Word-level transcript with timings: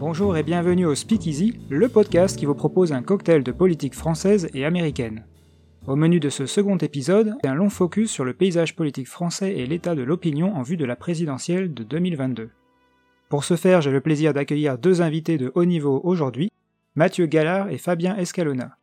Bonjour 0.00 0.34
et 0.38 0.42
bienvenue 0.42 0.86
au 0.86 0.94
Speakeasy, 0.94 1.58
le 1.68 1.86
podcast 1.86 2.38
qui 2.38 2.46
vous 2.46 2.54
propose 2.54 2.94
un 2.94 3.02
cocktail 3.02 3.42
de 3.42 3.52
politique 3.52 3.94
française 3.94 4.48
et 4.54 4.64
américaine. 4.64 5.26
Au 5.86 5.94
menu 5.94 6.20
de 6.20 6.30
ce 6.30 6.46
second 6.46 6.78
épisode, 6.78 7.34
un 7.44 7.52
long 7.52 7.68
focus 7.68 8.10
sur 8.10 8.24
le 8.24 8.32
paysage 8.32 8.74
politique 8.74 9.08
français 9.08 9.54
et 9.54 9.66
l'état 9.66 9.94
de 9.94 10.00
l'opinion 10.00 10.56
en 10.56 10.62
vue 10.62 10.78
de 10.78 10.86
la 10.86 10.96
présidentielle 10.96 11.74
de 11.74 11.82
2022. 11.84 12.48
Pour 13.28 13.44
ce 13.44 13.56
faire, 13.56 13.82
j'ai 13.82 13.90
le 13.90 14.00
plaisir 14.00 14.32
d'accueillir 14.32 14.78
deux 14.78 15.02
invités 15.02 15.36
de 15.36 15.52
haut 15.54 15.66
niveau 15.66 16.00
aujourd'hui, 16.02 16.50
Mathieu 16.94 17.26
Gallard 17.26 17.68
et 17.68 17.76
Fabien 17.76 18.16
Escalona. 18.16 18.78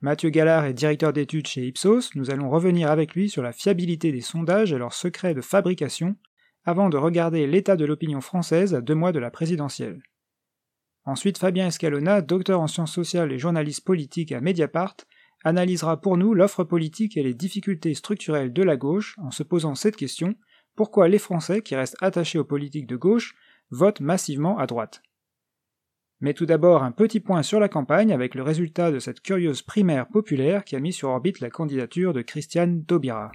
Mathieu 0.00 0.30
Gallard 0.30 0.64
est 0.64 0.74
directeur 0.74 1.12
d'études 1.12 1.48
chez 1.48 1.66
Ipsos, 1.66 2.14
nous 2.14 2.30
allons 2.30 2.48
revenir 2.48 2.88
avec 2.88 3.16
lui 3.16 3.28
sur 3.28 3.42
la 3.42 3.50
fiabilité 3.50 4.12
des 4.12 4.20
sondages 4.20 4.72
et 4.72 4.78
leurs 4.78 4.94
secrets 4.94 5.34
de 5.34 5.40
fabrication, 5.40 6.14
avant 6.64 6.88
de 6.88 6.98
regarder 6.98 7.48
l'état 7.48 7.74
de 7.74 7.84
l'opinion 7.84 8.20
française 8.20 8.76
à 8.76 8.80
deux 8.80 8.94
mois 8.94 9.10
de 9.10 9.18
la 9.18 9.32
présidentielle. 9.32 10.00
Ensuite, 11.04 11.38
Fabien 11.38 11.66
Escalona, 11.66 12.22
docteur 12.22 12.60
en 12.60 12.68
sciences 12.68 12.92
sociales 12.92 13.32
et 13.32 13.38
journaliste 13.38 13.84
politique 13.84 14.32
à 14.32 14.40
Mediapart, 14.40 14.96
analysera 15.44 16.00
pour 16.00 16.16
nous 16.16 16.34
l'offre 16.34 16.64
politique 16.64 17.16
et 17.16 17.22
les 17.22 17.34
difficultés 17.34 17.94
structurelles 17.94 18.52
de 18.52 18.62
la 18.62 18.76
gauche 18.76 19.16
en 19.18 19.30
se 19.30 19.42
posant 19.42 19.74
cette 19.74 19.96
question 19.96 20.36
pourquoi 20.74 21.08
les 21.08 21.18
Français, 21.18 21.60
qui 21.60 21.76
restent 21.76 21.98
attachés 22.00 22.38
aux 22.38 22.44
politiques 22.44 22.86
de 22.86 22.96
gauche, 22.96 23.34
votent 23.70 24.00
massivement 24.00 24.58
à 24.58 24.66
droite? 24.66 25.02
Mais 26.20 26.34
tout 26.34 26.46
d'abord 26.46 26.82
un 26.82 26.92
petit 26.92 27.20
point 27.20 27.42
sur 27.42 27.58
la 27.60 27.68
campagne 27.68 28.12
avec 28.12 28.34
le 28.34 28.42
résultat 28.42 28.92
de 28.92 29.00
cette 29.00 29.20
curieuse 29.20 29.62
primaire 29.62 30.06
populaire 30.06 30.64
qui 30.64 30.76
a 30.76 30.80
mis 30.80 30.92
sur 30.92 31.08
orbite 31.08 31.40
la 31.40 31.50
candidature 31.50 32.12
de 32.12 32.22
Christiane 32.22 32.84
Taubira. 32.84 33.32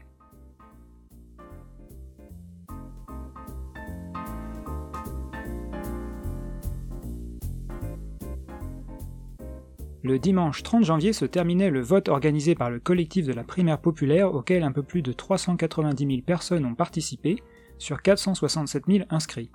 Le 10.04 10.20
dimanche 10.20 10.62
30 10.62 10.84
janvier 10.84 11.12
se 11.12 11.26
terminait 11.26 11.72
le 11.72 11.82
vote 11.82 12.08
organisé 12.08 12.54
par 12.54 12.70
le 12.70 12.80
collectif 12.80 13.26
de 13.26 13.34
la 13.34 13.44
primaire 13.44 13.82
populaire 13.82 14.34
auquel 14.34 14.64
un 14.64 14.72
peu 14.72 14.84
plus 14.84 15.02
de 15.02 15.12
390 15.12 16.06
000 16.06 16.22
personnes 16.22 16.66
ont 16.66 16.76
participé, 16.76 17.42
sur 17.80 18.02
467 18.02 18.84
000 18.88 19.06
inscrits. 19.10 19.52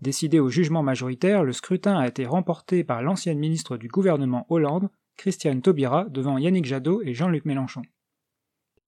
Décidé 0.00 0.40
au 0.40 0.48
jugement 0.48 0.82
majoritaire, 0.82 1.44
le 1.44 1.52
scrutin 1.52 1.98
a 1.98 2.06
été 2.06 2.26
remporté 2.26 2.84
par 2.84 3.02
l'ancienne 3.02 3.38
ministre 3.38 3.76
du 3.76 3.88
gouvernement 3.88 4.46
Hollande, 4.48 4.90
Christiane 5.16 5.62
Taubira, 5.62 6.04
devant 6.04 6.38
Yannick 6.38 6.64
Jadot 6.64 7.02
et 7.02 7.14
Jean-Luc 7.14 7.44
Mélenchon. 7.44 7.82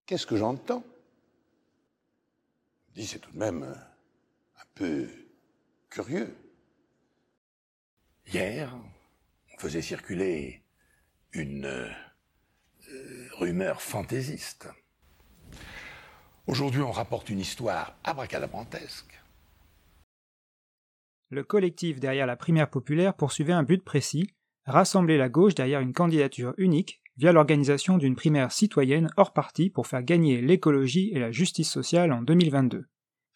Qu'est-ce 0.07 0.27
que 0.27 0.37
j'entends? 0.37 0.85
C'est 2.97 3.21
tout 3.21 3.33
de 3.33 3.39
même 3.39 3.63
un 3.63 4.67
peu 4.75 5.09
curieux. 5.89 6.37
Hier, 8.33 8.77
on 9.55 9.59
faisait 9.59 9.83
circuler 9.83 10.63
une 11.33 11.67
euh, 11.67 11.89
rumeur 13.33 13.83
fantaisiste. 13.83 14.69
Aujourd'hui, 16.47 16.83
on 16.83 16.93
rapporte 16.93 17.31
une 17.31 17.41
histoire 17.41 17.97
abracadabrantesque 18.05 19.21
le 21.31 21.45
collectif 21.45 22.01
derrière 22.01 22.27
la 22.27 22.37
primaire 22.37 22.69
populaire 22.69 23.15
poursuivait 23.15 23.53
un 23.53 23.63
but 23.63 23.85
précis, 23.85 24.29
rassembler 24.67 25.17
la 25.17 25.29
gauche 25.29 25.55
derrière 25.55 25.81
une 25.81 25.93
candidature 25.93 26.55
unique 26.59 27.01
via 27.17 27.33
l'organisation 27.33 27.99
d'une 27.99 28.17
primaire 28.17 28.51
citoyenne 28.51 29.11
hors 29.17 29.33
parti 29.33 29.71
pour 29.71 29.87
faire 29.87 30.03
gagner 30.03 30.41
l'écologie 30.41 31.11
et 31.13 31.21
la 31.21 31.31
justice 31.31 31.71
sociale 31.71 32.13
en 32.13 32.23
2022. 32.23 32.87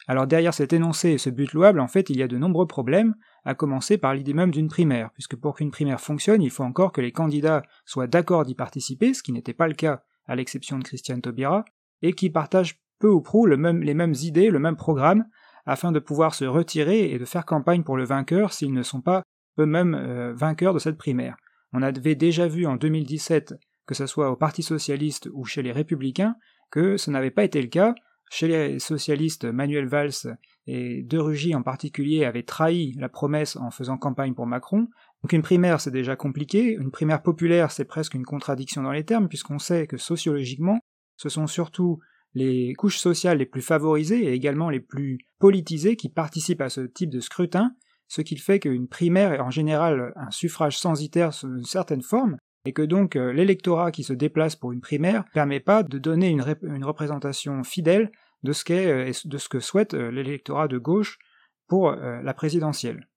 Alors 0.06 0.26
derrière 0.26 0.52
cet 0.52 0.72
énoncé 0.72 1.10
et 1.10 1.18
ce 1.18 1.30
but 1.30 1.52
louable, 1.52 1.80
en 1.80 1.88
fait, 1.88 2.10
il 2.10 2.18
y 2.18 2.22
a 2.22 2.28
de 2.28 2.36
nombreux 2.36 2.66
problèmes, 2.66 3.14
à 3.44 3.54
commencer 3.54 3.98
par 3.98 4.14
l'idée 4.14 4.34
même 4.34 4.50
d'une 4.50 4.68
primaire, 4.68 5.10
puisque 5.14 5.36
pour 5.36 5.56
qu'une 5.56 5.70
primaire 5.70 6.00
fonctionne, 6.00 6.42
il 6.42 6.50
faut 6.50 6.64
encore 6.64 6.92
que 6.92 7.00
les 7.00 7.12
candidats 7.12 7.62
soient 7.86 8.06
d'accord 8.06 8.44
d'y 8.44 8.54
participer, 8.54 9.14
ce 9.14 9.22
qui 9.22 9.32
n'était 9.32 9.54
pas 9.54 9.68
le 9.68 9.74
cas 9.74 10.02
à 10.26 10.36
l'exception 10.36 10.78
de 10.78 10.84
Christiane 10.84 11.22
Taubira, 11.22 11.64
et 12.02 12.12
qui 12.12 12.30
partagent 12.30 12.80
peu 12.98 13.08
ou 13.08 13.20
prou 13.20 13.46
les 13.46 13.56
mêmes 13.56 14.14
idées, 14.20 14.50
le 14.50 14.58
même 14.58 14.76
programme, 14.76 15.24
afin 15.66 15.92
de 15.92 15.98
pouvoir 15.98 16.34
se 16.34 16.44
retirer 16.44 17.10
et 17.12 17.18
de 17.18 17.24
faire 17.24 17.46
campagne 17.46 17.82
pour 17.82 17.96
le 17.96 18.04
vainqueur 18.04 18.52
s'ils 18.52 18.72
ne 18.72 18.82
sont 18.82 19.00
pas 19.00 19.22
eux-mêmes 19.58 19.94
euh, 19.94 20.32
vainqueurs 20.34 20.74
de 20.74 20.78
cette 20.78 20.98
primaire. 20.98 21.36
On 21.72 21.82
avait 21.82 22.14
déjà 22.14 22.46
vu 22.46 22.66
en 22.66 22.76
2017, 22.76 23.54
que 23.86 23.94
ce 23.94 24.06
soit 24.06 24.30
au 24.30 24.36
Parti 24.36 24.62
socialiste 24.62 25.28
ou 25.32 25.44
chez 25.44 25.62
les 25.62 25.72
républicains, 25.72 26.36
que 26.70 26.96
ce 26.96 27.10
n'avait 27.10 27.30
pas 27.30 27.44
été 27.44 27.60
le 27.60 27.68
cas. 27.68 27.94
Chez 28.30 28.48
les 28.48 28.78
socialistes, 28.78 29.44
Manuel 29.44 29.86
Valls 29.86 30.36
et 30.66 31.02
De 31.02 31.18
Rugy 31.18 31.54
en 31.54 31.62
particulier 31.62 32.24
avaient 32.24 32.42
trahi 32.42 32.94
la 32.98 33.08
promesse 33.08 33.56
en 33.56 33.70
faisant 33.70 33.98
campagne 33.98 34.34
pour 34.34 34.46
Macron. 34.46 34.88
Donc 35.22 35.32
une 35.32 35.42
primaire, 35.42 35.80
c'est 35.80 35.90
déjà 35.90 36.16
compliqué. 36.16 36.72
Une 36.72 36.90
primaire 36.90 37.22
populaire, 37.22 37.70
c'est 37.70 37.84
presque 37.84 38.14
une 38.14 38.24
contradiction 38.24 38.82
dans 38.82 38.92
les 38.92 39.04
termes, 39.04 39.28
puisqu'on 39.28 39.58
sait 39.58 39.86
que 39.86 39.96
sociologiquement, 39.96 40.80
ce 41.16 41.28
sont 41.28 41.46
surtout 41.46 42.00
les 42.34 42.74
couches 42.74 42.98
sociales 42.98 43.38
les 43.38 43.46
plus 43.46 43.62
favorisées 43.62 44.24
et 44.24 44.32
également 44.32 44.68
les 44.68 44.80
plus 44.80 45.18
politisées 45.38 45.96
qui 45.96 46.08
participent 46.08 46.60
à 46.60 46.70
ce 46.70 46.80
type 46.80 47.10
de 47.10 47.20
scrutin, 47.20 47.72
ce 48.08 48.22
qui 48.22 48.36
fait 48.36 48.58
qu'une 48.58 48.88
primaire 48.88 49.32
est 49.32 49.40
en 49.40 49.50
général 49.50 50.12
un 50.16 50.30
suffrage 50.30 50.78
censitaire 50.78 51.32
sous 51.32 51.48
une 51.48 51.64
certaine 51.64 52.02
forme, 52.02 52.36
et 52.64 52.72
que 52.72 52.82
donc 52.82 53.16
euh, 53.16 53.32
l'électorat 53.32 53.92
qui 53.92 54.02
se 54.02 54.12
déplace 54.12 54.56
pour 54.56 54.72
une 54.72 54.80
primaire 54.80 55.24
ne 55.24 55.32
permet 55.32 55.60
pas 55.60 55.82
de 55.82 55.98
donner 55.98 56.28
une, 56.28 56.42
représentation 56.84 57.62
fidèle 57.62 58.10
de 58.42 58.52
ce, 58.52 58.64
qu'est, 58.64 58.86
euh, 58.86 59.12
de 59.24 59.38
ce 59.38 59.48
que 59.48 59.60
souhaite 59.60 59.94
euh, 59.94 60.10
l'électorat 60.10 60.68
de 60.68 60.78
gauche 60.78 61.18
pour 61.66 61.92
la 61.92 62.34
présidentielle. 62.34 63.08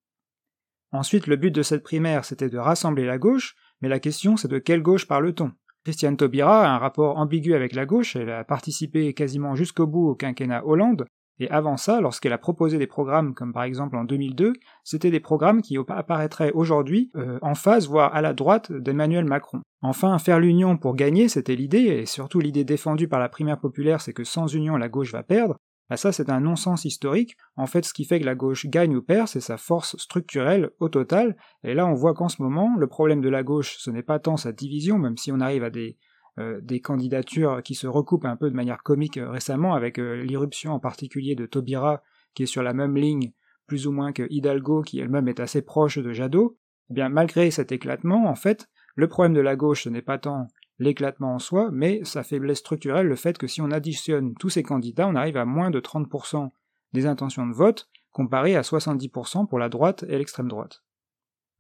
Ensuite, 0.94 1.28
le 1.28 1.36
but 1.36 1.52
de 1.52 1.64
cette 1.64 1.84
primaire, 1.84 2.24
c'était 2.24 2.50
de 2.50 2.58
rassembler 2.58 3.06
la 3.06 3.18
gauche, 3.18 3.56
mais 3.82 3.90
la 3.90 4.00
question 4.00 4.38
c'est 4.38 4.48
de 4.48 4.58
quelle 4.58 4.82
gauche 4.82 5.06
parle-t-on? 5.06 5.52
Christiane 5.84 6.16
Taubira 6.16 6.66
a 6.66 6.74
un 6.74 6.78
rapport 6.78 7.18
ambigu 7.18 7.54
avec 7.54 7.74
la 7.74 7.86
gauche, 7.86 8.16
elle 8.16 8.30
a 8.30 8.46
participé 8.46 9.14
quasiment 9.14 9.54
jusqu'au 9.56 9.86
bout 9.86 10.08
au 10.08 10.16
quinquennat 10.16 10.66
Hollande, 10.66 11.06
et 11.40 11.50
avant 11.50 11.78
ça, 11.78 12.02
lorsqu'elle 12.02 12.34
a 12.34 12.38
proposé 12.38 12.78
des 12.78 12.88
programmes 12.88 13.34
comme 13.34 13.54
par 13.54 13.64
exemple 13.64 13.96
en 13.96 14.04
2002, 14.04 14.54
c'était 14.84 15.12
des 15.12 15.20
programmes 15.20 15.62
qui 15.62 15.78
apparaîtraient 15.78 16.52
aujourd'hui 16.54 17.12
euh, 17.16 17.38
en 17.42 17.54
face, 17.54 17.88
voire 17.88 18.16
à 18.16 18.22
la 18.22 18.34
droite 18.34 18.72
d'Emmanuel 18.72 19.26
Macron. 19.26 19.62
Enfin, 19.82 20.18
faire 20.18 20.40
l'union 20.40 20.78
pour 20.78 20.96
gagner, 20.96 21.30
c'était 21.30 21.56
l'idée, 21.56 21.84
et 21.84 22.06
surtout 22.06 22.40
l'idée 22.40 22.64
défendue 22.64 23.08
par 23.08 23.20
la 23.20 23.30
primaire 23.30 23.60
populaire, 23.60 24.02
c'est 24.02 24.14
que 24.14 24.24
sans 24.24 24.48
union, 24.48 24.78
la 24.78 24.90
gauche 24.90 25.12
va 25.12 25.24
perdre. 25.24 25.58
Bah 25.90 25.96
ça, 25.96 26.12
c'est 26.12 26.30
un 26.30 26.42
non-sens 26.42 26.84
historique. 26.84 27.38
En 27.56 27.66
fait, 27.66 27.86
ce 27.86 27.94
qui 27.94 28.04
fait 28.04 28.20
que 28.20 28.26
la 28.26 28.36
gauche 28.36 28.66
gagne 28.66 28.96
ou 28.96 29.02
perd, 29.02 29.28
c'est 29.28 29.40
sa 29.40 29.56
force 29.56 29.96
structurelle 29.98 30.72
au 30.80 30.90
total. 30.90 31.38
Et 31.64 31.74
là, 31.74 31.88
on 31.88 31.94
voit 31.94 32.14
qu'en 32.14 32.28
ce 32.28 32.42
moment, 32.42 32.76
le 32.78 32.88
problème 32.88 33.22
de 33.22 33.30
la 33.30 33.44
gauche, 33.44 33.78
ce 33.78 33.90
n'est 33.90 34.04
pas 34.04 34.20
tant 34.20 34.36
sa 34.36 34.52
division, 34.52 34.98
même 34.98 35.16
si 35.16 35.32
on 35.32 35.40
arrive 35.40 35.64
à 35.64 35.70
des, 35.70 35.98
euh, 36.40 36.60
des 36.62 36.82
candidatures 36.82 37.62
qui 37.64 37.74
se 37.74 37.88
recoupent 37.88 38.26
un 38.26 38.36
peu 38.36 38.50
de 38.50 38.56
manière 38.56 38.84
comique 38.84 39.18
euh, 39.18 39.30
récemment, 39.30 39.74
avec 39.74 39.98
euh, 39.98 40.24
l'irruption 40.24 40.74
en 40.74 40.80
particulier 40.80 41.36
de 41.36 41.46
Taubira, 41.46 42.04
qui 42.36 42.44
est 42.44 42.48
sur 42.48 42.62
la 42.62 42.74
même 42.74 42.96
ligne, 42.96 43.34
plus 43.66 43.88
ou 43.88 43.92
moins 43.92 44.14
que 44.14 44.28
Hidalgo, 44.30 44.84
qui 44.84 45.00
elle-même 45.00 45.28
est 45.28 45.40
assez 45.40 45.62
proche 45.62 45.98
de 45.98 46.14
Jadot. 46.14 46.58
Eh 46.90 46.94
bien, 46.94 47.10
malgré 47.10 47.50
cet 47.50 47.72
éclatement, 47.72 48.28
en 48.28 48.36
fait, 48.36 48.70
le 48.96 49.08
problème 49.08 49.34
de 49.34 49.42
la 49.42 49.56
gauche, 49.56 49.84
ce 49.84 49.90
n'est 49.90 50.02
pas 50.02 50.20
tant 50.20 50.48
l'éclatement 50.80 51.34
en 51.34 51.40
soi, 51.40 51.70
mais 51.72 52.02
sa 52.04 52.24
faiblesse 52.24 52.60
structurelle, 52.60 53.08
le 53.08 53.16
fait 53.16 53.38
que 53.38 53.48
si 53.48 53.62
on 53.62 53.72
additionne 53.72 54.36
tous 54.36 54.50
ces 54.50 54.64
candidats, 54.64 55.08
on 55.08 55.16
arrive 55.16 55.38
à 55.38 55.46
moins 55.46 55.72
de 55.72 55.80
30% 55.80 56.50
des 56.94 57.08
intentions 57.08 57.48
de 57.48 57.54
vote, 57.54 57.90
comparé 58.12 58.56
à 58.56 58.62
70% 58.62 59.48
pour 59.48 59.60
la 59.60 59.70
droite 59.70 60.06
et 60.08 60.18
l'extrême 60.18 60.48
droite. 60.48 60.84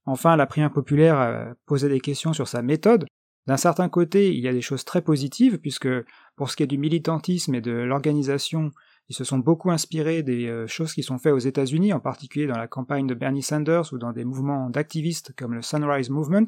Enfin, 0.05 0.35
la 0.35 0.45
primaire 0.45 0.71
populaire 0.71 1.17
a 1.17 1.55
posé 1.65 1.89
des 1.89 1.99
questions 1.99 2.33
sur 2.33 2.47
sa 2.47 2.61
méthode. 2.61 3.05
D'un 3.47 3.57
certain 3.57 3.89
côté, 3.89 4.33
il 4.33 4.39
y 4.43 4.47
a 4.47 4.53
des 4.53 4.61
choses 4.61 4.85
très 4.85 5.01
positives, 5.01 5.57
puisque 5.57 5.87
pour 6.35 6.49
ce 6.49 6.55
qui 6.55 6.63
est 6.63 6.67
du 6.67 6.77
militantisme 6.77 7.55
et 7.55 7.61
de 7.61 7.71
l'organisation, 7.71 8.71
ils 9.09 9.15
se 9.15 9.23
sont 9.23 9.39
beaucoup 9.39 9.71
inspirés 9.71 10.21
des 10.21 10.47
euh, 10.47 10.67
choses 10.67 10.93
qui 10.93 11.01
sont 11.01 11.17
faites 11.17 11.33
aux 11.33 11.39
États-Unis, 11.39 11.93
en 11.93 12.01
particulier 12.01 12.45
dans 12.45 12.57
la 12.57 12.67
campagne 12.67 13.07
de 13.07 13.13
Bernie 13.13 13.41
Sanders 13.41 13.93
ou 13.93 13.97
dans 13.97 14.11
des 14.11 14.25
mouvements 14.25 14.69
d'activistes 14.69 15.33
comme 15.37 15.53
le 15.53 15.61
Sunrise 15.61 16.09
Movement, 16.09 16.47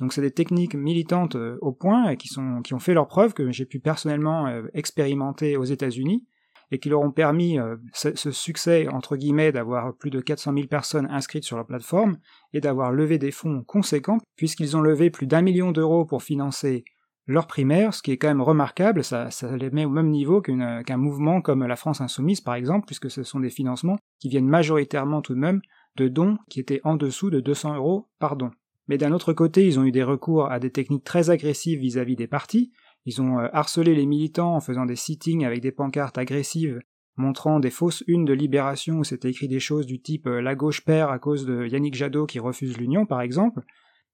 donc 0.00 0.14
c'est 0.14 0.22
des 0.22 0.30
techniques 0.30 0.74
militantes 0.74 1.36
euh, 1.36 1.58
au 1.60 1.72
point 1.72 2.08
et 2.08 2.16
qui, 2.16 2.30
qui 2.64 2.74
ont 2.74 2.78
fait 2.78 2.94
leur 2.94 3.06
preuve 3.06 3.34
que 3.34 3.52
j'ai 3.52 3.66
pu 3.66 3.80
personnellement 3.80 4.46
euh, 4.46 4.62
expérimenter 4.72 5.56
aux 5.56 5.64
États-Unis 5.64 6.24
et 6.70 6.78
qui 6.78 6.88
leur 6.88 7.00
ont 7.00 7.10
permis 7.10 7.58
euh, 7.58 7.76
ce, 7.92 8.30
succès 8.30 8.88
entre 8.88 9.16
guillemets 9.16 9.52
d'avoir 9.52 9.94
plus 9.94 10.10
de 10.10 10.20
400 10.20 10.54
000 10.54 10.66
personnes 10.66 11.08
inscrites 11.10 11.44
sur 11.44 11.56
la 11.56 11.64
plateforme 11.64 12.18
et 12.52 12.60
d'avoir 12.60 12.92
levé 12.92 13.18
des 13.18 13.30
fonds 13.30 13.62
conséquents 13.64 14.18
puisqu'ils 14.36 14.76
ont 14.76 14.80
levé 14.80 15.10
plus 15.10 15.26
d'un 15.26 15.42
million 15.42 15.72
d'euros 15.72 16.04
pour 16.04 16.22
financer 16.22 16.84
leur 17.26 17.46
primaire, 17.46 17.94
ce 17.94 18.02
qui 18.02 18.10
est 18.10 18.16
quand 18.16 18.28
même 18.28 18.42
remarquable, 18.42 19.04
ça, 19.04 19.28
les 19.56 19.70
met 19.70 19.84
au 19.84 19.90
même 19.90 20.10
niveau 20.10 20.40
qu'un 20.40 20.96
mouvement 20.96 21.40
comme 21.40 21.64
la 21.64 21.76
France 21.76 22.00
Insoumise 22.00 22.40
par 22.40 22.54
exemple, 22.54 22.86
puisque 22.86 23.10
ce 23.10 23.22
sont 23.22 23.38
des 23.38 23.50
financements 23.50 23.98
qui 24.18 24.28
viennent 24.28 24.48
majoritairement 24.48 25.22
tout 25.22 25.34
de 25.34 25.38
même 25.38 25.60
de 25.96 26.08
dons 26.08 26.38
qui 26.48 26.58
étaient 26.58 26.80
en 26.82 26.96
dessous 26.96 27.30
de 27.30 27.40
200 27.40 27.76
euros 27.76 28.08
par 28.18 28.36
don. 28.36 28.50
Mais 28.88 28.98
d'un 28.98 29.12
autre 29.12 29.32
côté, 29.32 29.64
ils 29.64 29.78
ont 29.78 29.84
eu 29.84 29.92
des 29.92 30.02
recours 30.02 30.50
à 30.50 30.58
des 30.58 30.72
techniques 30.72 31.04
très 31.04 31.30
agressives 31.30 31.78
vis-à-vis 31.78 32.16
des 32.16 32.26
partis. 32.26 32.72
Ils 33.06 33.20
ont 33.22 33.38
euh, 33.38 33.48
harcelé 33.52 33.94
les 33.94 34.06
militants 34.06 34.54
en 34.54 34.60
faisant 34.60 34.86
des 34.86 34.96
sittings 34.96 35.44
avec 35.44 35.60
des 35.60 35.72
pancartes 35.72 36.18
agressives 36.18 36.80
montrant 37.16 37.60
des 37.60 37.70
fausses 37.70 38.02
unes 38.06 38.24
de 38.24 38.32
Libération 38.32 38.98
où 38.98 39.04
c'était 39.04 39.30
écrit 39.30 39.48
des 39.48 39.60
choses 39.60 39.84
du 39.84 40.00
type 40.00 40.24
La 40.24 40.54
gauche 40.54 40.84
perd 40.84 41.12
à 41.12 41.18
cause 41.18 41.44
de 41.44 41.66
Yannick 41.66 41.94
Jadot 41.94 42.24
qui 42.24 42.38
refuse 42.38 42.78
l'union, 42.78 43.04
par 43.04 43.20
exemple. 43.20 43.60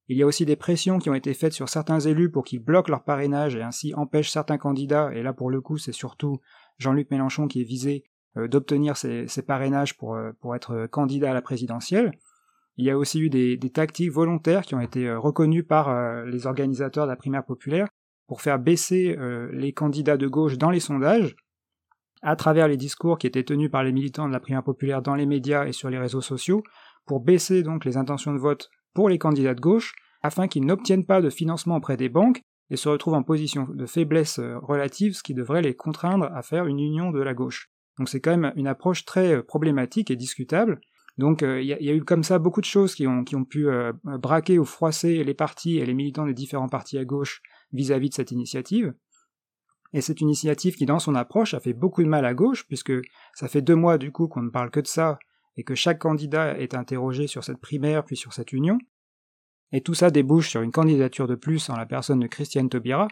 Il 0.09 0.17
y 0.17 0.23
a 0.23 0.27
aussi 0.27 0.47
des 0.47 0.57
pressions 0.57 0.99
qui 0.99 1.11
ont 1.11 1.15
été 1.15 1.35
faites 1.35 1.53
sur 1.53 1.69
certains 1.69 1.99
élus 1.99 2.31
pour 2.31 2.45
qu'ils 2.45 2.63
bloquent 2.63 2.91
leur 2.91 3.03
parrainage 3.03 3.57
et 3.57 3.63
ainsi 3.63 3.93
empêchent 3.95 4.31
certains 4.31 4.59
candidats, 4.59 5.13
et 5.13 5.23
là 5.23 5.33
pour 5.33 5.51
le 5.51 5.61
coup 5.61 5.79
c'est 5.79 5.93
surtout 5.93 6.41
Jean-Luc 6.79 7.11
Mélenchon 7.11 7.49
qui 7.49 7.61
est 7.61 7.65
visé 7.65 8.05
euh, 8.37 8.47
d'obtenir 8.47 8.97
ces, 8.97 9.27
parrainages 9.47 9.97
pour, 9.97 10.15
euh, 10.15 10.33
être 10.55 10.87
candidat 10.87 11.31
à 11.33 11.35
la 11.35 11.43
présidentielle. 11.43 12.13
Il 12.77 12.85
y 12.85 12.91
a 12.91 12.99
aussi 12.99 13.21
eu 13.21 13.31
des, 13.31 13.59
tactiques 13.71 14.13
volontaires 14.13 14.63
qui 14.63 14.75
ont 14.75 14.81
été 14.81 15.09
euh, 15.09 15.19
reconnues 15.19 15.65
par 15.65 16.25
les 16.25 16.47
organisateurs 16.47 17.07
de 17.07 17.11
la 17.11 17.17
primaire 17.17 17.45
populaire 17.45 17.89
pour 18.27 18.43
faire 18.43 18.59
baisser 18.59 19.17
les 19.53 19.73
candidats 19.73 20.17
de 20.17 20.27
gauche 20.27 20.59
dans 20.59 20.71
les 20.71 20.81
sondages, 20.81 21.37
à 22.23 22.35
travers 22.37 22.69
les 22.69 22.77
discours 22.77 23.19
qui 23.19 23.27
étaient 23.27 23.45
tenus 23.45 23.71
par 23.71 23.85
les 23.85 23.93
militants 23.93 24.27
de 24.27 24.33
la 24.33 24.41
primaire 24.41 24.65
populaire 24.65 25.03
dans 25.03 25.15
les 25.15 25.27
médias 25.27 25.67
et 25.67 25.73
sur 25.73 25.91
les 25.91 25.99
réseaux 25.99 26.21
sociaux, 26.21 26.63
pour 27.07 27.21
baisser 27.21 27.63
donc 27.63 27.85
les 27.85 27.97
intentions 27.97 28.33
de 28.33 28.39
vote 28.39 28.69
pour 28.95 29.09
les 29.09 29.19
candidats 29.19 29.55
de 29.55 29.61
gauche, 29.61 29.95
afin 30.23 30.49
qu'ils 30.49 30.67
n'obtiennent 30.67 31.07
pas 31.07 31.21
de 31.21 31.31
financement 31.31 31.77
auprès 31.77 31.97
des 31.97 32.09
banques 32.09 32.43
et 32.71 32.77
se 32.77 32.89
retrouvent 32.89 33.15
en 33.15 33.23
position 33.23 33.69
de 33.73 33.87
faiblesse 33.87 34.39
euh, 34.39 34.59
relative, 34.59 35.15
ce 35.15 35.23
qui 35.23 35.35
devrait 35.35 35.63
les 35.63 35.75
contraindre 35.75 36.29
à 36.35 36.43
faire 36.43 36.67
une 36.67 36.81
union 36.81 37.13
de 37.13 37.21
la 37.21 37.33
gauche. 37.33 37.69
Donc 37.99 38.09
c'est 38.09 38.21
quand 38.21 38.37
même 38.37 38.53
une 38.57 38.67
approche 38.67 39.05
très 39.05 39.37
euh, 39.37 39.43
problématique 39.43 40.11
et 40.11 40.17
discutable. 40.17 40.81
Donc 41.17 41.43
euh, 41.43 41.63
il 41.63 41.67
y, 41.67 41.73
a 41.73 41.95
eu 41.95 42.03
comme 42.03 42.25
ça 42.25 42.39
beaucoup 42.39 42.61
de 42.61 42.67
choses 42.67 42.95
qui 42.95 43.07
ont 43.07 43.25
pu 43.49 43.69
braquer 44.05 44.59
ou 44.59 44.67
froisser 44.67 45.25
les 45.25 45.33
partis 45.33 45.79
et 45.79 45.87
les 45.87 45.95
militants 45.95 46.27
des 46.27 46.35
différents 46.35 46.69
partis 46.69 46.99
à 46.99 47.07
gauche 47.07 47.41
vis-à-vis 47.77 48.09
-vis 48.09 48.11
de 48.11 48.15
cette 48.15 48.33
initiative. 48.33 48.95
Et 49.93 50.01
cette 50.01 50.21
initiative 50.21 50.75
qui, 50.75 50.87
dans 50.87 50.99
son 50.99 51.15
approche, 51.15 51.55
a 51.55 51.61
fait 51.61 51.73
beaucoup 51.73 52.03
de 52.03 52.09
mal 52.09 52.25
à 52.25 52.35
gauche, 52.35 52.67
puisque 52.67 52.93
ça 53.35 53.49
fait 53.49 53.63
deux 53.63 53.77
mois 53.77 53.99
du 53.99 54.11
coup 54.11 54.29
qu'on 54.29 54.43
ne 54.43 54.51
parle 54.51 54.71
que 54.71 54.81
de 54.81 54.87
ça, 54.87 55.19
et 55.57 55.65
que 55.65 55.75
chaque 55.75 55.99
candidat 55.99 56.59
est 56.59 56.75
interrogé 56.75 57.27
sur 57.27 57.45
cette 57.45 57.61
primaire 57.61 58.05
puis 58.05 58.17
sur 58.17 58.33
cette 58.33 58.53
union, 58.53 58.79
et 59.73 59.81
tout 59.81 59.95
ça 59.95 60.11
débouche 60.11 60.51
sur 60.51 60.63
une 60.63 60.71
candidature 60.71 61.27
de 61.27 61.35
plus 61.35 61.71
en 61.71 61.77
la 61.77 61.87
personne 61.87 62.21
de 62.21 62.27
Christiane 62.27 62.69
Taubira, 62.69 63.09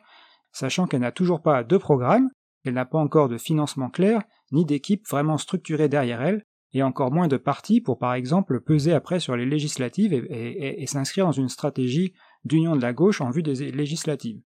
sachant 0.53 0.87
qu'elle 0.87 1.01
n'a 1.01 1.13
toujours 1.13 1.43
pas 1.43 1.65
de 1.65 1.77
programme, 1.77 2.31
qu'elle 2.63 2.75
n'a 2.75 2.85
pas 2.85 2.99
encore 2.99 3.29
de 3.29 3.39
financement 3.39 3.91
clair, 3.91 4.23
ni 4.53 4.65
d'équipe 4.65 5.07
vraiment 5.09 5.39
structurée 5.39 5.89
derrière 5.89 6.23
elle, 6.23 6.45
et 6.73 6.83
encore 6.83 7.13
moins 7.13 7.29
de 7.29 7.37
partis 7.37 7.81
pour 7.81 7.99
par 7.99 8.15
exemple 8.15 8.61
peser 8.61 8.93
après 8.93 9.21
sur 9.21 9.37
les 9.37 9.47
législatives 9.47 10.13
et, 10.13 10.87
s'inscrire 10.87 11.27
dans 11.27 11.33
une 11.33 11.49
stratégie 11.49 12.15
d'union 12.45 12.75
de 12.75 12.83
la 12.83 12.93
gauche 12.93 13.21
en 13.21 13.31
vue 13.31 13.45
des 13.45 13.71
législatives. 13.71 14.41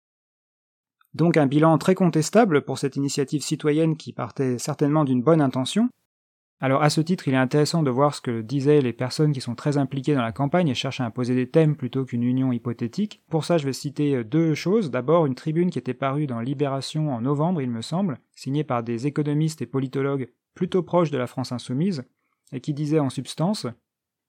Donc 1.16 1.38
un 1.38 1.46
bilan 1.46 1.78
très 1.78 1.94
contestable 1.94 2.60
pour 2.60 2.76
cette 2.76 2.96
initiative 2.96 3.40
citoyenne 3.40 3.96
qui 3.96 4.12
partait 4.12 4.58
certainement 4.58 5.02
d'une 5.02 5.22
bonne 5.22 5.40
intention, 5.40 5.88
alors 6.60 6.82
à 6.82 6.90
ce 6.90 7.00
titre, 7.00 7.26
il 7.26 7.32
est 7.32 7.38
intéressant 7.38 7.82
de 7.82 7.88
voir 7.88 8.14
ce 8.14 8.20
que 8.20 8.42
disaient 8.42 8.82
les 8.82 8.92
personnes 8.92 9.32
qui 9.32 9.40
sont 9.40 9.54
très 9.54 9.78
impliquées 9.78 10.14
dans 10.14 10.20
la 10.20 10.32
campagne 10.32 10.68
et 10.68 10.74
cherchent 10.74 11.00
à 11.00 11.06
imposer 11.06 11.34
des 11.34 11.48
thèmes 11.48 11.74
plutôt 11.74 12.04
qu'une 12.04 12.22
union 12.22 12.52
hypothétique. 12.52 13.22
Pour 13.30 13.46
ça, 13.46 13.56
je 13.56 13.64
vais 13.64 13.72
citer 13.72 14.24
deux 14.24 14.52
choses. 14.54 14.90
D'abord, 14.90 15.24
une 15.24 15.34
tribune 15.34 15.70
qui 15.70 15.78
était 15.78 15.94
parue 15.94 16.26
dans 16.26 16.40
Libération 16.40 17.10
en 17.14 17.22
novembre, 17.22 17.62
il 17.62 17.70
me 17.70 17.80
semble, 17.80 18.18
signée 18.34 18.64
par 18.64 18.82
des 18.82 19.06
économistes 19.06 19.62
et 19.62 19.66
politologues 19.66 20.28
plutôt 20.54 20.82
proches 20.82 21.10
de 21.10 21.18
la 21.18 21.26
France 21.26 21.50
insoumise, 21.50 22.04
et 22.52 22.60
qui 22.60 22.74
disait 22.74 23.00
en 23.00 23.08
substance 23.08 23.66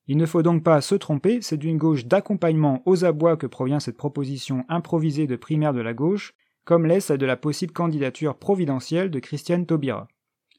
Il 0.08 0.16
ne 0.16 0.26
faut 0.26 0.42
donc 0.42 0.64
pas 0.64 0.80
se 0.80 0.96
tromper, 0.96 1.42
c'est 1.42 1.58
d'une 1.58 1.78
gauche 1.78 2.06
d'accompagnement 2.06 2.82
aux 2.86 3.04
abois 3.04 3.36
que 3.36 3.48
provient 3.48 3.82
cette 3.82 3.98
proposition 3.98 4.64
improvisée 4.70 5.28
de 5.28 5.36
primaire 5.36 5.74
de 5.74 5.82
la 5.82 5.94
gauche, 5.94 6.34
comme 6.68 6.86
l'est 6.86 7.14
de 7.14 7.26
la 7.26 7.38
possible 7.38 7.72
candidature 7.72 8.36
providentielle 8.36 9.10
de 9.10 9.20
Christiane 9.20 9.66
Taubira. 9.66 10.10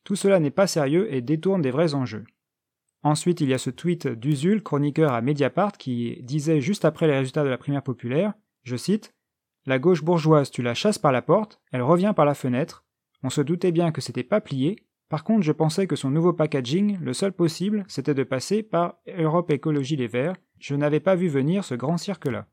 Tout 0.05 0.17
cela 0.17 0.41
n'est 0.41 0.51
pas 0.51 0.67
sérieux 0.67 1.13
et 1.13 1.21
détourne 1.21 1.61
des 1.61 1.71
vrais 1.71 1.93
enjeux. 1.93 2.25
Ensuite, 3.03 3.43
il 3.43 3.51
y 3.51 3.53
a 3.53 3.59
ce 3.59 3.69
tweet 3.69 4.09
d'Usul, 4.09 4.63
chroniqueur 4.63 5.13
à 5.13 5.21
Mediapart, 5.21 5.73
qui 5.73 6.19
disait 6.23 6.63
juste 6.63 6.87
après 6.87 7.09
les 7.09 7.19
résultats 7.19 7.45
de 7.45 7.51
la 7.51 7.59
primaire 7.59 7.83
populaire, 7.83 8.33
je 8.63 8.77
cite, 8.77 9.15
La 9.67 9.79
gauche 9.79 10.03
bourgeoise, 10.03 10.51
tu 10.51 10.63
la 10.63 10.73
chasses 10.73 10.99
par 10.99 11.13
la 11.13 11.21
porte, 11.21 11.61
elle 11.73 11.83
revient 11.83 12.15
par 12.17 12.25
la 12.25 12.35
fenêtre. 12.35 12.87
On 13.23 13.29
se 13.29 13.43
doutait 13.43 13.71
bien 13.71 13.93
que 13.93 14.01
c'était 14.01 14.23
pas 14.23 14.41
plié. 14.41 14.77
Par 15.11 15.25
contre, 15.25 15.43
je 15.43 15.53
pensais 15.53 15.87
que 15.87 15.97
son 15.97 16.09
nouveau 16.09 16.33
packaging, 16.33 16.99
le 17.03 17.13
seul 17.13 17.35
possible, 17.35 17.85
c'était 17.87 18.15
de 18.15 18.25
passer 18.25 18.63
par 18.63 18.97
Europe 19.19 19.51
Écologie 19.51 19.97
Les 19.97 20.07
Verts. 20.07 20.37
Je 20.59 20.75
n'avais 20.75 21.01
pas 21.01 21.17
vu 21.17 21.29
venir 21.29 21.65
ce 21.65 21.75
grand 21.75 21.99
cirque-là. 21.99 22.47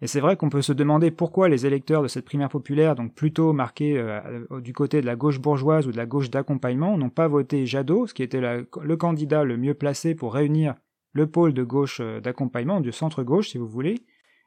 Et 0.00 0.06
c'est 0.06 0.20
vrai 0.20 0.36
qu'on 0.36 0.48
peut 0.48 0.62
se 0.62 0.72
demander 0.72 1.10
pourquoi 1.10 1.48
les 1.48 1.66
électeurs 1.66 2.02
de 2.02 2.08
cette 2.08 2.24
primaire 2.24 2.48
populaire, 2.48 2.94
donc 2.94 3.14
plutôt 3.14 3.52
marqués 3.52 3.98
euh, 3.98 4.60
du 4.60 4.72
côté 4.72 5.00
de 5.00 5.06
la 5.06 5.16
gauche 5.16 5.40
bourgeoise 5.40 5.88
ou 5.88 5.92
de 5.92 5.96
la 5.96 6.06
gauche 6.06 6.30
d'accompagnement, 6.30 6.96
n'ont 6.96 7.10
pas 7.10 7.26
voté 7.26 7.66
Jadot, 7.66 8.06
ce 8.06 8.14
qui 8.14 8.22
était 8.22 8.40
le 8.40 8.96
candidat 8.96 9.42
le 9.42 9.56
mieux 9.56 9.74
placé 9.74 10.14
pour 10.14 10.34
réunir 10.34 10.74
le 11.12 11.26
pôle 11.26 11.52
de 11.52 11.64
gauche 11.64 12.00
euh, 12.00 12.20
d'accompagnement, 12.20 12.80
du 12.80 12.92
centre-gauche 12.92 13.50
si 13.50 13.58
vous 13.58 13.66
voulez, 13.66 14.02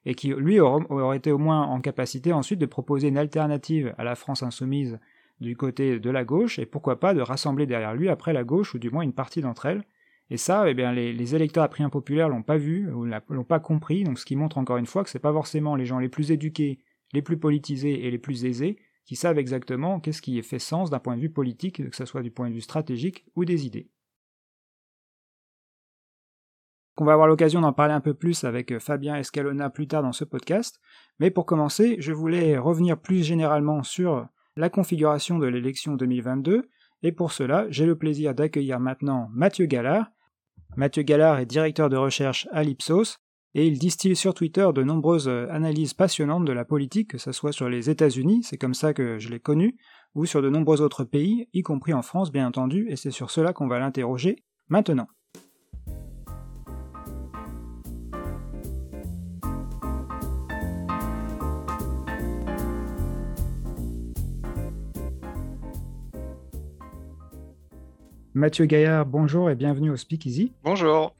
et 0.05 0.15
qui 0.15 0.29
lui 0.29 0.59
aurait 0.59 1.17
été 1.17 1.31
au 1.31 1.37
moins 1.37 1.63
en 1.63 1.79
capacité 1.81 2.33
ensuite 2.33 2.59
de 2.59 2.65
proposer 2.65 3.09
une 3.09 3.17
alternative 3.17 3.93
à 3.97 4.03
la 4.03 4.15
France 4.15 4.41
insoumise 4.41 4.99
du 5.41 5.55
côté 5.55 5.99
de 5.99 6.09
la 6.09 6.23
gauche, 6.23 6.59
et 6.59 6.65
pourquoi 6.65 6.99
pas 6.99 7.13
de 7.13 7.21
rassembler 7.21 7.65
derrière 7.65 7.93
lui 7.93 8.09
après 8.09 8.33
la 8.33 8.43
gauche, 8.43 8.73
ou 8.73 8.79
du 8.79 8.89
moins 8.89 9.03
une 9.03 9.13
partie 9.13 9.41
d'entre 9.41 9.65
elles, 9.65 9.83
et 10.31 10.37
ça, 10.37 10.69
eh 10.69 10.73
bien, 10.73 10.93
les, 10.93 11.35
électeurs 11.35 11.65
à 11.65 11.67
prix 11.67 11.83
impopulaire 11.83 12.29
l'ont 12.29 12.41
pas 12.41 12.55
vu, 12.55 12.89
ou 12.93 13.05
l'ont 13.05 13.43
pas 13.43 13.59
compris, 13.59 14.05
donc 14.05 14.17
ce 14.17 14.25
qui 14.25 14.37
montre 14.37 14.57
encore 14.57 14.77
une 14.77 14.85
fois 14.85 15.03
que 15.03 15.09
c'est 15.09 15.19
pas 15.19 15.33
forcément 15.33 15.75
les 15.75 15.85
gens 15.85 15.99
les 15.99 16.07
plus 16.07 16.31
éduqués, 16.31 16.79
les 17.11 17.21
plus 17.21 17.37
politisés 17.37 18.05
et 18.05 18.11
les 18.11 18.17
plus 18.17 18.45
aisés 18.45 18.79
qui 19.03 19.17
savent 19.17 19.37
exactement 19.37 19.99
qu'est-ce 19.99 20.21
qui 20.21 20.41
fait 20.41 20.57
sens 20.57 20.89
d'un 20.89 20.99
point 20.99 21.17
de 21.17 21.21
vue 21.21 21.29
politique, 21.29 21.89
que 21.89 21.95
ce 21.95 22.05
soit 22.05 22.21
du 22.21 22.31
point 22.31 22.47
de 22.47 22.53
vue 22.53 22.61
stratégique 22.61 23.25
ou 23.35 23.43
des 23.43 23.65
idées. 23.65 23.89
On 26.95 27.03
va 27.03 27.11
avoir 27.11 27.27
l'occasion 27.27 27.59
d'en 27.59 27.73
parler 27.73 27.93
un 27.93 27.99
peu 27.99 28.13
plus 28.13 28.45
avec 28.45 28.79
Fabien 28.79 29.17
Escalona 29.17 29.69
plus 29.69 29.89
tard 29.89 30.01
dans 30.01 30.13
ce 30.13 30.23
podcast, 30.23 30.79
mais 31.19 31.29
pour 31.29 31.45
commencer, 31.45 31.97
je 31.99 32.13
voulais 32.13 32.57
revenir 32.57 32.97
plus 32.97 33.21
généralement 33.25 33.83
sur 33.83 34.29
la 34.55 34.69
configuration 34.69 35.39
de 35.39 35.47
l'élection 35.47 35.95
2022, 35.95 36.69
et 37.03 37.11
pour 37.11 37.33
cela, 37.33 37.65
j'ai 37.69 37.85
le 37.85 37.97
plaisir 37.97 38.33
d'accueillir 38.33 38.79
maintenant 38.79 39.29
Mathieu 39.33 39.65
Gallard, 39.65 40.09
Mathieu 40.77 41.03
Gallard 41.03 41.39
est 41.39 41.45
directeur 41.45 41.89
de 41.89 41.97
recherche 41.97 42.47
à 42.51 42.63
l'Ipsos 42.63 43.17
et 43.53 43.67
il 43.67 43.77
distille 43.77 44.15
sur 44.15 44.33
Twitter 44.33 44.69
de 44.73 44.83
nombreuses 44.83 45.27
analyses 45.27 45.93
passionnantes 45.93 46.45
de 46.45 46.53
la 46.53 46.63
politique, 46.63 47.09
que 47.09 47.17
ce 47.17 47.33
soit 47.33 47.51
sur 47.51 47.67
les 47.67 47.89
États-Unis, 47.89 48.43
c'est 48.43 48.57
comme 48.57 48.73
ça 48.73 48.93
que 48.93 49.19
je 49.19 49.29
l'ai 49.29 49.41
connu, 49.41 49.77
ou 50.15 50.25
sur 50.25 50.41
de 50.41 50.49
nombreux 50.49 50.81
autres 50.81 51.03
pays, 51.03 51.49
y 51.53 51.61
compris 51.61 51.93
en 51.93 52.01
France 52.01 52.31
bien 52.31 52.47
entendu, 52.47 52.87
et 52.89 52.95
c'est 52.95 53.11
sur 53.11 53.29
cela 53.29 53.51
qu'on 53.51 53.67
va 53.67 53.79
l'interroger 53.79 54.43
maintenant. 54.69 55.07
Mathieu 68.33 68.65
Gaillard, 68.65 69.05
bonjour 69.05 69.49
et 69.49 69.55
bienvenue 69.55 69.89
au 69.89 69.97
Speakeasy. 69.97 70.53
Bonjour. 70.63 71.13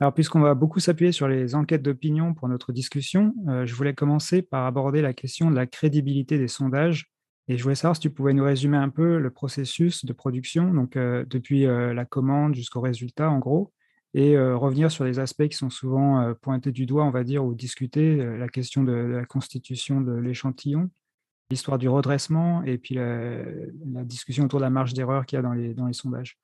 Alors, 0.00 0.12
puisqu'on 0.12 0.40
va 0.40 0.54
beaucoup 0.54 0.80
s'appuyer 0.80 1.12
sur 1.12 1.28
les 1.28 1.54
enquêtes 1.54 1.82
d'opinion 1.82 2.34
pour 2.34 2.48
notre 2.48 2.72
discussion, 2.72 3.32
euh, 3.48 3.64
je 3.64 3.74
voulais 3.76 3.94
commencer 3.94 4.42
par 4.42 4.66
aborder 4.66 5.00
la 5.00 5.12
question 5.12 5.48
de 5.48 5.54
la 5.54 5.66
crédibilité 5.66 6.36
des 6.36 6.48
sondages. 6.48 7.06
Et 7.46 7.56
je 7.56 7.62
voulais 7.62 7.76
savoir 7.76 7.94
si 7.94 8.02
tu 8.02 8.10
pouvais 8.10 8.32
nous 8.32 8.42
résumer 8.42 8.76
un 8.76 8.88
peu 8.88 9.18
le 9.18 9.30
processus 9.30 10.04
de 10.04 10.12
production, 10.12 10.74
donc 10.74 10.96
euh, 10.96 11.24
depuis 11.28 11.66
euh, 11.66 11.94
la 11.94 12.04
commande 12.04 12.56
jusqu'au 12.56 12.80
résultat, 12.80 13.30
en 13.30 13.38
gros, 13.38 13.72
et 14.16 14.38
revenir 14.38 14.92
sur 14.92 15.02
les 15.02 15.18
aspects 15.18 15.48
qui 15.48 15.56
sont 15.56 15.70
souvent 15.70 16.32
pointés 16.40 16.70
du 16.70 16.86
doigt, 16.86 17.04
on 17.04 17.10
va 17.10 17.24
dire, 17.24 17.44
ou 17.44 17.52
discutés, 17.52 18.14
la 18.14 18.46
question 18.46 18.84
de 18.84 18.92
la 18.92 19.24
constitution 19.24 20.00
de 20.00 20.12
l'échantillon, 20.12 20.88
l'histoire 21.54 21.78
du 21.78 21.88
redressement 21.88 22.62
et 22.64 22.78
puis 22.78 22.96
la, 22.96 24.04
discussion 24.04 24.44
autour 24.44 24.58
de 24.58 24.64
la 24.64 24.70
marge 24.70 24.92
d'erreur 24.92 25.24
qu'il 25.24 25.36
y 25.36 25.38
a 25.38 25.42
dans 25.42 25.52
les, 25.52 25.72
dans 25.72 25.86
les 25.86 25.92
sondages. 25.92 26.36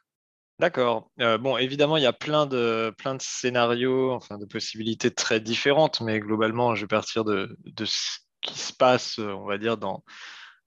D'accord. 0.61 1.11
Euh, 1.21 1.39
bon, 1.39 1.57
évidemment, 1.57 1.97
il 1.97 2.03
y 2.03 2.07
a 2.07 2.13
plein 2.13 2.47
de, 2.47 2.95
plein 2.99 3.15
de 3.15 3.23
scénarios, 3.23 4.13
enfin 4.13 4.39
de 4.39 4.45
possibilités 4.45 5.11
très 5.11 5.41
différentes, 5.41 6.01
mais 6.03 6.21
globalement, 6.21 6.75
je 6.75 6.83
vais 6.83 6.87
partir 6.87 7.25
de, 7.25 7.57
de 7.65 7.85
ce 7.87 8.19
qui 8.43 8.59
se 8.59 8.73
passe, 8.73 9.19
on 9.19 9.47
va 9.47 9.59
dire, 9.59 9.79
dans 9.79 10.05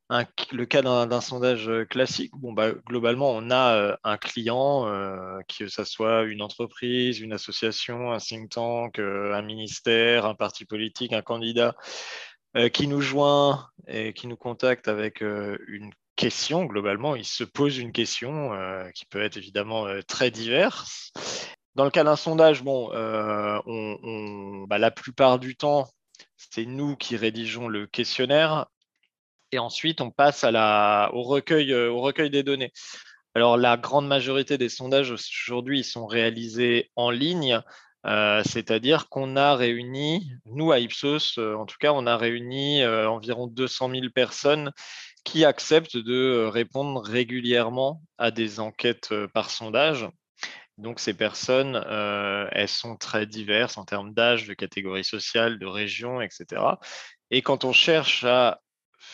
un, 0.10 0.26
le 0.52 0.66
cas 0.66 0.82
d'un 0.82 1.22
sondage 1.22 1.70
classique. 1.90 2.32
Bon, 2.36 2.54
bah, 2.54 2.72
globalement, 2.88 3.32
on 3.32 3.52
a 3.52 3.76
euh, 3.76 3.96
un 4.04 4.18
client, 4.18 4.88
euh, 4.88 5.40
que 5.48 5.68
ce 5.68 5.84
soit 5.84 6.24
une 6.24 6.42
entreprise, 6.42 7.20
une 7.20 7.34
association, 7.34 8.12
un 8.12 8.18
think 8.18 8.50
tank, 8.50 9.00
un 9.00 9.42
ministère, 9.44 10.26
un 10.26 10.36
parti 10.36 10.66
politique, 10.66 11.14
un 11.14 11.22
candidat, 11.22 11.76
euh, 12.56 12.70
qui 12.70 12.88
nous 12.88 13.02
joint 13.02 13.68
et 13.88 14.14
qui 14.14 14.28
nous 14.28 14.38
contacte 14.38 14.88
avec 14.88 15.24
euh, 15.24 15.58
une 15.68 15.92
question, 16.16 16.66
globalement, 16.66 17.16
il 17.16 17.26
se 17.26 17.44
pose 17.44 17.80
une 17.80 17.92
question 17.92 18.54
euh, 18.54 18.88
qui 18.92 19.06
peut 19.06 19.24
être 19.24 19.38
évidemment 19.38 19.88
très 20.08 20.30
diverse. 20.30 21.12
Dans 21.74 21.84
le 21.84 21.90
cas 21.90 22.04
d'un 22.04 22.16
sondage, 22.16 22.62
bon, 22.64 22.92
on, 22.94 24.66
bah, 24.68 24.78
la 24.78 24.92
plupart 24.92 25.40
du 25.40 25.56
temps, 25.56 25.90
c'est 26.38 26.66
nous 26.66 26.96
qui 26.96 27.18
rédigeons 27.18 27.68
le 27.68 27.88
questionnaire. 27.88 28.68
Et 29.52 29.58
ensuite, 29.58 30.02
on 30.02 30.12
passe 30.12 30.44
au, 30.44 31.24
recueil, 31.24 31.74
au 31.74 32.02
recueil 32.02 32.30
des 32.30 32.44
données. 32.44 32.72
Alors, 33.34 33.58
la 33.58 33.78
grande 33.78 34.08
majorité 34.08 34.60
des 34.60 34.70
sondages 34.70 35.12
aujourd'hui 35.12 35.84
sont 35.84 36.06
réalisés 36.06 36.92
en 36.96 37.10
ligne, 37.10 37.60
c'est-à-dire 38.06 39.10
qu'on 39.10 39.36
a 39.36 39.56
réuni, 39.56 40.32
nous 40.46 40.72
à 40.72 40.80
Ipsos, 40.80 41.38
en 41.38 41.66
tout 41.66 41.78
cas, 41.80 41.92
on 41.94 42.06
a 42.06 42.18
réuni 42.18 42.86
environ 42.86 43.48
200 43.48 43.92
000 43.92 44.06
personnes 44.14 44.72
qui 45.24 45.46
acceptent 45.46 45.98
de 45.98 46.46
répondre 46.52 47.02
régulièrement 47.02 48.02
à 48.18 48.32
des 48.32 48.60
enquêtes 48.60 49.14
par 49.34 49.50
sondage. 49.50 50.08
Donc 50.78 51.00
ces 51.00 51.14
personnes, 51.14 51.76
elles 52.52 52.68
sont 52.68 52.98
très 52.98 53.26
diverses 53.26 53.78
en 53.78 53.86
termes 53.86 54.14
d'âge, 54.14 54.48
de 54.48 54.54
catégorie 54.54 55.06
sociale, 55.06 55.60
de 55.60 55.68
région, 55.68 56.20
etc. 56.20 56.62
Et 57.32 57.42
quand 57.42 57.64
on 57.64 57.74
cherche 57.74 58.24
à 58.24 58.60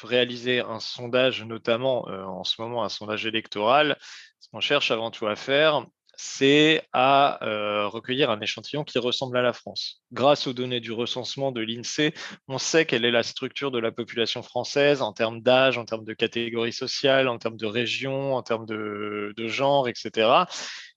réaliser 0.04 0.62
un 0.62 0.80
sondage, 0.80 1.44
notamment 1.44 2.08
en 2.08 2.44
ce 2.44 2.62
moment 2.62 2.84
un 2.84 2.90
sondage 2.90 3.26
électoral, 3.26 3.98
ce 4.40 4.48
qu'on 4.50 4.62
cherche 4.62 4.90
avant 4.92 5.12
tout 5.12 5.28
à 5.28 5.36
faire, 5.36 5.86
c'est 6.22 6.86
à 6.92 7.40
recueillir 7.88 8.30
un 8.30 8.42
échantillon 8.42 8.84
qui 8.84 9.00
ressemble 9.00 9.38
à 9.38 9.42
la 9.42 9.54
France. 9.54 10.04
Grâce 10.12 10.48
aux 10.48 10.54
données 10.54 10.82
du 10.82 10.92
recensement 10.92 11.54
de 11.54 11.62
l'INSEE, 11.62 12.14
on 12.50 12.58
sait 12.58 12.86
quelle 12.86 13.06
est 13.06 13.12
la 13.12 13.24
structure 13.24 13.72
de 13.72 13.80
la 13.80 13.94
population 13.94 14.44
française 14.44 15.02
en 15.02 15.14
termes 15.14 15.40
d'âge, 15.40 15.78
en 15.78 15.86
termes 15.86 16.04
de 16.04 16.14
catégorie 16.14 16.74
sociale, 16.74 17.30
en 17.30 17.38
termes 17.38 17.56
de 17.56 17.66
région, 17.66 18.36
en 18.36 18.44
termes 18.44 18.66
de, 18.66 19.34
genre, 19.48 19.88
etc. 19.88 20.30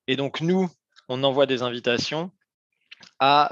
Et 0.09 0.17
donc, 0.17 0.41
nous, 0.41 0.69
on 1.09 1.23
envoie 1.23 1.47
des 1.47 1.63
invitations 1.63 2.33
à, 3.21 3.49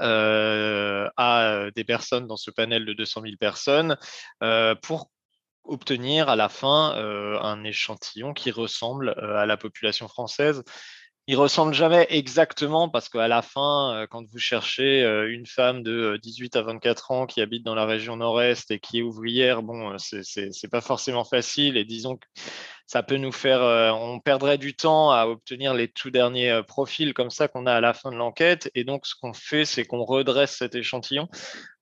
à, 1.15 1.71
des 1.73 1.85
personnes 1.85 2.27
dans 2.27 2.35
ce 2.35 2.51
panel 2.51 2.83
de 2.83 2.91
200 2.91 3.21
000 3.21 3.35
personnes 3.39 3.95
pour 4.81 5.09
obtenir 5.63 6.27
à 6.27 6.35
la 6.35 6.49
fin 6.49 6.95
un 7.41 7.63
échantillon 7.63 8.33
qui 8.33 8.51
ressemble 8.51 9.11
à 9.17 9.45
la 9.45 9.55
population 9.55 10.09
française 10.09 10.63
il 11.27 11.37
ressemble 11.37 11.73
jamais 11.73 12.07
exactement 12.09 12.89
parce 12.89 13.07
qu'à 13.07 13.27
la 13.27 13.41
fin, 13.41 13.95
euh, 13.95 14.07
quand 14.07 14.25
vous 14.27 14.39
cherchez 14.39 15.03
euh, 15.03 15.31
une 15.31 15.45
femme 15.45 15.83
de 15.83 16.19
18 16.21 16.55
euh, 16.55 16.59
à 16.59 16.63
24 16.63 17.11
ans 17.11 17.25
qui 17.27 17.41
habite 17.41 17.63
dans 17.63 17.75
la 17.75 17.85
région 17.85 18.17
nord-est 18.17 18.71
et 18.71 18.79
qui 18.79 18.99
est 18.99 19.01
ouvrière, 19.03 19.61
bon, 19.61 19.97
c'est 19.99 20.71
pas 20.71 20.81
forcément 20.81 21.23
facile 21.23 21.77
et 21.77 21.85
disons 21.85 22.17
que 22.17 22.25
ça 22.87 23.03
peut 23.03 23.17
nous 23.17 23.31
faire, 23.31 23.61
on 23.95 24.19
perdrait 24.19 24.57
du 24.57 24.75
temps 24.75 25.11
à 25.11 25.25
obtenir 25.25 25.73
les 25.73 25.87
tout 25.87 26.09
derniers 26.09 26.61
profils 26.67 27.13
comme 27.13 27.29
ça 27.29 27.47
qu'on 27.47 27.65
a 27.65 27.73
à 27.73 27.79
la 27.79 27.93
fin 27.93 28.11
de 28.11 28.17
l'enquête. 28.17 28.69
Et 28.75 28.83
donc, 28.83 29.05
ce 29.05 29.15
qu'on 29.15 29.31
fait, 29.31 29.63
c'est 29.63 29.85
qu'on 29.85 30.03
redresse 30.03 30.57
cet 30.57 30.75
échantillon. 30.75 31.29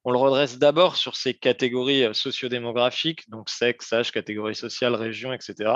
On 0.03 0.11
le 0.11 0.19
redresse 0.19 0.59
d'abord 0.59 0.97
sur 0.97 1.15
ces 1.15 1.33
catégories 1.33 2.13
sociodémographiques, 2.13 3.27
donc 3.27 3.49
sexe, 3.49 3.91
âge, 3.91 4.11
catégorie 4.11 4.53
sociale, 4.53 4.93
région, 4.93 5.33
etc. 5.33 5.71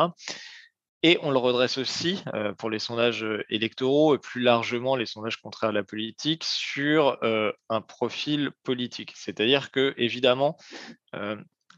Et 1.05 1.19
on 1.21 1.31
le 1.31 1.37
redresse 1.37 1.77
aussi 1.77 2.23
euh, 2.33 2.53
pour 2.53 2.69
les 2.69 2.79
sondages 2.79 3.25
euh, 3.25 3.43
électoraux 3.49 4.15
et 4.15 4.17
plus 4.17 4.41
largement 4.41 4.95
les 4.95 5.05
sondages 5.05 5.41
contraires 5.41 5.71
à 5.71 5.73
la 5.73 5.83
politique 5.83 6.45
sur 6.45 7.17
euh, 7.23 7.51
un 7.69 7.81
profil 7.81 8.51
politique. 8.63 9.11
C'est-à-dire 9.13 9.71
que, 9.71 9.93
évidemment, 9.97 10.57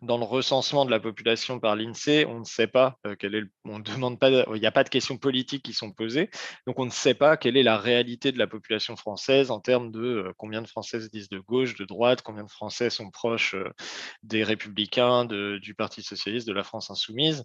dans 0.06 0.18
le 0.18 0.24
recensement 0.24 0.86
de 0.86 0.92
la 0.92 1.00
population 1.00 1.60
par 1.60 1.76
l'INSEE, 1.76 2.26
on 2.26 2.40
ne 2.40 2.46
sait 2.46 2.68
pas 2.68 2.98
euh, 3.06 3.16
est 3.22 3.44
on 3.66 3.80
demande 3.80 4.20
pas, 4.20 4.30
il 4.30 4.60
n'y 4.60 4.66
a 4.66 4.72
pas 4.72 4.84
de 4.84 4.90
questions 4.90 5.18
politiques 5.18 5.64
qui 5.64 5.74
sont 5.74 5.92
posées, 5.92 6.30
donc 6.68 6.80
on 6.80 6.86
ne 6.86 6.92
sait 6.92 7.14
pas 7.14 7.38
quelle 7.38 7.58
est 7.58 7.64
la 7.64 7.78
réalité 7.78 8.32
de 8.32 8.38
la 8.38 8.48
population 8.48 8.96
française 8.96 9.52
en 9.52 9.60
termes 9.60 9.92
de 9.92 10.00
euh, 10.00 10.34
combien 10.38 10.62
de 10.62 10.68
Français 10.68 11.02
se 11.02 11.08
disent 11.08 11.30
de 11.30 11.40
gauche, 11.40 11.76
de 11.76 11.86
droite, 11.86 12.22
combien 12.22 12.44
de 12.44 12.52
Français 12.52 12.90
sont 12.90 13.10
proches 13.10 13.56
euh, 13.56 13.70
des 14.24 14.44
Républicains, 14.44 15.26
du 15.26 15.76
Parti 15.76 16.04
socialiste, 16.04 16.48
de 16.48 16.54
la 16.54 16.64
France 16.64 16.90
insoumise. 16.92 17.44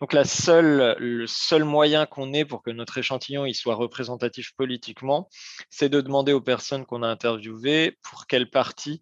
Donc 0.00 0.12
la 0.12 0.24
seule, 0.24 0.96
le 0.98 1.26
seul 1.26 1.64
moyen 1.64 2.06
qu'on 2.06 2.32
ait 2.32 2.44
pour 2.44 2.62
que 2.62 2.70
notre 2.70 2.98
échantillon 2.98 3.46
il 3.46 3.54
soit 3.54 3.74
représentatif 3.74 4.52
politiquement, 4.56 5.28
c'est 5.68 5.88
de 5.88 6.00
demander 6.00 6.32
aux 6.32 6.40
personnes 6.40 6.84
qu'on 6.86 7.02
a 7.02 7.08
interviewées 7.08 7.98
pour 8.02 8.26
quel 8.26 8.50
parti 8.50 9.00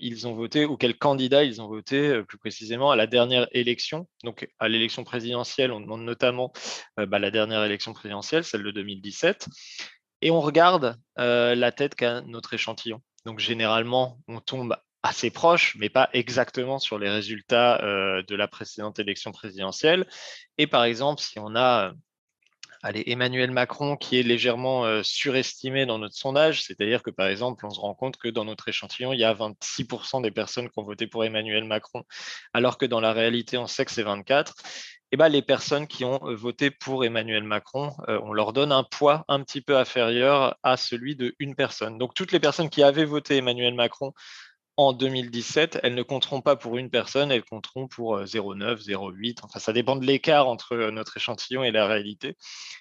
ils 0.00 0.26
ont 0.26 0.34
voté 0.34 0.64
ou 0.64 0.76
quel 0.76 0.96
candidat 0.96 1.44
ils 1.44 1.60
ont 1.60 1.68
voté 1.68 2.22
plus 2.28 2.38
précisément 2.38 2.90
à 2.90 2.96
la 2.96 3.06
dernière 3.06 3.48
élection. 3.52 4.06
Donc 4.22 4.48
à 4.58 4.68
l'élection 4.68 5.04
présidentielle, 5.04 5.72
on 5.72 5.80
demande 5.80 6.02
notamment 6.02 6.52
euh, 6.98 7.06
bah, 7.06 7.18
la 7.18 7.30
dernière 7.30 7.64
élection 7.64 7.92
présidentielle, 7.92 8.44
celle 8.44 8.62
de 8.62 8.70
2017, 8.70 9.48
et 10.22 10.30
on 10.30 10.40
regarde 10.40 10.96
euh, 11.18 11.54
la 11.54 11.72
tête 11.72 11.94
qu'a 11.94 12.22
notre 12.22 12.54
échantillon. 12.54 13.00
Donc 13.26 13.38
généralement, 13.38 14.18
on 14.28 14.40
tombe 14.40 14.76
assez 15.02 15.30
proche, 15.30 15.76
mais 15.78 15.90
pas 15.90 16.08
exactement 16.12 16.78
sur 16.78 16.98
les 16.98 17.10
résultats 17.10 17.82
euh, 17.82 18.22
de 18.22 18.34
la 18.34 18.48
précédente 18.48 18.98
élection 18.98 19.32
présidentielle. 19.32 20.06
Et 20.56 20.66
par 20.66 20.84
exemple, 20.84 21.20
si 21.20 21.38
on 21.38 21.54
a 21.56 21.92
allez, 22.84 23.02
Emmanuel 23.06 23.50
Macron 23.50 23.96
qui 23.96 24.20
est 24.20 24.22
légèrement 24.22 25.02
surestimé 25.02 25.86
dans 25.86 25.98
notre 25.98 26.14
sondage, 26.14 26.62
c'est-à-dire 26.62 27.02
que 27.02 27.10
par 27.10 27.26
exemple, 27.26 27.66
on 27.66 27.70
se 27.70 27.80
rend 27.80 27.94
compte 27.94 28.16
que 28.18 28.28
dans 28.28 28.44
notre 28.44 28.68
échantillon, 28.68 29.12
il 29.12 29.18
y 29.18 29.24
a 29.24 29.34
26% 29.34 30.22
des 30.22 30.30
personnes 30.30 30.68
qui 30.68 30.78
ont 30.78 30.84
voté 30.84 31.06
pour 31.06 31.24
Emmanuel 31.24 31.64
Macron, 31.64 32.04
alors 32.52 32.78
que 32.78 32.86
dans 32.86 33.00
la 33.00 33.12
réalité, 33.12 33.58
on 33.58 33.66
sait 33.66 33.84
que 33.84 33.90
c'est 33.90 34.02
24. 34.02 34.54
Et 35.12 35.16
ben, 35.16 35.28
les 35.28 35.42
personnes 35.42 35.86
qui 35.86 36.04
ont 36.04 36.18
voté 36.34 36.70
pour 36.70 37.04
Emmanuel 37.04 37.44
Macron, 37.44 37.92
on 38.08 38.32
leur 38.32 38.52
donne 38.52 38.72
un 38.72 38.82
poids 38.82 39.24
un 39.28 39.40
petit 39.42 39.60
peu 39.60 39.76
inférieur 39.76 40.56
à 40.62 40.76
celui 40.76 41.14
de 41.14 41.34
une 41.38 41.54
personne. 41.54 41.98
Donc 41.98 42.14
toutes 42.14 42.32
les 42.32 42.40
personnes 42.40 42.68
qui 42.68 42.82
avaient 42.82 43.04
voté 43.04 43.36
Emmanuel 43.36 43.74
Macron 43.74 44.12
en 44.76 44.92
2017, 44.92 45.78
elles 45.82 45.94
ne 45.94 46.02
compteront 46.02 46.40
pas 46.40 46.56
pour 46.56 46.76
une 46.76 46.90
personne, 46.90 47.30
elles 47.30 47.44
compteront 47.44 47.86
pour 47.86 48.18
0,9, 48.18 48.62
euh, 48.62 48.76
0,8. 48.76 49.38
Enfin, 49.42 49.58
ça 49.58 49.72
dépend 49.72 49.96
de 49.96 50.04
l'écart 50.04 50.48
entre 50.48 50.74
euh, 50.74 50.90
notre 50.90 51.16
échantillon 51.16 51.62
et 51.62 51.70
la 51.70 51.86
réalité. 51.86 52.36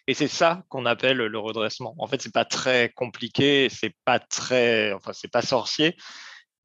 Et 0.07 0.13
c'est 0.13 0.27
ça 0.27 0.63
qu'on 0.69 0.85
appelle 0.85 1.17
le 1.17 1.39
redressement. 1.39 1.95
En 1.99 2.07
fait, 2.07 2.21
c'est 2.21 2.33
pas 2.33 2.45
très 2.45 2.89
compliqué, 2.89 3.69
c'est 3.69 3.95
pas 4.05 4.19
très, 4.19 4.93
enfin, 4.93 5.13
c'est 5.13 5.31
pas 5.31 5.41
sorcier. 5.41 5.95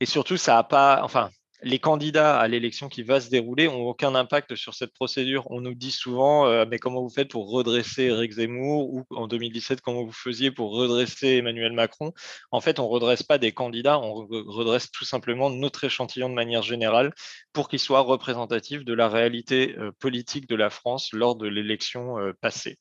Et 0.00 0.06
surtout, 0.06 0.36
ça 0.36 0.58
a 0.58 0.64
pas, 0.64 1.00
enfin, 1.02 1.30
les 1.62 1.78
candidats 1.78 2.38
à 2.38 2.46
l'élection 2.46 2.88
qui 2.88 3.02
va 3.02 3.20
se 3.20 3.30
dérouler 3.30 3.66
n'ont 3.66 3.88
aucun 3.88 4.14
impact 4.14 4.54
sur 4.54 4.74
cette 4.74 4.92
procédure. 4.92 5.50
On 5.50 5.60
nous 5.60 5.74
dit 5.74 5.90
souvent, 5.90 6.46
euh, 6.46 6.64
mais 6.68 6.78
comment 6.78 7.02
vous 7.02 7.10
faites 7.10 7.30
pour 7.30 7.50
redresser 7.50 8.04
Eric 8.04 8.32
Zemmour? 8.32 8.92
ou 8.92 9.04
en 9.10 9.26
2017, 9.26 9.80
comment 9.80 10.04
vous 10.04 10.12
faisiez 10.12 10.50
pour 10.50 10.70
redresser 10.72 11.38
Emmanuel 11.38 11.72
Macron? 11.72 12.12
En 12.52 12.60
fait, 12.60 12.78
on 12.78 12.84
ne 12.84 12.88
redresse 12.88 13.22
pas 13.22 13.38
des 13.38 13.52
candidats, 13.52 13.98
on 13.98 14.14
redresse 14.14 14.90
tout 14.90 15.04
simplement 15.04 15.50
notre 15.50 15.84
échantillon 15.84 16.28
de 16.28 16.34
manière 16.34 16.62
générale 16.62 17.12
pour 17.52 17.68
qu'il 17.68 17.80
soit 17.80 18.00
représentatif 18.00 18.84
de 18.84 18.94
la 18.94 19.08
réalité 19.08 19.76
euh, 19.78 19.90
politique 19.98 20.48
de 20.48 20.54
la 20.54 20.70
France 20.70 21.12
lors 21.12 21.34
de 21.34 21.48
l'élection 21.48 22.18
euh, 22.18 22.32
passée. 22.40 22.78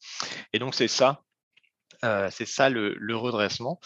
Et 0.54 0.60
donc, 0.60 0.76
c'est 0.76 0.88
ça, 0.88 1.24
c'est 2.30 2.46
ça 2.46 2.70
le 2.70 3.16
redressement. 3.16 3.80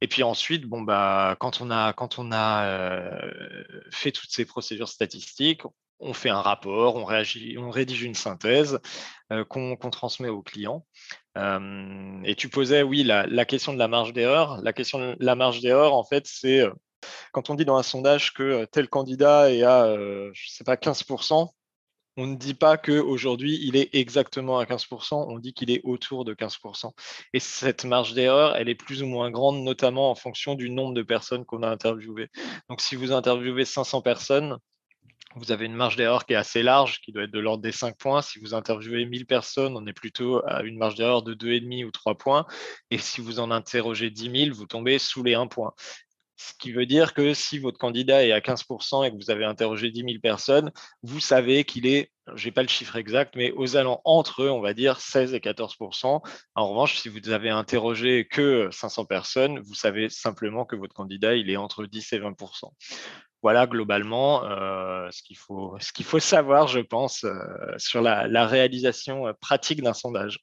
Et 0.00 0.08
puis 0.08 0.22
ensuite, 0.22 0.64
bon, 0.64 0.82
bah, 0.82 1.36
quand 1.40 1.60
on 1.60 1.70
a, 1.70 1.92
quand 1.92 2.18
on 2.18 2.30
a 2.32 3.20
fait 3.90 4.12
toutes 4.12 4.30
ces 4.30 4.44
procédures 4.44 4.88
statistiques, 4.88 5.62
on 6.00 6.12
fait 6.12 6.28
un 6.28 6.40
rapport, 6.40 6.94
on, 6.96 7.04
réagit, 7.04 7.56
on 7.58 7.70
rédige 7.70 8.02
une 8.02 8.14
synthèse 8.14 8.78
qu'on 9.48 9.76
transmet 9.90 10.28
au 10.28 10.42
client. 10.42 10.86
et 11.36 12.34
tu 12.36 12.48
posais, 12.48 12.82
oui, 12.82 13.02
la, 13.02 13.26
la 13.26 13.44
question 13.44 13.72
de 13.72 13.78
la 13.78 13.88
marge 13.88 14.12
d'erreur. 14.12 14.60
La 14.62 14.72
question 14.72 14.98
de 15.00 15.16
la 15.18 15.34
marge 15.34 15.60
d'erreur, 15.60 15.94
en 15.94 16.04
fait, 16.04 16.26
c'est 16.28 16.62
quand 17.32 17.50
on 17.50 17.54
dit 17.54 17.64
dans 17.64 17.76
un 17.76 17.82
sondage 17.82 18.32
que 18.32 18.64
tel 18.66 18.88
candidat 18.88 19.50
est 19.52 19.62
à, 19.62 19.96
je 20.32 20.48
sais 20.48 20.64
pas, 20.64 20.76
15%, 20.76 21.48
on 22.18 22.26
ne 22.26 22.34
dit 22.34 22.54
pas 22.54 22.76
qu'aujourd'hui, 22.76 23.60
il 23.62 23.76
est 23.76 23.94
exactement 23.94 24.58
à 24.58 24.64
15%, 24.64 25.26
on 25.28 25.38
dit 25.38 25.54
qu'il 25.54 25.70
est 25.70 25.80
autour 25.84 26.24
de 26.24 26.34
15%. 26.34 26.92
Et 27.32 27.38
cette 27.38 27.84
marge 27.84 28.12
d'erreur, 28.12 28.56
elle 28.56 28.68
est 28.68 28.74
plus 28.74 29.04
ou 29.04 29.06
moins 29.06 29.30
grande, 29.30 29.62
notamment 29.62 30.10
en 30.10 30.16
fonction 30.16 30.56
du 30.56 30.68
nombre 30.68 30.94
de 30.94 31.02
personnes 31.02 31.44
qu'on 31.44 31.62
a 31.62 31.68
interviewées. 31.68 32.28
Donc, 32.68 32.80
si 32.80 32.96
vous 32.96 33.12
interviewez 33.12 33.64
500 33.64 34.02
personnes, 34.02 34.58
vous 35.36 35.52
avez 35.52 35.66
une 35.66 35.74
marge 35.74 35.94
d'erreur 35.94 36.26
qui 36.26 36.32
est 36.32 36.36
assez 36.36 36.64
large, 36.64 37.00
qui 37.02 37.12
doit 37.12 37.22
être 37.24 37.30
de 37.30 37.38
l'ordre 37.38 37.62
des 37.62 37.70
5 37.70 37.96
points. 37.96 38.20
Si 38.20 38.40
vous 38.40 38.52
interviewez 38.52 39.04
1000 39.06 39.24
personnes, 39.26 39.76
on 39.76 39.86
est 39.86 39.92
plutôt 39.92 40.42
à 40.44 40.62
une 40.62 40.76
marge 40.76 40.96
d'erreur 40.96 41.22
de 41.22 41.34
2,5 41.34 41.84
ou 41.84 41.92
3 41.92 42.16
points. 42.16 42.46
Et 42.90 42.98
si 42.98 43.20
vous 43.20 43.38
en 43.38 43.52
interrogez 43.52 44.10
10 44.10 44.46
000, 44.46 44.56
vous 44.56 44.66
tombez 44.66 44.98
sous 44.98 45.22
les 45.22 45.34
1 45.34 45.46
point. 45.46 45.72
Ce 46.40 46.52
qui 46.56 46.70
veut 46.70 46.86
dire 46.86 47.14
que 47.14 47.34
si 47.34 47.58
votre 47.58 47.78
candidat 47.78 48.24
est 48.24 48.30
à 48.30 48.38
15% 48.38 49.04
et 49.04 49.10
que 49.10 49.16
vous 49.16 49.30
avez 49.30 49.44
interrogé 49.44 49.90
10 49.90 50.02
000 50.02 50.12
personnes, 50.22 50.70
vous 51.02 51.18
savez 51.18 51.64
qu'il 51.64 51.84
est, 51.84 52.12
je 52.36 52.46
n'ai 52.46 52.52
pas 52.52 52.62
le 52.62 52.68
chiffre 52.68 52.94
exact, 52.94 53.34
mais 53.34 53.50
aux 53.50 53.76
alentours 53.76 54.00
entre 54.04 54.46
on 54.46 54.60
va 54.60 54.72
dire 54.72 55.00
16 55.00 55.34
et 55.34 55.40
14%. 55.40 56.22
En 56.54 56.68
revanche, 56.68 56.98
si 56.98 57.08
vous 57.08 57.30
avez 57.30 57.50
interrogé 57.50 58.28
que 58.30 58.68
500 58.70 59.04
personnes, 59.06 59.58
vous 59.58 59.74
savez 59.74 60.08
simplement 60.08 60.64
que 60.64 60.76
votre 60.76 60.94
candidat, 60.94 61.34
il 61.34 61.50
est 61.50 61.56
entre 61.56 61.86
10 61.86 62.12
et 62.12 62.20
20%. 62.20 62.70
Voilà 63.42 63.66
globalement 63.66 64.44
euh, 64.44 65.08
ce 65.10 65.22
qu'il 65.24 65.36
faut, 65.36 65.76
faut, 66.02 66.18
savoir, 66.20 66.68
je 66.68 66.80
pense, 66.80 67.24
euh, 67.24 67.34
sur 67.78 68.00
la 68.00 68.46
réalisation 68.46 69.26
euh, 69.26 69.32
pratique 69.40 69.82
d'un 69.82 69.92
sondage 69.92 70.38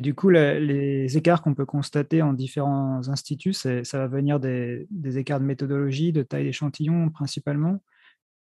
du 0.00 0.14
coup, 0.14 0.30
les 0.30 1.16
écarts 1.16 1.42
qu'on 1.42 1.54
peut 1.54 1.66
constater 1.66 2.22
en 2.22 2.32
différents 2.32 3.08
instituts, 3.08 3.52
ça 3.52 3.82
va 3.92 4.06
venir 4.06 4.40
des, 4.40 4.86
écarts 5.16 5.40
de 5.40 5.44
méthodologie, 5.44 6.12
de 6.12 6.22
taille 6.22 6.44
d'échantillon 6.44 7.10
principalement. 7.10 7.82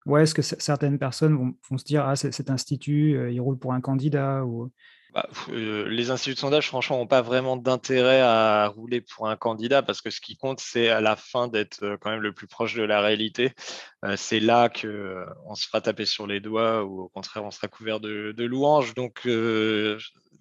Ouais, 0.06 0.24
est-ce 0.24 0.34
que 0.34 0.42
certaines 0.42 0.98
personnes 0.98 1.54
vont, 1.68 1.78
se 1.78 1.84
dire, 1.84 2.04
ah, 2.06 2.16
cet 2.16 2.50
institut, 2.50 3.32
il 3.32 3.40
roule 3.40 3.58
pour 3.58 3.72
un 3.72 3.80
candidat 3.80 4.44
ou... 4.44 4.70
Bah, 5.12 5.28
euh, 5.50 5.86
les 5.88 6.10
instituts 6.10 6.34
de 6.34 6.38
sondage, 6.38 6.68
franchement, 6.68 6.96
n'ont 6.96 7.06
pas 7.06 7.20
vraiment 7.20 7.58
d'intérêt 7.58 8.22
à 8.22 8.66
rouler 8.68 9.02
pour 9.02 9.28
un 9.28 9.36
candidat 9.36 9.82
parce 9.82 10.00
que 10.00 10.08
ce 10.08 10.22
qui 10.22 10.38
compte, 10.38 10.58
c'est 10.58 10.88
à 10.88 11.02
la 11.02 11.16
fin 11.16 11.48
d'être 11.48 11.82
euh, 11.82 11.96
quand 12.00 12.10
même 12.10 12.22
le 12.22 12.32
plus 12.32 12.46
proche 12.46 12.74
de 12.74 12.82
la 12.82 13.02
réalité. 13.02 13.52
Euh, 14.06 14.16
c'est 14.16 14.40
là 14.40 14.70
qu'on 14.70 15.26
on 15.44 15.54
se 15.54 15.66
fera 15.66 15.82
taper 15.82 16.06
sur 16.06 16.26
les 16.26 16.40
doigts 16.40 16.84
ou 16.84 17.02
au 17.02 17.08
contraire, 17.10 17.44
on 17.44 17.50
sera 17.50 17.68
couvert 17.68 18.00
de, 18.00 18.34
louanges. 18.38 18.94
Donc, 18.94 19.28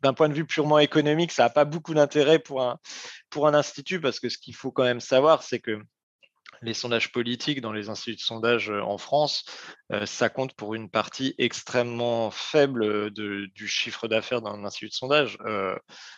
d'un 0.02 0.14
point 0.14 0.30
de 0.30 0.34
vue 0.34 0.46
purement 0.46 0.80
économique, 0.80 1.32
ça 1.32 1.44
n'a 1.44 1.50
pas 1.50 1.66
beaucoup 1.66 1.94
d'intérêt 1.94 2.40
pour 2.40 2.62
un, 2.62 2.80
institut 3.54 4.00
parce 4.00 4.20
que 4.20 4.30
ce 4.30 4.38
qu'il 4.38 4.56
faut 4.56 4.72
quand 4.72 4.84
même 4.84 5.00
savoir, 5.00 5.44
c'est 5.44 5.60
que 5.60 5.80
les 6.62 6.74
sondages 6.74 7.12
politiques 7.12 7.62
dans 7.62 7.72
les 7.72 7.90
instituts 7.90 8.18
de 8.18 8.22
sondage 8.22 8.70
euh, 8.70 8.82
en 8.82 8.98
France, 8.98 9.46
euh, 9.92 10.06
ça 10.06 10.30
compte 10.30 10.54
pour 10.54 10.76
une 10.76 10.90
partie 10.90 11.34
extrêmement 11.38 12.30
faible 12.30 12.84
euh, 12.84 13.10
du 13.10 13.68
chiffre 13.68 14.08
d'affaires 14.08 14.42
d'un 14.42 14.64
institut 14.64 14.90
de 14.90 14.94
sondage. 14.94 15.38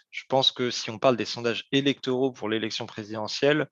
je 0.10 0.24
pense 0.28 0.52
que 0.52 0.70
si 0.70 0.90
on 0.90 1.00
parle 1.00 1.18
des 1.18 1.25
sondages 1.25 1.66
électoraux 1.72 2.32
pour 2.32 2.50
l'élection 2.50 2.86
présidentielle, 2.86 3.68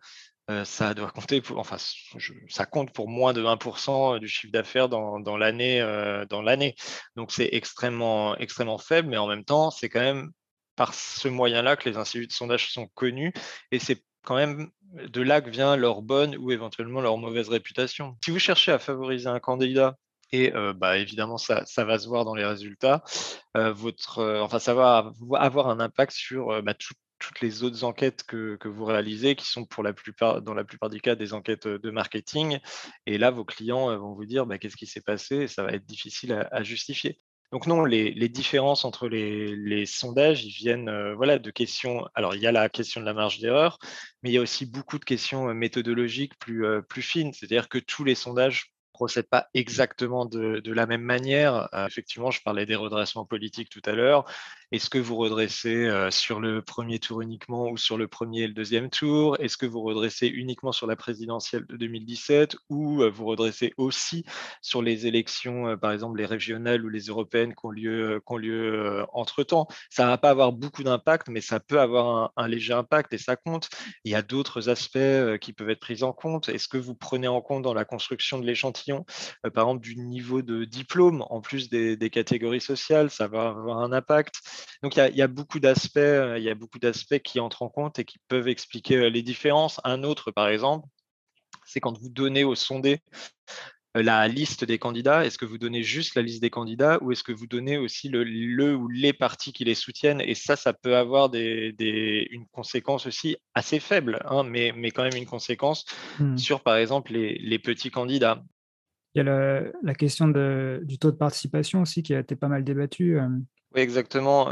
ça 0.66 0.94
doit 0.94 1.12
compter 1.12 1.42
enfin, 1.56 1.78
ça 2.50 2.66
compte 2.66 2.92
pour 2.94 3.10
moins 3.10 3.34
de 3.34 3.44
1% 3.44 4.20
du 4.20 4.28
chiffre 4.28 4.52
d'affaires 4.52 4.90
dans, 4.90 5.20
dans 5.20 5.38
l'année. 5.38 6.76
Donc 7.16 7.32
c'est 7.32 7.50
extrêmement, 7.52 8.36
extrêmement 8.38 8.78
faible, 8.78 9.10
mais 9.10 9.18
en 9.18 9.28
même 9.28 9.46
temps, 9.46 9.72
c'est 9.72 9.90
quand 9.90 10.00
même 10.00 10.32
par 10.76 10.94
ce 10.94 11.28
moyen-là 11.28 11.76
que 11.76 11.90
les 11.90 11.98
instituts 11.98 12.28
de 12.28 12.32
sondage 12.32 12.72
sont 12.72 12.88
connus 12.96 13.34
et 13.72 13.80
c'est 13.80 14.04
quand 14.24 14.36
même 14.36 14.70
de 14.94 15.22
là 15.22 15.42
que 15.42 15.50
vient 15.50 15.76
leur 15.76 16.02
bonne 16.02 16.36
ou 16.38 16.52
éventuellement 16.52 17.02
leur 17.02 17.18
mauvaise 17.18 17.50
réputation. 17.50 18.18
Si 18.24 18.32
vous 18.32 18.40
cherchez 18.40 18.72
à 18.72 18.80
favoriser 18.80 19.28
un 19.28 19.40
candidat, 19.40 19.96
et 20.32 20.54
euh, 20.56 20.74
bah, 20.74 20.98
évidemment 20.98 21.38
ça, 21.38 21.64
va 21.78 22.00
se 22.00 22.08
voir 22.08 22.26
dans 22.26 22.36
les 22.36 22.46
résultats, 22.46 23.04
euh, 23.58 23.74
votre, 23.74 24.20
euh, 24.20 24.42
enfin, 24.42 24.60
ça 24.60 24.74
va 24.74 25.12
avoir 25.36 25.70
un 25.70 25.80
impact 25.80 26.14
sur 26.14 26.62
bah, 26.64 26.74
toutes 27.22 27.42
les 27.42 27.64
autres 27.64 27.84
enquêtes 27.84 28.24
que, 28.24 28.58
vous 28.66 28.86
réalisez, 28.86 29.36
qui 29.36 29.46
sont 29.46 29.66
pour 29.66 29.84
la 29.84 29.94
plupart, 29.94 30.42
dans 30.42 30.54
la 30.54 30.66
plupart 30.66 30.90
des 30.90 31.00
cas 31.00 31.16
des 31.16 31.34
enquêtes 31.34 31.68
de 31.68 31.92
marketing. 31.92 32.60
Et 33.06 33.18
là, 33.18 33.32
vos 33.32 33.46
clients 33.46 33.98
vont 33.98 34.14
vous 34.14 34.26
dire 34.26 34.46
bah, 34.46 34.58
qu'est-ce 34.58 34.78
qui 34.78 34.88
s'est 34.88 35.02
passé, 35.02 35.36
et 35.38 35.48
ça 35.48 35.64
va 35.64 35.72
être 35.72 35.86
difficile 35.86 36.48
à 36.52 36.64
justifier. 36.64 37.20
Donc 37.52 37.68
non, 37.68 37.84
les, 37.84 38.30
différences 38.30 38.86
entre 38.86 39.10
les, 39.10 39.86
sondages, 39.86 40.46
ils 40.46 40.52
viennent 40.52 40.88
euh, 40.88 41.14
voilà, 41.16 41.38
de 41.38 41.52
questions. 41.52 42.08
Alors, 42.16 42.34
il 42.34 42.42
y 42.42 42.48
a 42.48 42.52
la 42.54 42.70
question 42.70 43.02
de 43.02 43.06
la 43.06 43.14
marge 43.14 43.40
d'erreur, 43.40 43.78
mais 44.24 44.30
il 44.30 44.34
y 44.34 44.38
a 44.38 44.42
aussi 44.42 44.66
beaucoup 44.66 44.98
de 44.98 45.04
questions 45.04 45.50
euh, 45.50 45.54
méthodologiques 45.54 46.38
plus, 46.40 46.66
euh, 46.66 46.82
plus 46.82 47.02
fines. 47.02 47.34
C'est-à-dire 47.34 47.68
que 47.68 47.78
tous 47.78 48.06
les 48.06 48.16
sondages 48.16 48.74
procède 48.92 49.28
pas 49.28 49.48
exactement 49.54 50.26
de, 50.26 50.62
la 50.72 50.86
même 50.86 51.02
manière. 51.02 51.70
Euh, 51.74 51.88
effectivement, 51.88 52.32
je 52.32 52.42
parlais 52.42 52.66
des 52.66 52.76
redressements 52.76 53.26
politiques 53.26 53.70
tout 53.70 53.82
à 53.86 53.94
l'heure. 53.94 54.26
Est-ce 54.72 54.90
que 54.90 54.98
vous 54.98 55.18
redressez 55.18 55.86
euh, 55.88 56.12
sur 56.12 56.40
le 56.40 56.62
premier 56.62 57.00
tour 57.00 57.22
uniquement 57.22 57.70
ou 57.70 57.78
sur 57.78 57.98
le 57.98 58.08
premier 58.08 58.42
et 58.42 58.48
le 58.48 58.54
deuxième 58.54 58.90
tour? 58.90 59.36
Est-ce 59.40 59.58
que 59.58 59.66
vous 59.66 59.82
redressez 59.82 60.28
uniquement 60.28 60.72
sur 60.72 60.88
la 60.88 60.96
présidentielle 60.96 61.66
de 61.66 61.76
2017 61.76 62.56
ou 62.70 63.02
euh, 63.02 63.10
vous 63.10 63.26
redressez 63.26 63.74
aussi 63.78 64.26
sur 64.62 64.82
les 64.82 65.08
élections, 65.08 65.78
par 65.78 65.92
exemple 65.92 66.18
les 66.18 66.26
régionales 66.26 66.86
ou 66.86 66.90
les 66.90 67.08
européennes 67.08 67.54
qui 67.54 67.66
ont 67.66 67.72
lieu, 67.72 68.22
lieu 68.38 69.06
entre-temps? 69.14 69.68
Ça 69.90 70.06
ne 70.06 70.10
va 70.10 70.18
pas 70.18 70.30
avoir 70.30 70.54
beaucoup 70.54 70.84
d'impact, 70.84 71.28
mais 71.30 71.42
ça 71.42 71.60
peut 71.60 71.80
avoir 71.80 72.32
un, 72.36 72.48
léger 72.48 72.74
impact 72.74 73.14
et 73.14 73.18
ça 73.18 73.36
compte. 73.36 73.70
Il 74.06 74.12
y 74.12 74.16
a 74.16 74.22
d'autres 74.22 74.70
aspects 74.70 75.38
qui 75.42 75.54
peuvent 75.54 75.70
être 75.70 75.80
pris 75.80 76.04
en 76.04 76.14
compte. 76.14 76.50
Est-ce 76.50 76.68
que 76.68 76.78
vous 76.78 76.96
prenez 76.96 77.28
en 77.28 77.42
compte 77.42 77.64
dans 77.64 77.74
la 77.74 77.86
construction 77.86 78.40
de 78.40 78.46
l'échantillon 78.46 78.81
euh, 78.90 79.50
par 79.50 79.66
exemple 79.66 79.82
du 79.82 79.96
niveau 79.96 80.42
de 80.42 80.66
diplôme, 80.66 81.24
en 81.30 81.42
plus 81.42 81.70
des, 81.70 81.98
catégories 82.10 82.62
sociales, 82.62 83.10
ça 83.10 83.28
va 83.28 83.50
avoir 83.50 83.80
un 83.80 83.92
impact. 83.92 84.36
Donc 84.84 84.96
il 84.96 85.16
y 85.16 85.22
a, 85.22 85.28
beaucoup 85.28 85.60
d'aspects, 85.60 85.98
euh, 85.98 86.38
il 86.38 86.44
y 86.44 86.50
a 86.50 86.56
beaucoup 86.56 86.80
d'aspects 86.80 87.20
qui 87.20 87.40
entrent 87.40 87.62
en 87.62 87.70
compte 87.70 88.00
et 88.00 88.06
qui 88.06 88.18
peuvent 88.28 88.48
expliquer 88.48 88.98
euh, 88.98 89.10
les 89.10 89.22
différences. 89.22 89.80
Un 89.84 90.04
autre, 90.04 90.32
par 90.32 90.48
exemple, 90.50 90.88
c'est 91.66 91.80
quand 91.80 91.98
vous 91.98 92.10
donnez 92.10 92.44
au 92.44 92.56
sondé 92.56 93.00
la 93.94 94.28
liste 94.28 94.64
des 94.64 94.80
candidats 94.80 95.26
Est-ce 95.26 95.38
que 95.38 95.46
vous 95.46 95.58
donnez 95.58 95.84
juste 95.84 96.16
la 96.16 96.22
liste 96.22 96.42
des 96.42 96.50
candidats 96.50 96.98
ou 97.02 97.12
est-ce 97.12 97.24
que 97.24 97.32
vous 97.32 97.48
donnez 97.48 97.78
aussi 97.78 98.10
le, 98.10 98.76
ou 98.76 98.88
les 98.88 99.14
partis 99.14 99.52
qui 99.52 99.66
les 99.66 99.76
soutiennent? 99.76 100.22
Et 100.22 100.36
ça, 100.36 100.56
ça 100.56 100.74
peut 100.74 100.96
avoir 100.96 101.30
des, 101.30 102.28
une 102.32 102.46
conséquence 102.48 103.06
aussi 103.06 103.38
assez 103.54 103.80
faible, 103.80 104.20
hein, 104.26 104.44
mais, 104.44 104.72
mais, 104.76 104.92
quand 104.92 105.04
même 105.04 105.16
une 105.16 105.26
conséquence 105.26 105.86
mmh. 106.20 106.38
sur, 106.38 106.62
par 106.62 106.78
exemple, 106.78 107.14
les, 107.14 107.38
les, 107.40 107.60
petits 107.60 107.92
candidats. 107.92 108.44
Il 109.14 109.24
y 109.24 109.28
a 109.28 109.64
la, 109.84 109.94
question 109.94 110.28
du 110.28 110.98
taux 110.98 111.12
de 111.12 111.18
participation 111.18 111.82
aussi 111.82 112.02
qui 112.02 112.16
a 112.16 112.20
été 112.20 112.36
pas 112.36 112.48
mal 112.48 112.64
débattu. 112.64 113.20
Euh. 113.20 113.28
Oui, 113.76 113.82
exactement. 113.82 114.52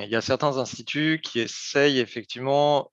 il 0.00 0.08
y 0.08 0.16
a 0.16 0.20
certains 0.20 0.58
instituts 0.58 1.20
qui 1.22 1.40
essayent 1.40 1.98
effectivement, 1.98 2.92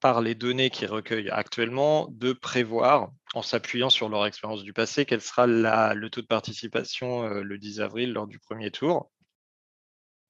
par 0.00 0.20
les 0.20 0.34
données 0.34 0.70
qu'ils 0.70 0.88
recueillent 0.88 1.30
actuellement, 1.30 2.08
de 2.10 2.32
prévoir, 2.32 3.10
en 3.34 3.42
s'appuyant 3.42 3.90
sur 3.90 4.08
leur 4.08 4.26
expérience 4.26 4.62
du 4.62 4.72
passé, 4.72 5.04
quel 5.04 5.20
sera 5.20 5.46
le 5.46 6.08
taux 6.08 6.20
de 6.20 6.26
participation 6.26 7.28
le 7.28 7.58
10 7.58 7.80
avril 7.80 8.12
lors 8.12 8.26
du 8.26 8.38
premier 8.38 8.70
tour. 8.70 9.10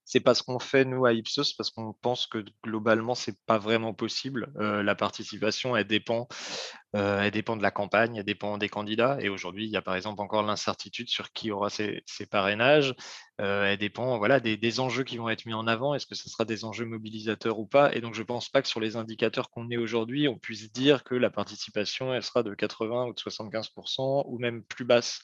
C'est 0.05 0.21
pas 0.21 0.35
ce 0.35 0.43
qu'on 0.43 0.59
fait 0.59 0.85
nous 0.85 1.07
à 1.07 1.13
Ipsos 1.13 1.55
parce 1.57 1.71
qu'on 1.71 1.95
pense 1.95 2.27
que 2.27 2.45
globalement 2.63 3.15
c'est 3.15 3.39
pas 3.47 3.59
vraiment 3.59 3.95
possible. 3.95 4.53
la 4.59 4.95
participation 4.95 5.77
elle 5.77 5.87
dépend, 5.87 6.29
elle 6.93 7.31
dépend 7.31 7.57
de 7.57 7.63
la 7.63 7.71
campagne, 7.71 8.17
elle 8.17 8.25
dépend 8.25 8.59
des 8.59 8.69
candidats. 8.69 9.17
Et 9.21 9.29
aujourd'hui 9.29 9.65
il 9.65 9.71
y 9.71 9.77
a 9.77 9.83
par 9.83 9.97
exemple 9.97 10.21
encore 10.21 10.43
l'incertitude 10.43 11.09
sur 11.09 11.33
qui 11.33 11.51
aura 11.51 11.71
ces, 11.71 12.05
parrainages. 12.31 12.95
elle 13.39 13.79
dépend 13.79 14.19
voilà 14.19 14.41
des, 14.41 14.81
enjeux 14.81 15.05
qui 15.05 15.17
vont 15.17 15.31
être 15.31 15.47
mis 15.47 15.55
en 15.55 15.67
avant. 15.67 15.95
Est-ce 15.95 16.07
que 16.07 16.15
ce 16.15 16.29
sera 16.29 16.45
des 16.45 16.65
enjeux 16.65 16.85
mobilisateurs 16.85 17.59
ou 17.59 17.67
pas? 17.67 17.95
Et 17.95 18.01
donc 18.01 18.15
je 18.15 18.23
pense 18.23 18.51
pas 18.51 18.61
que 18.61 18.69
sur 18.69 18.81
les 18.81 18.97
indicateurs 18.97 19.51
qu'on 19.51 19.71
ait 19.71 19.79
aujourd'hui 19.79 20.29
on 20.29 20.39
puisse 20.39 20.71
dire 20.71 21.03
que 21.05 21.15
la 21.15 21.31
participation 21.31 22.13
elle 22.13 22.23
sera 22.23 22.43
de 22.43 22.55
80 22.55 23.07
ou 23.07 23.15
de 23.15 23.21
75% 23.21 24.25
ou 24.27 24.39
même 24.39 24.63
plus 24.63 24.85
basse. 24.85 25.23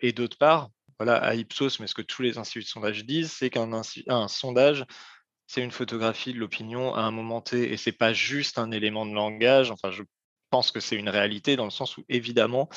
et 0.00 0.12
d'autre 0.12 0.38
part 0.38 0.70
voilà, 0.98 1.16
à 1.16 1.34
Ipsos, 1.34 1.80
mais 1.80 1.86
ce 1.86 1.94
que 1.94 2.02
tous 2.02 2.22
les 2.22 2.38
instituts 2.38 2.60
de 2.60 2.68
sondage 2.68 3.04
disent, 3.04 3.32
c'est 3.32 3.50
qu'un 3.50 3.82
sondage, 4.28 4.84
c'est 5.46 5.62
une 5.62 5.70
photographie 5.70 6.34
de 6.34 6.38
l'opinion 6.38 6.94
à 6.94 7.00
un 7.02 7.10
moment 7.10 7.40
T, 7.40 7.72
et 7.72 7.76
c'est 7.76 7.92
pas 7.92 8.12
juste 8.12 8.58
un 8.58 8.70
élément 8.70 9.06
de 9.06 9.14
langage. 9.14 9.70
Enfin, 9.70 9.90
je 9.90 10.02
pense 10.50 10.72
que 10.72 10.80
c'est 10.80 10.96
une 10.96 11.08
réalité 11.08 11.56
dans 11.56 11.64
le 11.64 11.70
sens 11.70 11.96
où, 11.96 12.04
évidemment, 12.08 12.68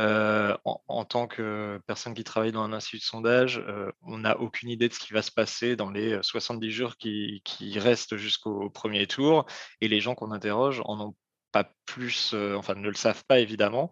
euh, 0.00 0.56
en, 0.64 1.04
tant 1.04 1.26
que 1.26 1.80
personne 1.86 2.14
qui 2.14 2.24
travaille 2.24 2.52
dans 2.52 2.62
un 2.62 2.72
institut 2.72 2.98
de 2.98 3.02
sondage, 3.02 3.62
euh, 3.68 3.90
on 4.02 4.18
n'a 4.18 4.38
aucune 4.40 4.70
idée 4.70 4.88
de 4.88 4.94
ce 4.94 5.00
qui 5.00 5.12
va 5.12 5.22
se 5.22 5.32
passer 5.32 5.76
dans 5.76 5.90
les 5.90 6.18
70 6.22 6.70
jours 6.70 6.96
qui, 6.96 7.42
restent 7.78 8.16
jusqu'au 8.16 8.70
premier 8.70 9.06
tour, 9.06 9.46
et 9.80 9.88
les 9.88 10.00
gens 10.00 10.14
qu'on 10.14 10.32
interroge 10.32 10.80
en 10.84 11.00
ont 11.00 11.16
pas 11.52 11.70
plus, 11.84 12.32
euh, 12.34 12.54
enfin 12.56 12.74
ne 12.74 12.88
le 12.88 12.94
savent 12.94 13.24
pas 13.26 13.38
évidemment, 13.38 13.90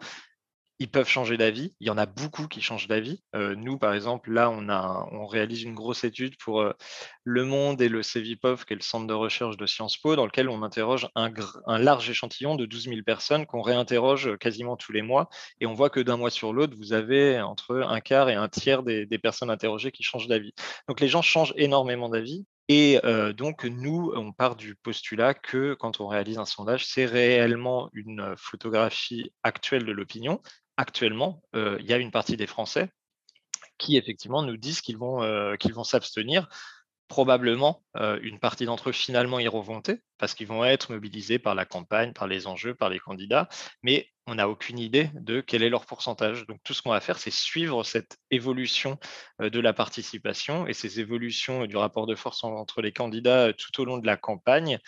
ils 0.81 0.91
peuvent 0.91 1.09
changer 1.09 1.37
d'avis. 1.37 1.75
Il 1.81 1.87
y 1.87 1.91
en 1.91 1.99
a 1.99 2.07
beaucoup 2.07 2.49
qui 2.49 2.61
changent 2.61 2.89
d'avis. 2.89 3.23
Euh, 3.35 3.55
nous, 3.55 3.79
par 3.79 3.95
exemple, 3.95 4.33
là, 4.33 4.51
on, 4.51 4.69
a, 4.69 5.09
on 5.13 5.27
réalise 5.27 5.63
une 5.63 5.75
grosse 5.75 6.05
étude 6.05 6.37
pour 6.39 6.61
euh, 6.61 6.73
Le 7.23 7.45
Monde 7.45 7.81
et 7.81 7.89
le 7.89 8.03
CEVIPOF, 8.03 8.65
qui 8.65 8.73
est 8.73 8.77
le 8.77 8.83
centre 8.83 9.07
de 9.07 9.15
recherche 9.15 9.57
de 9.57 9.67
Sciences 9.67 9.97
Po, 9.97 10.17
dans 10.17 10.27
lequel 10.27 10.49
on 10.49 10.63
interroge 10.63 11.09
un, 11.15 11.31
large 11.79 12.11
échantillon 12.11 12.57
de 12.57 12.67
12 12.67 12.85
000 12.85 12.97
personnes 13.07 13.47
qu'on 13.47 13.63
réinterroge 13.63 14.37
quasiment 14.39 14.77
tous 14.77 14.93
les 14.93 15.03
mois. 15.03 15.29
Et 15.61 15.67
on 15.67 15.75
voit 15.75 15.91
que 15.91 16.01
d'un 16.01 16.17
mois 16.17 16.31
sur 16.31 16.53
l'autre, 16.53 16.77
vous 16.77 16.93
avez 16.93 17.41
entre 17.41 17.77
un 17.77 18.01
quart 18.01 18.29
et 18.29 18.35
un 18.35 18.49
tiers 18.49 18.83
des, 18.83 19.07
personnes 19.19 19.51
interrogées 19.51 19.93
qui 19.93 20.03
changent 20.03 20.27
d'avis. 20.27 20.53
Donc 20.89 21.01
les 21.01 21.09
gens 21.09 21.23
changent 21.23 21.55
énormément 21.57 22.09
d'avis. 22.09 22.45
Et 22.69 22.99
euh, 23.05 23.35
donc, 23.35 23.65
nous, 23.65 24.13
on 24.17 24.33
part 24.33 24.57
du 24.57 24.75
postulat 24.75 25.35
que 25.35 25.75
quand 25.75 26.01
on 26.01 26.07
réalise 26.07 26.39
un 26.39 26.47
sondage, 26.47 26.87
c'est 26.87 27.05
réellement 27.05 27.91
une 27.93 28.35
photographie 28.39 29.33
actuelle 29.43 29.85
de 29.85 29.93
l'opinion, 29.93 30.41
actuellement, 30.77 31.43
euh, 31.55 31.77
il 31.81 31.87
y 31.87 31.93
a 31.93 31.99
une 31.99 32.11
partie 32.11 32.37
des 32.37 32.47
Français 32.47 32.91
qui 33.79 33.97
effectivement 33.97 34.43
nous 34.43 34.57
disent 34.57 34.81
qu'ils 34.81 34.99
vont, 34.99 35.23
euh, 35.23 35.57
s'abstenir. 35.85 36.49
Probablement, 37.07 37.85
euh, 37.97 38.19
une 38.23 38.39
partie 38.39 38.65
d'entre 38.65 38.89
eux 38.89 38.93
finalement 38.93 39.39
iront 39.39 39.61
voter 39.61 40.01
parce 40.17 40.35
qu'ils 40.35 40.47
vont 40.47 40.65
être 40.65 40.91
mobilisés 40.91 41.39
par 41.39 41.55
la 41.55 41.67
campagne, 41.67 42.15
par 42.15 42.27
les 42.27 42.47
enjeux, 42.47 42.75
par 42.75 42.89
les 42.89 42.99
candidats, 42.99 43.49
mais 43.83 44.09
on 44.27 44.37
n'a 44.37 44.49
aucune 44.49 44.79
idée 44.79 45.11
de 45.15 45.43
quel 45.43 45.63
est 45.63 45.69
leur 45.69 45.85
pourcentage. 45.85 46.47
Donc 46.47 46.61
tout 46.65 46.73
ce 46.73 46.81
qu'on 46.81 46.91
va 46.91 47.01
faire, 47.01 47.19
c'est 47.19 47.31
suivre 47.31 47.85
cette 47.85 48.17
évolution 48.31 48.99
de 49.39 49.61
la 49.61 49.75
participation 49.75 50.67
et 50.67 50.73
ces 50.73 50.99
évolutions 50.99 51.67
du 51.67 51.77
rapport 51.77 52.07
de 52.07 52.15
force 52.15 52.43
entre 52.43 52.81
les 52.81 52.91
candidats 52.91 53.53
tout 53.53 53.83
au 53.83 53.85
long 53.85 53.99
de 53.99 54.07
la 54.07 54.17
campagne. 54.17 54.79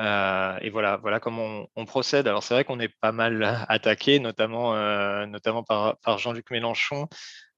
Euh, 0.00 0.58
et 0.60 0.70
voilà, 0.70 0.96
voilà 0.96 1.20
comment 1.20 1.66
on, 1.74 1.84
procède. 1.84 2.28
Alors 2.28 2.42
c'est 2.42 2.54
vrai 2.54 2.64
qu'on 2.64 2.80
est 2.80 2.94
pas 3.00 3.12
mal 3.12 3.42
attaqué, 3.68 4.20
notamment, 4.20 4.74
euh, 4.74 5.26
notamment 5.26 5.62
par, 5.62 5.98
par 5.98 6.18
Jean-Luc 6.18 6.50
Mélenchon 6.50 7.08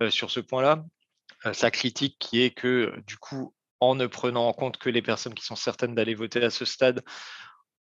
euh, 0.03 0.11
sur 0.11 0.31
ce 0.31 0.40
point-là. 0.40 0.85
sa 1.53 1.70
critique 1.70 2.16
qui 2.18 2.42
est 2.42 2.50
que 2.50 2.94
du 3.07 3.16
coup, 3.18 3.55
en 3.81 3.94
ne 3.94 4.07
prenant 4.07 4.46
en 4.46 4.53
compte 4.53 4.76
que 4.79 4.90
les 4.90 5.03
personnes 5.03 5.35
qui 5.35 5.44
sont 5.44 5.57
certaines 5.57 5.94
d'aller 5.94 6.14
voter 6.14 6.44
à 6.44 6.50
ce 6.50 6.64
stade, 6.64 7.03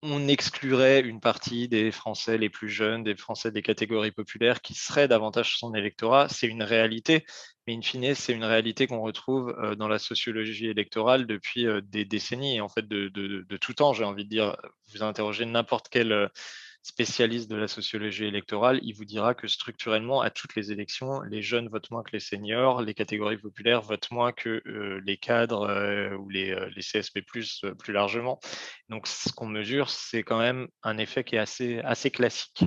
on 0.03 0.27
exclurait 0.27 1.01
une 1.01 1.21
partie 1.21 1.69
des 1.69 1.93
Français 1.93 2.37
les 2.37 2.51
plus 2.51 2.69
jeunes, 2.69 3.05
des 3.05 3.17
Français 3.17 3.53
des 3.53 3.63
catégories 3.63 4.11
populaires 4.11 4.61
qui 4.61 4.75
seraient 4.75 5.07
davantage 5.07 5.57
son 5.59 5.75
électorat. 5.75 6.29
C'est 6.29 6.49
une 6.49 6.65
réalité, 6.65 7.25
mais 7.67 7.77
in 7.77 7.83
fine, 7.83 8.15
c'est 8.15 8.33
une 8.33 8.45
réalité 8.45 8.89
qu'on 8.89 9.01
retrouve 9.01 9.57
euh, 9.59 9.77
dans 9.77 9.89
la 9.89 10.01
sociologie 10.01 10.67
électorale 10.67 11.27
depuis 11.27 11.67
euh, 11.67 11.81
des 11.81 12.05
décennies, 12.05 12.61
en 12.61 12.69
fait, 12.69 12.89
de, 12.89 13.09
de 13.09 13.57
tout 13.57 13.75
temps, 13.75 13.93
j'ai 13.93 14.05
envie 14.05 14.25
de 14.25 14.31
dire. 14.31 14.57
Vous 14.93 15.03
interrogez 15.03 15.47
n'importe 15.47 15.89
quel 15.89 16.31
spécialiste 16.83 17.49
de 17.49 17.57
la 17.57 17.69
sociologie 17.69 18.25
électorale, 18.25 18.81
il 18.83 18.95
vous 18.95 19.05
dira 19.05 19.35
que 19.35 19.47
structurellement, 19.47 20.21
à 20.21 20.31
toutes 20.31 20.57
les 20.57 20.73
élections, 20.73 21.23
les 21.23 21.41
jeunes 21.41 21.69
votent 21.69 21.91
moins 21.93 22.03
que 22.03 22.11
les 22.13 22.21
seniors, 22.21 22.83
les 22.83 22.95
catégories 22.95 23.39
populaires 23.39 23.83
votent 23.83 24.11
moins 24.11 24.33
que 24.33 24.63
euh, 24.67 25.01
les 25.07 25.17
cadres 25.17 25.69
euh, 25.69 26.17
ou 26.17 26.29
les, 26.29 26.51
euh, 26.51 26.69
CSP+, 26.81 27.23
plus 27.23 27.93
largement. 27.93 28.41
Donc, 28.89 29.07
ce 29.07 29.33
qu'on 29.33 29.47
mesure, 29.47 29.91
c'est 29.91 30.25
quand 30.25 30.39
même 30.39 30.67
un 30.83 30.99
effet 30.99 31.23
qui 31.23 31.37
est 31.37 31.39
assez, 31.39 31.79
assez 31.81 32.11
classique. 32.11 32.65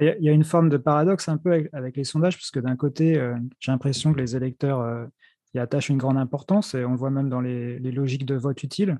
Il 0.00 0.16
y 0.20 0.28
a 0.28 0.32
une 0.32 0.44
forme 0.44 0.68
de 0.68 0.78
paradoxe 0.78 1.28
un 1.28 1.36
peu 1.36 1.68
avec, 1.72 1.96
les 1.96 2.04
sondages, 2.04 2.36
puisque 2.36 2.60
d'un 2.60 2.76
côté, 2.76 3.14
j'ai 3.60 3.70
l'impression 3.70 4.12
que 4.12 4.18
les 4.18 4.34
électeurs 4.34 5.06
y 5.54 5.58
attachent 5.58 5.90
une 5.90 5.98
grande 5.98 6.16
importance, 6.16 6.74
et 6.74 6.82
on 6.84 6.92
le 6.92 6.96
voit 6.96 7.10
même 7.10 7.28
dans 7.28 7.42
les, 7.42 7.78
logiques 7.78 8.24
de 8.24 8.34
vote 8.34 8.62
utile. 8.62 8.98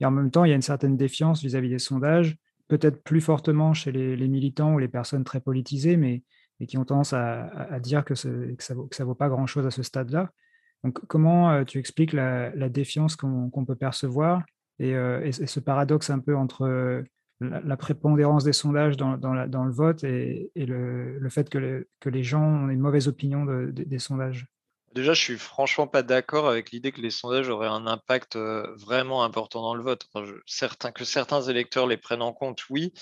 Et 0.00 0.06
en 0.06 0.10
même 0.10 0.30
temps, 0.30 0.44
il 0.44 0.48
y 0.48 0.52
a 0.52 0.56
une 0.56 0.62
certaine 0.62 0.96
défiance 0.96 1.42
vis-à-vis 1.42 1.68
des 1.68 1.78
sondages, 1.78 2.38
peut-être 2.72 3.02
plus 3.02 3.20
fortement 3.20 3.74
chez 3.74 3.92
les, 3.92 4.28
militants 4.28 4.72
ou 4.72 4.78
les 4.78 4.88
personnes 4.88 5.24
très 5.24 5.40
politisées, 5.40 5.98
mais 5.98 6.22
qui 6.66 6.78
ont 6.78 6.86
tendance 6.86 7.12
à, 7.12 7.78
dire 7.80 8.02
que, 8.02 8.14
ça 8.14 8.30
ne 8.30 9.04
vaut, 9.04 9.14
pas 9.14 9.28
grand-chose 9.28 9.66
à 9.66 9.70
ce 9.70 9.82
stade-là. 9.82 10.30
Donc, 10.82 10.98
comment 11.06 11.50
euh, 11.50 11.64
tu 11.64 11.78
expliques 11.78 12.14
la, 12.14 12.50
défiance 12.70 13.14
qu'on 13.14 13.64
peut 13.66 13.76
percevoir 13.76 14.42
euh, 14.80 15.20
et, 15.20 15.32
ce 15.32 15.60
paradoxe 15.60 16.08
un 16.08 16.18
peu 16.18 16.34
entre 16.34 16.62
euh, 16.62 17.02
la, 17.42 17.76
prépondérance 17.76 18.42
des 18.42 18.54
sondages 18.54 18.96
dans, 18.96 19.16
le 19.16 19.70
vote 19.70 20.02
et, 20.02 20.50
le, 20.56 21.28
fait 21.28 21.50
que, 21.50 21.86
les 22.06 22.22
gens 22.22 22.42
ont 22.42 22.70
une 22.70 22.80
mauvaise 22.80 23.06
opinion 23.06 23.44
des 23.44 23.98
sondages? 23.98 24.46
Déjà, 24.94 25.14
je 25.14 25.20
suis 25.22 25.38
franchement 25.38 25.86
pas 25.86 26.02
d'accord 26.02 26.48
avec 26.48 26.70
l'idée 26.70 26.92
que 26.92 27.00
les 27.00 27.10
sondages 27.10 27.48
auraient 27.48 27.66
un 27.66 27.86
impact 27.86 28.36
vraiment 28.36 29.24
important 29.24 29.62
dans 29.62 29.74
le 29.74 29.82
vote. 29.82 30.06
que 30.94 31.04
certains 31.04 31.42
électeurs 31.42 31.86
les 31.86 31.96
prennent 31.96 32.22
en 32.22 32.32
compte, 32.32 32.68
oui, 32.68 32.92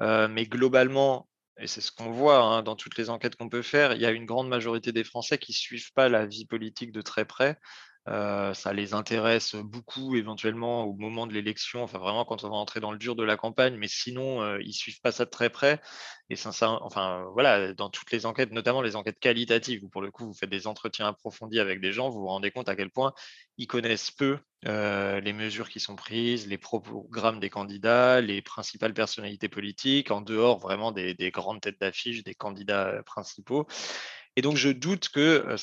mais 0.00 0.46
globalement, 0.46 1.28
et 1.58 1.66
c'est 1.66 1.80
ce 1.80 1.92
qu'on 1.92 2.10
voit 2.10 2.38
hein, 2.42 2.62
dans 2.62 2.76
toutes 2.76 2.96
les 2.98 3.10
enquêtes 3.10 3.36
qu'on 3.36 3.48
peut 3.48 3.62
faire, 3.62 3.92
il 3.92 4.00
y 4.00 4.06
a 4.06 4.10
une 4.10 4.26
grande 4.26 4.48
majorité 4.48 4.90
des 4.92 5.04
Français 5.04 5.38
qui 5.38 5.52
ne 5.52 5.56
suivent 5.56 5.92
pas 5.92 6.08
la 6.08 6.26
vie 6.26 6.46
politique 6.46 6.92
de 6.92 7.02
très 7.02 7.24
près. 7.26 7.58
Ça 8.06 8.72
les 8.72 8.94
intéresse 8.94 9.54
beaucoup 9.54 10.16
éventuellement 10.16 10.84
au 10.84 10.94
moment 10.94 11.26
de 11.26 11.32
l'élection, 11.32 11.82
enfin 11.82 11.98
vraiment 11.98 12.24
quand 12.24 12.44
on 12.44 12.50
va 12.50 12.56
entrer 12.56 12.80
dans 12.80 12.92
le 12.92 12.98
dur 12.98 13.16
de 13.16 13.24
la 13.24 13.36
campagne, 13.36 13.76
mais 13.76 13.88
sinon 13.88 14.58
ils 14.58 14.74
suivent 14.74 15.00
pas 15.00 15.12
ça 15.12 15.24
de 15.24 15.30
très 15.30 15.50
près. 15.50 15.80
Et 16.30 16.36
enfin 16.46 17.24
voilà, 17.32 17.72
dans 17.74 17.90
toutes 17.90 18.10
les 18.10 18.26
enquêtes, 18.26 18.52
notamment 18.52 18.82
les 18.82 18.96
enquêtes 18.96 19.18
qualitatives, 19.18 19.84
où 19.84 19.88
pour 19.88 20.02
le 20.02 20.10
coup 20.10 20.26
vous 20.26 20.34
faites 20.34 20.50
des 20.50 20.66
entretiens 20.66 21.06
approfondis 21.06 21.60
avec 21.60 21.80
des 21.80 21.92
gens, 21.92 22.10
vous 22.10 22.20
vous 22.20 22.28
rendez 22.28 22.50
compte 22.50 22.68
à 22.68 22.76
quel 22.76 22.90
point 22.90 23.12
ils 23.56 23.66
connaissent 23.66 24.10
peu 24.10 24.38
euh, 24.66 25.20
les 25.20 25.32
mesures 25.32 25.68
qui 25.68 25.78
sont 25.78 25.94
prises, 25.94 26.46
les 26.46 26.56
programmes 26.56 27.38
des 27.38 27.50
candidats, 27.50 28.20
les 28.20 28.40
principales 28.40 28.94
personnalités 28.94 29.48
politiques, 29.48 30.10
en 30.10 30.22
dehors 30.22 30.58
vraiment 30.58 30.90
des, 30.90 31.14
grandes 31.30 31.60
têtes 31.60 31.80
d'affiche, 31.80 32.24
des 32.24 32.34
candidats 32.34 32.88
euh, 32.88 33.02
principaux. 33.02 33.66
Et 34.36 34.42
donc 34.42 34.56
je 34.56 34.70
doute 34.70 35.10
que 35.10 35.20
euh, 35.20 35.56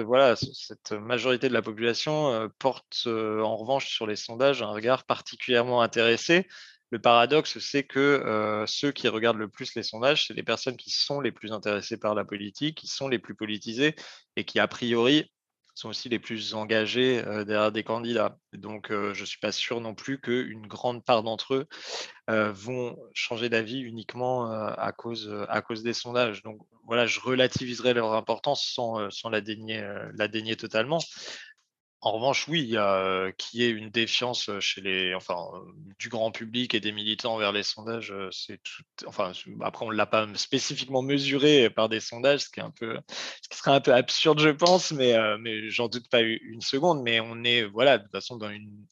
voilà, 0.00 0.36
cette 0.36 0.92
majorité 0.92 1.48
de 1.48 1.54
la 1.54 1.62
population 1.62 2.50
porte 2.58 3.06
en 3.06 3.56
revanche 3.56 3.88
sur 3.88 4.06
les 4.06 4.16
sondages 4.16 4.62
un 4.62 4.70
regard 4.70 5.04
particulièrement 5.04 5.82
intéressé. 5.82 6.46
Le 6.92 7.00
paradoxe, 7.00 7.58
c'est 7.58 7.84
que 7.84 7.98
euh, 7.98 8.66
ceux 8.66 8.92
qui 8.92 9.08
regardent 9.08 9.38
le 9.38 9.48
plus 9.48 9.74
les 9.74 9.82
sondages, 9.82 10.26
c'est 10.26 10.34
les 10.34 10.42
personnes 10.42 10.76
qui 10.76 10.90
sont 10.90 11.22
les 11.22 11.32
plus 11.32 11.50
intéressées 11.50 11.96
par 11.96 12.14
la 12.14 12.22
politique, 12.22 12.76
qui 12.76 12.86
sont 12.86 13.08
les 13.08 13.18
plus 13.18 13.34
politisées 13.34 13.96
et 14.36 14.44
qui, 14.44 14.60
a 14.60 14.68
priori, 14.68 15.31
sont 15.74 15.88
aussi 15.88 16.08
les 16.08 16.18
plus 16.18 16.54
engagés 16.54 17.22
derrière 17.22 17.72
des 17.72 17.82
candidats. 17.82 18.36
Donc, 18.52 18.88
je 18.90 19.18
ne 19.20 19.26
suis 19.26 19.38
pas 19.38 19.52
sûr 19.52 19.80
non 19.80 19.94
plus 19.94 20.20
qu'une 20.20 20.66
grande 20.66 21.04
part 21.04 21.22
d'entre 21.22 21.54
eux 21.54 21.66
vont 22.28 22.98
changer 23.14 23.48
d'avis 23.48 23.80
uniquement 23.80 24.50
à, 24.50 24.92
cause, 24.92 25.28
des 25.82 25.92
sondages. 25.92 26.42
Donc, 26.42 26.60
voilà, 26.86 27.06
je 27.06 27.20
relativiserai 27.20 27.94
leur 27.94 28.12
importance 28.14 28.64
sans, 28.64 29.10
sans 29.10 29.30
la, 29.30 29.40
dénier, 29.40 29.82
la 30.14 30.28
dénier 30.28 30.56
totalement. 30.56 31.00
En 32.04 32.10
revanche, 32.10 32.48
oui, 32.48 32.62
il 32.62 32.70
y 32.70 32.76
a 32.76 33.30
qui 33.38 33.62
est 33.62 33.70
une 33.70 33.88
défiance 33.88 34.50
chez 34.58 34.80
les, 34.80 35.14
enfin, 35.14 35.36
du 36.00 36.08
grand 36.08 36.32
public 36.32 36.74
et 36.74 36.80
des 36.80 36.90
militants 36.90 37.38
vers 37.38 37.52
les 37.52 37.62
sondages. 37.62 38.12
C'est 38.32 38.60
tout, 38.60 38.82
enfin, 39.06 39.30
après 39.60 39.86
on 39.86 39.90
l'a 39.90 40.06
pas 40.06 40.26
spécifiquement 40.34 41.02
mesuré 41.02 41.70
par 41.70 41.88
des 41.88 42.00
sondages, 42.00 42.40
ce 42.40 42.50
qui 42.50 42.58
est 42.58 42.64
un 42.64 42.72
peu, 42.72 42.98
ce 43.08 43.48
qui 43.48 43.56
serait 43.56 43.70
un 43.70 43.80
peu 43.80 43.94
absurde, 43.94 44.40
je 44.40 44.48
pense, 44.48 44.90
mais 44.90 45.14
mais 45.38 45.70
j'en 45.70 45.86
doute 45.86 46.08
pas 46.10 46.22
une 46.22 46.60
seconde. 46.60 47.02
Mais 47.04 47.20
on 47.20 47.44
est, 47.44 47.62
voilà, 47.62 47.98
de 47.98 48.02
toute 48.02 48.12
façon 48.12 48.36
dans 48.36 48.50
une 48.50 48.84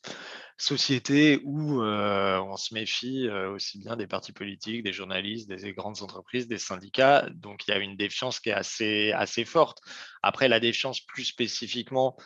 société 0.57 1.41
où 1.43 1.83
on 1.83 2.57
se 2.57 2.75
méfie 2.75 3.29
aussi 3.29 3.81
bien 3.81 3.97
des 3.97 4.07
partis 4.07 4.33
politiques, 4.33 4.85
des 4.85 4.93
journalistes, 4.93 5.49
des 5.49 5.73
grandes 5.73 6.01
entreprises, 6.03 6.47
des 6.47 6.59
syndicats. 6.59 7.29
Donc 7.35 7.67
il 7.67 7.73
y 7.73 7.75
a 7.75 7.79
une 7.79 7.97
défiance 7.97 8.39
qui 8.39 8.51
est 8.51 8.53
assez 8.53 9.11
assez 9.11 9.45
forte. 9.45 9.81
Après 10.23 10.47
la 10.47 10.61
défiance 10.61 11.01
plus 11.01 11.25
spécifiquement 11.25 12.17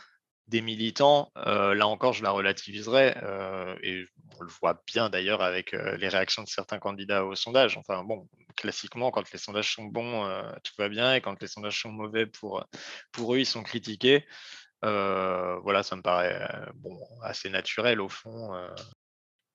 des 0.49 0.61
militants, 0.61 1.33
euh, 1.39 1.75
là 1.75 1.87
encore, 1.87 2.13
je 2.13 2.23
la 2.23 2.31
relativiserai, 2.31 3.17
euh, 3.23 3.75
et 3.83 4.05
on 4.39 4.43
le 4.43 4.51
voit 4.61 4.83
bien 4.87 5.09
d'ailleurs 5.09 5.43
avec 5.43 5.73
euh, 5.73 5.97
les 5.97 6.09
réactions 6.09 6.43
de 6.43 6.49
certains 6.49 6.79
candidats 6.79 7.25
au 7.25 7.35
sondage. 7.35 7.79
Enfin 7.79 8.05
bon, 8.05 8.29
classiquement, 8.57 9.11
quand 9.11 9.31
les 9.33 9.39
sondages 9.39 9.75
sont 9.75 9.85
bons, 9.85 10.29
tout 10.63 10.73
va 10.79 10.89
bien, 10.89 11.15
et 11.15 11.21
quand 11.21 11.41
les 11.41 11.49
sondages 11.49 11.81
sont 11.81 11.91
mauvais 11.91 12.27
pour, 12.27 12.65
pour 13.13 13.35
eux, 13.35 13.39
ils 13.39 13.47
sont 13.47 13.63
critiqués. 13.63 14.25
voilà, 14.83 15.83
ça 15.83 15.97
me 15.97 16.03
paraît 16.03 16.47
bon, 16.75 16.99
assez 17.23 17.49
naturel 17.49 18.01
au 18.01 18.09
fond. 18.09 18.53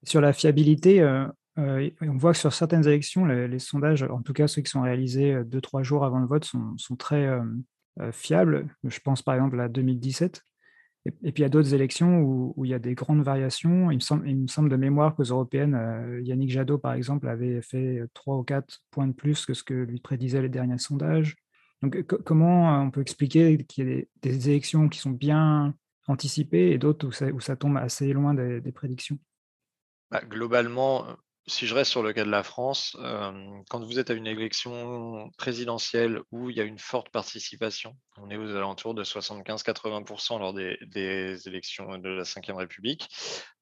Sur 0.03 0.21
la 0.21 0.33
fiabilité, 0.33 1.01
on 1.55 2.17
voit 2.17 2.33
que 2.33 2.39
sur 2.39 2.53
certaines 2.53 2.87
élections, 2.87 3.25
les, 3.25 3.59
sondages, 3.59 4.03
en 4.03 4.21
tout 4.21 4.33
cas 4.33 4.47
ceux 4.47 4.61
qui 4.61 4.71
sont 4.71 4.81
réalisés 4.81 5.43
deux, 5.45 5.61
trois 5.61 5.83
jours 5.83 6.03
avant 6.03 6.19
le 6.19 6.27
vote, 6.27 6.43
sont, 6.43 6.77
sont 6.77 6.97
très 6.97 7.29
fiables. 8.11 8.67
Je 8.83 8.99
pense 8.99 9.21
par 9.21 9.35
exemple 9.35 9.59
à 9.61 9.69
2017. 9.69 10.43
Et, 11.05 11.11
puis 11.11 11.31
il 11.37 11.41
y 11.41 11.45
a 11.45 11.49
d'autres 11.49 11.73
élections 11.73 12.19
où, 12.19 12.65
il 12.65 12.71
y 12.71 12.73
a 12.73 12.79
des 12.79 12.93
grandes 12.93 13.23
variations. 13.23 13.89
Il 13.91 13.95
me 13.95 13.99
semble, 13.99 14.27
il 14.27 14.35
me 14.37 14.47
semble 14.47 14.69
de 14.69 14.75
mémoire 14.75 15.15
qu'aux 15.15 15.23
européennes, 15.23 15.75
euh, 15.75 16.21
Yannick 16.21 16.51
Jadot, 16.51 16.77
par 16.77 16.93
exemple, 16.93 17.27
avait 17.27 17.61
fait 17.61 18.03
3 18.13 18.37
ou 18.37 18.43
4 18.43 18.81
points 18.91 19.07
de 19.07 19.13
plus 19.13 19.45
que 19.45 19.53
ce 19.53 19.63
que 19.63 19.73
lui 19.73 19.99
prédisaient 19.99 20.41
les 20.41 20.49
derniers 20.49 20.77
sondages. 20.77 21.35
Donc 21.81 22.03
comment 22.03 22.75
euh, 22.75 22.79
on 22.81 22.91
peut 22.91 23.01
expliquer 23.01 23.57
qu'il 23.65 23.87
y 23.87 23.99
a 23.99 24.03
des, 24.21 24.49
élections 24.49 24.89
qui 24.89 24.99
sont 24.99 25.11
bien 25.11 25.73
anticipées 26.07 26.71
et 26.71 26.77
d'autres 26.77 27.07
où 27.31 27.39
ça, 27.39 27.55
tombe 27.55 27.77
assez 27.77 28.11
loin 28.11 28.33
des, 28.33 28.71
prédictions? 28.71 29.17
Bah, 30.11 30.21
Globalement, 30.27 31.05
si 31.49 31.67
je 31.67 31.75
reste 31.75 31.91
sur 31.91 32.03
le 32.03 32.13
cas 32.13 32.23
de 32.23 32.29
la 32.29 32.43
France, 32.43 32.95
quand 33.69 33.83
vous 33.83 33.99
êtes 33.99 34.09
à 34.09 34.13
une 34.13 34.27
élection 34.27 35.29
présidentielle 35.37 36.21
où 36.31 36.49
il 36.49 36.57
y 36.57 36.61
a 36.61 36.63
une 36.63 36.79
forte 36.79 37.09
participation, 37.09 37.97
on 38.17 38.29
est 38.29 38.37
aux 38.37 38.55
alentours 38.55 38.93
de 38.93 39.03
75-80% 39.03 40.39
lors 40.39 40.53
des, 40.53 41.47
élections 41.47 41.97
de 41.97 42.09
la 42.09 42.23
Ve 42.23 42.57
République, 42.57 43.09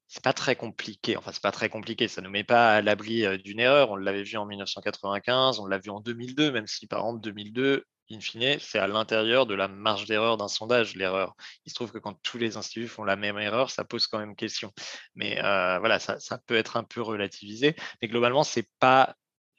c'est 0.06 0.22
pas 0.22 0.32
très 0.32 0.56
compliqué. 0.56 1.16
Enfin, 1.16 1.32
c'est 1.32 1.42
pas 1.42 1.52
très 1.52 1.68
compliqué. 1.68 2.08
Ça 2.08 2.22
ne 2.22 2.26
nous 2.26 2.32
met 2.32 2.44
pas 2.44 2.76
à 2.76 2.82
l'abri 2.82 3.26
d'une 3.40 3.60
erreur. 3.60 3.90
On 3.90 3.96
l'avait 3.96 4.22
vu 4.22 4.38
en 4.38 4.46
1995, 4.46 5.60
on 5.60 5.66
l'a 5.66 5.78
vu 5.78 5.90
en 5.90 6.00
2002, 6.00 6.50
même 6.50 6.66
si 6.66 6.86
par 6.86 7.00
exemple 7.00 7.20
2002, 7.20 7.84
in 8.10 8.20
fine, 8.20 8.58
c'est 8.58 8.78
à 8.78 8.86
l'intérieur 8.86 9.46
de 9.46 9.54
la 9.54 9.68
marge 9.68 10.06
d'erreur 10.06 10.36
d'un 10.36 10.48
sondage, 10.48 10.96
l'erreur. 10.96 11.36
Il 11.66 11.70
se 11.70 11.74
trouve 11.74 11.92
que 11.92 11.98
quand 11.98 12.14
tous 12.22 12.38
les 12.38 12.56
instituts 12.56 12.88
font 12.88 13.04
la 13.04 13.16
même 13.16 13.38
erreur, 13.38 13.70
ça 13.70 13.84
pose 13.84 14.06
quand 14.06 14.18
même 14.18 14.36
question. 14.36 14.72
Mais 15.14 15.42
euh, 15.44 15.78
voilà, 15.78 15.98
ça, 15.98 16.38
peut 16.46 16.56
être 16.56 16.76
un 16.76 16.84
peu 16.84 17.02
relativisé. 17.02 17.76
Mais 18.00 18.08
globalement, 18.08 18.44
ce 18.44 18.60
n'est 18.60 18.68
pas 18.80 19.16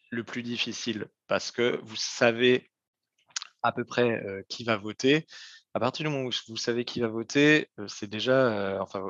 le 0.09 0.23
plus 0.23 0.43
difficile 0.43 1.07
parce 1.27 1.51
que 1.51 1.79
vous 1.83 1.95
savez 1.95 2.71
à 3.61 3.71
peu 3.71 3.85
près 3.85 4.23
euh, 4.25 4.41
qui 4.49 4.63
va 4.63 4.77
voter. 4.77 5.27
À 5.73 5.79
partir 5.79 6.05
du 6.05 6.11
moment 6.11 6.27
où 6.27 6.31
vous 6.47 6.57
savez 6.57 6.85
qui 6.85 7.01
va 7.01 7.07
voter, 7.07 7.69
euh, 7.79 7.87
c'est 7.87 8.09
déjà, 8.09 8.81
enfin, 8.81 9.03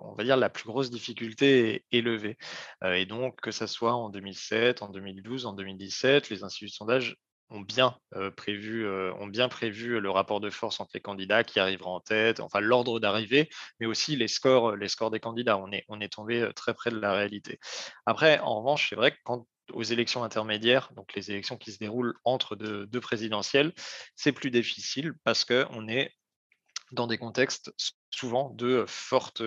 on 0.00 0.14
va 0.14 0.24
dire, 0.24 0.36
la 0.36 0.50
plus 0.50 0.64
grosse 0.64 0.90
difficulté 0.90 1.84
est, 1.92 2.00
levée. 2.00 2.38
et 2.84 3.06
donc, 3.06 3.40
que 3.40 3.50
ce 3.50 3.66
soit 3.66 3.94
en 3.94 4.10
2007, 4.10 4.82
en 4.82 4.88
2012, 4.88 5.46
en 5.46 5.52
2017, 5.54 6.30
les 6.30 6.44
instituts 6.44 6.66
de 6.66 6.70
sondage 6.70 7.16
ont 7.52 7.60
bien, 7.60 7.96
prévu, 8.36 8.88
ont 8.88 9.26
bien 9.26 9.48
prévu 9.48 10.00
le 10.00 10.10
rapport 10.10 10.40
de 10.40 10.50
force 10.50 10.80
entre 10.80 10.92
les 10.94 11.00
candidats 11.00 11.44
qui 11.44 11.60
arrivera 11.60 11.90
en 11.90 12.00
tête, 12.00 12.40
enfin 12.40 12.60
l'ordre 12.60 13.00
d'arrivée, 13.00 13.48
mais 13.80 13.86
aussi 13.86 14.16
les 14.16 14.28
scores, 14.28 14.76
les 14.76 14.88
scores 14.88 15.10
des 15.10 15.20
candidats. 15.20 15.58
On 15.58 15.70
est, 15.72 15.84
on 15.88 15.98
tombé 16.08 16.48
très 16.56 16.74
près 16.74 16.90
de 16.90 16.98
la 16.98 17.12
réalité. 17.12 17.58
Après, 18.06 18.38
en 18.40 18.58
revanche, 18.58 18.88
c'est 18.90 18.96
vrai 18.96 19.12
que 19.12 19.16
aux 19.72 19.82
élections 19.82 20.24
intermédiaires, 20.24 20.90
donc 20.96 21.14
les 21.14 21.30
élections 21.30 21.56
qui 21.56 21.72
se 21.72 21.78
déroulent 21.78 22.14
entre 22.24 22.56
deux, 22.56 23.00
présidentielles, 23.00 23.72
c'est 24.16 24.32
plus 24.32 24.50
difficile 24.50 25.14
parce 25.24 25.44
qu'on 25.44 25.88
est 25.88 26.12
dans 26.92 27.06
des 27.06 27.18
contextes 27.18 27.72
souvent 28.10 28.50
de 28.50 28.84
forte 28.86 29.42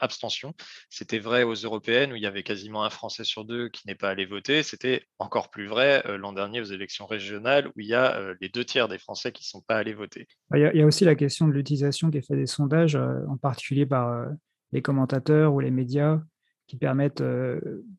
abstention. 0.00 0.54
C'était 0.88 1.18
vrai 1.18 1.42
aux 1.42 1.54
européennes 1.54 2.12
où 2.12 2.16
il 2.16 2.22
y 2.22 2.26
avait 2.26 2.42
quasiment 2.42 2.84
un 2.84 2.90
Français 2.90 3.24
sur 3.24 3.44
deux 3.44 3.68
qui 3.68 3.86
n'est 3.86 3.94
pas 3.94 4.10
allé 4.10 4.24
voter. 4.24 4.62
C'était 4.62 5.02
encore 5.18 5.50
plus 5.50 5.66
vrai 5.66 6.02
l'an 6.16 6.32
dernier 6.32 6.60
aux 6.60 6.64
élections 6.64 7.06
régionales 7.06 7.68
où 7.68 7.80
il 7.80 7.86
y 7.86 7.94
a 7.94 8.34
les 8.40 8.48
deux 8.48 8.64
tiers 8.64 8.88
des 8.88 8.98
Français 8.98 9.32
qui 9.32 9.42
ne 9.42 9.58
sont 9.58 9.64
pas 9.66 9.76
allés 9.76 9.94
voter. 9.94 10.26
Il 10.54 10.60
y, 10.60 10.82
a, 10.82 10.86
aussi 10.86 11.04
la 11.04 11.16
question 11.16 11.48
de 11.48 11.52
l'utilisation 11.52 12.10
qui 12.10 12.18
est 12.18 12.26
faite 12.26 12.38
des 12.38 12.46
sondages, 12.46 12.96
en 12.96 13.36
particulier 13.36 13.86
par 13.86 14.26
les 14.72 14.82
commentateurs 14.82 15.52
ou 15.52 15.60
les 15.60 15.70
médias 15.70 16.20
qui 16.66 16.76
permettent 16.76 17.22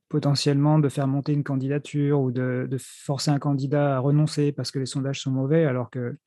potentiellement 0.09 0.79
de 0.79 0.89
faire 0.89 1.07
monter 1.07 1.33
une 1.33 1.43
candidature 1.43 2.19
ou 2.19 2.31
de, 2.31 2.67
forcer 2.79 3.31
un 3.31 3.39
candidat 3.39 3.97
à 3.97 3.99
renoncer 3.99 4.51
parce 4.51 4.71
que 4.71 4.79
les 4.79 4.85
sondages 4.85 5.21
sont 5.21 5.31
mauvais 5.31 5.65
alors 5.65 5.89
que 5.89 6.17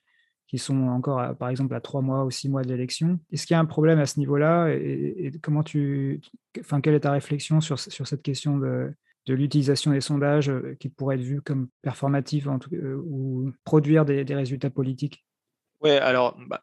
qui 0.48 0.58
sont 0.58 0.88
encore, 0.88 1.36
par 1.36 1.50
exemple, 1.50 1.74
à 1.74 1.80
trois 1.80 2.00
mois 2.00 2.24
ou 2.24 2.30
six 2.30 2.48
mois 2.48 2.62
de 2.62 2.68
l'élection. 2.68 3.20
Est-ce 3.30 3.46
qu'il 3.46 3.54
y 3.54 3.56
a 3.56 3.60
un 3.60 3.66
problème 3.66 3.98
à 3.98 4.06
ce 4.06 4.18
niveau-là 4.18 4.68
et, 4.70 5.30
comment 5.42 5.62
tu, 5.62 6.20
enfin, 6.58 6.80
quelle 6.80 6.94
est 6.94 7.00
ta 7.00 7.12
réflexion 7.12 7.60
sur, 7.60 7.78
cette 7.78 8.22
question 8.22 8.58
de, 8.58 8.92
l'utilisation 9.26 9.90
des 9.90 10.00
sondages 10.00 10.48
euh, 10.48 10.74
qui 10.80 10.88
pourraient 10.88 11.16
être 11.16 11.20
vus 11.20 11.42
comme 11.42 11.68
performatifs 11.82 12.46
euh, 12.46 12.96
ou 13.04 13.52
produire 13.64 14.06
des 14.06 14.24
résultats 14.34 14.70
politiques? 14.70 15.22
Oui, 15.80 15.90
alors 15.90 16.36
bah, 16.46 16.62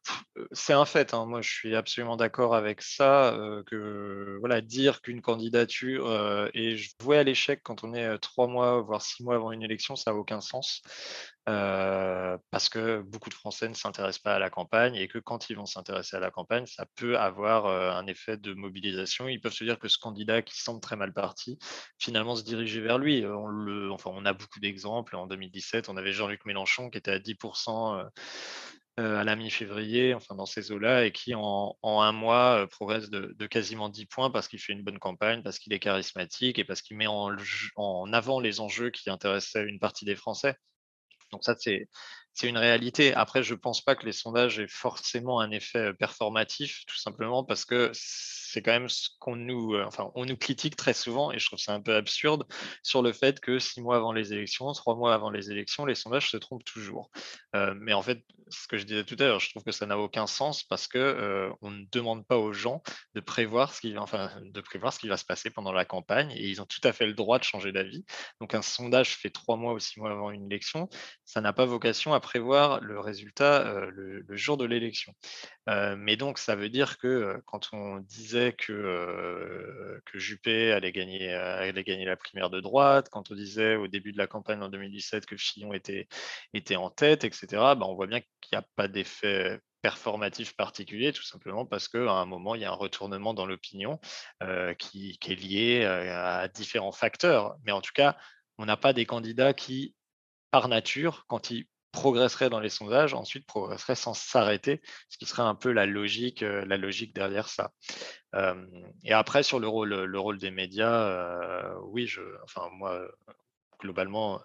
c'est 0.51 0.73
un 0.73 0.85
fait. 0.85 1.13
Hein. 1.13 1.25
Moi, 1.25 1.41
je 1.41 1.49
suis 1.49 1.75
absolument 1.75 2.17
d'accord 2.17 2.55
avec 2.55 2.81
ça. 2.81 3.37
que 3.67 4.37
voilà, 4.39 4.61
dire 4.61 5.01
qu'une 5.01 5.21
candidature 5.21 6.11
est 6.53 6.75
vouée 7.01 7.17
à 7.17 7.23
l'échec 7.23 7.61
quand 7.63 7.83
on 7.83 7.93
est 7.93 8.17
trois 8.19 8.47
mois, 8.47 8.81
voire 8.81 9.01
six 9.01 9.23
mois 9.23 9.35
avant 9.35 9.51
une 9.51 9.63
élection, 9.63 9.95
ça 9.95 10.11
n'a 10.11 10.17
aucun 10.17 10.41
sens. 10.41 10.81
parce 11.45 12.69
que 12.69 13.01
beaucoup 13.01 13.29
de 13.29 13.35
Français 13.35 13.69
ne 13.69 13.73
s'intéressent 13.73 14.23
pas 14.23 14.35
à 14.35 14.39
la 14.39 14.49
campagne 14.49 14.95
et 14.95 15.07
que 15.07 15.19
quand 15.19 15.49
ils 15.49 15.55
vont 15.55 15.65
s'intéresser 15.65 16.17
à 16.17 16.19
la 16.19 16.31
campagne, 16.31 16.65
ça 16.65 16.85
peut 16.95 17.17
avoir 17.17 17.67
un 17.67 18.07
effet 18.07 18.37
de 18.37 18.53
mobilisation. 18.53 19.27
Ils 19.27 19.39
peuvent 19.39 19.53
se 19.53 19.63
dire 19.63 19.79
que 19.79 19.87
ce 19.87 19.97
candidat 19.97 20.41
qui 20.41 20.59
semble 20.59 20.81
très 20.81 20.95
mal 20.95 21.13
parti, 21.13 21.57
finalement 21.99 22.35
se 22.35 22.43
diriger 22.43 22.81
vers 22.81 22.97
lui. 22.97 23.25
On, 23.25 24.25
a 24.25 24.33
beaucoup 24.33 24.59
d'exemples. 24.59 25.15
En 25.15 25.27
2017, 25.27 25.89
on 25.89 25.97
avait 25.97 26.11
Jean-Luc 26.11 26.45
Mélenchon 26.45 26.89
qui 26.89 26.97
était 26.97 27.11
à 27.11 27.19
10% 27.19 27.99
euh, 27.99 28.03
à 28.97 29.23
la 29.23 29.35
mi-février, 29.35 30.13
enfin 30.13 30.35
dans 30.35 30.45
ces 30.45 30.71
eaux-là, 30.71 31.05
et 31.05 31.11
qui 31.11 31.33
en, 31.35 31.77
un 31.83 32.11
mois 32.13 32.63
euh, 32.63 32.67
progresse 32.67 33.09
de, 33.09 33.47
quasiment 33.47 33.89
10 33.89 34.05
points 34.05 34.31
parce 34.31 34.47
qu'il 34.47 34.59
fait 34.59 34.73
une 34.73 34.83
bonne 34.83 34.99
campagne, 34.99 35.43
parce 35.43 35.59
qu'il 35.59 35.73
est 35.73 35.79
charismatique 35.79 36.59
et 36.59 36.63
parce 36.63 36.81
qu'il 36.81 36.97
met 36.97 37.07
en, 37.07 37.35
en, 37.75 38.13
avant 38.13 38.39
les 38.39 38.59
enjeux 38.61 38.91
qui 38.91 39.09
intéressaient 39.09 39.65
une 39.65 39.79
partie 39.79 40.05
des 40.05 40.15
Français. 40.15 40.55
Donc 41.31 41.43
ça, 41.43 41.55
c'est 41.59 41.89
une 42.43 42.57
réalité. 42.57 43.13
Après, 43.13 43.43
je 43.43 43.53
ne 43.53 43.59
pense 43.59 43.81
pas 43.81 43.95
que 43.95 44.05
les 44.05 44.11
sondages 44.11 44.59
aient 44.59 44.67
forcément 44.67 45.39
un 45.39 45.51
effet 45.51 45.93
performatif, 45.93 46.83
tout 46.85 46.97
simplement 46.97 47.43
parce 47.43 47.65
que 47.65 47.91
c'est 47.93 48.61
quand 48.61 48.71
même 48.71 48.89
ce 48.89 49.09
qu'on 49.19 49.35
nous, 49.35 49.77
enfin, 49.79 50.11
on 50.15 50.25
nous 50.25 50.37
critique 50.37 50.75
très 50.75 50.93
souvent, 50.93 51.31
et 51.31 51.39
je 51.39 51.45
trouve 51.45 51.59
ça 51.59 51.73
un 51.73 51.81
peu 51.81 51.95
absurde, 51.95 52.45
sur 52.83 53.01
le 53.01 53.11
fait 53.11 53.39
que 53.39 53.59
six 53.59 53.81
mois 53.81 53.97
avant 53.97 54.13
les 54.13 54.31
élections, 54.31 54.71
trois 54.73 54.95
mois 54.95 55.13
avant 55.13 55.29
les 55.29 55.51
élections, 55.51 55.85
les 55.85 55.95
sondages 55.95 56.29
se 56.29 56.37
trompent 56.37 56.63
toujours. 56.63 57.09
mais 57.75 57.93
en 57.93 58.01
fait, 58.01 58.23
ce 58.49 58.67
que 58.67 58.77
je 58.77 58.85
disais 58.85 59.03
tout 59.03 59.15
à 59.19 59.23
l'heure, 59.23 59.39
je 59.39 59.49
trouve 59.49 59.63
que 59.63 59.71
ça 59.71 59.85
n'a 59.85 59.97
aucun 59.97 60.27
sens 60.27 60.63
parce 60.63 60.87
que 60.87 61.49
on 61.61 61.71
ne 61.71 61.83
demande 61.91 62.25
pas 62.25 62.37
aux 62.37 62.53
gens 62.53 62.81
de 63.13 63.19
prévoir 63.19 63.73
ce 63.73 63.81
qui, 63.81 63.97
enfin, 63.97 64.31
de 64.41 64.61
prévoir 64.61 64.93
ce 64.93 64.99
qui 64.99 65.07
va 65.07 65.17
se 65.17 65.25
passer 65.25 65.49
pendant 65.49 65.71
la 65.71 65.85
campagne, 65.85 66.31
et 66.31 66.47
ils 66.47 66.61
ont 66.61 66.65
tout 66.65 66.81
à 66.83 66.93
fait 66.93 67.05
le 67.05 67.13
droit 67.13 67.39
de 67.39 67.43
changer 67.43 67.71
d'avis. 67.71 68.05
Donc 68.39 68.53
un 68.53 68.61
sondage 68.61 69.15
fait 69.15 69.29
trois 69.29 69.57
mois 69.57 69.73
ou 69.73 69.79
six 69.79 69.99
mois 69.99 70.11
avant 70.11 70.31
une 70.31 70.45
élection, 70.45 70.89
ça 71.23 71.41
n'a 71.41 71.53
pas 71.53 71.65
vocation 71.65 72.13
à 72.13 72.19
prévoir 72.25 72.81
le 72.81 72.99
résultat 72.99 73.85
le, 73.91 74.25
jour 74.35 74.57
de 74.57 74.65
l'élection. 74.65 75.13
mais 75.67 76.17
donc 76.17 76.39
ça 76.39 76.55
veut 76.55 76.69
dire 76.69 76.97
que 76.97 77.39
quand 77.45 77.69
on 77.71 77.99
disait 77.99 78.53
que, 78.53 80.01
que 80.05 80.17
Juppé 80.19 80.71
allait 80.71 80.91
gagner, 80.91 81.31
allait 81.33 81.83
gagner 81.83 82.05
la 82.05 82.17
primaire 82.17 82.49
de 82.49 82.59
droite, 82.61 83.09
quand 83.11 83.29
on 83.31 83.35
disait 83.35 83.75
au 83.75 83.87
début 83.87 84.11
de 84.11 84.17
la 84.17 84.25
campagne 84.25 84.61
en 84.63 84.69
2017 84.69 85.27
que 85.27 85.37
Fillon 85.37 85.71
était, 85.73 86.07
était 86.53 86.75
en 86.75 86.89
tête, 86.89 87.23
etc., 87.23 87.47
bah, 87.51 87.81
on 87.81 87.93
voit 87.93 88.07
bien 88.07 88.21
qu'il 88.41 88.53
n'y 88.53 88.57
a 88.57 88.65
pas 88.75 88.87
d'effet 88.87 89.59
performatif 89.83 90.55
particulier, 90.55 91.13
tout 91.13 91.23
simplement 91.23 91.63
parce 91.63 91.87
qu'à 91.87 92.11
un 92.11 92.25
moment, 92.25 92.55
il 92.55 92.61
y 92.61 92.65
a 92.65 92.71
un 92.71 92.73
retournement 92.73 93.35
dans 93.35 93.45
l'opinion 93.45 93.99
qui, 94.79 95.19
est 95.27 95.35
lié 95.35 95.85
à 95.85 96.47
différents 96.47 96.91
facteurs. 96.91 97.55
Mais 97.65 97.71
en 97.71 97.81
tout 97.81 97.93
cas, 97.93 98.17
on 98.57 98.65
n'a 98.65 98.77
pas 98.77 98.93
des 98.93 99.05
candidats 99.05 99.53
qui, 99.53 99.95
par 100.49 100.69
nature, 100.69 101.25
quand 101.27 101.51
ils 101.51 101.67
progresserait 101.95 102.49
dans 102.49 102.59
les 102.59 102.69
sondages, 102.69 103.13
ensuite 103.13 103.47
progresserait 103.47 103.95
sans 103.95 104.13
s'arrêter, 104.13 104.81
ce 105.07 105.17
qui 105.17 105.25
serait 105.25 105.43
un 105.43 105.55
peu 105.55 105.71
la 105.71 105.85
logique, 105.85 106.43
euh, 106.43 106.65
la 106.65 106.75
logique 106.77 107.15
derrière 107.15 107.47
ça. 107.47 107.71
et 109.03 109.13
après, 109.13 109.43
sur 109.43 109.59
le 109.61 109.67
rôle, 109.67 109.93
le 109.93 110.19
rôle 110.19 110.37
des 110.37 110.51
médias, 110.51 111.07
euh, 111.07 111.73
oui, 111.85 112.11
enfin, 112.43 112.69
moi, 112.73 113.01
globalement, 113.79 114.41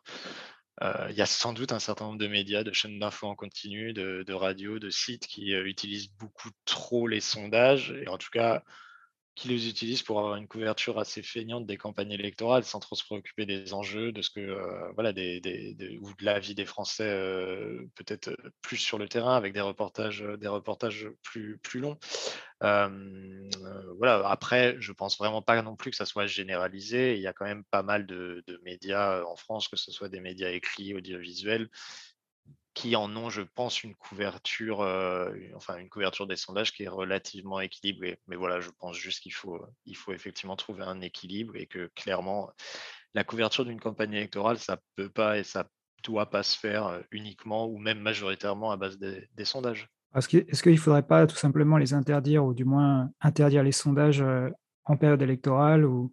euh, 0.83 1.09
il 1.11 1.17
y 1.17 1.23
a 1.23 1.27
sans 1.27 1.53
doute 1.53 1.73
un 1.73 1.81
certain 1.81 2.05
nombre 2.05 2.19
de 2.19 2.29
médias, 2.29 2.63
de 2.63 2.73
chaînes 2.73 3.01
d'infos 3.01 3.27
en 3.27 3.35
continu, 3.35 3.93
de, 3.93 4.23
de 4.25 4.33
radios, 4.33 4.79
de 4.79 4.91
sites 4.91 5.27
qui 5.27 5.51
utilisent 5.51 6.13
beaucoup 6.19 6.51
trop 6.65 7.09
les 7.09 7.21
sondages, 7.21 7.91
et 7.91 8.09
en 8.09 8.17
tout 8.17 8.31
cas, 8.31 8.63
qui 9.35 9.49
les 9.49 9.69
utilisent 9.69 10.03
pour 10.03 10.19
avoir 10.19 10.37
une 10.37 10.49
couverture 10.49 10.99
assez 10.99 11.23
feignante 11.23 11.67
des 11.67 11.77
campagnes 11.77 12.13
électorales 12.13 12.65
sans 12.65 12.81
trop 12.81 12.97
se 12.97 13.05
préoccuper 13.05 13.47
des 13.47 13.73
enjeux, 13.73 14.13
de 14.13 14.23
ce 14.23 14.31
que 14.31 14.41
euh, 14.41 14.91
voilà, 14.95 15.13
des, 15.13 15.99
ou 16.03 16.13
de 16.15 16.25
la 16.25 16.39
vie 16.39 16.55
des 16.55 16.67
Français 16.67 17.09
euh, 17.09 17.87
peut-être 17.95 18.29
euh, 18.29 18.51
plus 18.61 18.77
sur 18.77 18.99
le 18.99 19.09
terrain 19.09 19.37
avec 19.37 19.53
des 19.53 19.61
reportages, 19.61 20.25
des 20.39 20.49
reportages 20.49 21.09
plus, 21.23 21.59
plus 21.59 21.81
longs. 21.81 21.99
voilà. 22.61 24.29
Après, 24.29 24.77
je 24.81 24.93
pense 24.93 25.17
vraiment 25.17 25.43
pas 25.43 25.61
non 25.63 25.77
plus 25.77 25.91
que 25.91 25.97
ça 25.97 26.07
soit 26.07 26.27
généralisé. 26.27 27.17
Il 27.17 27.23
y 27.23 27.27
a 27.27 27.33
quand 27.33 27.47
même 27.47 27.65
pas 27.71 27.83
mal 27.83 28.07
de, 28.07 28.43
de 28.47 28.61
médias 28.65 29.23
en 29.25 29.37
France, 29.37 29.69
que 29.69 29.77
ce 29.77 29.93
soit 29.93 30.09
des 30.09 30.21
médias 30.21 30.51
écrits, 30.51 30.95
audiovisuels, 30.95 31.71
qui 32.75 32.95
en 32.97 33.15
ont, 33.17 33.31
je 33.31 33.43
pense, 33.43 33.83
une 33.83 33.95
couverture, 33.95 34.81
enfin 35.55 35.79
une 35.79 35.89
couverture 35.89 36.27
des 36.27 36.37
sondages 36.37 36.73
qui 36.73 36.85
est 36.85 36.89
relativement 36.89 37.61
équilibrée. 37.61 38.19
Mais 38.29 38.37
voilà, 38.37 38.61
je 38.61 38.71
pense 38.79 38.97
juste 38.97 39.21
qu'il 39.21 39.35
faut, 39.35 39.61
il 39.87 39.97
faut 39.97 40.13
effectivement 40.13 40.57
trouver 40.57 40.85
un 40.85 41.01
équilibre 41.01 41.57
et 41.57 41.67
que 41.67 41.91
clairement, 41.97 42.51
la 43.15 43.25
couverture 43.25 43.65
d'une 43.65 43.81
campagne 43.81 44.13
électorale, 44.13 44.59
ça 44.59 44.79
peut 44.95 45.09
pas 45.09 45.39
et 45.39 45.45
ça 45.45 45.69
doit 46.05 46.31
pas 46.31 46.43
se 46.43 46.59
faire 46.59 47.03
uniquement 47.11 47.67
ou 47.67 47.79
même 47.79 47.99
majoritairement 47.99 48.71
à 48.71 48.77
base 48.77 48.99
des, 48.99 49.45
sondages. 49.45 49.89
Est-ce 50.15 50.29
qu'il 50.63 50.73
ne 50.73 50.79
faudrait 50.79 51.07
pas 51.07 51.27
tout 51.27 51.37
simplement 51.37 51.77
les 51.77 51.93
interdire 51.93 52.45
ou 52.45 52.55
du 52.55 52.65
moins 52.65 53.11
interdire 53.21 53.63
les 53.63 53.73
sondages 53.73 54.25
en 54.85 54.97
période 54.97 55.23
électorale 55.23 55.85
ou 55.85 56.13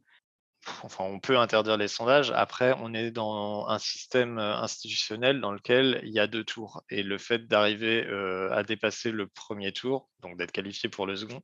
enfin, 0.84 1.04
on 1.06 1.20
peut 1.20 1.38
interdire 1.38 1.78
les 1.78 1.88
sondages. 1.88 2.32
Après, 2.32 2.74
on 2.80 2.94
est 2.94 3.12
dans 3.12 3.68
un 3.68 3.80
système 3.80 4.38
euh, 4.38 4.56
institutionnel 4.58 5.42
dans 5.42 5.52
lequel 5.52 6.02
il 6.04 6.12
y 6.12 6.20
a 6.20 6.28
deux 6.28 6.44
tours. 6.44 6.84
Et 6.90 7.04
le 7.04 7.18
fait 7.18 7.48
d'arriver 7.48 8.06
euh, 8.06 8.52
à 8.52 8.64
dépasser 8.64 9.12
le 9.12 9.28
premier 9.28 9.72
tour, 9.72 10.10
donc 10.22 10.38
d'être 10.38 10.52
qualifié 10.52 10.90
pour 10.90 11.06
le 11.06 11.16
second, 11.16 11.42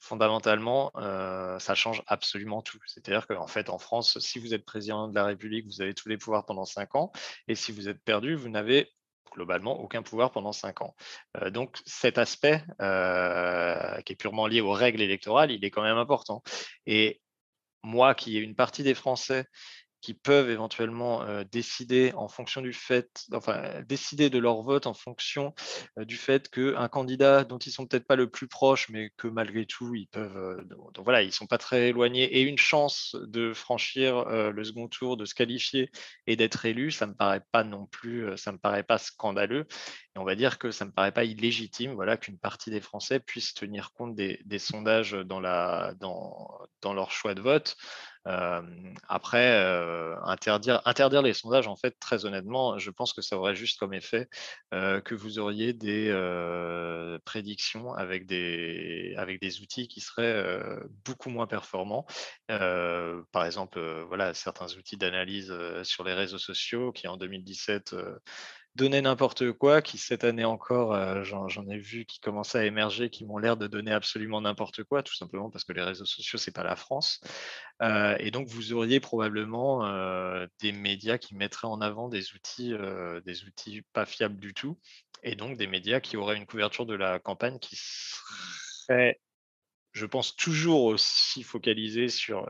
fondamentalement, 0.00 0.92
euh, 0.96 1.58
ça 1.58 1.74
change 1.74 2.02
absolument 2.06 2.62
tout. 2.62 2.78
C'est-à-dire 2.86 3.26
qu'en 3.26 3.46
fait, 3.46 3.68
en 3.70 3.78
France, 3.78 4.18
si 4.20 4.38
vous 4.38 4.54
êtes 4.54 4.64
président 4.64 5.08
de 5.08 5.14
la 5.14 5.24
République, 5.24 5.66
vous 5.66 5.82
avez 5.82 5.94
tous 5.94 6.08
les 6.08 6.18
pouvoirs 6.18 6.44
pendant 6.46 6.64
cinq 6.64 6.94
ans. 6.94 7.12
Et 7.48 7.54
si 7.54 7.72
vous 7.72 7.88
êtes 7.88 8.02
perdu, 8.04 8.34
vous 8.34 8.48
n'avez 8.48 8.92
globalement 9.32 9.78
aucun 9.80 10.02
pouvoir 10.02 10.32
pendant 10.32 10.52
cinq 10.52 10.80
ans. 10.80 10.96
donc 11.50 11.76
cet 11.84 12.16
aspect 12.16 12.64
qui 12.78 14.12
est 14.12 14.16
purement 14.18 14.46
lié 14.46 14.62
aux 14.62 14.72
règles 14.72 15.02
électorales, 15.02 15.50
il 15.50 15.64
est 15.64 15.70
quand 15.70 15.82
même 15.82 15.98
important. 15.98 16.42
Et 16.86 17.20
moi 17.82 18.14
qui 18.14 18.36
ai 18.36 18.40
une 18.40 18.54
partie 18.54 18.82
des 18.82 18.94
Français 18.94 19.46
qui 20.00 20.14
peuvent 20.14 20.50
éventuellement 20.50 21.24
décider 21.50 22.12
en 22.14 22.28
fonction 22.28 22.60
du 22.60 22.72
fait, 22.72 23.26
enfin 23.32 23.82
décider 23.88 24.30
de 24.30 24.38
leur 24.38 24.62
vote 24.62 24.86
en 24.86 24.94
fonction 24.94 25.54
du 25.96 26.16
fait 26.16 26.48
qu'un 26.48 26.88
candidat 26.88 27.44
dont 27.44 27.58
ils 27.58 27.72
sont 27.72 27.86
peut-être 27.86 28.06
pas 28.06 28.16
le 28.16 28.30
plus 28.30 28.48
proche, 28.48 28.88
mais 28.90 29.10
que 29.16 29.28
malgré 29.28 29.66
tout 29.66 29.94
ils 29.94 30.08
peuvent, 30.08 30.64
donc, 30.68 31.04
voilà, 31.04 31.22
ils 31.22 31.32
sont 31.32 31.46
pas 31.46 31.58
très 31.58 31.88
éloignés 31.88 32.24
et 32.24 32.42
une 32.42 32.58
chance 32.58 33.16
de 33.20 33.52
franchir 33.52 34.24
le 34.26 34.64
second 34.64 34.88
tour, 34.88 35.16
de 35.16 35.24
se 35.24 35.34
qualifier 35.34 35.90
et 36.26 36.36
d'être 36.36 36.64
élu, 36.64 36.90
ça 36.90 37.06
me 37.06 37.14
paraît 37.14 37.42
pas 37.52 37.64
non 37.64 37.86
plus, 37.86 38.36
ça 38.36 38.52
me 38.52 38.58
paraît 38.58 38.82
pas 38.82 38.98
scandaleux. 38.98 39.66
Et 40.14 40.18
on 40.18 40.24
va 40.24 40.34
dire 40.34 40.58
que 40.58 40.70
ça 40.70 40.84
me 40.84 40.92
paraît 40.92 41.12
pas 41.12 41.24
illégitime, 41.24 41.92
voilà, 41.94 42.16
qu'une 42.16 42.38
partie 42.38 42.70
des 42.70 42.80
Français 42.80 43.20
puissent 43.20 43.54
tenir 43.54 43.92
compte 43.92 44.14
des, 44.14 44.40
des 44.44 44.58
sondages 44.58 45.12
dans 45.12 45.40
la, 45.40 45.94
dans, 45.98 46.48
dans 46.80 46.94
leur 46.94 47.10
choix 47.10 47.34
de 47.34 47.40
vote 47.40 47.76
après, 49.08 49.56
interdire, 50.24 50.82
interdire 50.84 51.22
les 51.22 51.34
sondages, 51.34 51.66
en 51.66 51.76
fait, 51.76 51.98
très 52.00 52.24
honnêtement, 52.24 52.78
je 52.78 52.90
pense 52.90 53.12
que 53.12 53.22
ça 53.22 53.38
aurait 53.38 53.54
juste 53.54 53.78
comme 53.78 53.94
effet 53.94 54.28
que 54.72 55.14
vous 55.14 55.38
auriez 55.38 55.72
des 55.72 56.12
prédictions 57.24 57.92
avec 57.94 58.26
des, 58.26 59.14
avec 59.16 59.40
des 59.40 59.60
outils 59.60 59.88
qui 59.88 60.00
seraient 60.00 60.78
beaucoup 61.04 61.30
moins 61.30 61.46
performants. 61.46 62.06
par 62.48 63.44
exemple, 63.44 63.80
voilà, 64.08 64.34
certains 64.34 64.72
outils 64.74 64.96
d'analyse 64.96 65.54
sur 65.82 66.04
les 66.04 66.14
réseaux 66.14 66.38
sociaux 66.38 66.92
qui, 66.92 67.08
en 67.08 67.16
2017, 67.16 67.94
donner 68.78 69.02
n'importe 69.02 69.50
quoi, 69.52 69.82
qui 69.82 69.98
cette 69.98 70.22
année 70.22 70.44
encore, 70.44 70.94
euh, 70.94 71.24
j'en 71.24 71.68
ai 71.68 71.78
vu 71.78 72.06
qui 72.06 72.20
commençaient 72.20 72.58
à 72.58 72.64
émerger, 72.64 73.10
qui 73.10 73.24
m'ont 73.26 73.36
l'air 73.36 73.56
de 73.56 73.66
donner 73.66 73.90
absolument 73.90 74.40
n'importe 74.40 74.84
quoi, 74.84 75.02
tout 75.02 75.16
simplement 75.16 75.50
parce 75.50 75.64
que 75.64 75.72
les 75.72 75.82
réseaux 75.82 76.04
sociaux, 76.04 76.38
c'est 76.38 76.54
pas 76.54 76.62
la 76.62 76.76
France. 76.76 77.20
Euh, 77.82 78.16
et 78.20 78.30
donc, 78.30 78.46
vous 78.46 78.72
auriez 78.72 79.00
probablement 79.00 79.84
euh, 79.84 80.46
des 80.60 80.70
médias 80.70 81.18
qui 81.18 81.34
mettraient 81.34 81.66
en 81.66 81.80
avant 81.80 82.08
des 82.08 82.32
outils, 82.34 82.72
des 83.26 83.44
outils 83.44 83.82
pas 83.92 84.06
fiables 84.06 84.38
du 84.38 84.54
tout, 84.54 84.78
et 85.24 85.34
donc 85.34 85.58
des 85.58 85.66
médias 85.66 85.98
qui 85.98 86.16
auraient 86.16 86.36
une 86.36 86.46
couverture 86.46 86.86
de 86.86 86.94
la 86.94 87.18
campagne 87.18 87.58
qui 87.58 87.76
serait 87.76 89.20
je 89.92 90.06
pense 90.06 90.36
toujours 90.36 90.84
aussi 90.84 91.42
focalisée 91.42 92.08
sur 92.08 92.48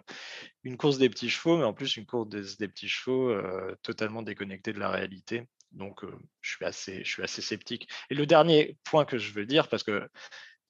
une 0.64 0.76
course 0.76 0.98
des 0.98 1.08
petits 1.08 1.30
chevaux, 1.30 1.56
mais 1.56 1.64
en 1.64 1.72
plus 1.72 1.96
une 1.96 2.04
course 2.04 2.28
des, 2.28 2.68
petits 2.68 2.88
chevaux 2.88 3.34
totalement 3.82 4.22
déconnectée 4.22 4.74
de 4.74 4.80
la 4.80 4.90
réalité. 4.90 5.46
Donc, 5.72 6.00
je, 6.40 6.50
suis 6.54 6.64
assez, 6.64 7.04
je 7.04 7.10
suis 7.10 7.22
assez 7.22 7.42
sceptique. 7.42 7.88
Et 8.10 8.14
le 8.14 8.26
dernier 8.26 8.76
point 8.84 9.04
que 9.04 9.18
je 9.18 9.32
veux 9.32 9.46
dire, 9.46 9.68
parce 9.68 9.82
que 9.82 10.08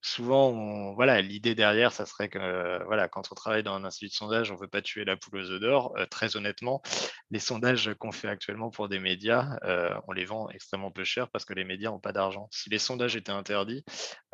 souvent, 0.01 0.95
voilà, 0.95 1.21
l'idée 1.21 1.55
derrière, 1.55 1.93
ça 1.93 2.07
serait 2.07 2.29
que 2.29 2.85
voilà, 2.85 3.09
quand 3.09 3.31
on 3.31 3.35
travaille 3.35 3.63
dans 3.63 3.75
un 3.75 3.85
institut 3.85 4.09
de 4.09 4.13
sondage, 4.13 4.51
on 4.51 4.55
ne 4.55 4.61
veut 4.61 4.69
pas 4.69 4.83
tuer 4.83 5.05
la 5.05 5.17
poule 5.17 5.41
aux 5.41 5.51
œufs 5.51 5.61
d'or. 5.61 5.95
Euh, 5.97 6.07
très 6.07 6.37
honnêtement, 6.37 6.83
les 7.31 7.39
sondages 7.39 7.93
qu'on 7.99 8.13
fait 8.13 8.29
actuellement 8.29 8.71
pour 8.71 8.89
des 8.89 8.99
médias, 8.99 9.59
euh, 9.65 9.95
on 10.07 10.13
les 10.13 10.25
vend 10.25 10.49
extrêmement 10.51 10.91
peu 10.91 11.05
cher 11.05 11.29
parce 11.29 11.45
que 11.45 11.55
les 11.55 11.65
médias 11.65 11.91
n'ont 11.91 11.99
pas 11.99 12.13
d'argent. 12.13 12.49
Si 12.53 12.71
les 12.71 12.79
sondages 12.79 13.17
étaient 13.17 13.33
interdits, 13.33 13.85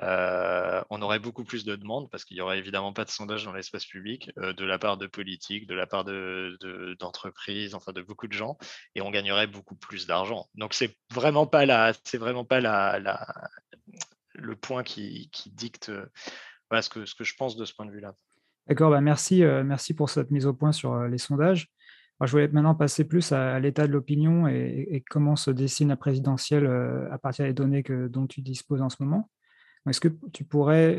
euh, 0.03 0.83
on 0.90 1.03
aurait 1.03 1.18
beaucoup 1.18 1.44
plus 1.44 1.64
de 1.64 1.77
demandes 1.77 2.11
parce 2.11 2.24
qu'il 2.24 2.37
n'y 2.37 2.40
aurait 2.40 2.59
évidemment 2.59 2.92
pas 2.92 3.05
de 3.05 3.11
sondages 3.11 3.44
dans 3.44 3.53
l'espace 3.53 3.87
public 3.87 4.31
de 4.37 4.64
la 4.64 4.79
part 4.79 4.96
de 4.96 5.07
politiques, 5.07 5.66
de 5.66 5.74
la 5.74 5.87
part 5.87 6.05
d'entreprises, 6.05 7.70
de, 7.72 7.77
enfin 7.77 7.92
de 7.92 8.03
beaucoup 8.03 8.29
de 8.29 8.33
gens, 8.33 8.57
et 8.94 9.00
on 9.00 9.11
gagnerait 9.11 9.46
beaucoup 9.46 9.77
plus 9.77 10.07
d'argent. 10.07 10.46
Donc 10.55 10.74
c'est 10.74 10.96
vraiment 11.12 11.46
pas 11.46 11.64
vraiment 12.14 12.44
pas 12.44 12.61
la, 12.61 12.98
le 14.45 14.57
point 14.57 14.83
qui, 14.83 15.31
dicte 15.53 15.91
voilà, 16.71 16.83
ce, 16.83 16.89
que, 16.89 17.05
je 17.05 17.35
pense 17.37 17.57
de 17.57 17.65
ce 17.65 17.75
point 17.75 17.87
de 17.87 17.91
vue-là. 17.91 18.15
D'accord, 18.67 18.91
bah 18.91 19.01
merci, 19.01 19.43
merci 19.65 19.95
pour 19.95 20.09
cette 20.09 20.31
mise 20.31 20.47
au 20.47 20.55
point 20.55 20.73
sur 20.73 21.03
les 21.05 21.19
sondages. 21.19 21.69
je 22.21 22.31
voulais 22.31 22.49
maintenant 22.49 22.75
passer 22.75 23.05
plus 23.05 23.33
à, 23.33 23.61
l'état 23.61 23.87
de 23.87 23.93
l'opinion 23.93 24.49
et, 24.49 25.05
comment 25.11 25.37
se 25.37 25.51
dessine 25.51 25.89
la 25.89 25.97
présidentielle 25.97 26.67
à 27.11 27.19
partir 27.19 27.45
des 27.45 27.53
données 27.53 27.85
dont 28.09 28.27
tu 28.27 28.41
disposes 28.41 28.81
en 28.81 28.89
ce 28.89 28.97
moment. 29.01 29.31
Est-ce 29.87 30.01
que 30.01 30.09
tu 30.33 30.45
pourrais 30.45 30.97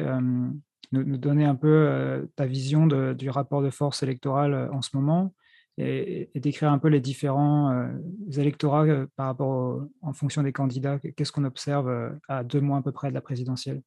nous, 0.92 1.18
donner 1.18 1.46
un 1.46 1.56
peu 1.56 2.30
ta 2.36 2.46
vision 2.46 2.86
du 2.86 3.30
rapport 3.32 3.64
de 3.64 3.72
force 3.72 4.04
électorale 4.04 4.70
en 4.72 4.84
ce 4.84 4.96
moment? 4.96 5.34
Et, 5.78 6.30
décrire 6.36 6.72
un 6.72 6.78
peu 6.78 6.88
les 6.88 7.00
différents 7.00 7.90
électorats 8.38 8.86
par 9.16 9.28
rapport 9.28 9.82
en 10.02 10.14
fonction 10.14 10.44
des 10.44 10.54
candidats. 10.54 11.00
Qu'est-ce 11.16 11.32
qu'on 11.32 11.44
observe 11.44 12.18
à 12.28 12.44
deux 12.44 12.62
mois 12.62 12.78
à 12.78 12.82
peu 12.82 12.92
près 12.92 13.10
de 13.10 13.14
la 13.14 13.22
présidentielle? 13.22 13.82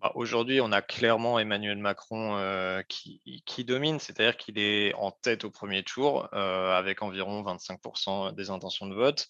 Bah, 0.00 0.12
Aujourd'hui, 0.14 0.60
on 0.60 0.70
a 0.70 0.80
clairement 0.80 1.38
Emmanuel 1.38 1.78
Macron 1.78 2.38
qui, 2.88 3.64
domine, 3.64 3.98
c'est-à-dire 3.98 4.36
qu'il 4.36 4.58
est 4.58 4.94
en 4.94 5.10
tête 5.10 5.44
au 5.44 5.50
premier 5.50 5.82
tour 5.82 6.32
avec 6.32 7.02
environ 7.02 7.42
25% 7.42 8.34
des 8.34 8.50
intentions 8.50 8.86
de 8.86 8.94
vote. 8.94 9.28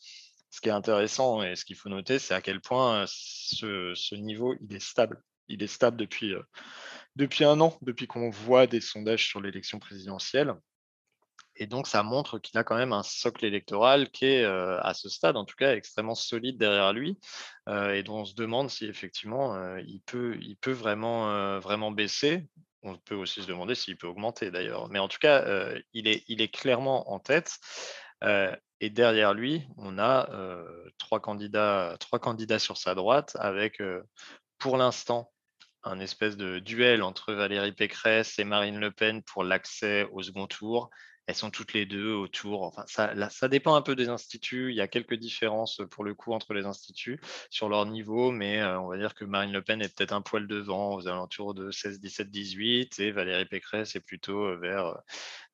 Ce 0.51 0.63
qui 0.63 0.71
est 0.71 0.73
intéressant 0.73 1.43
et 1.43 1.57
ce 1.57 1.67
qu'il 1.67 1.77
faut 1.77 1.91
noter, 1.91 2.19
c'est 2.19 2.33
à 2.33 2.41
quel 2.41 2.61
point 2.61 3.05
ce, 3.07 3.93
ce, 3.95 4.15
niveau 4.15 4.55
il 4.63 4.75
est 4.75 4.83
stable. 4.83 5.23
Il 5.49 5.63
est 5.63 5.67
stable 5.67 5.99
depuis, 5.99 6.35
depuis 7.17 7.45
un 7.45 7.61
an, 7.61 7.77
depuis 7.83 8.07
qu'on 8.07 8.31
voit 8.31 8.67
des 8.67 8.81
sondages 8.81 9.27
sur 9.27 9.41
l'élection 9.41 9.79
présidentielle. 9.79 10.55
Et 11.59 11.67
donc, 11.67 11.89
ça 11.89 12.03
montre 12.05 12.39
qu'il 12.39 12.57
a 12.59 12.65
quand 12.65 12.77
même 12.77 12.93
un 12.93 13.03
socle 13.03 13.45
électoral 13.45 14.11
qui 14.11 14.27
est, 14.27 14.45
à 14.45 14.95
ce 14.95 15.09
stade, 15.09 15.37
en 15.37 15.45
tout 15.45 15.57
cas, 15.57 15.75
extrêmement 15.75 16.15
solide 16.15 16.57
derrière 16.57 16.93
lui, 16.93 17.19
et 17.69 18.03
dont 18.05 18.21
on 18.21 18.25
se 18.25 18.35
demande 18.35 18.71
si 18.71 18.87
effectivement 18.87 19.77
il 19.79 20.01
peut, 20.07 20.39
il 20.41 20.57
peut 20.57 20.73
vraiment, 20.73 21.59
vraiment 21.59 21.91
baisser. 21.91 22.47
On 22.85 22.97
peut 22.97 23.17
aussi 23.17 23.43
se 23.43 23.49
demander 23.49 23.75
s'il 23.75 23.97
peut 23.97 24.07
augmenter 24.07 24.53
d'ailleurs. 24.53 24.89
Mais 24.89 25.01
en 25.01 25.09
tout 25.09 25.19
cas, 25.19 25.45
il, 25.93 26.07
est, 26.07 26.23
il 26.29 26.41
est 26.41 26.49
clairement 26.49 27.11
en 27.13 27.19
tête. 27.19 27.59
et 28.23 28.91
derrière 28.91 29.35
lui, 29.35 29.67
on 29.77 29.99
a 29.99 30.29
trois, 30.99 31.19
candidats, 31.19 31.97
trois 31.99 32.21
candidats 32.21 32.61
sur 32.61 32.77
sa 32.77 32.95
droite 32.95 33.37
avec, 33.41 33.83
pour 34.59 34.77
l'instant, 34.77 35.33
un 35.83 36.01
espèce 36.01 36.37
de 36.37 36.59
duel 36.61 37.03
entre 37.03 37.33
Valérie 37.33 37.73
Pécresse 37.73 38.39
et 38.39 38.45
Marine 38.45 38.79
Le 38.79 38.91
Pen 38.91 39.23
pour 39.23 39.43
l'accès 39.43 40.07
au 40.13 40.23
second 40.23 40.47
tour 40.47 40.91
elles 41.29 41.35
sont 41.35 41.51
toutes 41.51 41.75
les 41.75 41.85
deux 41.85 42.15
autour. 42.15 42.63
Enfin, 42.63 42.85
ça, 42.87 43.49
dépend 43.49 43.75
un 43.75 43.83
peu 43.83 43.95
des 43.95 44.09
instituts. 44.09 44.71
Il 44.71 44.77
y 44.77 44.81
a 44.81 44.89
quelques 44.89 45.15
différences 45.15 45.83
pour 45.91 46.03
le 46.03 46.15
coup 46.15 46.33
entre 46.33 46.55
les 46.55 46.65
instituts 46.65 47.21
sur 47.51 47.69
leur 47.69 47.85
niveau, 47.85 48.31
mais 48.31 48.63
euh, 48.63 48.81
on 48.81 48.89
va 48.89 48.97
dire 48.97 49.15
que 49.15 49.27
Marine 49.27 49.53
Le 49.53 49.61
Pen 49.61 49.83
est 49.83 49.95
peut-être 49.95 50.13
un 50.13 50.23
poil 50.23 50.47
devant 50.47 50.95
aux 50.95 51.07
alentours 51.07 51.53
de 51.53 51.71
16, 51.71 52.01
17, 52.01 52.31
18 52.31 52.99
et 53.01 53.11
Valérie 53.11 53.45
Pécresse 53.45 53.95
est 53.95 54.01
plutôt 54.01 54.47
euh, 54.47 54.57
vers 54.57 54.87
euh, 54.87 54.95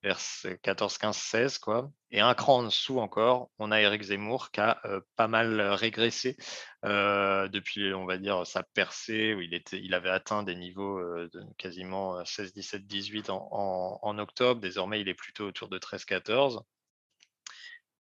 vers 0.04 0.20
14, 0.62 0.98
15, 0.98 1.16
16. 1.16 1.58
Quoi. 1.58 1.90
Et 2.10 2.20
un 2.20 2.34
cran 2.34 2.58
en 2.58 2.62
dessous 2.64 3.00
encore, 3.00 3.50
on 3.58 3.72
a 3.72 3.80
Eric 3.80 4.02
Zemmour 4.02 4.50
qui 4.50 4.60
a 4.60 4.80
pas 5.16 5.28
mal 5.28 5.60
régressé 5.60 6.36
depuis, 6.84 7.92
on 7.94 8.04
va 8.04 8.18
dire, 8.18 8.46
sa 8.46 8.62
percée, 8.62 9.34
où 9.34 9.40
il, 9.40 9.54
était, 9.54 9.80
il 9.80 9.94
avait 9.94 10.10
atteint 10.10 10.42
des 10.42 10.54
niveaux 10.54 11.00
de 11.00 11.42
quasiment 11.56 12.22
16, 12.24 12.52
17, 12.52 12.86
18 12.86 13.30
en, 13.30 13.98
en, 14.02 14.18
octobre. 14.18 14.60
Désormais, 14.60 15.00
il 15.00 15.08
est 15.08 15.14
plutôt 15.14 15.46
autour 15.46 15.68
de 15.68 15.78
13, 15.78 16.04
14. 16.04 16.62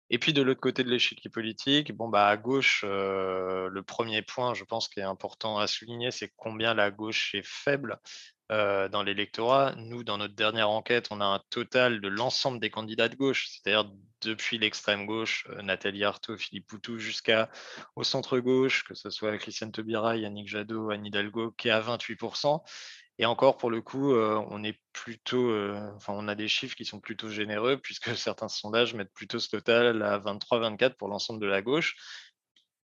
Et 0.09 0.19
puis 0.19 0.33
de 0.33 0.41
l'autre 0.41 0.59
côté 0.59 0.83
de 0.83 0.89
l'échiquier 0.89 1.31
politique, 1.31 1.93
bon 1.93 2.09
bah 2.09 2.27
à 2.27 2.37
gauche, 2.37 2.83
le 2.83 3.81
premier 3.81 4.21
point, 4.21 4.53
je 4.53 4.65
pense, 4.65 4.89
qui 4.89 4.99
est 4.99 5.03
important 5.03 5.57
à 5.57 5.67
souligner, 5.67 6.11
c'est 6.11 6.31
combien 6.35 6.73
la 6.73 6.91
gauche 6.91 7.33
est 7.33 7.47
faible 7.47 7.99
dans 8.49 9.03
l'électorat. 9.03 9.73
Nous, 9.77 10.03
dans 10.03 10.17
notre 10.17 10.35
dernière 10.35 10.69
enquête, 10.69 11.07
on 11.11 11.21
a 11.21 11.25
un 11.25 11.41
total 11.49 12.01
de 12.01 12.07
l'ensemble 12.07 12.59
des 12.59 12.69
candidats 12.69 13.09
de 13.09 13.15
gauche, 13.15 13.47
c'est-à-dire 13.49 13.91
depuis 14.21 14.57
l'extrême 14.57 15.05
gauche, 15.05 15.47
Nathalie 15.63 16.03
Arthaud, 16.03 16.37
Philippe 16.37 16.67
Poutou, 16.67 16.97
jusqu'au 16.97 18.03
centre 18.03 18.39
gauche, 18.39 18.83
que 18.83 18.93
ce 18.93 19.09
soit 19.09 19.37
Christiane 19.37 19.71
Taubira, 19.71 20.15
Yannick 20.17 20.47
Jadot, 20.47 20.91
Anne 20.91 21.05
Hidalgo, 21.05 21.51
qui 21.51 21.67
est 21.69 21.71
à 21.71 21.81
28%. 21.81 22.61
Et 23.19 23.25
encore, 23.25 23.57
pour 23.57 23.69
le 23.69 23.81
coup, 23.81 24.15
on 24.15 24.63
est 24.63 24.79
plutôt, 24.91 25.51
enfin, 25.95 26.13
on 26.15 26.27
a 26.27 26.35
des 26.35 26.47
chiffres 26.47 26.75
qui 26.75 26.85
sont 26.85 26.99
plutôt 26.99 27.29
généreux, 27.29 27.77
puisque 27.77 28.15
certains 28.17 28.47
sondages 28.47 28.93
mettent 28.93 29.13
plutôt 29.13 29.39
ce 29.39 29.49
total 29.49 30.01
à 30.01 30.19
23-24 30.19 30.95
pour 30.95 31.07
l'ensemble 31.09 31.39
de 31.39 31.47
la 31.47 31.61
gauche. 31.61 31.95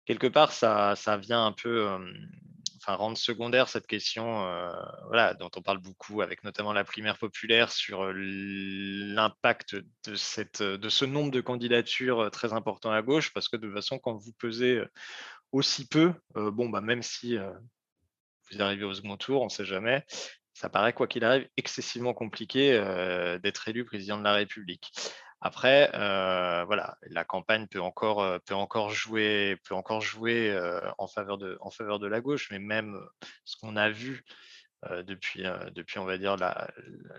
Quelque 0.04 0.26
part, 0.28 0.52
ça, 0.52 0.94
ça 0.96 1.16
vient 1.16 1.44
un 1.46 1.52
peu 1.52 1.98
rendre 2.94 3.18
secondaire 3.18 3.68
cette 3.68 3.86
question 3.86 4.46
euh, 4.46 5.34
dont 5.40 5.50
on 5.56 5.62
parle 5.62 5.78
beaucoup, 5.78 6.22
avec 6.22 6.44
notamment 6.44 6.72
la 6.72 6.84
primaire 6.84 7.18
populaire, 7.18 7.72
sur 7.72 8.12
l'impact 8.12 9.76
de, 10.06 10.14
ce 10.88 11.04
nombre 11.04 11.30
de 11.30 11.40
candidatures 11.40 12.30
très 12.30 12.52
important 12.52 12.92
à 12.92 13.02
gauche, 13.02 13.32
parce 13.32 13.48
que 13.48 13.56
de 13.56 13.66
toute 13.66 13.74
façon, 13.74 13.98
quand 13.98 14.14
vous 14.14 14.32
pesez 14.32 14.80
aussi 15.52 15.88
peu, 15.88 16.12
bon, 16.34 16.68
bah, 16.68 16.80
même 16.80 17.02
si 17.02 17.36
vous 18.50 18.62
arrivez 18.62 18.84
au 18.84 18.94
second 18.94 19.16
tour, 19.16 19.42
on 19.42 19.46
ne 19.46 19.50
sait 19.50 19.64
jamais, 19.64 20.04
ça 20.54 20.68
paraît, 20.68 20.92
quoi 20.92 21.08
qu'il 21.08 21.24
arrive, 21.24 21.48
excessivement 21.56 22.14
compliqué 22.14 22.72
d'être 23.42 23.68
élu 23.68 23.84
président 23.84 24.18
de 24.18 24.24
la 24.24 24.34
République. 24.34 24.92
Après, 25.40 25.90
euh, 25.94 26.64
voilà, 26.64 26.96
la 27.02 27.24
campagne 27.24 27.66
peut 27.66 27.80
encore, 27.80 28.22
euh, 28.22 28.38
peut 28.46 28.54
encore 28.54 28.90
jouer, 28.90 29.56
peut 29.64 29.74
encore 29.74 30.00
jouer 30.00 30.50
euh, 30.50 30.80
en, 30.98 31.06
faveur 31.06 31.36
de, 31.36 31.58
en 31.60 31.70
faveur 31.70 31.98
de 31.98 32.06
la 32.06 32.20
gauche, 32.20 32.50
mais 32.50 32.58
même 32.58 32.98
ce 33.44 33.56
qu'on 33.56 33.76
a 33.76 33.90
vu 33.90 34.24
depuis, 35.04 35.42
depuis, 35.74 35.98
on 35.98 36.04
va 36.04 36.16
dire, 36.16 36.36
la, 36.36 36.70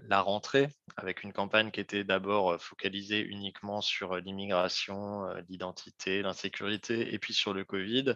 la, 0.04 0.22
rentrée, 0.22 0.70
avec 0.96 1.24
une 1.24 1.34
campagne 1.34 1.70
qui 1.70 1.82
était 1.82 2.06
d'abord 2.06 2.62
focalisée 2.62 3.20
uniquement 3.20 3.82
sur 3.82 4.16
l'immigration, 4.18 5.28
l'identité, 5.50 6.22
l'insécurité, 6.22 7.14
et 7.14 7.20
puis 7.20 7.34
sur 7.34 7.54
le 7.54 7.66
Covid. 7.66 8.16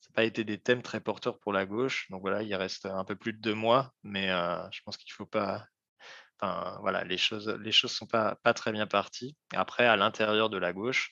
Ça 0.00 0.08
n'a 0.08 0.14
pas 0.14 0.24
été 0.24 0.42
des 0.42 0.58
thèmes 0.58 0.82
très 0.82 1.00
porteurs 1.00 1.38
pour 1.38 1.52
la 1.52 1.64
gauche. 1.64 2.10
Donc 2.10 2.22
voilà, 2.22 2.42
il 2.42 2.54
reste 2.56 2.86
un 2.86 3.04
peu 3.04 3.14
plus 3.14 3.34
de 3.34 3.40
deux 3.40 3.54
mois, 3.54 3.92
mais 4.02 4.28
je 4.72 4.80
pense 4.84 4.96
qu'il 4.96 5.12
ne 5.12 5.16
faut 5.16 5.26
pas 5.26 5.64
voilà, 6.40 7.04
les 7.04 7.18
choses 7.18 7.48
les 7.60 7.72
choses 7.72 7.92
sont 7.92 8.06
pas, 8.06 8.36
très 8.54 8.72
bien 8.72 8.86
parties. 8.86 9.36
Après, 9.54 9.86
à 9.86 9.96
l'intérieur 9.96 10.50
de 10.50 10.58
la 10.58 10.72
gauche, 10.72 11.10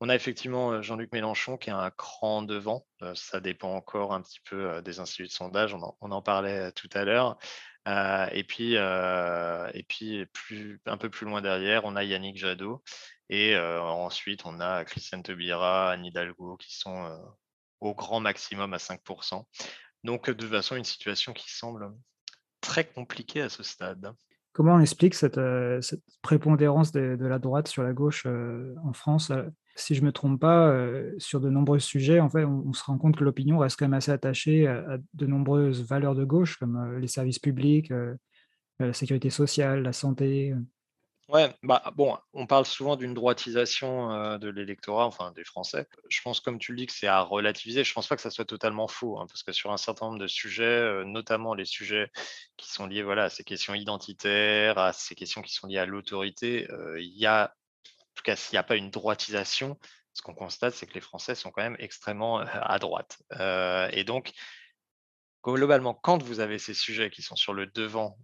on 0.00 0.08
a 0.08 0.14
effectivement 0.14 0.72
euh, 0.72 0.82
Jean-Luc 0.82 1.12
Mélenchon 1.12 1.56
qui 1.56 1.70
est 1.70 1.72
un 1.72 1.90
cran 1.90 2.42
devant. 2.42 2.86
Euh, 3.02 3.14
ça 3.14 3.40
dépend 3.40 3.74
encore 3.74 4.12
un 4.12 4.22
petit 4.22 4.40
peu 4.40 4.70
euh, 4.70 4.82
des 4.82 5.00
instituts 5.00 5.28
de 5.28 5.32
sondage. 5.32 5.74
On 5.74 6.10
en, 6.10 6.22
parlait 6.22 6.72
tout 6.72 6.88
à 6.92 7.04
l'heure. 7.04 7.38
et 7.86 8.44
puis, 8.44 8.76
un 8.78 9.70
peu 10.98 11.10
plus 11.10 11.26
loin 11.26 11.40
derrière, 11.40 11.84
on 11.84 11.96
a 11.96 12.04
Yannick 12.04 12.36
Jadot. 12.36 12.82
Et 13.28 13.56
ensuite, 13.58 14.44
on 14.44 14.60
a 14.60 14.84
Christiane 14.84 15.22
Taubira, 15.22 15.92
Anne 15.92 16.04
Hidalgo 16.04 16.56
qui 16.58 16.76
sont 16.76 17.18
au 17.80 17.94
grand 17.94 18.20
maximum 18.20 18.74
à 18.74 18.78
5%. 18.78 19.44
Donc, 20.04 20.28
de 20.28 20.34
toute 20.34 20.50
façon, 20.50 20.76
une 20.76 20.84
situation 20.84 21.32
qui 21.32 21.50
semble 21.50 21.92
très 22.60 22.86
compliquée 22.86 23.42
à 23.42 23.48
ce 23.48 23.62
stade. 23.62 24.12
Comment 24.56 24.76
on 24.76 24.80
explique 24.80 25.12
cette, 25.12 25.36
euh, 25.36 25.82
prépondérance 26.22 26.90
de, 26.90 27.14
la 27.20 27.38
droite 27.38 27.68
sur 27.68 27.82
la 27.82 27.92
gauche 27.92 28.22
euh, 28.24 28.74
en 28.82 28.94
France 28.94 29.30
si 29.74 29.94
je 29.94 30.02
me 30.02 30.10
trompe 30.10 30.40
pas, 30.40 30.74
sur 31.18 31.38
de 31.38 31.50
nombreux 31.50 31.78
sujets, 31.78 32.18
en 32.18 32.30
on, 32.34 32.72
se 32.72 32.82
rend 32.84 32.96
compte 32.96 33.14
que 33.14 33.24
l'opinion 33.24 33.58
reste 33.58 33.78
quand 33.78 33.84
même 33.84 33.92
assez 33.92 34.10
attachée 34.10 34.66
à, 34.66 34.96
de 35.12 35.26
nombreuses 35.26 35.86
valeurs 35.86 36.14
de 36.14 36.24
gauche, 36.24 36.56
comme 36.56 36.96
les 36.96 37.08
services 37.08 37.38
publics, 37.38 37.92
la 38.80 38.94
sécurité 38.94 39.28
sociale, 39.28 39.82
la 39.82 39.92
santé. 39.92 40.54
Ouais, 41.28 41.52
bah 41.64 41.82
bon, 41.96 42.16
on 42.34 42.46
parle 42.46 42.66
souvent 42.66 42.94
d'une 42.94 43.12
droitisation 43.12 44.38
de 44.38 44.48
l'électorat, 44.48 45.06
enfin 45.06 45.32
des 45.32 45.42
Français. 45.42 45.88
Je 46.08 46.20
pense, 46.22 46.38
comme 46.38 46.60
tu 46.60 46.70
le 46.70 46.78
dis, 46.78 46.86
que 46.86 46.92
c'est 46.92 47.08
à 47.08 47.20
relativiser. 47.20 47.82
Je 47.82 47.92
pense 47.92 48.06
pas 48.06 48.14
que 48.14 48.22
ça 48.22 48.30
soit 48.30 48.44
totalement 48.44 48.86
faux, 48.86 49.18
hein, 49.18 49.26
parce 49.26 49.42
que 49.42 49.50
sur 49.50 49.72
un 49.72 49.76
certain 49.76 50.06
nombre 50.06 50.20
de 50.20 50.28
sujets, 50.28 51.04
notamment 51.04 51.54
les 51.54 51.64
sujets 51.64 52.12
qui 52.56 52.70
sont 52.70 52.86
liés 52.86 53.02
voilà, 53.02 53.24
à 53.24 53.28
ces 53.30 53.42
questions 53.42 53.74
identitaires, 53.74 54.78
à 54.78 54.92
ces 54.92 55.16
questions 55.16 55.42
qui 55.42 55.52
sont 55.52 55.66
liées 55.66 55.78
à 55.78 55.86
l'autorité, 55.86 56.68
il 56.98 57.18
y 57.18 57.26
a, 57.26 57.46
en 57.46 58.14
tout 58.14 58.22
cas, 58.22 58.36
s'il 58.36 58.54
n'y 58.54 58.58
a 58.58 58.62
pas 58.62 58.76
une 58.76 58.90
droitisation, 58.90 59.76
ce 60.12 60.22
qu'on 60.22 60.34
constate, 60.34 60.74
c'est 60.74 60.86
que 60.86 60.94
les 60.94 61.00
Français 61.00 61.34
sont 61.34 61.50
quand 61.50 61.62
même 61.62 61.76
extrêmement 61.80 62.38
à 62.38 62.78
droite. 62.78 63.18
et 63.90 64.04
donc, 64.04 64.32
globalement, 65.54 65.94
quand 65.94 66.22
vous 66.22 66.40
avez 66.40 66.58
ces 66.58 66.74
sujets 66.74 67.10
qui 67.10 67.22
sont 67.22 67.36
sur 67.36 67.52
le 67.54 67.66
devant 67.66 68.18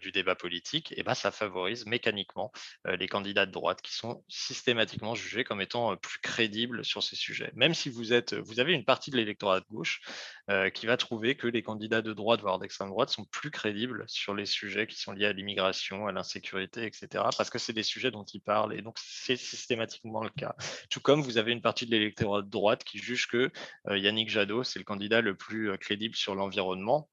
du 0.00 0.12
débat 0.12 0.34
politique, 0.34 0.94
eh 0.96 1.02
ben, 1.02 1.14
ça 1.14 1.30
favorise 1.30 1.86
mécaniquement 1.86 2.52
les 2.84 3.08
candidats 3.08 3.46
de 3.46 3.52
droite 3.52 3.82
qui 3.82 3.94
sont 3.94 4.22
systématiquement 4.28 5.14
jugés 5.14 5.44
comme 5.44 5.60
étant 5.60 5.96
plus 5.96 6.20
crédibles 6.20 6.84
sur 6.84 7.02
ces 7.02 7.16
sujets. 7.16 7.50
Même 7.54 7.74
si 7.74 7.88
vous, 7.88 8.12
êtes, 8.12 8.34
vous 8.34 8.60
avez 8.60 8.72
une 8.72 8.84
partie 8.84 9.10
de 9.10 9.16
l'électorat 9.16 9.60
de 9.60 9.66
gauche 9.70 10.00
qui 10.74 10.86
va 10.86 10.96
trouver 10.96 11.36
que 11.36 11.48
les 11.48 11.62
candidats 11.62 12.02
de 12.02 12.12
droite, 12.12 12.40
voire 12.40 12.58
d'extrême 12.58 12.90
droite, 12.90 13.10
sont 13.10 13.24
plus 13.24 13.50
crédibles 13.50 14.04
sur 14.06 14.34
les 14.34 14.46
sujets 14.46 14.86
qui 14.86 14.98
sont 14.98 15.12
liés 15.12 15.26
à 15.26 15.32
l'immigration, 15.32 16.06
à 16.06 16.12
l'insécurité, 16.12 16.84
etc. 16.84 17.24
Parce 17.36 17.50
que 17.50 17.58
c'est 17.58 17.72
des 17.72 17.82
sujets 17.82 18.10
dont 18.10 18.24
ils 18.24 18.40
parlent, 18.40 18.74
et 18.74 18.82
donc 18.82 18.96
c'est 19.00 19.36
systématiquement 19.36 20.22
le 20.22 20.30
cas. 20.30 20.54
Tout 20.90 21.00
comme 21.00 21.22
vous 21.22 21.38
avez 21.38 21.52
une 21.52 21.62
partie 21.62 21.86
de 21.86 21.90
l'électorat 21.90 22.42
de 22.42 22.50
droite 22.50 22.84
qui 22.84 22.98
juge 22.98 23.26
que 23.26 23.50
Yannick 23.90 24.28
Jadot, 24.28 24.62
c'est 24.62 24.78
le 24.78 24.84
candidat 24.84 25.20
le 25.20 25.34
plus 25.34 25.76
crédible 25.78 26.14
sur 26.14 26.35
l'environnement, 26.36 27.10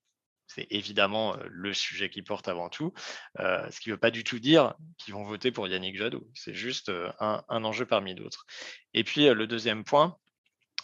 c'est 0.48 0.68
évidemment 0.70 1.36
le 1.50 1.74
sujet 1.74 2.10
qui 2.10 2.22
porte 2.22 2.48
avant 2.48 2.70
tout, 2.70 2.94
ce 3.40 3.80
qui 3.80 3.90
ne 3.90 3.96
veut 3.96 4.00
pas 4.00 4.12
du 4.12 4.24
tout 4.24 4.40
dire 4.40 4.76
qu'ils 4.98 5.14
vont 5.14 5.24
voter 5.24 5.52
pour 5.52 5.68
Yannick 5.68 5.98
Jadot. 5.98 6.28
C'est 6.36 6.54
juste 6.54 6.92
un, 7.20 7.44
enjeu 7.50 7.86
parmi 7.86 8.14
d'autres. 8.14 8.46
Et 8.94 9.04
puis 9.04 9.26
le 9.34 9.48
deuxième 9.48 9.84
point, 9.84 10.18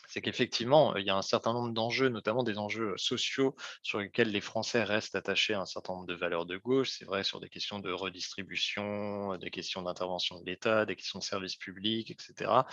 c'est 0.09 0.21
qu'effectivement, 0.21 0.95
il 0.95 1.05
y 1.05 1.11
a 1.11 1.15
un 1.15 1.21
certain 1.21 1.53
nombre 1.53 1.71
d'enjeux, 1.71 2.09
notamment 2.09 2.41
des 2.41 2.57
enjeux 2.57 2.95
sociaux 2.97 3.55
sur 3.83 3.99
lesquels 3.99 4.31
les 4.31 4.41
Français 4.41 4.83
restent 4.83 5.13
attachés 5.13 5.53
à 5.53 5.61
un 5.61 5.67
certain 5.67 5.93
nombre 5.93 6.07
de 6.07 6.15
valeurs 6.15 6.47
de 6.47 6.57
gauche. 6.57 6.89
C'est 6.89 7.05
vrai 7.05 7.23
sur 7.23 7.39
des 7.39 7.47
questions 7.47 7.77
de 7.77 7.91
redistribution, 7.91 9.37
des 9.37 9.51
questions 9.51 9.83
d'intervention 9.83 10.39
de 10.39 10.45
l'État, 10.47 10.87
des 10.87 10.95
questions 10.95 11.19
de 11.19 11.23
services 11.23 11.57
publics, 11.57 12.09
etc. 12.09 12.63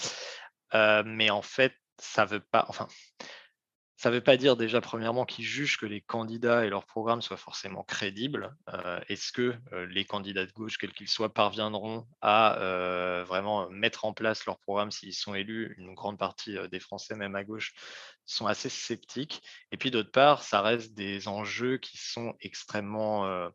mais 1.05 1.29
en 1.29 1.43
fait, 1.43 1.75
ça 1.99 2.25
ne 2.25 2.31
veut 2.31 2.41
pas. 2.41 2.69
Ça 3.97 4.11
ne 4.11 4.15
veut 4.15 4.21
pas 4.21 4.37
dire 4.37 4.57
déjà, 4.57 4.81
premièrement, 4.81 5.25
qu'ils 5.25 5.45
jugent 5.45 5.79
que 5.79 5.87
les 5.87 6.01
candidats 6.01 6.65
et 6.65 6.69
leurs 6.69 6.85
programmes 6.85 7.23
soient 7.23 7.37
forcément 7.37 7.83
crédibles. 7.83 8.55
Euh, 8.73 9.01
est-ce 9.09 9.33
que 9.33 9.55
les 9.89 10.05
candidats 10.05 10.45
de 10.45 10.53
gauche, 10.53 10.77
quels 10.79 10.93
qu'ils 10.93 11.09
soient, 11.09 11.33
parviendront 11.33 12.07
à 12.21 12.59
vraiment 13.27 13.71
mettre 13.71 14.05
en 14.05 14.13
place 14.13 14.45
leur 14.45 14.59
programme 14.59 14.91
s'ils 14.91 15.15
sont 15.15 15.35
élus? 15.35 15.75
Une 15.79 15.95
grande 15.95 16.19
partie 16.19 16.57
des 16.71 16.81
Français, 16.81 17.15
même 17.15 17.37
à 17.37 17.45
gauche, 17.45 17.73
sont 18.27 18.47
assez 18.47 18.69
sceptiques. 18.69 19.43
Et 19.73 19.77
puis 19.77 19.91
d'autre 19.91 20.11
part, 20.11 20.43
ça 20.43 20.61
reste 20.61 20.93
des 20.95 21.29
enjeux 21.29 21.79
qui 21.79 21.97
sont 21.97 22.35
extrêmement, 22.41 23.51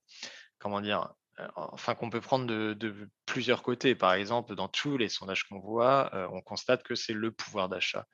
comment 0.57 0.81
dire, 0.81 1.13
enfin 1.55 1.95
qu'on 1.95 2.09
peut 2.09 2.21
prendre 2.21 2.45
de, 2.45 3.09
plusieurs 3.25 3.63
côtés. 3.63 3.95
Par 3.95 4.13
exemple, 4.13 4.55
dans 4.55 4.67
tous 4.67 4.97
les 4.97 5.09
sondages 5.09 5.43
qu'on 5.43 5.59
voit, 5.59 6.11
on 6.31 6.41
constate 6.41 6.83
que 6.83 6.95
c'est 6.95 7.13
le 7.13 7.31
pouvoir 7.31 7.69
d'achat 7.69 8.05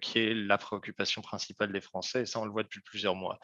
qui 0.00 0.18
est 0.18 0.34
la 0.34 0.58
préoccupation 0.58 1.22
principale 1.22 1.72
des 1.72 1.80
Français, 1.80 2.22
et 2.22 2.26
ça, 2.26 2.40
on 2.40 2.44
le 2.44 2.50
voit 2.50 2.62
depuis 2.62 2.80
plusieurs 2.80 3.14
mois. 3.14 3.38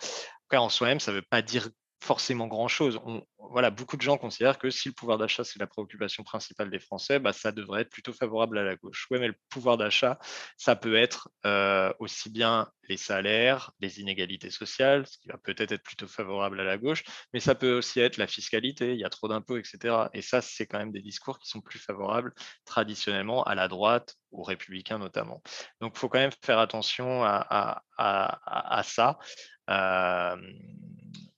En 0.52 0.68
soi-même, 0.68 1.00
ça 1.00 1.12
ne 1.12 1.16
veut 1.16 1.22
pas 1.22 1.42
dire 1.42 1.68
forcément 2.02 2.48
grand-chose. 2.48 3.00
Voilà, 3.38 3.70
beaucoup 3.70 3.96
de 3.96 4.02
gens 4.02 4.18
considèrent 4.18 4.58
que 4.58 4.70
si 4.70 4.88
le 4.88 4.94
pouvoir 4.94 5.18
d'achat, 5.18 5.44
c'est 5.44 5.60
la 5.60 5.68
préoccupation 5.68 6.24
principale 6.24 6.68
des 6.68 6.80
Français, 6.80 7.20
bah, 7.20 7.32
ça 7.32 7.52
devrait 7.52 7.82
être 7.82 7.90
plutôt 7.90 8.12
favorable 8.12 8.58
à 8.58 8.64
la 8.64 8.74
gauche. 8.74 9.06
Oui, 9.10 9.20
mais 9.20 9.28
le 9.28 9.36
pouvoir 9.50 9.76
d'achat, 9.76 10.18
ça 10.56 10.74
peut 10.74 10.96
être 10.96 11.28
euh, 11.46 11.92
aussi 12.00 12.28
bien 12.28 12.68
les 12.88 12.96
salaires, 12.96 13.70
les 13.78 14.00
inégalités 14.00 14.50
sociales, 14.50 15.06
ce 15.06 15.16
qui 15.18 15.28
va 15.28 15.38
peut-être 15.38 15.70
être 15.70 15.84
plutôt 15.84 16.08
favorable 16.08 16.58
à 16.58 16.64
la 16.64 16.76
gauche, 16.76 17.04
mais 17.32 17.38
ça 17.38 17.54
peut 17.54 17.78
aussi 17.78 18.00
être 18.00 18.16
la 18.16 18.26
fiscalité, 18.26 18.94
il 18.94 18.98
y 18.98 19.04
a 19.04 19.10
trop 19.10 19.28
d'impôts, 19.28 19.56
etc. 19.56 20.08
Et 20.12 20.22
ça, 20.22 20.40
c'est 20.42 20.66
quand 20.66 20.78
même 20.78 20.92
des 20.92 21.02
discours 21.02 21.38
qui 21.38 21.48
sont 21.48 21.60
plus 21.60 21.78
favorables 21.78 22.34
traditionnellement 22.64 23.44
à 23.44 23.54
la 23.54 23.68
droite, 23.68 24.16
aux 24.32 24.42
républicains 24.42 24.98
notamment. 24.98 25.40
Donc, 25.80 25.92
il 25.94 25.98
faut 26.00 26.08
quand 26.08 26.18
même 26.18 26.32
faire 26.44 26.58
attention 26.58 27.22
à, 27.24 28.82
ça. 28.82 29.18
Euh, 29.70 30.36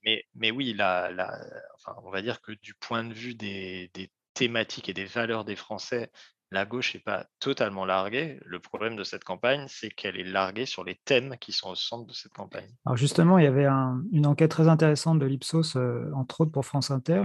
mais, 0.04 0.50
oui, 0.50 0.76
on 0.78 2.10
va 2.10 2.22
dire 2.22 2.40
que 2.40 2.52
du 2.52 2.74
point 2.74 3.04
de 3.04 3.12
vue 3.12 3.34
des, 3.34 3.90
thématiques 4.34 4.88
et 4.88 4.94
des 4.94 5.04
valeurs 5.04 5.44
des 5.44 5.54
Français, 5.56 6.10
la 6.50 6.64
gauche 6.66 6.94
n'est 6.94 7.00
pas 7.00 7.26
totalement 7.38 7.84
larguée. 7.84 8.40
Le 8.44 8.58
problème 8.58 8.96
de 8.96 9.04
cette 9.04 9.24
campagne, 9.24 9.66
c'est 9.68 9.90
qu'elle 9.90 10.16
est 10.18 10.24
larguée 10.24 10.66
sur 10.66 10.84
les 10.84 10.96
thèmes 11.04 11.36
qui 11.38 11.52
sont 11.52 11.70
au 11.70 11.74
centre 11.74 12.06
de 12.06 12.12
cette 12.12 12.32
campagne. 12.32 12.68
Alors 12.84 12.96
justement, 12.96 13.38
il 13.38 13.44
y 13.44 13.48
avait 13.48 13.66
une 13.66 14.26
enquête 14.26 14.50
très 14.50 14.68
intéressante 14.68 15.18
de 15.18 15.26
l'Ipsos, 15.26 15.76
euh, 15.76 16.10
entre 16.14 16.42
autres 16.42 16.52
pour 16.52 16.66
France 16.66 16.90
Inter, 16.90 17.24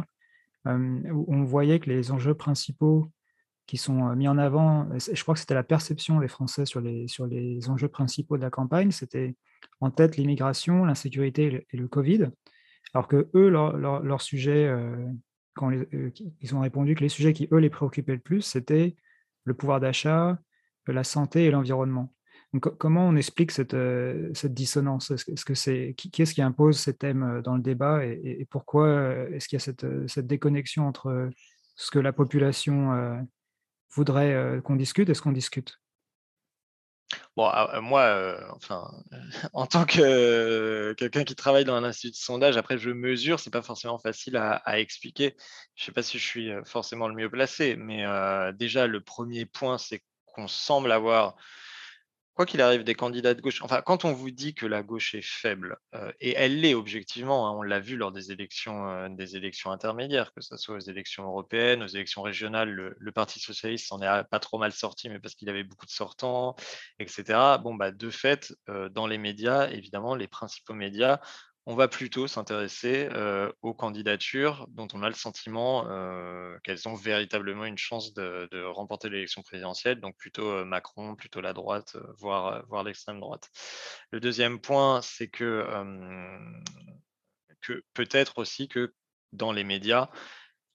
euh, 0.67 1.01
où 1.11 1.25
on 1.33 1.43
voyait 1.43 1.79
que 1.79 1.89
les 1.89 2.11
enjeux 2.11 2.35
principaux 2.35 3.11
qui 3.65 3.77
sont 3.77 4.09
euh, 4.09 4.15
mis 4.15 4.27
en 4.27 4.37
avant, 4.37 4.87
je 4.97 5.21
crois 5.21 5.35
que 5.35 5.39
c'était 5.39 5.53
la 5.53 5.63
perception 5.63 6.19
des 6.19 6.27
Français 6.27 6.65
sur 6.65 6.81
les, 6.81 7.07
sur 7.07 7.27
les 7.27 7.69
enjeux 7.69 7.87
principaux 7.87 8.37
de 8.37 8.41
la 8.41 8.49
campagne, 8.49 8.91
c'était 8.91 9.35
en 9.79 9.91
tête 9.91 10.17
l'immigration, 10.17 10.85
l'insécurité 10.85 11.65
et 11.71 11.77
le 11.77 11.87
Covid. 11.87 12.29
Alors 12.93 13.07
que 13.07 13.29
eux, 13.35 13.49
leur, 13.49 14.21
sujet, 14.21 14.65
euh, 14.65 15.07
quand 15.53 15.71
euh, 15.71 16.11
ils 16.41 16.55
ont 16.55 16.61
répondu 16.61 16.95
que 16.95 17.01
les 17.01 17.09
sujets 17.09 17.33
qui, 17.33 17.47
eux, 17.51 17.57
les 17.57 17.69
préoccupaient 17.69 18.13
le 18.13 18.19
plus, 18.19 18.41
c'était 18.41 18.95
le 19.43 19.53
pouvoir 19.53 19.79
d'achat, 19.79 20.39
la 20.87 21.03
santé 21.03 21.45
et 21.45 21.51
l'environnement. 21.51 22.11
comment 22.59 23.07
on 23.07 23.15
explique 23.15 23.51
cette, 23.51 23.75
euh, 23.75 24.31
dissonance? 24.45 25.11
Est-ce 25.11 25.45
que 25.45 25.53
c'est 25.53 25.93
qui, 25.95 26.09
est-ce 26.19 26.33
qui 26.33 26.41
impose 26.41 26.79
ces 26.79 26.95
thèmes 26.95 27.41
dans 27.43 27.55
le 27.55 27.61
débat 27.61 28.03
et, 28.05 28.47
pourquoi 28.49 29.13
est-ce 29.31 29.47
qu'il 29.47 29.57
y 29.57 29.61
a 29.61 30.07
cette, 30.07 30.25
déconnexion 30.25 30.87
entre 30.87 31.29
ce 31.75 31.91
que 31.91 31.99
la 31.99 32.11
population 32.11 33.23
voudrait 33.93 34.61
qu'on 34.63 34.75
discute 34.75 35.09
et 35.09 35.13
ce 35.13 35.21
qu'on 35.21 35.31
discute? 35.31 35.79
Bon, 37.35 37.45
ah, 37.45 37.75
euh, 37.75 37.81
moi, 37.81 38.01
euh, 38.01 38.39
enfin, 38.51 38.91
en 39.53 39.65
tant 39.65 39.85
que 39.85 40.01
euh, 40.01 40.93
quelqu'un 40.95 41.23
qui 41.23 41.35
travaille 41.35 41.65
dans 41.65 41.75
un 41.75 41.83
institut 41.83 42.11
de 42.11 42.15
sondage, 42.15 42.57
après 42.57 42.77
je 42.77 42.89
mesure, 42.91 43.39
c'est 43.39 43.49
pas 43.49 43.61
forcément 43.61 43.97
facile 43.97 44.37
à, 44.37 44.79
expliquer. 44.79 45.35
Je 45.75 45.85
sais 45.85 45.91
pas 45.91 46.03
si 46.03 46.19
je 46.19 46.25
suis 46.25 46.51
forcément 46.65 47.07
le 47.07 47.15
mieux 47.15 47.29
placé, 47.29 47.75
mais 47.75 48.05
déjà 48.53 48.87
le 48.87 49.01
premier 49.01 49.45
point, 49.45 49.77
c'est 49.77 50.03
qu'on 50.25 50.47
semble 50.47 50.91
avoir 50.91 51.35
quoi 52.33 52.45
qu'il 52.45 52.61
arrive, 52.61 52.83
des 52.83 52.95
candidats 52.95 53.33
de 53.33 53.41
gauche, 53.41 53.61
enfin, 53.61 53.81
quand 53.81 54.05
on 54.05 54.13
vous 54.13 54.31
dit 54.31 54.53
que 54.53 54.65
la 54.65 54.81
gauche 54.81 55.13
est 55.13 55.25
faible, 55.25 55.77
euh, 55.95 56.11
et 56.21 56.33
elle 56.37 56.61
l'est 56.61 56.73
objectivement, 56.73 57.47
hein, 57.47 57.51
on 57.51 57.61
l'a 57.61 57.79
vu 57.79 57.97
lors 57.97 58.11
des 58.11 58.31
élections, 58.31 58.87
euh, 58.89 59.09
des 59.09 59.35
élections 59.35 59.71
intermédiaires, 59.71 60.33
que 60.33 60.41
ce 60.41 60.55
soit 60.55 60.75
aux 60.75 60.79
élections 60.79 61.25
européennes, 61.25 61.83
aux 61.83 61.87
élections 61.87 62.21
régionales, 62.21 62.69
le, 62.71 63.11
Parti 63.11 63.39
socialiste 63.39 63.87
s'en 63.87 64.01
est 64.01 64.23
pas 64.29 64.39
trop 64.39 64.57
mal 64.57 64.71
sorti, 64.71 65.09
mais 65.09 65.19
parce 65.19 65.35
qu'il 65.35 65.49
avait 65.49 65.63
beaucoup 65.65 65.85
de 65.85 65.91
sortants, 65.91 66.55
etc. 66.99 67.57
Bon, 67.61 67.75
bah, 67.75 67.91
de 67.91 68.09
fait, 68.09 68.53
euh, 68.69 68.87
dans 68.87 69.07
les 69.07 69.17
médias, 69.17 69.69
évidemment, 69.71 70.15
les 70.15 70.27
principaux 70.27 70.73
médias 70.73 71.19
on 71.65 71.75
va 71.75 71.87
plutôt 71.87 72.27
s'intéresser 72.27 73.09
aux 73.61 73.73
candidatures 73.73 74.67
dont 74.69 74.87
on 74.93 75.03
a 75.03 75.07
le 75.07 75.15
sentiment 75.15 75.83
qu'elles 76.63 76.87
ont 76.87 76.95
véritablement 76.95 77.65
une 77.65 77.77
chance 77.77 78.13
de, 78.13 78.63
remporter 78.65 79.09
l'élection 79.09 79.43
présidentielle, 79.43 79.99
donc 79.99 80.17
plutôt 80.17 80.65
Macron, 80.65 81.15
plutôt 81.15 81.41
la 81.41 81.53
droite, 81.53 81.95
voire, 82.17 82.65
voire 82.67 82.83
l'extrême 82.83 83.19
droite. 83.19 83.49
Le 84.11 84.19
deuxième 84.19 84.59
point, 84.59 85.01
c'est 85.01 85.27
que, 85.27 85.65
que 87.61 87.83
peut-être 87.93 88.39
aussi 88.39 88.67
que 88.67 88.93
dans 89.31 89.51
les 89.51 89.63
médias, 89.63 90.09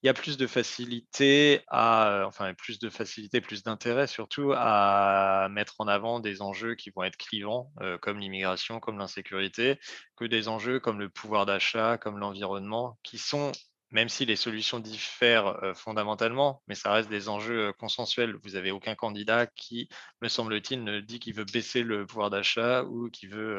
il 0.04 0.06
y 0.06 0.10
a 0.10 0.14
plus 0.14 0.36
de 0.36 0.46
facilité 0.46 1.62
à, 1.68 2.24
enfin 2.26 2.52
plus 2.52 2.78
de 2.78 2.90
facilité, 2.90 3.40
plus 3.40 3.62
d'intérêt 3.62 4.06
surtout 4.06 4.52
à 4.54 5.48
mettre 5.50 5.76
en 5.78 5.88
avant 5.88 6.20
des 6.20 6.42
enjeux 6.42 6.74
qui 6.74 6.90
vont 6.90 7.04
être 7.04 7.16
clivants, 7.16 7.72
comme 8.02 8.18
l'immigration, 8.18 8.80
comme 8.80 8.98
l'insécurité, 8.98 9.80
que 10.16 10.26
des 10.26 10.48
enjeux 10.48 10.78
comme 10.78 11.00
le 11.00 11.08
pouvoir 11.08 11.46
d'achat, 11.46 11.96
comme 11.96 12.18
l'environnement, 12.18 12.98
qui 13.02 13.16
sont, 13.16 13.50
même 13.92 14.10
si 14.10 14.26
les 14.26 14.36
solutions 14.36 14.78
diffèrent 14.78 15.72
fondamentalement, 15.74 16.62
mais 16.68 16.74
ça 16.74 16.92
reste 16.92 17.08
des 17.08 17.30
enjeux 17.30 17.72
consensuels. 17.72 18.36
Vous 18.42 18.50
n'avez 18.50 18.72
aucun 18.72 18.94
candidat 18.94 19.46
qui, 19.46 19.88
me 20.20 20.28
semble-t-il, 20.28 20.84
ne 20.84 21.00
dit 21.00 21.18
qu'il 21.18 21.34
veut 21.34 21.46
baisser 21.50 21.82
le 21.82 22.04
pouvoir 22.04 22.28
d'achat 22.28 22.84
ou 22.84 23.08
qui 23.08 23.26
veut, 23.26 23.54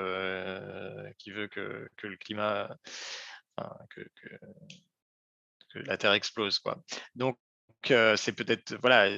veut 1.26 1.48
que, 1.48 1.90
le 2.04 2.18
climat, 2.18 2.70
la 5.86 5.98
Terre 5.98 6.14
explose. 6.14 6.60
Quoi. 6.60 6.78
Donc, 7.16 7.38
c'est 8.16 8.34
peut-être, 8.34 8.76
voilà, 8.82 9.10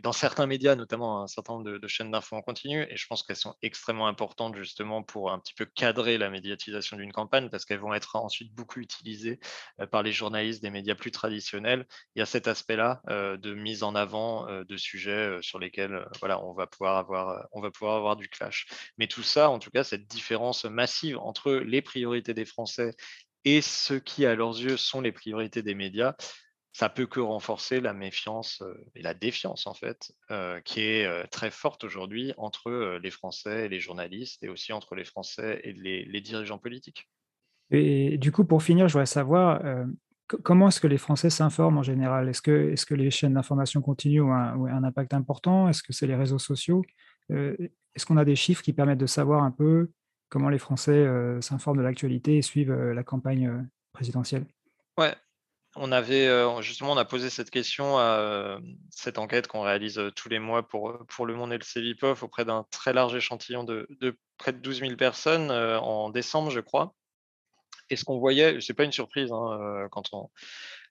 dans 0.00 0.12
certains 0.12 0.46
médias, 0.46 0.74
notamment 0.74 1.22
un 1.22 1.26
certain 1.26 1.54
nombre 1.54 1.78
de, 1.78 1.88
chaînes 1.88 2.10
d'infos 2.10 2.36
en 2.36 2.42
continu, 2.42 2.86
et 2.90 2.96
je 2.96 3.06
pense 3.06 3.22
qu'elles 3.22 3.36
sont 3.36 3.54
extrêmement 3.62 4.06
importantes 4.06 4.56
justement 4.56 5.02
pour 5.02 5.30
un 5.30 5.38
petit 5.38 5.54
peu 5.54 5.66
cadrer 5.66 6.18
la 6.18 6.30
médiatisation 6.30 6.96
d'une 6.96 7.12
campagne, 7.12 7.50
parce 7.50 7.64
qu'elles 7.64 7.80
vont 7.80 7.94
être 7.94 8.16
ensuite 8.16 8.54
beaucoup 8.54 8.80
utilisées 8.80 9.38
par 9.90 10.02
les 10.02 10.12
journalistes 10.12 10.62
des 10.62 10.70
médias 10.70 10.94
plus 10.94 11.10
traditionnels. 11.10 11.86
Il 12.14 12.20
y 12.20 12.22
a 12.22 12.26
cet 12.26 12.48
aspect-là 12.48 13.02
de 13.08 13.54
mise 13.54 13.82
en 13.82 13.94
avant 13.94 14.46
de 14.46 14.76
sujets 14.76 15.38
sur 15.42 15.58
lesquels, 15.58 16.06
voilà, 16.20 16.42
on 16.42 16.54
va 16.54 16.66
pouvoir 16.66 16.96
avoir, 16.96 17.46
on 17.52 17.60
va 17.60 17.70
pouvoir 17.70 17.96
avoir 17.96 18.16
du 18.16 18.28
clash. 18.28 18.66
Mais 18.98 19.06
tout 19.06 19.22
ça, 19.22 19.50
en 19.50 19.58
tout 19.58 19.70
cas, 19.70 19.84
cette 19.84 20.06
différence 20.06 20.64
massive 20.64 21.18
entre 21.18 21.52
les 21.52 21.82
priorités 21.82 22.34
des 22.34 22.46
Français 22.46 22.94
et 23.44 23.60
ce 23.60 23.94
qui, 23.94 24.26
à 24.26 24.34
leurs 24.34 24.58
yeux, 24.60 24.76
sont 24.76 25.00
les 25.00 25.12
priorités 25.12 25.62
des 25.62 25.74
médias, 25.74 26.14
ça 26.72 26.88
peut 26.88 27.06
que 27.06 27.20
renforcer 27.20 27.80
la 27.80 27.92
méfiance 27.92 28.62
et 28.96 29.02
la 29.02 29.14
défiance 29.14 29.68
en 29.68 29.74
fait, 29.74 30.12
qui 30.64 30.80
est 30.80 31.26
très 31.28 31.52
forte 31.52 31.84
aujourd'hui 31.84 32.32
entre 32.36 32.98
les 33.00 33.10
Français 33.12 33.66
et 33.66 33.68
les 33.68 33.78
journalistes 33.78 34.42
et 34.42 34.48
aussi 34.48 34.72
entre 34.72 34.96
les 34.96 35.04
Français 35.04 35.60
et 35.62 35.72
les, 35.72 36.20
dirigeants 36.20 36.58
politiques. 36.58 37.08
Et 37.70 38.18
du 38.18 38.32
coup, 38.32 38.44
pour 38.44 38.62
finir, 38.62 38.88
je 38.88 38.94
voudrais 38.94 39.06
savoir 39.06 39.62
comment 40.26 40.68
est-ce 40.68 40.80
que 40.80 40.86
les 40.86 40.98
Français 40.98 41.30
s'informent 41.30 41.78
en 41.78 41.82
général? 41.82 42.28
Est-ce 42.28 42.42
que, 42.42 42.94
les 42.94 43.10
chaînes 43.10 43.34
d'information 43.34 43.80
continuent 43.80 44.22
ont 44.22 44.32
un, 44.32 44.84
impact 44.84 45.14
important? 45.14 45.68
Est-ce 45.68 45.82
que 45.82 45.92
c'est 45.92 46.06
les 46.06 46.16
réseaux 46.16 46.38
sociaux? 46.38 46.82
Est-ce 47.30 48.06
qu'on 48.06 48.16
a 48.16 48.24
des 48.24 48.36
chiffres 48.36 48.62
qui 48.62 48.72
permettent 48.72 48.98
de 48.98 49.06
savoir 49.06 49.44
un 49.44 49.50
peu 49.50 49.90
comment 50.34 50.48
les 50.48 50.58
Français 50.58 51.06
s'informent 51.40 51.78
de 51.78 51.82
l'actualité 51.84 52.38
et 52.38 52.42
suivent 52.42 52.74
la 52.74 53.04
campagne 53.04 53.68
présidentielle 53.92 54.44
Ouais, 54.98 55.14
on 55.76 55.92
avait 55.92 56.28
justement 56.60 56.90
on 56.90 56.96
a 56.96 57.04
posé 57.04 57.30
cette 57.30 57.50
question 57.50 57.98
à 57.98 58.58
cette 58.90 59.18
enquête 59.18 59.46
qu'on 59.46 59.60
réalise 59.60 60.00
tous 60.16 60.28
les 60.28 60.40
mois 60.40 60.66
pour, 60.66 60.98
pour 61.06 61.24
Le 61.24 61.36
Monde 61.36 61.52
et 61.52 61.58
le 61.58 61.62
CEVIPOF 61.62 62.24
auprès 62.24 62.44
d'un 62.44 62.66
très 62.72 62.92
large 62.92 63.14
échantillon 63.14 63.62
de, 63.62 63.86
près 64.36 64.52
de 64.52 64.58
12 64.58 64.80
000 64.80 64.96
personnes 64.96 65.52
en 65.52 66.10
décembre, 66.10 66.50
je 66.50 66.58
crois. 66.58 66.96
Et 67.88 67.94
ce 67.94 68.04
qu'on 68.04 68.18
voyait, 68.18 68.60
c'est 68.60 68.74
pas 68.74 68.84
une 68.84 68.90
surprise 68.90 69.30
hein, 69.30 69.86
quand, 69.92 70.08
on, 70.14 70.30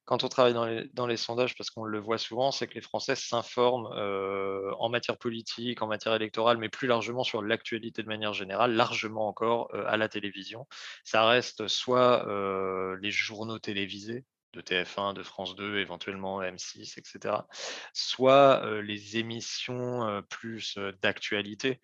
quand 0.06 0.24
on 0.24 0.28
travaille 0.28 0.54
dans 0.93 1.08
les, 1.08 1.18
sondages, 1.18 1.56
parce 1.56 1.70
qu'on 1.70 1.86
le 1.86 1.99
voit 1.99 2.18
souvent, 2.18 2.51
c'est 2.51 2.68
que 2.68 2.74
les 2.76 2.82
Français 2.82 3.16
s'informent 3.16 3.88
en 4.78 4.89
matière 4.89 5.18
politique, 5.18 5.82
en 5.82 5.88
matière 5.88 6.14
électorale, 6.14 6.58
mais 6.58 6.70
plus 6.70 6.88
largement 6.88 7.24
sur 7.24 7.41
l'actualité 7.41 8.04
de 8.04 8.08
manière 8.08 8.34
générale, 8.34 8.74
largement 8.74 9.28
encore 9.28 9.74
à 9.74 9.97
la 9.97 10.10
télévision. 10.10 10.68
Ça 11.04 11.26
reste 11.26 11.68
soit 11.68 12.26
les 13.01 13.12
journaux 13.12 13.60
télévisés, 13.60 14.26
de 14.54 14.62
TF1, 14.62 15.14
de 15.14 15.24
France 15.24 15.56
2, 15.56 15.80
éventuellement 15.80 16.41
M6, 16.41 16.99
etc. 16.99 17.36
Soit 17.93 18.82
les 18.82 19.18
émissions 19.18 20.24
plus 20.30 20.78
d'actualité. 21.01 21.80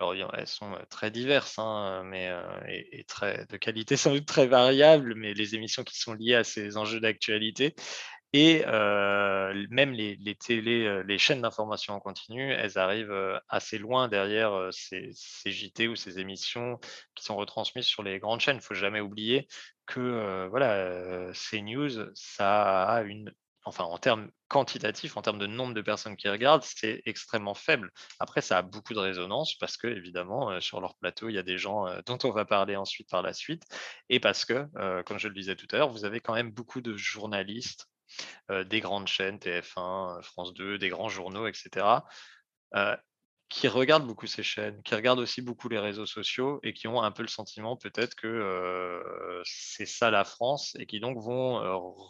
Alors, 0.00 0.14
elles 0.36 0.46
sont 0.46 0.76
très 0.90 1.10
diverses, 1.10 1.58
hein, 1.58 2.02
mais 2.04 2.28
de 2.28 3.56
qualité 3.56 3.96
sans 3.96 4.12
doute 4.12 4.26
très 4.26 4.46
variable, 4.46 5.14
mais 5.14 5.34
les 5.34 5.54
émissions 5.54 5.84
qui 5.84 5.98
sont 5.98 6.14
liées 6.14 6.34
à 6.34 6.44
ces 6.44 6.76
enjeux 6.76 7.00
d'actualité. 7.00 7.74
Et 8.32 8.64
même 8.66 9.92
les, 9.92 10.16
les, 10.16 10.34
télé, 10.34 11.02
les 11.04 11.18
chaînes 11.18 11.42
d'information 11.42 11.94
en 11.94 12.00
continu, 12.00 12.52
elles 12.52 12.78
arrivent 12.78 13.40
assez 13.48 13.78
loin 13.78 14.08
derrière 14.08 14.68
ces, 14.72 15.10
ces, 15.12 15.52
JT 15.52 15.86
ou 15.86 15.94
ces 15.94 16.18
émissions 16.18 16.80
qui 17.14 17.24
sont 17.24 17.36
retransmises 17.36 17.86
sur 17.86 18.02
les 18.02 18.18
grandes 18.18 18.40
chaînes. 18.40 18.56
Il 18.56 18.58
ne 18.58 18.64
faut 18.64 18.74
jamais 18.74 19.00
oublier 19.00 19.46
que 19.86 20.48
voilà, 20.50 21.32
ces 21.32 21.62
news, 21.62 21.90
ça 22.14 22.82
a 22.84 23.02
une 23.02 23.32
enfin 23.64 23.84
en 23.84 23.98
termes 23.98 24.30
quantitatifs, 24.54 25.16
en 25.16 25.22
termes 25.22 25.40
de 25.40 25.48
nombre 25.48 25.74
de 25.74 25.82
personnes 25.82 26.16
qui 26.16 26.28
regardent, 26.28 26.62
c'est 26.62 27.02
extrêmement 27.06 27.54
faible. 27.54 27.90
Après, 28.20 28.40
ça 28.40 28.58
a 28.58 28.62
beaucoup 28.62 28.94
de 28.94 29.00
résonance 29.00 29.56
parce 29.56 29.76
que, 29.76 29.88
évidemment, 29.88 30.60
sur 30.60 30.80
leur 30.80 30.96
plateau, 30.98 31.28
il 31.28 31.34
y 31.34 31.38
a 31.38 31.42
des 31.42 31.58
gens 31.58 31.86
dont 32.06 32.18
on 32.22 32.30
va 32.30 32.44
parler 32.44 32.76
ensuite 32.76 33.10
par 33.10 33.20
la 33.20 33.32
suite. 33.32 33.64
Et 34.10 34.20
parce 34.20 34.44
que, 34.44 34.68
comme 35.02 35.18
je 35.18 35.26
le 35.26 35.34
disais 35.34 35.56
tout 35.56 35.66
à 35.72 35.78
l'heure, 35.78 35.90
vous 35.90 36.04
avez 36.04 36.20
quand 36.20 36.34
même 36.34 36.52
beaucoup 36.52 36.80
de 36.80 36.96
journalistes 36.96 37.88
des 38.48 38.78
grandes 38.78 39.08
chaînes, 39.08 39.38
TF1, 39.38 40.22
France 40.22 40.54
2, 40.54 40.78
des 40.78 40.88
grands 40.88 41.08
journaux, 41.08 41.48
etc., 41.48 41.84
qui 43.48 43.68
regardent 43.68 44.06
beaucoup 44.06 44.26
ces 44.26 44.42
chaînes, 44.42 44.82
qui 44.84 44.94
regardent 44.94 45.20
aussi 45.20 45.42
beaucoup 45.42 45.68
les 45.68 45.78
réseaux 45.78 46.06
sociaux 46.06 46.60
et 46.62 46.72
qui 46.72 46.88
ont 46.88 47.02
un 47.02 47.12
peu 47.12 47.22
le 47.22 47.28
sentiment 47.28 47.76
peut-être 47.76 48.14
que 48.14 49.42
c'est 49.44 49.86
ça 49.86 50.10
la 50.10 50.24
France 50.24 50.74
et 50.78 50.86
qui 50.86 50.98
donc 50.98 51.18
vont 51.18 51.60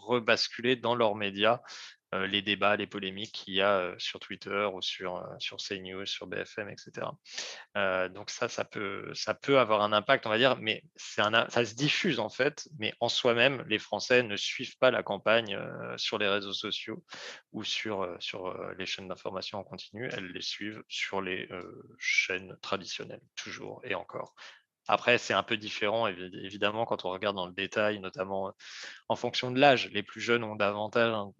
rebasculer 0.06 0.76
dans 0.76 0.94
leurs 0.94 1.16
médias 1.16 1.60
euh, 1.60 2.03
les 2.26 2.42
débats, 2.42 2.76
les 2.76 2.86
polémiques 2.86 3.32
qu'il 3.32 3.54
y 3.54 3.60
a 3.60 3.78
euh, 3.78 3.94
sur 3.98 4.20
Twitter 4.20 4.68
ou 4.72 4.80
sur, 4.82 5.16
euh, 5.16 5.34
sur 5.38 5.58
CNews, 5.58 6.06
sur 6.06 6.26
BFM, 6.26 6.68
etc. 6.68 7.06
donc 8.14 8.30
ça, 8.30 8.48
ça 8.48 8.64
peut, 8.64 9.12
ça 9.14 9.34
peut 9.34 9.58
avoir 9.58 9.82
un 9.82 9.92
impact, 9.92 10.26
on 10.26 10.30
va 10.30 10.38
dire, 10.38 10.56
mais 10.56 10.82
un, 11.18 11.48
ça 11.48 11.64
se 11.64 11.74
diffuse 11.74 12.20
en 12.20 12.28
fait, 12.28 12.68
mais 12.78 12.92
en 13.00 13.08
soi-même, 13.08 13.64
les 13.68 13.78
Français 13.78 14.22
ne 14.22 14.36
suivent 14.36 14.78
pas 14.78 14.90
la 14.90 15.02
campagne 15.02 15.58
sur 15.96 16.18
les 16.18 16.28
réseaux 16.28 16.52
sociaux 16.52 17.04
ou 17.52 17.64
sur, 17.64 18.16
sur 18.20 18.56
les 18.78 18.86
chaînes 18.86 19.08
d'information 19.08 19.58
en 19.58 19.64
continu, 19.64 20.08
elles 20.12 20.28
les 20.28 20.42
suivent 20.42 20.82
sur 20.88 21.20
les 21.20 21.48
chaînes 21.98 22.56
traditionnelles, 22.62 23.22
toujours 23.36 23.80
et 23.84 23.94
encore. 23.94 24.34
Après, 24.86 25.18
c'est 25.18 25.34
un 25.34 25.42
peu 25.42 25.56
différent, 25.56 26.06
évidemment, 26.06 26.84
quand 26.84 27.04
on 27.04 27.10
regarde 27.10 27.36
dans 27.36 27.46
le 27.46 27.52
détail, 27.52 28.00
notamment 28.00 28.52
en 29.08 29.16
fonction 29.16 29.50
de 29.50 29.58
l'âge. 29.58 29.90
Les 29.92 30.02
plus 30.02 30.20
jeunes 30.20 30.44
ont 30.44 30.56
davantage, 30.56 31.12
hein, 31.12 31.32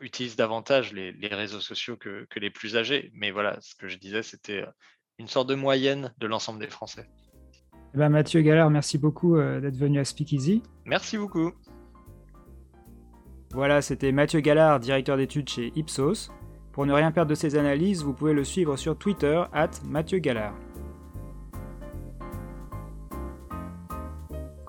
utilisent 0.00 0.36
davantage 0.36 0.92
les, 0.92 1.12
réseaux 1.28 1.60
sociaux 1.60 1.96
que, 1.96 2.26
les 2.36 2.50
plus 2.50 2.76
âgés. 2.76 3.12
Mais 3.14 3.30
voilà, 3.30 3.56
ce 3.60 3.74
que 3.76 3.88
je 3.88 3.98
disais, 3.98 4.22
c'était 4.22 4.64
une 5.18 5.28
sorte 5.28 5.48
de 5.48 5.54
moyenne 5.54 6.12
de 6.18 6.26
l'ensemble 6.26 6.58
des 6.58 6.68
Français. 6.68 7.08
Eh 7.94 7.98
ben, 7.98 8.08
Mathieu 8.08 8.40
Gallard, 8.40 8.70
merci 8.70 8.98
beaucoup 8.98 9.36
d'être 9.36 9.76
venu 9.76 10.00
à 10.00 10.04
Speakeasy. 10.04 10.62
Merci 10.84 11.16
beaucoup. 11.16 11.52
Voilà, 13.52 13.82
c'était 13.82 14.10
Mathieu 14.10 14.40
Gallard, 14.40 14.80
directeur 14.80 15.16
d'études 15.16 15.48
chez 15.48 15.70
Ipsos. 15.76 16.32
Pour 16.72 16.86
ne 16.86 16.92
rien 16.92 17.12
perdre 17.12 17.30
de 17.30 17.36
ses 17.36 17.54
analyses, 17.54 18.02
vous 18.02 18.12
pouvez 18.12 18.32
le 18.32 18.42
suivre 18.42 18.76
sur 18.76 18.98
Twitter, 18.98 19.44
at 19.52 19.70
Mathieu 19.84 20.18
Gallard. 20.18 20.56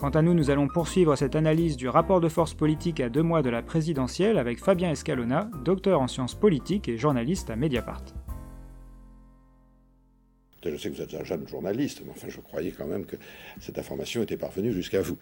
Quant 0.06 0.12
à 0.12 0.22
nous, 0.22 0.36
nous 0.36 0.52
allons 0.52 0.68
poursuivre 0.68 1.16
cette 1.16 1.36
analyse 1.36 1.78
du 1.78 1.90
rapport 1.90 2.22
de 2.22 2.30
force 2.30 2.54
politique 2.54 3.00
à 3.00 3.10
deux 3.10 3.24
mois 3.24 3.42
de 3.42 3.50
la 3.50 3.64
présidentielle 3.64 4.38
avec 4.38 4.60
Fabien 4.60 4.92
Escalona, 4.92 5.50
docteur 5.64 6.00
en 6.00 6.08
sciences 6.08 6.36
politiques 6.36 6.88
et 6.88 6.96
journaliste 6.96 7.50
à 7.50 7.56
Mediapart. 7.56 8.04
Je 10.64 10.78
sais 10.78 10.92
que 10.92 10.96
vous 10.96 11.02
êtes 11.02 11.16
un 11.16 11.24
jeune 11.24 11.48
journaliste, 11.48 12.04
mais 12.06 12.12
enfin 12.12 12.28
je 12.30 12.40
croyais 12.40 12.72
quand 12.72 12.86
même 12.86 13.08
que 13.08 13.16
cette 13.60 13.80
information 13.80 14.22
était 14.22 14.38
parvenue 14.38 14.72
jusqu'à 14.72 15.02
vous. 15.02 15.18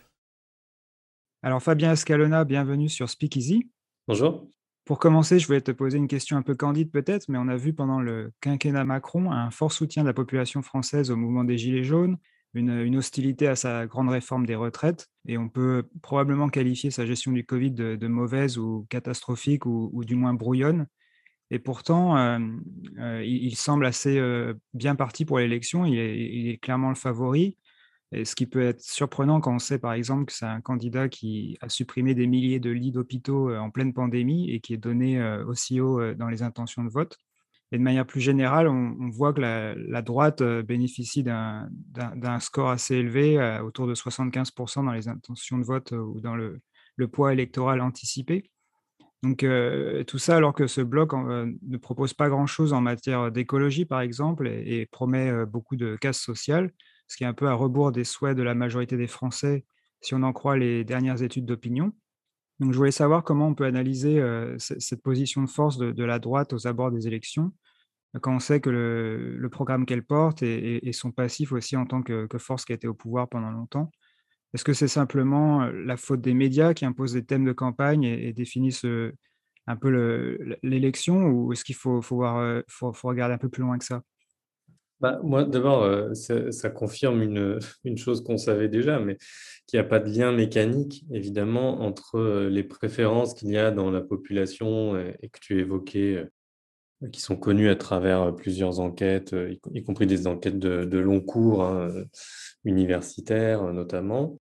Alors 1.44 1.64
Fabien 1.64 1.94
Escalona, 1.94 2.44
bienvenue 2.44 2.90
sur 2.90 3.10
Speakeasy. 3.10 3.72
Bonjour. 4.10 4.50
Pour 4.84 5.00
commencer, 5.00 5.40
je 5.40 5.48
voulais 5.48 5.62
te 5.62 5.72
poser 5.72 5.98
une 5.98 6.10
question 6.10 6.36
un 6.36 6.42
peu 6.42 6.56
candide 6.56 6.92
peut-être, 6.92 7.30
mais 7.30 7.38
on 7.38 7.48
a 7.48 7.56
vu 7.56 7.72
pendant 7.72 8.02
le 8.02 8.34
quinquennat 8.42 8.84
Macron 8.84 9.32
un 9.32 9.50
fort 9.50 9.72
soutien 9.72 10.04
de 10.04 10.10
la 10.10 10.14
population 10.14 10.62
française 10.62 11.10
au 11.10 11.16
mouvement 11.16 11.46
des 11.46 11.58
Gilets 11.58 11.86
jaunes, 11.86 12.18
une, 12.54 12.96
hostilité 12.96 13.48
à 13.48 13.56
sa 13.56 13.88
grande 13.88 14.10
réforme 14.10 14.46
des 14.46 14.56
retraites. 14.56 15.10
Et 15.28 15.38
on 15.38 15.50
peut 15.50 15.88
probablement 16.02 16.50
qualifier 16.50 16.92
sa 16.92 17.06
gestion 17.06 17.32
du 17.32 17.46
Covid 17.46 17.72
de, 17.72 18.08
mauvaise 18.08 18.58
ou 18.58 18.86
catastrophique 18.90 19.66
ou, 19.66 20.04
du 20.06 20.16
moins 20.16 20.34
brouillonne. 20.34 20.88
Et 21.52 21.60
pourtant, 21.60 22.18
euh, 22.18 22.40
euh, 23.00 23.24
il, 23.24 23.56
semble 23.56 23.86
assez 23.86 24.18
euh, 24.18 24.54
bien 24.74 24.96
parti 24.96 25.26
pour 25.26 25.40
l'élection. 25.40 25.86
Il, 25.86 25.98
est, 25.98 26.58
clairement 26.62 26.90
le 26.90 26.96
favori. 26.96 27.58
Et 28.12 28.26
ce 28.26 28.36
qui 28.36 28.46
peut 28.46 28.62
être 28.62 28.82
surprenant 28.82 29.40
quand 29.42 29.56
on 29.56 29.60
sait, 29.60 29.80
par 29.80 29.94
exemple, 29.94 30.26
que 30.26 30.34
c'est 30.34 30.46
un 30.46 30.62
candidat 30.62 31.10
qui 31.10 31.58
a 31.62 31.70
supprimé 31.70 32.14
des 32.14 32.28
milliers 32.28 32.60
de 32.60 32.70
lits 32.70 32.92
d'hôpitaux 32.92 33.56
en 33.56 33.72
pleine 33.72 33.94
pandémie 33.94 34.52
et 34.52 34.60
qui 34.60 34.74
est 34.74 34.78
donné 34.78 35.22
aussi 35.48 35.80
haut 35.80 36.14
dans 36.14 36.28
les 36.28 36.44
intentions 36.44 36.84
de 36.84 36.90
vote. 36.90 37.18
Et 37.74 37.80
de 37.80 37.84
manière 37.84 38.06
plus 38.06 38.22
générale, 38.22 38.68
on, 38.68 39.10
voit 39.10 39.34
que 39.34 39.42
la, 39.42 40.02
droite 40.04 40.42
euh, 40.42 40.62
bénéficie 40.62 41.24
d'un 41.24 42.40
score 42.40 42.70
assez 42.70 42.98
élevé, 42.98 43.40
euh, 43.40 43.64
autour 43.64 43.88
de 43.88 43.96
75% 43.96 44.86
dans 44.86 44.92
les 44.92 45.08
intentions 45.08 45.58
de 45.58 45.64
vote 45.64 45.92
euh, 45.92 45.98
ou 45.98 46.22
dans 46.22 46.36
le, 46.36 46.62
poids 47.12 47.34
électoral 47.34 47.82
anticipé. 47.82 48.52
Donc 49.24 49.46
tout 50.08 50.18
ça 50.18 50.36
alors 50.36 50.54
que 50.54 50.68
ce 50.68 50.82
bloc 50.82 51.14
ne 51.14 51.78
propose 51.78 52.14
pas 52.14 52.30
grand-chose 52.30 52.74
en 52.74 52.82
matière 52.82 53.32
d'écologie, 53.32 53.86
par 53.86 54.02
exemple, 54.02 54.48
et, 54.48 54.86
promet 54.92 55.46
beaucoup 55.46 55.76
de 55.76 55.96
casse 55.96 56.20
sociale, 56.20 56.72
ce 57.08 57.18
qui 57.18 57.24
est 57.24 57.28
un 57.28 57.34
peu 57.34 57.48
à 57.48 57.54
rebours 57.54 57.92
des 57.92 58.04
souhaits 58.04 58.38
de 58.38 58.44
la 58.44 58.54
majorité 58.54 58.98
des 58.98 59.08
Français, 59.08 59.66
si 60.02 60.14
on 60.14 60.24
en 60.24 60.34
croit 60.34 60.58
les 60.58 60.84
dernières 60.84 61.24
études 61.24 61.46
d'opinion. 61.46 61.94
Donc 62.60 62.74
je 62.74 62.78
voulais 62.78 62.92
savoir 62.92 63.24
comment 63.24 63.48
on 63.48 63.56
peut 63.56 63.66
analyser 63.66 64.22
cette 64.58 65.02
position 65.02 65.42
de 65.42 65.50
force 65.50 65.78
de, 65.78 66.04
la 66.04 66.20
droite 66.20 66.54
aux 66.54 66.68
abords 66.68 66.92
des 66.92 67.08
élections, 67.08 67.54
quand 68.22 68.36
on 68.36 68.40
sait 68.40 68.60
que 68.60 68.70
le, 68.70 69.50
programme 69.50 69.86
qu'elle 69.86 70.04
porte 70.04 70.44
et, 70.44 70.92
son 70.94 71.12
passif 71.12 71.52
aussi 71.52 71.76
en 71.76 71.86
tant 71.86 72.02
que, 72.04 72.28
force 72.38 72.66
qui 72.66 72.72
a 72.72 72.76
été 72.76 72.88
au 72.88 72.94
pouvoir 72.94 73.30
pendant 73.30 73.52
longtemps. 73.52 73.92
Est-ce 74.54 74.64
que 74.64 74.74
c'est 74.74 74.88
simplement 74.88 75.66
la 75.66 75.98
faute 75.98 76.22
des 76.22 76.34
médias 76.34 76.74
qui 76.74 76.86
imposent 76.86 77.14
des 77.14 77.26
thèmes 77.26 77.46
de 77.46 77.54
campagne 77.54 78.04
et, 78.04 78.34
définissent 78.34 78.86
un 79.66 79.76
peu 79.76 80.38
l'élection 80.62 81.28
ou 81.28 81.54
est-ce 81.54 81.64
qu'il 81.64 81.76
faut, 81.76 82.02
faut, 82.02 82.24
faut, 82.68 83.08
regarder 83.08 83.34
un 83.34 83.40
peu 83.40 83.50
plus 83.50 83.62
loin 83.62 83.78
que 83.78 83.86
ça? 83.86 84.04
Bah, 85.04 85.20
moi, 85.22 85.44
d'abord, 85.44 85.84
euh, 85.84 86.14
ça, 86.14 86.70
confirme 86.70 87.22
une, 87.22 87.98
chose 87.98 88.24
qu'on 88.24 88.38
savait 88.38 88.70
déjà, 88.70 89.00
mais 89.00 89.18
qu'il 89.68 89.78
n'y 89.78 89.86
a 89.86 89.90
pas 89.90 90.00
de 90.00 90.10
lien 90.10 90.32
mécanique, 90.32 91.04
évidemment, 91.12 91.82
entre 91.82 92.16
euh, 92.16 92.50
les 92.50 92.64
préférences 92.64 93.34
qu'il 93.34 93.50
y 93.50 93.58
a 93.58 93.72
dans 93.72 93.92
la 93.92 94.00
population 94.00 94.98
et, 94.98 95.28
que 95.28 95.40
tu 95.42 95.60
évoquais, 95.60 96.16
euh, 96.16 96.32
qui 97.12 97.22
sont 97.22 97.36
connues 97.36 97.70
à 97.70 97.76
travers 97.76 98.36
plusieurs 98.36 98.80
enquêtes, 98.80 99.36
y, 99.74 99.84
compris 99.84 100.08
des 100.08 100.28
enquêtes 100.28 100.60
de, 100.60 100.98
long 100.98 101.22
cours, 101.22 101.64
hein, 101.64 101.92
universitaires 102.66 103.74
notamment. 103.74 104.38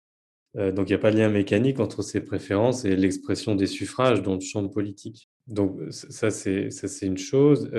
donc, 0.56 0.90
il 0.90 0.92
n'y 0.92 0.94
a 0.94 1.00
pas 1.00 1.12
de 1.12 1.18
lien 1.18 1.30
mécanique 1.30 1.80
entre 1.80 2.02
ces 2.02 2.22
préférences 2.22 2.86
et 2.86 2.96
l'expression 2.96 3.56
des 3.56 3.68
suffrages 3.68 4.22
dans 4.22 4.36
le 4.36 4.42
champ 4.42 4.68
politique. 4.68 5.30
Donc 5.48 5.80
ça, 5.90 6.30
c'est 6.30 6.70
une 7.02 7.18
chose. 7.18 7.70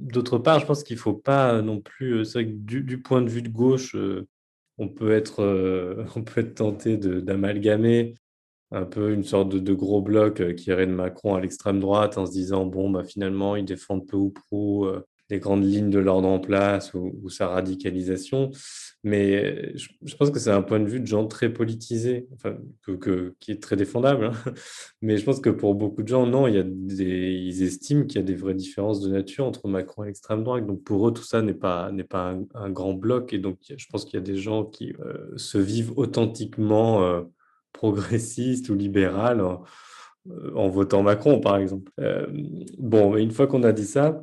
D'autre 0.00 0.38
part, 0.38 0.60
je 0.60 0.66
pense 0.66 0.82
qu'il 0.82 0.96
ne 0.96 1.00
faut 1.00 1.14
pas 1.14 1.60
non 1.62 1.80
plus, 1.80 2.24
c'est 2.24 2.42
vrai 2.42 2.46
que 2.46 2.56
du, 2.56 3.02
point 3.02 3.22
de 3.22 3.28
vue 3.28 3.42
de 3.42 3.48
gauche, 3.48 3.96
on 4.78 4.88
peut 4.88 5.12
être, 5.12 6.06
on 6.16 6.22
peut 6.22 6.40
être 6.40 6.54
tenté 6.54 6.96
d'amalgamer 6.96 8.14
un 8.72 8.84
peu 8.84 9.12
une 9.12 9.24
sorte 9.24 9.48
de, 9.50 9.72
gros 9.74 10.02
bloc 10.02 10.54
qui 10.54 10.70
irait 10.70 10.86
de 10.86 10.92
Macron 10.92 11.34
à 11.34 11.40
l'extrême 11.40 11.80
droite 11.80 12.18
en 12.18 12.26
se 12.26 12.32
disant, 12.32 12.66
bon, 12.66 12.90
bah, 12.90 13.04
finalement, 13.04 13.56
ils 13.56 13.64
défendent 13.64 14.06
peu 14.06 14.16
ou 14.16 14.30
prou 14.30 14.86
les 15.30 15.38
grandes 15.38 15.64
lignes 15.64 15.90
de 15.90 15.98
l'ordre 15.98 16.28
en 16.28 16.40
place 16.40 16.92
ou, 16.94 17.28
sa 17.30 17.48
radicalisation. 17.48 18.50
Mais 19.02 19.72
je, 19.76 20.14
pense 20.16 20.30
que 20.30 20.38
c'est 20.38 20.50
un 20.50 20.60
point 20.60 20.78
de 20.78 20.86
vue 20.86 21.00
de 21.00 21.06
gens 21.06 21.26
très 21.26 21.50
politisés, 21.50 22.28
enfin, 22.34 22.58
que, 22.82 23.34
qui 23.40 23.52
est 23.52 23.62
très 23.62 23.76
défendable. 23.76 24.26
Hein. 24.26 24.32
Mais 25.00 25.16
je 25.16 25.24
pense 25.24 25.40
que 25.40 25.48
pour 25.48 25.74
beaucoup 25.74 26.02
de 26.02 26.08
gens, 26.08 26.26
non, 26.26 26.46
il 26.46 26.54
y 26.54 26.58
a 26.58 26.64
des, 26.66 27.32
ils 27.32 27.62
estiment 27.62 28.04
qu'il 28.04 28.16
y 28.16 28.22
a 28.22 28.26
des 28.26 28.34
vraies 28.34 28.54
différences 28.54 29.00
de 29.00 29.08
nature 29.08 29.46
entre 29.46 29.68
Macron 29.68 30.02
et 30.02 30.08
l'extrême 30.08 30.44
droite. 30.44 30.66
Donc 30.66 30.82
pour 30.82 31.08
eux, 31.08 31.14
tout 31.14 31.22
ça 31.22 31.40
n'est 31.40 31.54
pas, 31.54 31.90
n'est 31.92 32.04
pas 32.04 32.36
un, 32.54 32.70
grand 32.70 32.92
bloc. 32.92 33.32
Et 33.32 33.38
donc 33.38 33.58
je 33.74 33.86
pense 33.90 34.04
qu'il 34.04 34.14
y 34.14 34.22
a 34.22 34.26
des 34.26 34.36
gens 34.36 34.64
qui 34.64 34.92
euh, 35.00 35.32
se 35.36 35.56
vivent 35.56 35.92
authentiquement 35.96 37.02
euh, 37.02 37.22
progressistes 37.80 38.68
ou 38.68 38.74
libérales 38.74 39.40
en, 39.40 39.64
en, 40.54 40.68
votant 40.68 41.02
Macron, 41.02 41.40
par 41.40 41.56
exemple. 41.56 41.90
Euh, 41.98 42.26
bon, 42.78 43.16
une 43.16 43.30
fois 43.30 43.46
qu'on 43.46 43.62
a 43.62 43.72
dit 43.72 43.86
ça, 43.86 44.22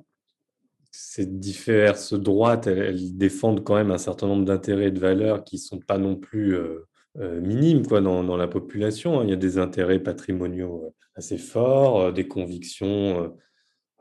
ces 0.92 1.26
diverses 1.26 2.14
droites, 2.14 2.68
elles, 2.68 3.18
défendent 3.18 3.64
quand 3.64 3.76
même 3.76 3.92
un 3.92 3.98
certain 3.98 4.28
nombre 4.28 4.46
d'intérêts 4.46 4.88
et 4.88 4.92
de 4.92 5.00
valeurs 5.00 5.44
qui 5.44 5.56
ne 5.56 5.62
sont 5.62 5.80
pas 5.80 5.98
non 5.98 6.16
plus 6.16 6.56
euh, 6.56 6.88
euh, 7.18 7.42
minimes 7.42 7.86
quoi, 7.88 8.00
dans, 8.02 8.38
la 8.38 8.48
population. 8.48 9.20
Hein. 9.20 9.24
Il 9.24 9.32
y 9.32 9.34
a 9.34 9.38
des 9.38 9.58
intérêts 9.58 10.00
patrimoniaux 10.00 10.86
euh, 10.86 10.90
assez 11.16 11.38
forts, 11.40 12.14
des 12.14 12.28
convictions 12.28 13.36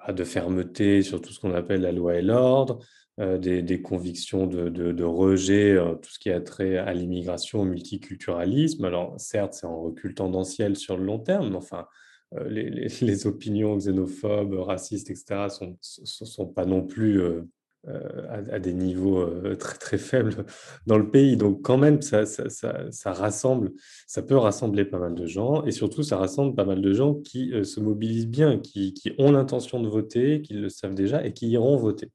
de 0.06 0.24
fermeté 0.24 1.02
sur 1.02 1.20
tout 1.22 1.32
ce 1.32 1.40
qu'on 1.40 1.54
appelle 1.54 1.80
la 1.80 1.92
loi 1.92 2.16
et 2.16 2.22
l'ordre, 2.22 2.78
des, 3.18 3.80
convictions 3.82 4.46
de, 4.46 4.68
de 4.68 5.04
rejet, 5.04 5.76
tout 6.02 6.10
ce 6.10 6.18
qui 6.18 6.30
a 6.30 6.40
trait 6.40 6.76
à 6.76 6.92
l'immigration, 6.92 7.62
au 7.62 7.64
multiculturalisme. 7.64 8.84
Alors 8.84 9.14
certes, 9.18 9.54
c'est 9.54 9.66
en 9.66 9.80
recul 9.80 10.14
tendanciel 10.14 10.76
sur 10.76 10.98
le 10.98 11.04
long 11.04 11.18
terme, 11.18 11.50
mais 11.50 11.56
enfin, 11.56 11.86
euh, 12.34 12.48
les, 12.48 13.26
opinions 13.26 13.76
xénophobes, 13.76 14.54
racistes, 14.54 15.10
etc., 15.10 15.48
sont, 15.48 15.76
sont, 15.80 16.46
pas 16.46 16.66
non 16.66 16.82
plus 16.82 17.20
euh, 17.20 17.42
euh, 17.88 18.42
à, 18.50 18.58
des 18.58 18.72
niveaux 18.72 19.24
très 19.56 19.78
très 19.78 19.98
faibles 19.98 20.44
dans 20.86 20.98
le 20.98 21.10
pays. 21.10 21.36
Donc 21.36 21.62
quand 21.62 21.78
même, 21.78 22.02
ça, 22.02 22.26
ça, 22.26 22.48
ça, 22.48 23.12
rassemble, 23.12 23.72
ça 24.06 24.22
peut 24.22 24.36
rassembler 24.36 24.84
pas 24.84 24.98
mal 24.98 25.14
de 25.14 25.26
gens, 25.26 25.64
et 25.64 25.70
surtout, 25.70 26.02
ça 26.02 26.16
rassemble 26.16 26.54
pas 26.54 26.64
mal 26.64 26.80
de 26.80 26.92
gens 26.92 27.14
qui 27.14 27.52
se 27.64 27.80
mobilisent 27.80 28.28
bien, 28.28 28.58
qui, 28.58 28.92
qui 28.94 29.12
ont 29.18 29.30
l'intention 29.30 29.80
de 29.80 29.88
voter, 29.88 30.42
qui 30.42 30.54
le 30.54 30.68
savent 30.68 30.94
déjà, 30.94 31.24
et 31.24 31.32
qui 31.32 31.48
iront 31.48 31.76
voter. 31.76 32.10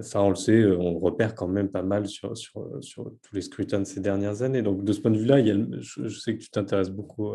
ça, 0.00 0.22
on 0.22 0.30
le 0.30 0.36
sait, 0.36 0.64
on 0.64 0.98
repère 0.98 1.34
quand 1.34 1.48
même 1.48 1.68
pas 1.68 1.82
mal 1.82 2.06
sur, 2.06 2.36
sur, 2.36 2.68
sur, 2.80 3.04
tous 3.22 3.34
les 3.34 3.42
scrutins 3.42 3.80
de 3.80 3.86
ces 3.86 4.00
dernières 4.00 4.42
années. 4.42 4.62
Donc 4.62 4.84
de 4.84 4.92
ce 4.92 5.00
point 5.00 5.10
de 5.10 5.18
vue-là, 5.18 5.42
je, 5.80 6.08
sais 6.08 6.36
que 6.36 6.42
tu 6.42 6.50
t'intéresses 6.50 6.90
beaucoup 6.90 7.32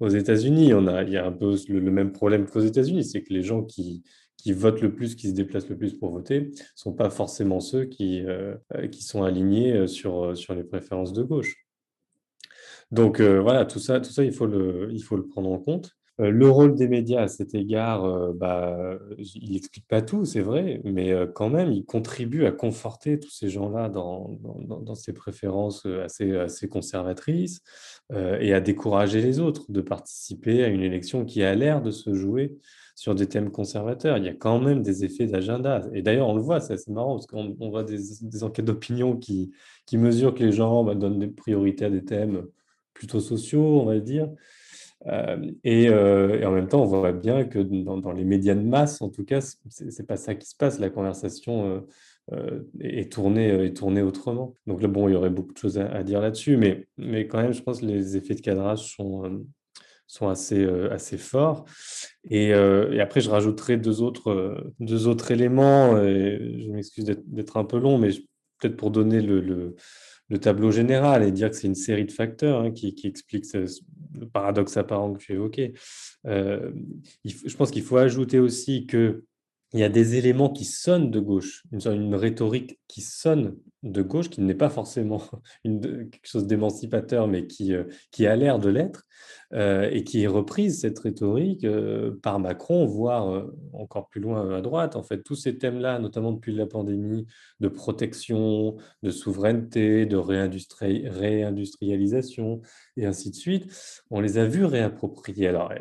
aux 0.00 0.08
États-Unis, 0.08 0.74
on 0.74 0.86
a, 0.86 1.02
il 1.02 1.10
y 1.10 1.16
a 1.16 1.26
un 1.26 1.32
peu 1.32 1.56
le, 1.68 1.90
même 1.90 2.12
problème 2.12 2.46
qu'aux 2.46 2.60
États-Unis, 2.60 3.04
c'est 3.04 3.22
que 3.22 3.32
les 3.32 3.42
gens 3.42 3.62
qui, 3.62 4.02
qui 4.44 4.52
votent 4.52 4.82
le 4.82 4.94
plus, 4.94 5.14
qui 5.14 5.30
se 5.30 5.34
déplacent 5.34 5.70
le 5.70 5.78
plus 5.78 5.94
pour 5.94 6.10
voter, 6.10 6.40
ne 6.42 6.56
sont 6.74 6.92
pas 6.92 7.08
forcément 7.08 7.60
ceux 7.60 7.86
qui, 7.86 8.22
euh, 8.26 8.54
qui 8.92 9.02
sont 9.02 9.22
alignés 9.22 9.72
euh, 9.72 9.86
sur, 9.86 10.22
euh, 10.22 10.34
sur 10.34 10.54
les 10.54 10.64
préférences 10.64 11.14
de 11.14 11.22
gauche. 11.22 11.64
Donc 12.90 13.22
voilà, 13.22 13.64
tout 13.64 13.78
ça, 13.78 13.98
tout 14.00 14.10
ça 14.10 14.22
il, 14.22 14.32
faut 14.32 14.46
le, 14.46 14.90
il 14.92 15.02
faut 15.02 15.16
le 15.16 15.26
prendre 15.26 15.50
en 15.50 15.58
compte. 15.58 15.92
Le 16.18 16.48
rôle 16.48 16.74
des 16.74 16.88
médias 16.88 17.22
à 17.22 17.28
cet 17.28 17.54
égard, 17.54 18.32
bah, 18.34 18.98
il 19.18 19.52
n'explique 19.52 19.88
pas 19.88 20.00
tout, 20.00 20.24
c'est 20.24 20.40
vrai, 20.40 20.80
mais 20.84 21.12
quand 21.34 21.50
même, 21.50 21.72
il 21.72 21.84
contribue 21.84 22.44
à 22.44 22.52
conforter 22.52 23.18
tous 23.18 23.30
ces 23.30 23.48
gens-là 23.48 23.88
dans, 23.88 24.38
ces 24.94 25.12
préférences 25.12 25.86
assez, 25.86 26.68
conservatrices. 26.68 27.62
Euh, 28.12 28.38
et 28.38 28.52
à 28.52 28.60
décourager 28.60 29.22
les 29.22 29.40
autres 29.40 29.72
de 29.72 29.80
participer 29.80 30.62
à 30.62 30.68
une 30.68 30.82
élection 30.82 31.24
qui 31.24 31.42
a 31.42 31.54
l'air 31.54 31.80
de 31.80 31.90
se 31.90 32.12
jouer 32.12 32.54
sur 32.94 33.14
des 33.14 33.26
thèmes 33.26 33.50
conservateurs. 33.50 34.18
Il 34.18 34.24
y 34.24 34.28
a 34.28 34.34
quand 34.34 34.60
même 34.60 34.82
des 34.82 35.04
effets 35.04 35.26
d'agenda. 35.26 35.80
Et 35.94 36.02
d'ailleurs, 36.02 36.28
on 36.28 36.34
le 36.34 36.42
voit, 36.42 36.60
c'est 36.60 36.74
assez 36.74 36.92
marrant, 36.92 37.14
parce 37.14 37.26
qu'on 37.26 37.70
voit 37.70 37.82
des, 37.82 38.44
enquêtes 38.44 38.66
d'opinion 38.66 39.16
qui, 39.16 39.52
qui, 39.86 39.96
mesurent 39.96 40.34
que 40.34 40.44
les 40.44 40.52
gens 40.52 40.84
bah, 40.84 40.94
donnent 40.94 41.18
des 41.18 41.28
priorités 41.28 41.86
à 41.86 41.90
des 41.90 42.04
thèmes 42.04 42.46
plutôt 42.92 43.20
sociaux, 43.20 43.80
on 43.80 43.86
va 43.86 43.98
dire. 43.98 44.28
Euh, 45.06 45.36
euh, 45.66 46.40
et, 46.40 46.44
en 46.46 46.52
même 46.52 46.68
temps, 46.68 46.82
on 46.82 46.86
voit 46.86 47.12
bien 47.12 47.44
que 47.44 47.58
dans, 47.58 48.12
les 48.12 48.24
médias 48.24 48.54
de 48.54 48.60
masse, 48.60 49.02
en 49.02 49.10
tout 49.10 49.24
cas, 49.24 49.40
ce 49.40 49.56
n'est 49.84 50.06
pas 50.06 50.16
ça 50.16 50.34
qui 50.34 50.48
se 50.48 50.56
passe. 50.56 50.78
La 50.78 50.90
conversation 50.90 51.84
euh, 52.32 52.62
et 52.80 53.08
tourner, 53.08 53.50
euh, 53.50 53.66
et 53.66 53.74
tourner 53.74 54.02
autrement. 54.02 54.54
Donc 54.66 54.80
là, 54.80 54.88
bon, 54.88 55.08
il 55.08 55.12
y 55.12 55.14
aurait 55.14 55.30
beaucoup 55.30 55.52
de 55.52 55.58
choses 55.58 55.78
à, 55.78 56.02
dire 56.02 56.20
là-dessus, 56.20 56.56
mais, 56.56 56.86
mais 56.96 57.26
quand 57.26 57.42
même, 57.42 57.52
je 57.52 57.62
pense 57.62 57.80
que 57.80 57.86
les 57.86 58.16
effets 58.16 58.34
de 58.34 58.40
cadrage 58.40 58.94
sont, 58.94 59.44
sont 60.06 60.28
assez, 60.28 60.64
assez 60.90 61.18
forts. 61.18 61.66
Et, 62.30 62.54
après, 62.54 63.20
je 63.20 63.30
rajouterai 63.30 63.76
deux 63.76 64.00
autres, 64.00 64.72
deux 64.80 65.06
autres 65.06 65.30
éléments. 65.32 65.96
Je 65.96 66.70
m'excuse 66.70 67.04
d'être 67.26 67.56
un 67.58 67.64
peu 67.64 67.78
long, 67.78 67.98
mais 67.98 68.10
peut-être 68.58 68.76
pour 68.76 68.90
donner 68.90 69.20
le, 69.20 69.40
le, 69.40 69.76
tableau 70.38 70.70
général 70.70 71.22
et 71.22 71.32
dire 71.32 71.50
que 71.50 71.56
c'est 71.56 71.66
une 71.66 71.74
série 71.74 72.04
de 72.04 72.12
facteurs 72.12 72.60
hein, 72.60 72.70
qui, 72.70 72.94
qui 72.94 73.06
expliquent 73.06 73.46
le 73.52 74.26
paradoxe 74.26 74.76
apparent 74.76 75.12
que 75.12 75.18
tu 75.18 75.32
évoquais. 75.32 75.72
Euh, 76.26 76.70
je 77.24 77.56
pense 77.56 77.70
qu'il 77.70 77.82
faut 77.82 77.96
ajouter 77.96 78.38
aussi 78.38 78.86
que 78.86 79.24
il 79.74 79.80
y 79.80 79.84
a 79.84 79.88
des 79.88 80.14
éléments 80.14 80.50
qui 80.50 80.64
sonnent 80.64 81.10
de 81.10 81.18
gauche, 81.18 81.64
une, 81.72 82.14
rhétorique 82.14 82.78
qui 82.86 83.00
sonne 83.00 83.56
de 83.82 84.02
gauche, 84.02 84.30
qui 84.30 84.40
n'est 84.40 84.54
pas 84.54 84.70
forcément 84.70 85.20
quelque 85.64 86.20
chose 86.22 86.46
d'émancipateur, 86.46 87.26
mais 87.26 87.48
qui, 87.48 87.74
euh, 87.74 87.82
a 88.20 88.36
l'air 88.36 88.60
de 88.60 88.68
l'être, 88.68 89.02
euh, 89.52 89.90
et 89.90 90.04
qui 90.04 90.22
est 90.22 90.28
reprise, 90.28 90.80
cette 90.80 91.00
rhétorique, 91.00 91.64
euh, 91.64 92.16
par 92.22 92.38
Macron, 92.38 92.86
voire 92.86 93.48
encore 93.72 94.08
plus 94.08 94.20
loin 94.20 94.54
à 94.54 94.60
droite. 94.60 94.94
En 94.94 95.02
fait, 95.02 95.24
tous 95.24 95.34
ces 95.34 95.58
thèmes-là, 95.58 95.98
notamment 95.98 96.30
depuis 96.30 96.54
la 96.54 96.66
pandémie, 96.66 97.26
de 97.58 97.68
protection, 97.68 98.76
de 99.02 99.10
souveraineté, 99.10 100.06
de 100.06 100.16
réindustrialisation, 100.16 102.60
et 102.96 103.06
ainsi 103.06 103.30
de 103.30 103.36
suite, 103.36 103.66
on 104.10 104.20
les 104.20 104.38
a 104.38 104.46
vus 104.46 104.66
réapproprier. 104.66 105.48
Alors, 105.48 105.72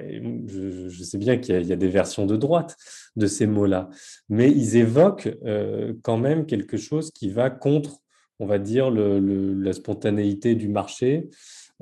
je, 0.47 1.03
sais 1.03 1.19
bien 1.19 1.37
qu'il 1.37 1.63
y, 1.63 1.73
a 1.73 1.75
des 1.75 1.89
versions 1.89 2.25
de 2.25 2.35
droite 2.35 2.75
de 3.15 3.27
ces 3.27 3.45
mots-là, 3.45 3.82
mais 4.29 4.49
ils 4.49 4.77
évoquent 4.77 5.35
quand 6.01 6.17
même 6.17 6.45
quelque 6.45 6.77
chose 6.77 7.11
qui 7.11 7.29
va 7.29 7.49
contre, 7.49 7.99
on 8.39 8.45
va 8.45 8.59
dire, 8.59 8.89
la 8.91 9.73
spontanéité 9.73 10.55
du 10.55 10.67
marché. 10.67 11.29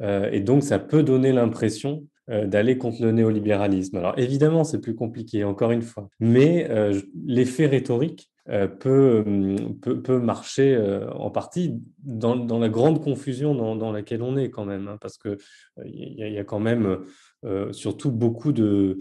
Euh, 0.01 0.29
et 0.31 0.39
donc, 0.39 0.63
ça 0.63 0.79
peut 0.79 1.03
donner 1.03 1.31
l'impression 1.31 2.07
euh, 2.29 2.47
d'aller 2.47 2.77
contre 2.77 3.03
le 3.03 3.11
néolibéralisme. 3.11 3.97
Alors, 3.97 4.17
évidemment, 4.17 4.63
c'est 4.63 4.81
plus 4.81 4.95
compliqué, 4.95 5.43
encore 5.43 5.71
une 5.71 5.81
fois. 5.81 6.09
Mais 6.19 6.67
euh, 6.69 6.99
l'effet 7.25 7.67
rhétorique 7.67 8.29
peut, 8.79 9.23
peut, 9.81 10.19
marcher 10.19 10.77
en 11.15 11.29
partie 11.29 11.75
dans, 12.03 12.59
la 12.59 12.69
grande 12.69 13.01
confusion 13.01 13.55
dans, 13.75 13.91
laquelle 13.93 14.23
on 14.23 14.35
est 14.35 14.49
quand 14.49 14.65
même, 14.65 14.89
hein, 14.89 14.97
parce 14.99 15.17
qu'il 15.17 15.37
il 15.85 16.15
y, 16.17 16.33
y, 16.33 16.37
a 16.37 16.43
quand 16.43 16.59
même 16.59 16.97
surtout 17.71 18.11
beaucoup 18.11 18.51
de, 18.51 18.97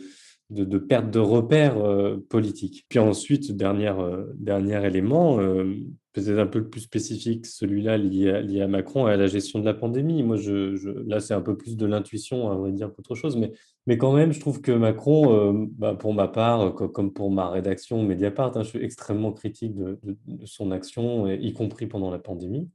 de, 0.51 0.79
perte 0.79 1.11
de 1.11 1.19
repères 1.19 1.79
euh, 1.79 2.17
politiques. 2.29 2.85
Puis 2.89 2.99
ensuite, 2.99 3.53
dernier, 3.53 3.93
euh, 3.99 4.85
élément, 4.85 5.39
euh, 5.41 5.77
peut-être 6.13 6.39
un 6.39 6.47
peu 6.47 6.69
plus 6.69 6.81
spécifique, 6.81 7.47
celui-là 7.47 7.97
lié, 7.97 8.61
à, 8.61 8.67
Macron 8.67 9.09
et 9.09 9.13
à 9.13 9.17
la 9.17 9.29
gestion 9.29 9.61
de 9.61 9.65
la 9.65 9.75
pandémie. 9.75 10.23
Moi, 10.23 10.37
je, 10.37 10.89
là, 11.07 11.21
c'est 11.21 11.35
un 11.35 11.41
peu 11.41 11.57
plus 11.57 11.77
de 11.77 11.87
l'intuition, 11.87 12.51
à 12.51 12.57
vrai 12.57 12.73
dire, 12.73 12.93
qu'autre 12.93 13.15
chose. 13.15 13.37
Mais, 13.37 13.53
mais 13.87 13.97
quand 13.97 14.13
même, 14.13 14.33
je 14.33 14.41
trouve 14.41 14.61
que 14.61 14.73
Macron, 14.73 15.69
bah, 15.79 15.95
pour 15.95 16.15
ma 16.15 16.27
part, 16.27 16.75
comme 16.75 17.13
pour 17.13 17.31
ma 17.31 17.49
rédaction 17.49 18.03
Mediapart, 18.03 18.57
hein, 18.57 18.63
je 18.63 18.71
suis 18.71 18.85
extrêmement 18.85 19.33
critique 19.33 19.75
de, 19.77 19.99
son 20.45 20.73
action, 20.73 21.29
y 21.29 21.53
compris 21.53 21.87
pendant 21.87 22.11
la 22.11 22.19
pandémie. 22.19 22.69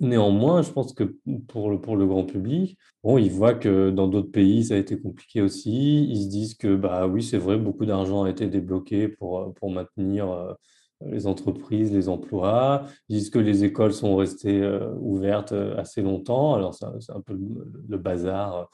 Néanmoins, 0.00 0.62
je 0.62 0.70
pense 0.70 0.94
que 0.94 1.14
pour 1.48 1.70
le, 1.70 2.06
grand 2.06 2.24
public, 2.24 2.78
ils 3.04 3.30
voient 3.30 3.54
que 3.54 3.90
dans 3.90 4.08
d'autres 4.08 4.30
pays, 4.30 4.64
ça 4.64 4.74
a 4.74 4.78
été 4.78 4.98
compliqué 4.98 5.42
aussi. 5.42 6.04
Ils 6.08 6.24
se 6.24 6.28
disent 6.28 6.54
que, 6.54 6.74
bah 6.74 7.06
oui, 7.06 7.22
c'est 7.22 7.36
vrai, 7.38 7.58
beaucoup 7.58 7.84
d'argent 7.84 8.24
a 8.24 8.30
été 8.30 8.46
débloqué 8.46 9.08
pour, 9.08 9.52
pour 9.54 9.70
maintenir 9.70 10.56
les 11.04 11.26
entreprises, 11.26 11.92
les 11.92 12.08
emplois. 12.08 12.86
Ils 13.10 13.18
disent 13.18 13.30
que 13.30 13.38
les 13.38 13.64
écoles 13.64 13.92
sont 13.92 14.16
restées 14.16 14.66
ouvertes 15.00 15.52
assez 15.76 16.00
longtemps. 16.00 16.54
Alors, 16.54 16.74
c'est 16.74 17.12
un 17.12 17.20
peu 17.20 17.38
le, 17.88 17.98
bazar 17.98 18.70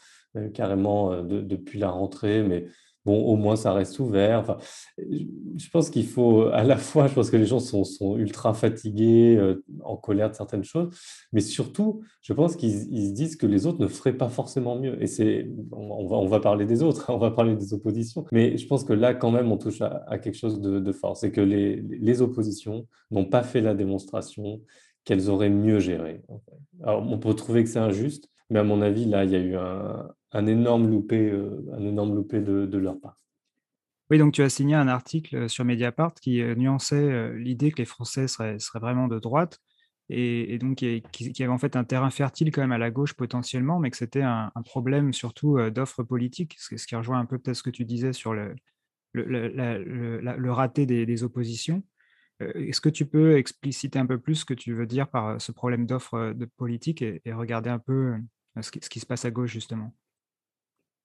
carrément 0.55 1.23
depuis 1.23 1.81
la 1.81 1.91
rentrée, 1.91 2.45
mais 2.45 2.67
bon, 3.07 3.25
au 3.25 3.37
moins 3.37 3.57
ça 3.57 3.73
reste 3.73 3.99
ouvert. 4.01 4.41
Enfin, 4.41 4.59
je 4.99 5.71
pense 5.71 5.91
qu'il 5.91 6.07
faut 6.07 6.43
à 6.49 6.65
la 6.65 6.77
fois, 6.77 7.07
je 7.07 7.15
pense 7.15 7.31
que 7.31 7.37
les 7.37 7.47
gens 7.47 7.61
sont, 7.61 8.17
ultra 8.19 8.53
fatigués, 8.53 9.37
euh, 9.39 9.65
en 9.85 9.97
colère 9.97 10.31
de 10.31 10.35
certaines 10.35 10.65
choses, 10.65 10.89
mais 11.33 11.41
surtout, 11.41 12.03
je 12.21 12.33
pense 12.33 12.57
qu'ils 12.57 12.73
se 12.73 13.13
disent 13.13 13.37
que 13.37 13.47
les 13.47 13.67
autres 13.67 13.81
ne 13.81 13.87
feraient 13.87 14.17
pas 14.17 14.29
forcément 14.29 14.77
mieux. 14.79 15.01
Et 15.01 15.07
c'est, 15.07 15.49
on 15.73 16.07
va, 16.07 16.17
on 16.17 16.27
va 16.27 16.41
parler 16.41 16.67
des 16.67 16.83
autres, 16.83 17.07
on 17.15 17.19
va 17.19 17.31
parler 17.31 17.55
des 17.55 17.73
oppositions, 17.73 18.25
mais 18.33 18.59
je 18.59 18.67
pense 18.67 18.85
que 18.85 18.93
là, 18.93 19.15
quand 19.15 19.31
même, 19.31 19.51
on 19.53 19.57
touche 19.57 19.81
à, 19.81 20.19
quelque 20.19 20.37
chose 20.37 20.61
de, 20.61 20.93
fort. 20.93 21.17
C'est 21.17 21.31
que 21.31 21.41
les, 21.41 21.77
les 21.77 22.23
oppositions 22.23 22.87
n'ont 23.11 23.25
pas 23.25 23.43
fait 23.43 23.61
la 23.61 23.75
démonstration 23.75 24.61
qu'elles 25.05 25.31
auraient 25.31 25.51
mieux 25.51 25.79
géré. 25.79 26.23
Alors, 26.83 27.07
on 27.09 27.19
peut 27.19 27.33
trouver 27.35 27.63
que 27.63 27.71
c'est 27.71 27.79
injuste, 27.79 28.29
mais 28.51 28.59
à 28.61 28.65
mon 28.65 28.83
avis, 28.83 29.07
là, 29.07 29.25
il 29.25 29.31
y 29.31 29.37
a 29.37 29.41
eu 29.41 29.57
un, 29.57 30.09
un 30.37 30.47
énorme 30.47 30.89
loupé, 30.89 31.31
euh, 31.31 31.65
un 31.73 31.85
énorme 31.85 32.15
loupé 32.15 32.41
de, 32.41 32.79
leur 32.79 33.01
part. 33.01 33.17
Oui, 34.11 34.19
donc 34.19 34.35
tu 34.35 34.43
as 34.43 34.49
signé 34.49 34.75
un 34.75 34.87
article 34.87 35.49
sur 35.49 35.65
Mediapart 35.65 36.15
qui 36.15 36.43
euh, 36.43 36.55
nuançait 36.55 36.97
euh, 36.97 37.37
l'idée 37.37 37.73
que 37.73 37.79
les 37.79 37.87
Français 37.87 38.29
seraient, 38.29 38.59
vraiment 38.75 39.09
de 39.09 39.19
droite 39.19 39.61
et, 40.09 40.59
donc 40.59 40.77
qui, 40.77 41.43
avait 41.43 41.53
en 41.53 41.59
fait 41.59 41.75
un 41.75 41.83
terrain 41.83 42.11
fertile 42.11 42.53
quand 42.53 42.61
même 42.61 42.71
à 42.71 42.79
la 42.79 42.93
gauche 42.93 43.15
potentiellement, 43.15 43.81
mais 43.81 43.91
que 43.91 43.97
c'était 43.97 44.23
un, 44.23 44.53
problème 44.65 45.13
surtout 45.13 45.59
d'offres 45.71 46.05
politiques, 46.05 46.55
ce, 46.61 46.77
qui 46.87 46.95
rejoint 46.95 47.19
un 47.19 47.25
peu 47.25 47.41
peut-être 47.41 47.57
ce 47.57 47.65
que 47.65 47.71
tu 47.71 47.85
disais 47.85 48.13
sur 48.13 48.33
le, 48.33 48.55
le, 49.15 50.53
raté 50.53 50.87
des, 50.87 51.25
oppositions. 51.25 51.83
Est-ce 52.39 52.81
que 52.81 52.89
tu 52.89 53.05
peux 53.05 53.37
expliciter 53.37 53.99
un 53.99 54.07
peu 54.07 54.21
plus 54.21 54.37
ce 54.37 54.45
que 54.45 54.55
tu 54.55 54.75
veux 54.75 54.87
dire 54.87 55.09
par 55.09 55.41
ce 55.41 55.51
problème 55.51 55.87
d'offres 55.87 56.33
de 56.37 56.45
politique 56.45 57.03
et, 57.03 57.21
regarder 57.33 57.71
un 57.71 57.81
peu 57.81 58.15
ce 58.63 58.71
qui 58.71 59.01
se 59.01 59.07
passe 59.07 59.25
à 59.25 59.31
gauche 59.31 59.53
justement. 59.53 59.93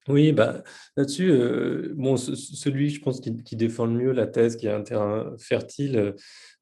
Oui, 0.08 0.32
bah, 0.32 0.64
là-dessus, 0.98 1.30
euh, 1.30 1.94
bon, 1.96 2.18
celui, 2.18 2.90
je 2.90 3.02
pense, 3.02 3.22
qui, 3.22 3.56
défend 3.56 3.86
le 3.86 3.94
mieux 3.94 4.12
la 4.12 4.26
thèse, 4.26 4.56
qui 4.56 4.68
a 4.68 4.76
un 4.76 4.82
terrain 4.82 5.36
fertile, 5.38 5.96
euh, 5.96 6.12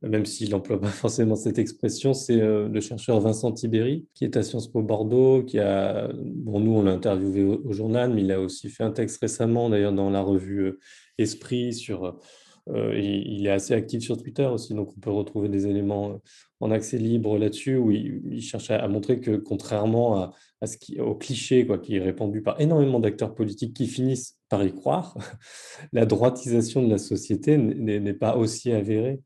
même 0.01 0.25
s'il 0.25 0.49
n'emploie 0.49 0.79
pas 0.79 0.87
forcément 0.89 1.37
cette 1.37 1.57
expression, 1.57 2.13
c'est 2.13 2.41
euh, 2.41 2.67
le 2.67 2.81
chercheur 2.81 3.17
Vincent 3.21 3.53
Tibéry, 3.53 4.05
qui 4.13 4.25
est 4.25 4.35
à 4.35 4.43
Sciences 4.43 4.69
Po 4.69 4.81
Bordeaux, 4.81 5.43
qui 5.43 5.57
a, 5.57 6.09
bon, 6.13 6.59
nous, 6.59 6.71
on 6.71 6.83
l'a 6.83 6.91
interviewé 6.91 7.43
au, 7.43 7.71
journal, 7.71 8.13
mais 8.13 8.23
il 8.23 8.31
a 8.33 8.41
aussi 8.41 8.69
fait 8.69 8.83
un 8.83 8.91
texte 8.91 9.21
récemment, 9.21 9.69
d'ailleurs, 9.69 9.93
dans 9.93 10.09
la 10.09 10.21
revue 10.21 10.77
Esprit, 11.17 11.73
sur 11.73 12.19
euh, 12.69 12.97
il 12.97 13.47
est 13.47 13.51
assez 13.51 13.73
actif 13.73 14.03
sur 14.03 14.17
Twitter 14.17 14.45
aussi, 14.45 14.73
donc 14.73 14.93
on 14.95 14.99
peut 14.99 15.09
retrouver 15.09 15.49
des 15.49 15.65
éléments 15.65 16.11
euh, 16.11 16.17
en 16.59 16.71
accès 16.71 16.97
libre 16.97 17.37
là-dessus, 17.37 17.77
où 17.77 17.89
il, 17.89 18.41
cherche 18.41 18.69
à, 18.69 18.87
montrer 18.87 19.19
que 19.19 19.37
contrairement 19.37 20.17
à, 20.17 20.33
à 20.61 20.67
ce 20.67 20.77
qui, 20.77 20.99
au 20.99 21.15
cliché 21.15 21.65
quoi, 21.65 21.77
qui 21.77 21.95
est 21.95 22.01
répandu 22.01 22.41
par 22.41 22.59
énormément 22.59 22.99
d'acteurs 22.99 23.33
politiques 23.33 23.73
qui 23.73 23.87
finissent 23.87 24.37
par 24.49 24.63
y 24.63 24.73
croire, 24.73 25.17
la 25.93 26.05
droitisation 26.05 26.83
de 26.83 26.89
la 26.89 26.97
société 26.97 27.57
n'est 27.57 28.13
pas 28.13 28.35
aussi 28.35 28.71
avérée 28.71 29.21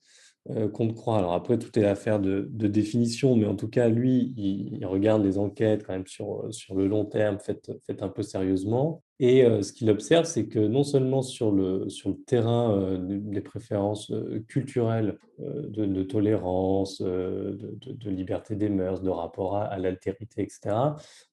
euh, 0.49 0.67
qu'on 0.67 0.85
ne 0.85 0.93
croit. 0.93 1.17
Alors 1.17 1.33
après, 1.33 1.57
tout 1.57 1.77
est 1.79 1.85
affaire 1.85 2.19
de, 2.19 2.47
définition, 2.49 3.35
mais 3.35 3.45
en 3.45 3.55
tout 3.55 3.69
cas, 3.69 3.87
lui, 3.87 4.33
il, 4.37 4.85
regarde 4.85 5.23
les 5.23 5.37
enquêtes 5.37 5.85
quand 5.85 5.93
même 5.93 6.07
sur, 6.07 6.47
sur 6.51 6.75
le 6.75 6.87
long 6.87 7.05
terme, 7.05 7.39
faites, 7.39 7.71
un 8.01 8.09
peu 8.09 8.23
sérieusement. 8.23 9.02
Et 9.19 9.43
ce 9.61 9.71
qu'il 9.71 9.89
observe, 9.89 10.25
c'est 10.25 10.47
que 10.47 10.59
non 10.59 10.83
seulement 10.83 11.21
sur 11.21 11.51
le, 11.51 11.87
terrain 12.25 12.97
des 12.99 13.41
préférences 13.41 14.11
culturelles, 14.47 15.17
de, 15.39 16.03
tolérance, 16.03 17.01
de, 17.01 18.09
liberté 18.09 18.55
des 18.55 18.69
mœurs, 18.69 19.01
de 19.01 19.09
rapport 19.09 19.57
à, 19.57 19.77
l'altérité, 19.77 20.41
etc., 20.41 20.75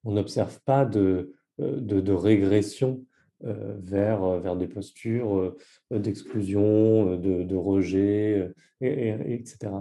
on 0.05 0.13
n'observe 0.13 0.61
pas 0.65 0.85
de, 0.85 1.33
régression 1.59 3.05
vers, 3.43 4.57
des 4.57 4.69
postures 4.69 5.57
d'exclusion, 5.91 7.17
de, 7.17 7.57
rejet, 7.57 8.53
etc. 8.83 9.73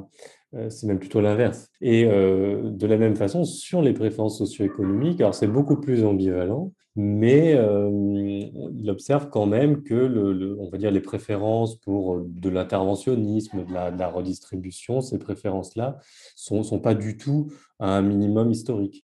C'est 0.70 0.88
même 0.88 1.00
plutôt 1.00 1.20
l'inverse. 1.20 1.70
Et 1.82 2.06
de 2.06 2.88
la 2.88 2.98
même 2.98 3.18
façon, 3.18 3.44
sur 3.44 3.82
les 3.82 3.94
préférences 3.94 4.38
socio-économiques, 4.38 5.20
alors 5.20 5.36
c'est 5.36 5.48
beaucoup 5.48 5.82
plus 5.82 6.06
ambivalent, 6.06 6.72
mais 6.96 7.54
il 7.54 8.90
observe 8.90 9.30
quand 9.30 9.46
même 9.46 9.84
que 9.84 9.94
le, 9.94 10.60
on 10.60 10.70
va 10.70 10.78
dire 10.78 10.92
les 10.92 11.02
préférences 11.02 11.76
pour 11.76 12.20
de 12.22 12.50
l'interventionnisme, 12.50 13.66
de 13.66 13.74
la, 13.74 14.10
redistribution, 14.10 15.02
ces 15.02 15.20
préférences-là 15.20 16.00
sont, 16.36 16.64
sont 16.64 16.80
pas 16.80 16.96
du 16.96 17.18
tout 17.18 17.52
à 17.80 17.96
un 17.96 18.02
minimum 18.02 18.52
historique. 18.52 19.06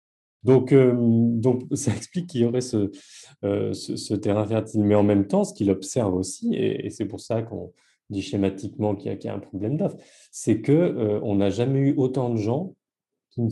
Donc, 0.44 0.72
donc 0.74 1.64
ça 1.74 1.94
explique 1.94 2.28
qu'il 2.28 2.42
y 2.42 2.44
aurait 2.44 2.60
ce, 2.60 4.14
terrain 4.14 4.46
fertile. 4.46 4.84
Mais 4.84 4.94
en 4.94 5.02
même 5.02 5.26
temps, 5.26 5.44
ce 5.44 5.54
qu'il 5.54 5.70
observe 5.70 6.14
aussi, 6.14 6.54
et, 6.54 6.90
c'est 6.90 7.06
pour 7.06 7.20
ça 7.20 7.42
qu'on 7.42 7.72
dit 8.10 8.22
schématiquement 8.22 8.94
qu'il 8.96 9.12
y, 9.12 9.28
a 9.28 9.34
un 9.34 9.38
problème 9.38 9.76
d'offre, 9.76 9.96
c'est 10.30 10.62
qu'on 10.62 11.20
on 11.22 11.36
n'a 11.36 11.50
jamais 11.50 11.80
eu 11.80 11.94
autant 11.96 12.30
de 12.30 12.36
gens 12.36 12.74
qui 13.30 13.42
ne 13.42 13.50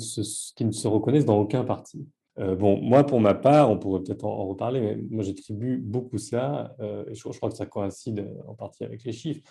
se 0.72 0.88
reconnaissent 0.88 1.26
dans 1.26 1.38
aucun 1.38 1.64
parti. 1.64 2.06
Bon, 2.38 2.80
moi, 2.80 3.04
pour 3.04 3.20
ma 3.20 3.34
part, 3.34 3.70
on 3.70 3.78
pourrait 3.78 4.02
peut-être 4.02 4.24
en, 4.24 4.46
reparler, 4.46 4.80
mais 4.80 4.98
moi, 5.10 5.24
j'attribue 5.24 5.78
beaucoup 5.78 6.18
ça, 6.18 6.74
et 6.80 7.14
je, 7.14 7.22
crois 7.22 7.50
que 7.50 7.56
ça 7.56 7.66
coïncide 7.66 8.28
en 8.46 8.54
partie 8.54 8.84
avec 8.84 9.04
les 9.04 9.12
chiffres. 9.12 9.42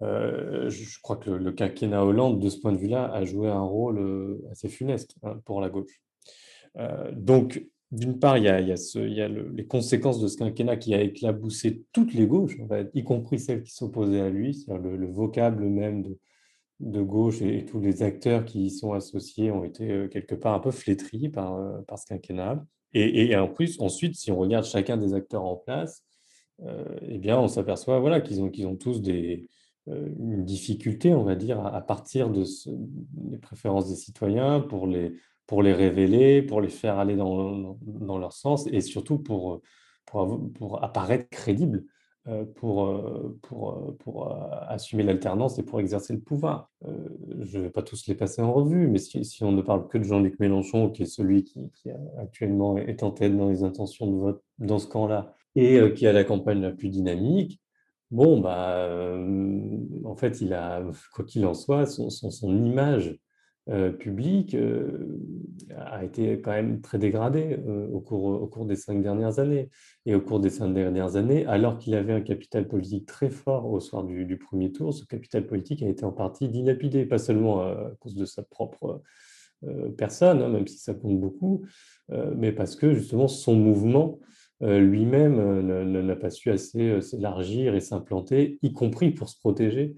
je, 0.00 1.00
crois 1.02 1.16
que 1.16 1.30
le, 1.30 1.52
quinquennat 1.52 2.04
Hollande, 2.04 2.40
de 2.40 2.48
ce 2.48 2.60
point 2.60 2.72
de 2.72 2.78
vue-là, 2.78 3.10
a 3.12 3.24
joué 3.24 3.48
un 3.48 3.62
rôle 3.62 4.40
assez 4.50 4.68
funeste 4.68 5.16
hein, 5.22 5.40
pour 5.44 5.60
la 5.60 5.70
gauche. 5.70 6.00
Euh, 6.78 7.10
donc, 7.12 7.66
d'une 7.90 8.18
part, 8.18 8.38
il 8.38 8.44
y 8.44 8.48
a, 8.48 9.28
les 9.28 9.66
conséquences 9.66 10.20
de 10.20 10.28
ce 10.28 10.36
quinquennat 10.36 10.76
qui 10.76 10.94
a 10.94 11.02
éclaboussé 11.02 11.84
toutes 11.92 12.14
les 12.14 12.26
gauches, 12.26 12.56
y 12.94 13.02
compris 13.02 13.40
celles 13.40 13.64
qui 13.64 13.72
s'opposaient 13.72 14.20
à 14.20 14.30
lui, 14.30 14.54
c'est-à-dire 14.54 14.92
le, 14.92 15.06
vocable 15.10 15.64
même 15.64 16.02
de, 16.02 16.18
gauche 16.80 17.42
et, 17.42 17.64
tous 17.64 17.80
les 17.80 18.02
acteurs 18.02 18.44
qui 18.44 18.66
y 18.66 18.70
sont 18.70 18.92
associés 18.92 19.50
ont 19.50 19.64
été 19.64 19.90
euh, 19.90 20.08
quelque 20.08 20.34
part 20.34 20.54
un 20.54 20.60
peu 20.60 20.70
flétris 20.70 21.28
par, 21.28 21.56
euh, 21.56 21.80
ce 21.96 22.06
quinquennat. 22.06 22.64
Et, 22.92 23.36
en 23.36 23.46
plus, 23.46 23.80
ensuite, 23.80 24.16
si 24.16 24.32
on 24.32 24.38
regarde 24.38 24.64
chacun 24.64 24.96
des 24.96 25.14
acteurs 25.14 25.44
en 25.44 25.54
place, 25.54 26.04
eh 27.02 27.18
bien, 27.18 27.38
on 27.38 27.46
s'aperçoit 27.46 28.00
voilà, 28.00 28.20
qu'ils 28.20 28.42
ont, 28.42 28.50
ont 28.64 28.74
tous 28.74 29.00
des, 29.00 29.48
une 29.86 30.44
difficulté, 30.44 31.14
on 31.14 31.22
va 31.22 31.36
dire, 31.36 31.64
à, 31.64 31.80
partir 31.82 32.30
de 32.30 32.42
des 32.66 33.38
préférences 33.38 33.88
des 33.88 33.94
citoyens 33.94 34.58
pour 34.58 34.88
les, 34.88 35.12
pour 35.46 35.62
les 35.62 35.72
révéler, 35.72 36.42
pour 36.42 36.60
les 36.60 36.68
faire 36.68 36.98
aller 36.98 37.14
dans, 37.14 37.78
dans 37.80 38.18
leur 38.18 38.32
sens 38.32 38.66
et 38.66 38.80
surtout 38.80 39.20
pour, 39.20 39.62
pour, 40.06 40.52
pour 40.54 40.82
apparaître 40.82 41.28
crédibles, 41.30 41.78
euh, 41.78 41.84
pour, 42.54 42.86
euh, 42.86 43.38
pour, 43.42 43.70
euh, 43.70 43.96
pour 43.98 44.32
assumer 44.68 45.02
l'alternance 45.02 45.58
et 45.58 45.62
pour 45.62 45.80
exercer 45.80 46.12
le 46.12 46.20
pouvoir. 46.20 46.70
Je 46.82 47.58
ne 47.58 47.62
vais 47.64 47.70
pas 47.70 47.82
tous 47.82 48.06
les 48.06 48.14
passer 48.14 48.42
en 48.42 48.52
revue, 48.52 48.88
mais 48.88 48.98
si, 48.98 49.24
si 49.24 49.42
on 49.44 49.52
ne 49.52 49.62
parle 49.62 49.88
que 49.88 49.98
de 49.98 50.04
Jean-Luc 50.04 50.38
Mélenchon, 50.38 50.90
qui 50.90 51.02
est 51.02 51.06
celui 51.06 51.44
qui, 51.44 51.70
qui, 51.72 51.90
actuellement 52.18 52.76
est 52.78 53.02
en 53.02 53.10
tête 53.10 53.36
dans 53.36 53.48
les 53.48 53.62
intentions 53.62 54.06
de 54.06 54.16
vote 54.16 54.42
dans 54.58 54.78
ce 54.78 54.86
camp-là, 54.86 55.34
et 55.56 55.92
qui 55.94 56.06
a 56.06 56.12
la 56.12 56.24
campagne 56.24 56.60
la 56.60 56.70
plus 56.70 56.90
dynamique, 56.90 57.60
bon, 58.10 58.40
bah, 58.40 58.88
en 60.04 60.16
fait, 60.16 60.40
il 60.40 60.52
a, 60.52 60.82
quoi 61.12 61.24
qu'il 61.24 61.44
en 61.46 61.54
soit, 61.54 61.86
son, 61.86 62.10
son, 62.10 62.30
son 62.30 62.54
image 62.64 63.18
euh, 63.68 63.92
public 63.92 64.54
euh, 64.54 65.20
a 65.76 66.02
été 66.02 66.40
quand 66.40 66.50
même 66.50 66.80
très 66.80 66.98
dégradé 66.98 67.58
euh, 67.68 67.88
au, 67.92 68.00
cours, 68.00 68.24
au 68.24 68.46
cours 68.46 68.64
des 68.64 68.74
cinq 68.74 69.02
dernières 69.02 69.38
années. 69.38 69.68
Et 70.06 70.14
au 70.14 70.20
cours 70.20 70.40
des 70.40 70.48
cinq 70.48 70.72
dernières 70.72 71.16
années, 71.16 71.44
alors 71.46 71.76
qu'il 71.78 71.94
avait 71.94 72.14
un 72.14 72.22
capital 72.22 72.66
politique 72.66 73.06
très 73.06 73.28
fort 73.28 73.70
au 73.70 73.78
soir 73.78 74.02
du, 74.02 74.38
premier 74.38 74.72
tour, 74.72 74.94
ce 74.94 75.04
capital 75.04 75.46
politique 75.46 75.82
a 75.82 75.88
été 75.88 76.04
en 76.04 76.12
partie 76.12 76.48
dilapidé, 76.48 77.04
pas 77.04 77.18
seulement 77.18 77.60
à 77.60 77.92
cause 78.00 78.14
de 78.14 78.24
sa 78.24 78.42
propre 78.42 79.02
personne, 79.98 80.40
hein, 80.40 80.48
même 80.48 80.66
si 80.66 80.78
ça 80.78 80.94
compte 80.94 81.20
beaucoup, 81.20 81.66
mais 82.08 82.50
parce 82.50 82.76
que 82.76 82.94
justement 82.94 83.28
son 83.28 83.54
mouvement 83.54 84.18
lui-même 84.62 85.60
n'a 85.86 86.16
pas 86.16 86.30
su 86.30 86.50
assez 86.50 87.02
s'élargir 87.02 87.74
et 87.74 87.80
s'implanter, 87.80 88.58
y 88.62 88.72
compris 88.72 89.10
pour 89.10 89.28
se 89.28 89.38
protéger 89.38 89.96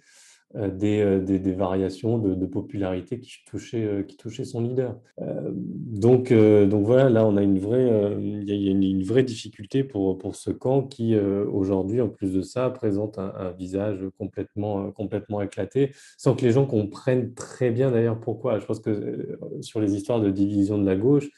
euh, 0.57 0.71
des, 0.71 1.39
des, 1.39 1.53
variations 1.53 2.19
de, 2.19 2.47
popularité 2.47 3.19
qui 3.19 3.31
touchaient, 3.47 4.05
qui 4.07 4.17
touchaient 4.17 4.45
son 4.45 4.61
leader. 4.61 4.99
donc, 5.19 6.33
donc 6.33 6.85
voilà, 6.85 7.09
là, 7.09 7.27
on 7.27 7.37
a 7.37 7.43
une 7.43 7.59
vraie, 7.59 8.17
il 8.21 8.45
y 8.45 8.69
a 8.69 8.71
une, 8.71 9.03
vraie 9.03 9.23
difficulté 9.23 9.85
pour, 9.85 10.19
pour 10.19 10.37
ce 10.37 10.51
camp 10.51 10.83
qui, 10.83 11.17
aujourd'hui, 11.17 12.01
en 12.01 12.09
plus 12.09 12.33
de 12.33 12.43
ça, 12.43 12.69
présente 12.71 13.19
un, 13.19 13.53
visage 13.53 14.01
complètement, 14.19 14.91
complètement 14.93 15.41
éclaté, 15.41 15.93
sans 16.19 16.35
que 16.35 16.45
les 16.45 16.53
gens 16.53 16.67
comprennent 16.67 17.35
très 17.35 17.71
bien 17.71 17.91
d'ailleurs 17.91 18.21
pourquoi. 18.21 18.59
Je 18.59 18.67
pense 18.67 18.81
que 18.81 19.39
sur 19.61 19.81
les 19.81 19.95
histoires 19.95 20.21
de 20.21 20.31
division 20.31 20.79
de 20.79 20.87
la 20.87 20.97
gauche, 20.97 21.31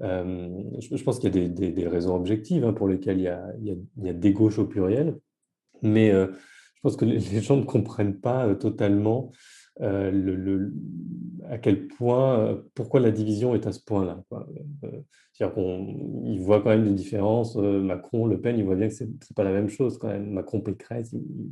euh, 0.00 0.48
je, 0.80 1.02
pense 1.02 1.18
qu'il 1.18 1.36
y 1.36 1.44
a 1.44 1.48
des, 1.48 1.88
raisons 1.88 2.16
objectives 2.16 2.64
hein, 2.64 2.72
pour 2.72 2.88
lesquelles 2.88 3.18
il 3.18 3.24
y, 3.24 3.28
a, 3.28 3.46
il, 3.60 3.78
y 4.02 4.08
a, 4.08 4.12
des 4.12 4.32
gauches 4.32 4.58
au 4.58 4.66
pluriel, 4.66 5.18
mais 5.82 6.10
euh, 6.10 6.28
pense 6.82 6.96
que 6.96 7.04
les, 7.04 7.20
gens 7.40 7.56
ne 7.56 7.64
comprennent 7.64 8.18
pas 8.18 8.46
euh, 8.46 8.54
totalement 8.54 9.32
le, 9.80 10.72
à 11.48 11.58
quel 11.58 11.88
point, 11.88 12.62
pourquoi 12.74 13.00
la 13.00 13.10
division 13.10 13.54
est 13.54 13.66
à 13.66 13.72
ce 13.72 13.80
point-là. 13.80 14.22
C'est-à-dire 15.32 15.54
qu'il 15.54 16.40
voit 16.40 16.60
quand 16.60 16.68
même 16.68 16.84
des 16.84 16.92
différences. 16.92 17.56
Macron, 17.56 18.26
Le 18.26 18.38
Pen, 18.40 18.58
il 18.58 18.64
voit 18.64 18.76
bien 18.76 18.88
que 18.88 18.94
ce 18.94 19.04
n'est 19.04 19.10
pas 19.34 19.44
la 19.44 19.52
même 19.52 19.70
chose 19.70 19.96
quand 19.98 20.08
même. 20.08 20.30
Macron, 20.30 20.60
Pécresse, 20.60 21.12
il, 21.12 21.50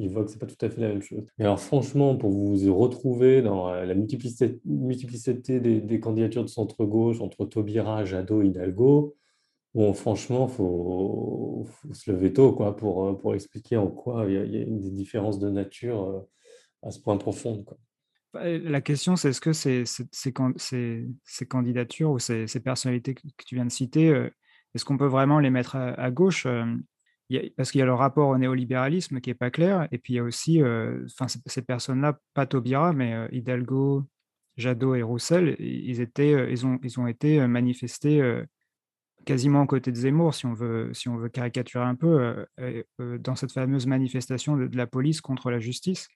il, 0.00 0.10
voit 0.10 0.24
que 0.24 0.30
ce 0.30 0.34
n'est 0.34 0.40
pas 0.40 0.46
tout 0.46 0.56
à 0.60 0.68
fait 0.68 0.80
la 0.80 0.88
même 0.88 1.02
chose. 1.02 1.24
Mais 1.38 1.44
alors 1.44 1.60
franchement, 1.60 2.16
pour 2.16 2.30
vous 2.30 2.74
retrouver 2.76 3.42
dans 3.42 3.72
la 3.72 3.94
multiplicité, 3.94 4.60
multiplicité 4.64 5.60
des, 5.60 6.00
candidatures 6.00 6.42
de 6.42 6.48
centre-gauche 6.48 7.20
entre 7.20 7.44
Taubira, 7.44 8.04
Jadot, 8.04 8.42
Hidalgo, 8.42 9.14
Bon, 9.74 9.92
franchement, 9.94 10.48
il 10.48 10.54
faut, 10.54 11.66
se 11.92 12.10
lever 12.10 12.32
tôt 12.32 12.52
quoi, 12.52 12.76
pour, 12.76 13.18
pour 13.18 13.34
expliquer 13.34 13.76
en 13.76 13.88
quoi 13.88 14.24
il 14.28 14.34
y, 14.34 14.60
a, 14.60 14.64
des 14.64 14.90
différences 14.90 15.38
de 15.38 15.48
nature 15.48 16.26
à 16.82 16.90
ce 16.90 17.00
point 17.00 17.16
profond. 17.16 17.64
Bah, 18.32 18.46
la 18.46 18.80
question, 18.80 19.16
c'est 19.16 19.30
est-ce 19.30 19.40
que 19.40 19.52
ces, 19.52 19.84
ces, 19.84 21.46
candidatures 21.46 22.10
ou 22.10 22.18
ces, 22.18 22.46
personnalités 22.62 23.14
que, 23.14 23.22
tu 23.44 23.56
viens 23.56 23.64
de 23.64 23.70
citer, 23.70 24.08
euh, 24.10 24.30
est-ce 24.74 24.84
qu'on 24.84 24.98
peut 24.98 25.06
vraiment 25.06 25.40
les 25.40 25.50
mettre 25.50 25.76
à, 25.76 26.10
gauche 26.12 26.46
euh, 26.46 26.64
Parce 27.56 27.72
qu'il 27.72 27.80
y 27.80 27.82
a 27.82 27.86
le 27.86 27.94
rapport 27.94 28.28
au 28.28 28.38
néolibéralisme 28.38 29.20
qui 29.20 29.30
n'est 29.30 29.34
pas 29.34 29.50
clair, 29.50 29.88
et 29.90 29.98
puis 29.98 30.14
il 30.14 30.16
y 30.16 30.20
a 30.20 30.22
aussi 30.22 30.62
euh, 30.62 31.04
ces 31.46 31.62
personnes-là, 31.62 32.18
pas 32.34 32.46
Taubira, 32.46 32.92
mais 32.92 33.28
Hidalgo, 33.32 34.04
Jadot 34.56 34.94
et 34.94 35.02
Roussel, 35.02 35.56
ils, 35.58 36.00
étaient, 36.00 36.52
ils, 36.52 36.66
ont, 36.66 36.78
ils 36.84 37.00
ont 37.00 37.08
été 37.08 37.44
manifestés 37.48 38.20
quasiment 39.24 39.62
aux 39.62 39.66
côtés 39.66 39.92
de 39.92 39.96
Zemmour, 39.96 40.34
si 40.34 40.46
on 40.46 40.54
veut, 40.54 40.90
si 40.92 41.08
on 41.08 41.16
veut 41.16 41.28
caricaturer 41.28 41.84
un 41.84 41.94
peu, 41.94 42.46
dans 42.98 43.36
cette 43.36 43.52
fameuse 43.52 43.86
manifestation 43.86 44.56
de 44.56 44.76
la 44.76 44.86
police 44.86 45.20
contre 45.20 45.50
la 45.50 45.58
justice. 45.58 46.08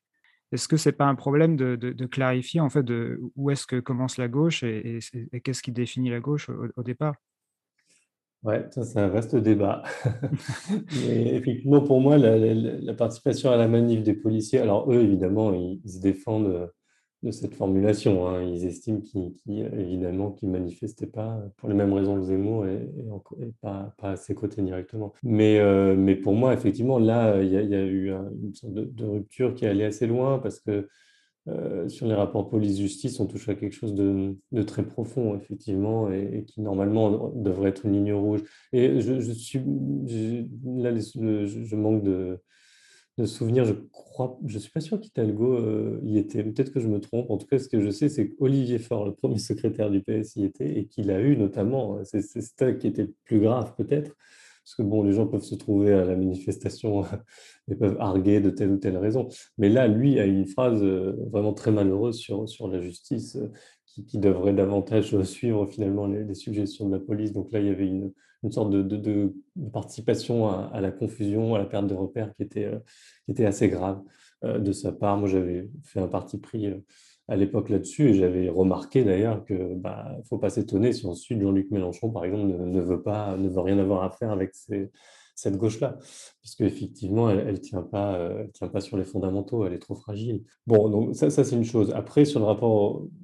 Est-ce 0.52 0.68
que 0.68 0.76
ce 0.76 0.88
n'est 0.88 0.94
pas 0.94 1.07
un 1.07 1.14
problème 1.14 1.57
de, 1.57 2.07
clarifier 2.07 2.61
en 2.61 2.70
fait 2.70 2.82
de 2.82 3.20
où 3.36 3.50
est-ce 3.50 3.66
que 3.66 3.80
commence 3.80 4.18
la 4.18 4.28
gauche 4.28 4.62
et, 4.62 5.00
qu'est-ce 5.42 5.62
qui 5.62 5.72
définit 5.72 6.11
la 6.11 6.20
gauche 6.20 6.48
au, 6.48 6.82
départ? 6.82 7.16
Ouais, 8.42 8.66
ça 8.70 8.84
c'est 8.84 9.00
un 9.00 9.09
vaste 9.09 9.34
débat. 9.36 9.82
Mais 11.09 11.42
pour 11.64 12.00
moi, 12.00 12.18
la, 12.18 12.94
participation 12.94 13.50
à 13.50 13.57
la 13.57 13.68
manif 13.68 14.02
des 14.02 14.14
policiers, 14.14 14.61
alors 14.61 14.92
eux, 14.92 15.00
évidemment, 15.00 15.52
ils 15.52 15.80
se 15.90 15.98
défendent 15.98 16.70
de 17.24 17.30
cette 17.30 17.54
formulation. 17.54 18.28
Hein. 18.28 18.42
Ils 18.42 18.66
estiment 18.66 19.00
qu'ils, 19.00 19.32
évidemment 19.46 20.30
qu'ils 20.30 20.50
manifestaient 20.50 21.06
pas 21.06 21.42
pour 21.56 21.68
les 21.68 21.74
mêmes 21.74 21.92
raisons 21.92 22.16
que 22.16 22.22
Zemmour 22.22 22.66
et, 22.66 22.90
pas, 23.60 23.94
pas, 23.98 24.10
à 24.10 24.16
ses 24.16 24.34
côtés 24.34 24.62
directement. 24.62 25.14
Mais, 25.22 25.58
euh, 25.58 25.96
mais 25.96 26.16
pour 26.16 26.34
moi, 26.34 26.52
effectivement, 26.52 26.98
là, 26.98 27.42
il 27.42 27.50
y, 27.50 27.56
a 27.56 27.84
eu 27.84 28.10
une 28.10 28.54
sorte 28.54 28.74
de, 28.74 29.04
rupture 29.04 29.54
qui 29.54 29.64
est 29.64 29.68
allée 29.68 29.84
assez 29.84 30.06
loin 30.06 30.38
parce 30.38 30.60
que 30.60 30.88
euh, 31.48 31.88
sur 31.88 32.06
les 32.06 32.14
rapports 32.14 32.48
police-justice, 32.48 33.18
on 33.20 33.26
touche 33.26 33.48
à 33.48 33.54
quelque 33.54 33.74
chose 33.74 33.94
de, 33.94 34.36
très 34.62 34.82
profond, 34.82 35.34
effectivement, 35.34 36.10
et, 36.10 36.44
qui 36.46 36.60
normalement 36.60 37.32
devrait 37.34 37.70
être 37.70 37.86
une 37.86 37.92
ligne 37.92 38.12
rouge. 38.12 38.42
Et 38.72 39.00
je 39.00 39.32
suis, 39.32 39.60
là, 39.60 40.94
je 40.94 41.76
manque 41.76 42.02
de 42.02 42.38
de 43.16 43.26
souvenir, 43.26 43.64
je 43.64 43.74
crois, 43.92 44.38
je 44.46 44.58
suis 44.58 44.70
pas 44.70 44.80
sûr 44.80 45.00
qu'Hidalgo 45.00 45.54
euh, 45.54 46.00
y 46.02 46.18
était. 46.18 46.42
Peut-être 46.42 46.72
que 46.72 46.80
je 46.80 46.88
me 46.88 47.00
trompe. 47.00 47.30
En 47.30 47.38
tout 47.38 47.46
cas, 47.46 47.58
ce 47.58 47.68
que 47.68 47.80
je 47.80 47.90
sais, 47.90 48.08
c'est 48.08 48.30
qu'Olivier 48.30 48.78
Faure, 48.78 49.04
le 49.04 49.14
premier 49.14 49.38
secrétaire 49.38 49.90
du 49.90 50.02
PS, 50.02 50.36
y 50.36 50.44
était 50.44 50.78
et 50.78 50.86
qu'il 50.86 51.10
a 51.10 51.20
eu 51.20 51.36
notamment, 51.36 51.98
euh, 51.98 52.02
c'est 52.04 52.22
ça 52.22 52.72
qui 52.72 52.86
était 52.88 53.08
plus 53.24 53.40
grave 53.40 53.74
peut-être, 53.76 54.16
parce 54.64 54.74
que 54.76 54.82
bon, 54.82 55.02
les 55.02 55.12
gens 55.12 55.26
peuvent 55.26 55.44
se 55.44 55.54
trouver 55.54 55.92
à 55.92 56.04
la 56.04 56.16
manifestation 56.16 57.04
et 57.68 57.76
peuvent 57.76 57.96
arguer 58.00 58.40
de 58.40 58.50
telle 58.50 58.70
ou 58.72 58.78
telle 58.78 58.96
raison. 58.96 59.28
Mais 59.58 59.68
là, 59.68 59.86
lui 59.86 60.18
a 60.18 60.26
une 60.26 60.46
phrase 60.46 60.82
euh, 60.82 61.12
vraiment 61.30 61.52
très 61.52 61.70
malheureuse 61.70 62.16
sur, 62.16 62.48
sur 62.48 62.68
la 62.68 62.80
justice 62.80 63.38
qui, 63.86 64.18
devrait 64.18 64.54
davantage 64.54 65.16
suivre 65.22 65.66
finalement 65.66 66.06
les, 66.06 66.34
suggestions 66.34 66.88
de 66.88 66.96
la 66.96 67.00
police. 67.00 67.32
Donc 67.32 67.52
là, 67.52 67.60
il 67.60 67.66
y 67.66 67.70
avait 67.70 67.86
une, 67.86 68.12
une 68.45 68.53
sorte 68.53 68.70
de, 68.70 68.82
de, 68.82 69.34
participation 69.72 70.49
à, 70.49 70.80
la 70.80 70.90
confusion, 70.90 71.55
à 71.55 71.59
la 71.59 71.64
perte 71.64 71.86
de 71.86 71.95
repères 71.95 72.34
qui 72.34 72.42
était, 72.42 72.66
euh, 72.66 72.78
qui 73.24 73.32
était 73.32 73.47
assez 73.47 73.68
grave 73.68 74.03
euh, 74.45 74.59
de 74.59 74.72
sa 74.72 74.92
part. 74.92 75.16
Moi, 75.16 75.28
j'avais 75.28 75.68
fait 75.82 76.01
un 76.01 76.09
parti 76.09 76.38
pris 76.38 76.66
euh, 76.66 76.78
à 77.28 77.36
l'époque 77.36 77.70
là-dessus 77.70 78.11
et 78.11 78.14
j'avais 78.14 78.49
remarqué 78.49 79.03
d'ailleurs 79.03 79.45
que 79.45 79.55
ne 79.55 79.74
bah, 79.74 80.16
faut 80.28 80.38
pas 80.38 80.51
s'étonner 80.51 80.92
si 80.92 81.07
ensuite 81.07 81.40
Jean-Luc 81.40 81.70
Mélenchon, 81.70 82.11
par 82.11 82.24
exemple, 82.24 82.47
ne, 82.47 82.80
veut 82.80 83.03
pas, 83.03 83.36
ne 83.36 83.49
veut 83.49 83.61
rien 83.61 83.78
avoir 83.78 84.03
à 84.03 84.11
faire 84.11 84.30
avec 84.30 84.53
cette 85.34 85.57
gauche-là, 85.57 85.97
puisque 86.40 86.61
effectivement, 86.61 87.30
elle 87.30 87.47
ne 87.47 87.57
tient, 87.57 87.88
euh, 87.95 88.47
tient 88.53 88.68
pas 88.68 88.80
sur 88.80 88.97
les 88.97 89.05
fondamentaux, 89.05 89.66
elle 89.66 89.72
est 89.72 89.78
trop 89.78 89.95
fragile. 89.95 90.42
Bon, 90.66 90.88
donc 90.88 91.16
ça, 91.16 91.30
ça 91.30 91.45
c'est 91.45 91.57
une 91.57 91.64
chose. 91.64 91.92
Après, 91.95 92.24
sur 92.24 92.40
le 92.40 92.47
rapport 92.47 92.70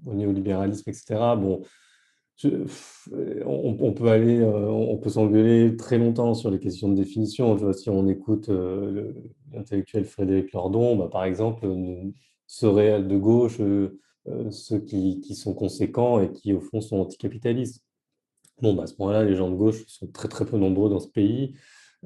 au, 0.06 0.14
néolibéralisme, 0.14 0.88
etc., 0.88 1.36
bon, 1.36 1.60
on, 2.44 3.92
peut 3.92 4.08
aller, 4.08 4.38
euh, 4.38 4.68
on 4.68 4.96
peut 4.98 5.10
s'engueuler 5.10 5.76
très 5.76 5.98
longtemps 5.98 6.34
sur 6.34 6.50
les 6.50 6.58
questions 6.58 6.88
de 6.88 6.94
définition. 6.94 7.72
Si 7.72 7.90
on 7.90 8.08
écoute 8.08 8.48
euh, 8.48 9.12
l'intellectuel 9.52 10.04
Frédéric 10.04 10.52
Lordon, 10.52 10.96
bah, 10.96 11.08
par 11.10 11.24
exemple, 11.24 11.66
seraient 12.46 13.02
de 13.02 13.16
gauche 13.16 13.58
ceux 14.50 14.80
qui, 14.80 15.34
sont 15.34 15.54
conséquents 15.54 16.20
et 16.20 16.30
qui, 16.32 16.52
au 16.52 16.60
fond, 16.60 16.80
sont 16.80 16.98
anticapitalistes. 16.98 17.82
Bon, 18.62 18.74
bah, 18.74 18.84
à 18.84 18.86
ce 18.86 18.94
moment-là, 18.98 19.24
les 19.24 19.36
gens 19.36 19.50
de 19.50 19.56
gauche 19.56 19.84
sont 19.86 20.06
très 20.06 20.28
très 20.28 20.44
peu 20.44 20.58
nombreux 20.58 20.90
dans 20.90 21.00
ce 21.00 21.08
pays. 21.08 21.54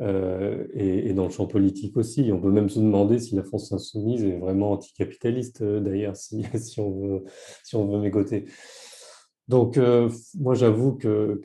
Euh, 0.01 0.66
et, 0.74 1.12
dans 1.12 1.24
le 1.24 1.30
champ 1.30 1.47
politique 1.47 1.97
aussi. 1.97 2.30
On 2.32 2.41
peut 2.41 2.51
même 2.51 2.68
se 2.68 2.80
demander 2.80 3.20
si 3.20 3.37
la 3.37 3.45
France 3.45 3.70
insoumise 3.72 4.24
est 4.24 4.39
vraiment 4.39 4.72
anticapitaliste, 4.72 5.62
euh, 5.62 5.80
d'ailleurs, 5.80 6.16
si, 6.16 6.45
si, 6.59 6.80
on 6.80 6.91
veut, 6.91 7.24
si 7.62 7.76
veut 7.76 8.01
mégoter. 8.01 8.47
Donc, 9.49 9.76
euh, 9.76 10.09
moi, 10.38 10.55
j'avoue 10.55 10.95
que, 10.95 11.40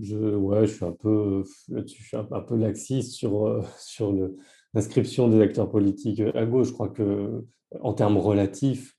je, 0.00 0.66
suis 0.66 0.84
un 0.84 0.92
peu, 0.92 1.42
un, 2.12 2.40
peu 2.40 2.56
laxiste 2.56 3.12
sur, 3.12 3.64
sur 3.78 4.14
l'inscription 4.74 5.28
des 5.28 5.40
acteurs 5.40 5.68
politiques 5.68 6.20
à 6.20 6.46
gauche. 6.46 6.68
Je 6.68 6.72
crois 6.72 6.88
que, 6.88 7.44
en 7.80 7.92
termes 7.92 8.18
relatifs, 8.18 8.94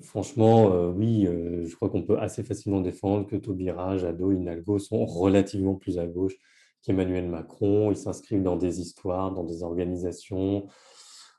franchement, 0.00 0.90
oui, 0.90 1.26
je 1.26 1.74
crois 1.76 1.90
qu'on 1.90 2.02
peut 2.02 2.18
assez 2.18 2.42
facilement 2.42 2.80
défendre 2.80 3.26
que 3.26 3.36
Taubira, 3.36 3.98
Jadot, 3.98 4.32
Inalgo 4.32 4.78
sont 4.78 5.04
relativement 5.04 5.74
plus 5.74 5.98
à 5.98 6.06
gauche 6.06 6.36
qu'Emmanuel 6.82 7.28
Macron. 7.28 7.90
Ils 7.90 7.96
s'inscrivent 7.96 8.42
dans 8.42 8.56
des 8.56 8.80
histoires, 8.80 9.32
dans 9.32 9.44
des 9.44 9.62
organisations, 9.62 10.66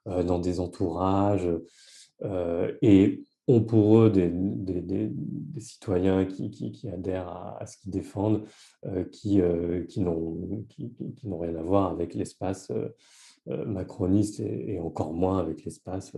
euh, 0.07 0.23
dans 0.23 0.39
des 0.39 0.59
entourages, 0.59 1.49
euh, 2.23 2.73
et 2.81 3.23
ont 3.47 3.61
pour 3.61 3.99
eux 3.99 4.09
des, 4.09 4.31
citoyens 5.59 6.25
qui, 6.25 6.89
adhèrent 6.91 7.27
à, 7.59 7.65
ce 7.65 7.77
qu'ils 7.77 7.91
défendent, 7.91 8.43
euh, 8.85 9.03
qui, 9.05 9.41
qui 9.87 10.01
n'ont 10.01 11.39
rien 11.39 11.55
à 11.55 11.61
voir 11.61 11.91
avec 11.91 12.13
l'espace 12.13 12.71
macroniste 13.47 14.39
et, 14.39 14.79
encore 14.79 15.13
moins 15.13 15.39
avec 15.39 15.65
l'espace 15.65 16.13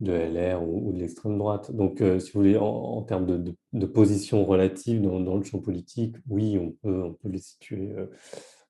de 0.00 0.12
LR 0.12 0.62
ou, 0.66 0.92
de 0.92 0.98
l'extrême 0.98 1.38
droite. 1.38 1.70
Donc, 1.70 1.98
si 1.98 2.32
vous 2.32 2.40
voulez, 2.40 2.56
en, 2.56 3.02
termes 3.02 3.26
de, 3.72 3.86
position 3.86 4.44
relative 4.44 5.02
dans, 5.02 5.36
le 5.36 5.42
champ 5.44 5.60
politique, 5.60 6.16
oui, 6.28 6.58
on 6.58 6.72
peut, 6.72 7.12
peut 7.22 7.28
les 7.28 7.38
situer 7.38 7.94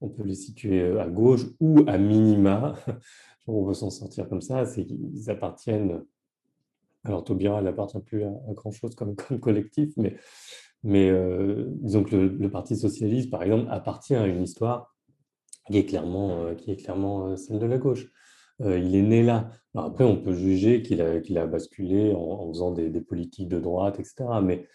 on 0.04 0.08
peut 0.08 0.22
les 0.22 0.34
situer 0.34 0.82
euh, 0.82 1.00
à 1.00 1.08
gauche 1.08 1.46
ou 1.60 1.82
à 1.86 1.98
minima, 1.98 2.74
on 3.46 3.64
veut 3.64 3.74
s'en 3.74 3.90
sortir 3.90 4.28
comme 4.28 4.40
ça, 4.40 4.66
c'est 4.66 4.84
qu'ils 4.84 5.30
appartiennent, 5.30 6.04
alors 7.04 7.24
Taubira 7.24 7.60
n'appartient 7.62 8.00
plus 8.00 8.24
à, 8.24 8.32
grand-chose 8.54 8.94
comme, 8.94 9.14
comme, 9.28 9.40
collectif, 9.40 9.92
mais, 10.82 11.10
euh, 11.10 11.66
disons 11.80 12.04
que 12.04 12.16
le, 12.16 12.50
Parti 12.50 12.76
socialiste, 12.76 13.30
par 13.30 13.42
exemple, 13.42 13.66
appartient 13.70 14.14
à 14.14 14.26
une 14.26 14.42
histoire 14.42 14.94
qui 15.70 15.78
est 15.78 15.86
clairement, 15.86 16.44
euh, 16.44 16.54
clairement 16.54 17.36
celle 17.36 17.58
de 17.58 17.66
la 17.66 17.78
gauche. 17.78 18.06
il 18.60 18.94
est 18.94 19.02
né 19.02 19.22
là. 19.22 19.50
après, 19.74 20.04
on 20.04 20.16
peut 20.16 20.34
juger 20.34 20.82
qu'il 20.82 21.00
a, 21.00 21.46
basculé 21.46 22.12
en, 22.14 22.48
faisant 22.48 22.72
des, 22.72 22.90
des, 22.90 23.00
politiques 23.00 23.48
de 23.48 23.58
droite, 23.58 23.98
etc. 23.98 24.24
Mais 24.42 24.66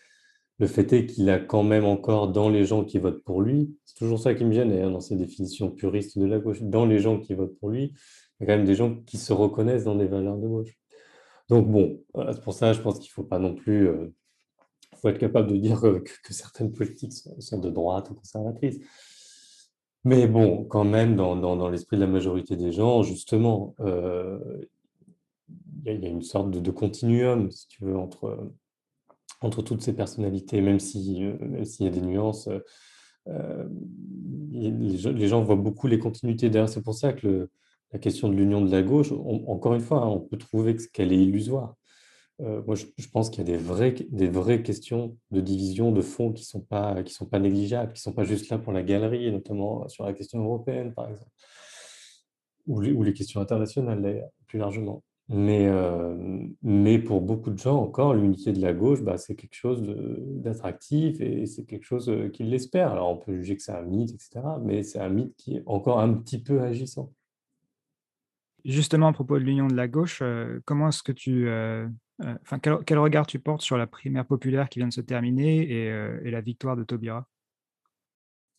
le 0.60 0.68
fait 0.68 0.92
est 0.94 1.06
qu'il 1.06 1.30
a 1.30 1.40
quand 1.40 1.64
même 1.64 1.86
encore 1.86 2.32
dans 2.32 2.50
les 2.50 2.66
gens 2.66 2.84
qui 2.84 3.00
votent 3.00 3.24
pour 3.24 3.42
lui, 3.42 3.78
c'est 3.86 3.96
toujours 3.96 4.20
ça 4.20 4.34
qui 4.34 4.44
me 4.44 4.52
gêne 4.52 4.92
dans 4.92 5.00
ces 5.00 5.16
définitions 5.16 5.72
puristes 5.72 6.20
de 6.20 6.26
la 6.26 6.40
gauche, 6.40 6.62
dans 6.62 6.86
les 6.86 7.00
gens 7.00 7.20
qui 7.20 7.34
votent 7.34 7.58
pour 7.60 7.70
lui, 7.70 7.94
il 8.40 8.42
y 8.42 8.44
a 8.44 8.46
quand 8.48 8.58
même 8.58 8.66
des 8.66 8.76
gens 8.76 8.96
qui 9.06 9.18
se 9.18 9.32
reconnaissent 9.32 9.86
dans 9.86 9.96
des 9.96 10.08
valeurs 10.08 10.38
de 10.38 10.48
gauche. 10.48 10.78
Donc 11.50 11.68
bon, 11.68 12.00
c'est 12.16 12.42
pour 12.42 12.54
ça, 12.54 12.74
je 12.74 12.82
pense 12.82 13.00
qu'il 13.00 13.10
ne 13.10 13.14
faut 13.14 13.24
pas 13.24 13.40
non 13.40 13.56
plus... 13.56 13.90
Il 14.94 14.98
faut 15.02 15.10
être 15.10 15.18
capable 15.18 15.50
de 15.50 15.58
dire 15.58 15.82
que, 15.82 16.34
certaines 16.34 16.74
politiques 16.74 17.14
sont, 17.40 17.60
de 17.60 17.70
droite 17.70 18.10
ou 18.12 18.16
conservatrices. 18.16 18.80
Mais 20.04 20.28
bon, 20.28 20.66
quand 20.66 20.84
même, 20.84 21.16
dans, 21.16 21.70
l'esprit 21.70 21.98
de 21.98 22.02
la 22.02 22.08
majorité 22.08 22.56
des 22.56 22.72
gens, 22.72 23.04
justement, 23.04 23.76
il 25.86 25.86
y, 25.86 26.06
a 26.06 26.10
une 26.10 26.22
sorte 26.22 26.52
de, 26.52 26.72
continuum, 26.72 27.52
si 27.52 27.68
tu 27.68 27.84
veux, 27.84 27.98
entre, 27.98 28.52
entre 29.42 29.62
toutes 29.62 29.82
ces 29.82 29.96
personnalités, 29.96 30.62
même 30.62 30.80
s'il 30.80 31.38
y 31.80 31.88
a 31.88 31.90
des 31.90 32.02
nuances. 32.02 32.50
les, 34.52 35.28
gens 35.28 35.44
voient 35.44 35.56
beaucoup 35.56 35.88
les 35.88 36.00
continuités. 36.00 36.50
D'ailleurs, 36.50 36.70
c'est 36.70 36.84
pour 36.84 36.96
ça 36.96 37.14
que 37.14 37.50
la 37.92 38.00
question 38.00 38.30
de 38.30 38.36
l'union 38.36 38.62
de 38.62 38.72
la 38.72 38.82
gauche, 38.82 39.12
encore 39.12 39.74
une 39.74 39.82
fois, 39.82 40.02
hein, 40.02 40.08
on 40.08 40.20
peut 40.20 40.38
trouver 40.38 40.76
qu'elle 40.94 41.12
est 41.12 41.18
illusoire. 41.18 41.76
moi, 42.40 42.76
je, 42.76 43.08
pense 43.12 43.30
qu'il 43.30 43.40
y 43.40 43.50
a 43.50 43.52
des 43.52 43.62
vraies, 43.62 43.96
des 44.12 44.28
vraies 44.28 44.64
questions 44.64 45.18
de 45.32 45.42
division 45.42 45.92
de 45.92 46.02
fond 46.02 46.32
qui 46.32 46.44
ne 46.44 46.48
sont, 46.48 46.62
pas, 46.62 46.96
sont 47.08 47.26
pas 47.26 47.40
négligeables, 47.40 47.94
qui 47.94 48.00
ne 48.00 48.04
sont 48.04 48.14
pas 48.14 48.24
juste 48.24 48.50
là 48.50 48.58
pour 48.58 48.74
la 48.74 48.84
galerie, 48.84 49.32
notamment 49.32 49.88
sur 49.90 50.06
la 50.06 50.14
question 50.14 50.44
européenne, 50.44 50.94
par 50.94 51.10
exemple, 51.10 51.32
ou 52.68 52.80
les, 52.82 52.92
ou 52.92 53.04
les 53.04 53.14
questions 53.14 53.42
internationales, 53.42 54.30
plus 54.48 54.60
largement. 54.60 55.04
Mais, 55.32 55.68
euh, 55.68 56.16
mais 56.64 56.98
pour 56.98 57.22
beaucoup 57.22 57.52
de 57.52 57.58
gens, 57.60 57.78
encore, 57.78 58.16
l'unité 58.16 58.52
de 58.52 58.60
la 58.62 58.74
gauche, 58.74 59.04
bah, 59.04 59.20
c'est 59.20 59.36
quelque 59.36 59.54
chose 59.54 59.84
d'attractif 59.84 61.22
et 61.22 61.46
c'est 61.46 61.66
quelque 61.66 61.84
chose 61.84 62.10
euh, 62.10 62.30
qu'ils 62.30 62.50
l'espèrent. 62.50 62.94
Alors, 62.94 63.10
on 63.10 63.18
peut 63.18 63.36
juger 63.36 63.56
que 63.56 63.62
c'est 63.62 63.72
un 63.72 63.84
mythe, 63.84 64.12
etc., 64.12 64.42
mais 64.64 64.82
c'est 64.82 65.00
un 65.00 65.10
mythe 65.10 65.36
qui 65.38 65.58
est 65.58 65.64
encore 65.68 66.00
un 66.00 66.14
petit 66.14 66.42
peu 66.42 66.62
agissant. 66.62 67.14
Justement, 68.66 69.08
à 69.08 69.14
propos 69.14 69.40
de 69.40 69.44
l'union 69.44 69.68
de 69.68 69.76
la 69.76 69.88
gauche, 69.88 70.20
euh, 70.22 70.60
comment 70.66 70.90
est-ce 70.90 71.04
que 71.04 71.12
tu. 71.12 71.50
enfin, 72.44 72.60
quel, 72.60 72.98
regard 72.98 73.26
tu 73.26 73.40
portes 73.40 73.62
sur 73.62 73.78
la 73.78 73.88
primaire 73.88 74.26
populaire 74.26 74.70
qui 74.70 74.80
vient 74.80 74.88
de 74.88 74.94
se 74.94 75.02
terminer 75.02 75.70
et, 75.72 76.32
la 76.32 76.42
victoire 76.42 76.76
de 76.76 76.84
Taubira? 76.84 77.28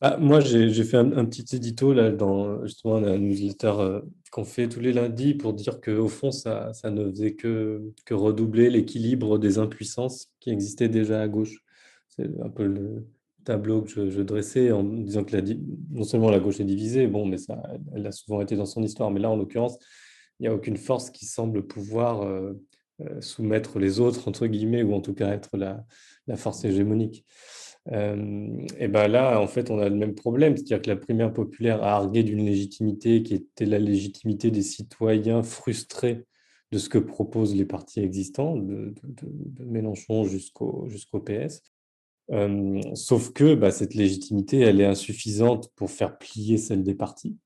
Ah, 0.03 0.17
moi, 0.17 0.41
j'ai 0.41 0.85
fait 0.85 0.97
un, 0.97 1.27
petit 1.27 1.55
édito 1.55 1.93
là, 1.93 2.11
dans 2.11 2.65
justement 2.65 2.97
un 2.97 3.19
newsletter 3.19 3.73
euh, 3.79 4.01
qu'on 4.33 4.45
fait 4.45 4.67
tous 4.67 4.81
les 4.81 4.95
lundis 4.95 5.35
pour 5.35 5.53
dire 5.53 5.79
qu'au 5.79 6.09
fond, 6.09 6.31
ça, 6.31 6.73
ça, 6.73 6.91
ne 6.91 7.11
faisait 7.11 7.35
que, 7.35 7.93
que 8.07 8.15
redoubler 8.15 8.71
l'équilibre 8.71 9.39
des 9.39 9.59
impuissances 9.59 10.29
qui 10.41 10.51
existaient 10.51 10.89
déjà 10.89 11.21
à 11.21 11.29
gauche. 11.29 11.63
C'est 12.09 12.31
un 12.41 12.49
peu 12.49 12.67
le 12.67 13.05
tableau 13.45 13.83
que 13.83 14.11
je, 14.11 14.21
dressais 14.23 14.73
en 14.73 14.83
disant 14.85 15.25
que 15.25 15.37
non 15.91 16.05
seulement 16.05 16.31
la 16.31 16.41
gauche 16.41 16.61
est 16.61 16.65
divisée, 16.65 17.07
bon, 17.07 17.27
mais 17.27 17.39
ça, 17.39 17.63
elle 17.95 18.07
a 18.07 18.13
souvent 18.13 18.41
été 18.41 18.57
dans 18.57 18.67
son 18.67 18.83
histoire, 18.83 19.11
mais 19.11 19.21
là, 19.21 19.31
en 19.31 19.37
l'occurrence, 19.37 19.79
il 20.39 20.45
n'y 20.45 20.49
a 20.49 20.55
aucune 20.55 20.77
force 20.77 21.11
qui 21.11 21.27
semble 21.27 21.67
pouvoir 21.67 22.23
euh, 22.23 22.53
euh, 23.01 23.21
soumettre 23.21 23.79
les 23.79 24.01
autres, 24.01 24.29
entre 24.29 24.47
guillemets, 24.47 24.83
ou 24.83 24.95
en 24.95 25.01
tout 25.01 25.15
cas 25.15 25.31
être 25.31 25.57
la, 25.57 25.85
force 26.37 26.65
hégémonique 26.65 27.25
et 27.89 28.89
ben 28.89 29.09
là, 29.09 29.41
en 29.41 29.47
fait, 29.47 29.71
on 29.71 29.79
a 29.79 29.89
le 29.89 29.97
même 29.97 30.15
problème, 30.15 30.57
c'est-à-dire 30.57 30.83
que 30.83 30.91
la 30.91 30.97
primaire 30.97 31.33
populaire 31.33 31.83
a 31.83 31.97
argué 31.97 32.23
d'une 32.23 32.45
légitimité 32.45 33.23
qui 33.23 33.35
était 33.35 33.67
la 33.67 33.79
légitimité 33.79 34.51
des 34.51 34.63
citoyens 34.63 35.43
frustrés 35.43 36.27
de 36.73 36.79
ce 36.79 36.89
que 36.89 36.99
proposent 36.99 37.55
les 37.55 37.65
partis 37.65 38.01
existants, 38.01 38.57
de, 38.57 38.95
Mélenchon 39.65 40.25
jusqu'au 40.25 41.21
PS. 41.25 41.63
Sauf 42.95 43.33
que 43.33 43.55
bah, 43.55 43.71
cette 43.71 43.95
légitimité, 43.95 44.61
elle 44.61 44.81
est 44.81 44.87
insuffisante 44.87 45.71
pour 45.75 45.91
faire 45.91 46.19
plier 46.19 46.59
celle 46.59 46.83
des 46.83 46.95
partis. 46.95 47.37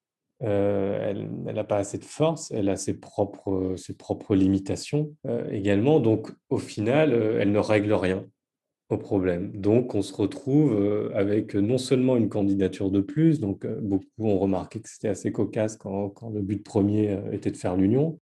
elle 0.40 1.28
n'a 1.44 1.64
pas 1.64 1.78
assez 1.78 1.98
de 1.98 2.04
force, 2.04 2.50
elle 2.50 2.68
a 2.68 2.76
ses 2.76 2.94
propres, 2.94 3.74
ses 3.76 3.94
propres 3.94 4.34
limitations 4.34 5.14
également. 5.50 6.00
Donc, 6.00 6.30
au 6.50 6.58
final, 6.58 7.12
elle 7.12 7.52
ne 7.52 7.58
règle 7.58 7.94
rien 7.94 8.26
au 8.90 8.98
problème. 8.98 9.52
Donc, 9.52 9.94
on 9.94 10.02
se 10.02 10.12
retrouve 10.12 10.74
euh, 10.74 11.10
avec 11.14 11.54
non 11.54 11.78
seulement 11.78 12.16
une 12.16 12.28
candidature 12.28 12.90
de 12.90 13.00
plus, 13.00 13.40
donc 13.40 13.64
euh, 13.64 13.80
beaucoup 13.80 14.06
ont 14.18 14.38
remarqué 14.38 14.80
que 14.80 14.88
c'était 14.88 15.08
assez 15.08 15.32
cocasse 15.32 15.76
quand, 15.76 16.12
le 16.32 16.42
but 16.42 16.62
premier 16.62 17.10
euh, 17.10 17.32
était 17.32 17.50
de 17.50 17.56
faire 17.56 17.76
l'union, 17.76 18.18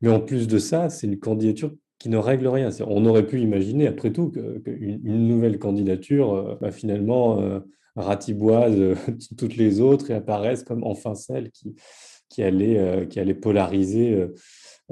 mais 0.00 0.08
en 0.08 0.20
plus 0.20 0.48
de 0.48 0.58
ça, 0.58 0.88
c'est 0.88 1.06
une 1.06 1.18
candidature 1.18 1.72
qui 1.98 2.08
ne 2.08 2.16
règle 2.16 2.48
rien. 2.48 2.70
On 2.86 3.06
aurait 3.06 3.26
pu 3.26 3.40
imaginer, 3.40 3.86
après 3.86 4.12
tout, 4.12 4.30
qu'une 4.30 5.28
nouvelle 5.28 5.58
candidature, 5.58 6.58
bah, 6.60 6.70
finalement, 6.70 7.62
ratiboise 7.96 8.96
toutes 9.38 9.56
les 9.56 9.80
autres 9.80 10.10
et 10.10 10.14
apparaisse 10.14 10.62
comme 10.62 10.84
enfin 10.84 11.14
celle 11.14 11.50
qui, 11.50 12.42
allait, 12.42 13.06
qui 13.08 13.18
allait 13.18 13.34
polariser 13.34 14.28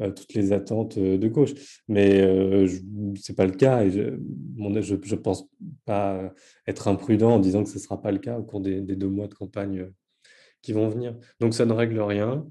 euh, 0.01 0.11
toutes 0.11 0.35
les 0.35 0.53
attentes 0.53 0.99
euh, 0.99 1.19
de 1.19 1.29
gauche. 1.29 1.53
Mais 1.87 2.21
euh, 2.21 2.67
ce 2.67 3.31
n'est 3.31 3.37
pas 3.37 3.47
le 3.47 3.53
cas 3.53 3.85
et 3.85 3.93
je 3.93 4.01
ne 4.01 5.15
pense 5.17 5.49
pas 5.85 6.33
être 6.67 6.89
imprudent 6.89 7.35
en 7.35 7.39
disant 7.39 7.63
que 7.63 7.69
ce 7.69 7.77
ne 7.77 7.81
sera 7.81 8.03
pas 8.03 8.11
le 8.11 8.19
cas 8.19 8.37
au 8.37 8.43
cours 8.43 8.61
des, 8.61 8.81
deux 8.81 9.09
mois 9.09 9.29
de 9.29 9.35
campagne 9.35 9.87
vont 10.73 10.89
venir. 10.89 11.15
Donc 11.41 11.55
ça 11.55 11.67
ne 11.67 11.73
règle 11.73 12.01
rien. 12.01 12.47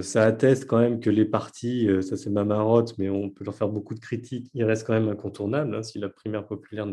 ça 0.00 0.24
atteste 0.24 0.66
quand 0.66 0.78
même 0.78 1.00
que 1.00 1.10
les 1.10 1.24
partis, 1.24 1.88
ça 2.02 2.16
c'est 2.16 2.30
ma 2.30 2.44
marotte, 2.44 2.96
mais 2.98 3.08
on 3.08 3.30
peut 3.30 3.44
leur 3.44 3.54
faire 3.54 3.68
beaucoup 3.68 3.94
de 3.94 4.00
critiques, 4.00 4.50
ils 4.54 4.64
restent 4.64 4.86
quand 4.86 4.94
même 4.94 5.08
incontournables. 5.08 5.74
Hein. 5.74 5.82
Si 5.82 5.98
la 5.98 6.08
primaire 6.08 6.46
populaire 6.46 6.86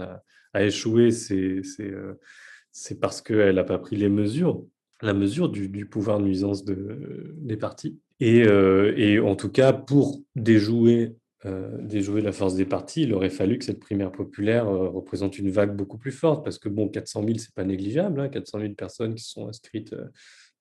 a, 0.53 0.63
échoué, 0.63 1.11
c'est 1.11 2.99
parce 2.99 3.21
qu'elle 3.21 3.55
n'a 3.55 3.63
pas 3.63 3.79
pris 3.79 3.95
les 3.95 4.09
mesures, 4.09 4.63
la 5.01 5.13
mesure 5.13 5.49
du, 5.49 5.85
pouvoir 5.85 6.19
nuisance 6.19 6.63
de, 6.63 7.35
des 7.37 7.57
partis. 7.57 7.99
Euh, 8.21 8.93
et, 8.95 9.19
en 9.19 9.35
tout 9.35 9.49
cas, 9.49 9.73
pour 9.73 10.21
déjouer, 10.35 11.15
euh, 11.45 12.21
la 12.21 12.31
force 12.31 12.55
des 12.55 12.65
partis, 12.65 13.03
il 13.03 13.13
aurait 13.13 13.29
fallu 13.29 13.57
que 13.57 13.65
cette 13.65 13.79
primaire 13.79 14.11
populaire 14.11 14.67
euh, 14.67 14.89
représente 14.89 15.37
une 15.37 15.51
vague 15.51 15.75
beaucoup 15.75 15.97
plus 15.97 16.11
forte, 16.11 16.43
parce 16.43 16.57
que 16.57 16.69
bon, 16.69 16.87
400 16.87 17.23
000, 17.25 17.37
c'est 17.37 17.53
pas 17.53 17.65
négligeable, 17.65 18.21
hein, 18.21 18.29
400 18.29 18.59
000 18.61 18.73
personnes 18.73 19.15
qui 19.15 19.25
sont 19.25 19.47
inscrites 19.47 19.93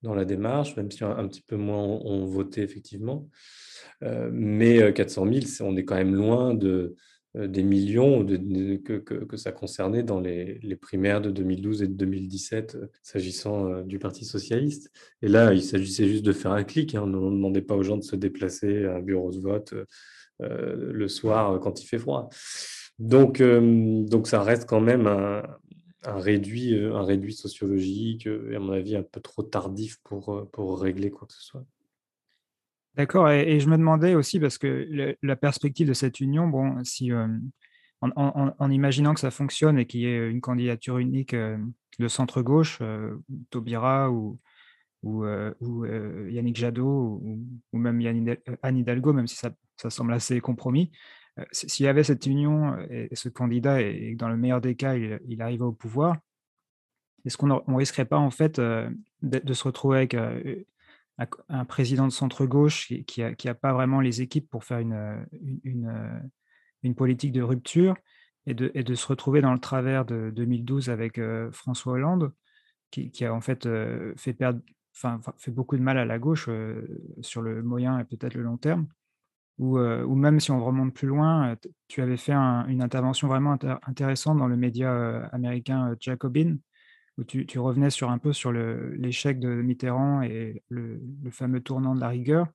dans 0.03 0.15
la 0.15 0.25
démarche, 0.25 0.77
même 0.77 0.91
si 0.91 1.05
un, 1.05 1.29
petit 1.29 1.43
peu 1.43 1.57
moins 1.57 1.83
ont, 1.83 2.27
voté 2.27 2.63
effectivement. 2.63 3.29
mais 4.01 4.93
400 4.93 5.27
000, 5.33 5.71
on 5.71 5.77
est 5.77 5.85
quand 5.85 5.97
même 5.97 6.15
loin 6.15 6.55
de, 6.55 6.97
euh, 7.37 7.47
des 7.47 7.63
millions 7.63 8.27
que, 8.27 8.99
que, 8.99 9.37
ça 9.39 9.53
concernait 9.53 10.03
dans 10.03 10.21
les, 10.21 10.59
les, 10.63 10.77
primaires 10.77 11.23
de 11.23 11.31
2012 11.31 11.83
et 11.83 11.89
de 11.89 11.95
2017, 11.95 12.75
euh, 12.75 12.87
s'agissant 13.03 13.69
euh, 13.69 13.83
du 13.85 13.99
Parti 13.99 14.27
socialiste. 14.27 14.91
Et 15.23 15.29
là, 15.29 15.55
il 15.55 15.63
s'agissait 15.63 16.07
juste 16.07 16.27
de 16.27 16.33
faire 16.33 16.53
un 16.53 16.65
clic. 16.65 16.95
Hein. 16.95 17.03
On 17.05 17.07
ne 17.07 17.31
demandait 17.31 17.63
pas 17.63 17.75
aux 17.75 17.83
gens 17.83 17.97
de 17.97 18.03
se 18.03 18.17
déplacer 18.17 18.85
à 18.85 18.97
un 18.97 19.01
bureau 19.01 19.31
de 19.33 19.41
vote 19.41 19.75
le 20.41 21.07
soir 21.07 21.61
quand 21.61 21.81
il 21.81 21.87
fait 21.87 22.01
froid. 22.01 22.29
Donc, 22.99 23.41
donc 23.41 24.27
ça 24.27 24.43
reste 24.43 24.69
quand 24.69 24.81
même 24.81 25.07
un, 25.07 25.45
un, 26.05 26.19
réduit, 26.19 26.75
un 26.79 27.03
réduit 27.03 27.35
sociologique 27.35 28.27
et 28.27 28.57
à 28.57 28.59
mon 28.59 28.73
avis 28.73 28.97
un 28.97 29.03
peu 29.03 29.21
trop 29.21 29.43
tardif 29.43 29.99
pour, 30.05 30.49
pour 30.51 30.81
régler 30.81 31.11
quoi 31.11 31.27
que 31.27 31.35
ce 31.35 31.43
soit. 31.43 31.65
D'accord, 32.95 33.31
et, 33.31 33.59
je 33.59 33.69
me 33.69 33.79
demandais 33.79 34.15
aussi, 34.15 34.39
parce 34.39 34.59
que 34.59 35.17
la 35.23 35.37
perspective 35.37 35.89
de 35.89 35.95
cette 35.95 36.21
union, 36.21 36.47
bon, 36.47 36.85
si, 36.85 37.11
euh, 37.11 37.27
en, 38.03 38.71
imaginant 38.71 39.15
que 39.15 39.21
ça 39.21 39.31
fonctionne 39.31 39.79
et 39.79 39.87
qu'il 39.87 40.01
y 40.01 40.07
ait 40.07 40.29
une 40.29 40.43
candidature 40.43 40.99
unique 40.99 41.33
euh, 41.33 41.57
de 41.99 42.09
centre-gauche, 42.09 42.81
euh, 42.83 43.17
Taubira 43.49 44.11
ou, 44.11 44.39
ou, 45.03 45.25
Yannick 46.29 46.57
Jadot 46.57 47.23
ou, 47.23 47.79
même 47.79 48.37
Anne 48.63 48.77
Hidalgo, 48.77 49.15
même 49.15 49.27
si 49.27 49.37
ça, 49.37 49.51
semble 49.89 50.13
assez 50.13 50.41
compromis, 50.41 50.93
s'il 51.51 51.87
y 51.87 51.89
avait 51.89 52.05
cette 52.05 52.27
union 52.27 52.77
et, 52.91 53.15
ce 53.15 53.29
candidat, 53.29 53.81
et, 53.81 54.15
dans 54.15 54.29
le 54.29 54.37
meilleur 54.37 54.61
des 54.61 54.75
cas, 54.75 54.97
il, 54.97 55.43
arrivait 55.43 55.65
au 55.65 55.73
pouvoir, 55.73 56.17
est-ce 57.25 57.37
qu'on 57.37 57.47
ne 57.47 57.77
risquerait 57.77 58.05
pas 58.05 58.19
en 58.19 58.31
fait 58.31 58.61
de, 58.61 58.91
de, 59.23 59.53
se 59.55 59.65
retrouver 59.65 59.99
avec 59.99 60.15
un 61.49 61.65
président 61.65 62.07
de 62.07 62.13
centre-gauche 62.13 62.93
qui 63.07 63.23
n'a 63.23 63.55
pas 63.55 63.73
vraiment 63.73 64.01
les 64.01 64.23
équipes 64.23 64.49
pour 64.49 64.65
faire 64.65 64.79
une, 64.79 65.25
politique 66.97 67.33
de 67.33 67.43
rupture 67.43 67.97
et 68.47 68.55
de, 68.55 68.95
se 68.95 69.07
retrouver 69.07 69.41
dans 69.41 69.53
le 69.53 69.61
travers 69.61 70.05
de 70.05 70.31
2012 70.35 70.91
avec 70.91 71.19
euh, 71.19 71.51
François 71.53 71.93
Hollande, 71.93 72.33
qui, 72.91 73.25
a 73.25 73.33
en 73.33 73.41
fait 73.41 73.67
euh, 73.67 74.13
fait, 74.17 74.33
perdre, 74.33 74.61
fait 75.39 75.51
beaucoup 75.51 75.77
de 75.77 75.83
mal 75.83 75.97
à 75.97 76.05
la 76.05 76.19
gauche 76.19 76.47
euh, 76.49 76.87
sur 77.21 77.41
le 77.41 77.63
moyen 77.63 77.99
et 78.01 78.05
peut-être 78.05 78.35
le 78.35 78.43
long 78.43 78.57
terme? 78.57 78.89
Ou, 79.59 79.79
ou, 79.79 80.15
même 80.17 80.41
si 80.41 80.51
on 80.51 80.65
remonte 80.65 80.95
plus 80.95 81.07
loin, 81.07 81.57
tu 81.87 82.03
avais 82.03 82.17
fait 82.17 82.33
une 82.33 82.83
intervention 82.83 83.29
vraiment 83.29 83.57
intéressante 83.87 84.39
dans 84.39 84.49
le 84.49 84.57
média 84.57 85.27
américain 85.27 85.95
Jacobin, 86.01 86.57
où 87.19 87.25
tu, 87.25 87.59
revenais 87.59 87.91
sur 87.91 88.11
un 88.11 88.19
peu 88.19 88.33
sur 88.33 88.53
l'échec 88.53 89.39
de 89.39 89.49
Mitterrand 89.49 90.23
et 90.23 90.63
le, 90.69 91.01
fameux 91.31 91.61
tournant 91.61 91.95
de 91.95 92.01
la 92.01 92.09
rigueur. 92.09 92.47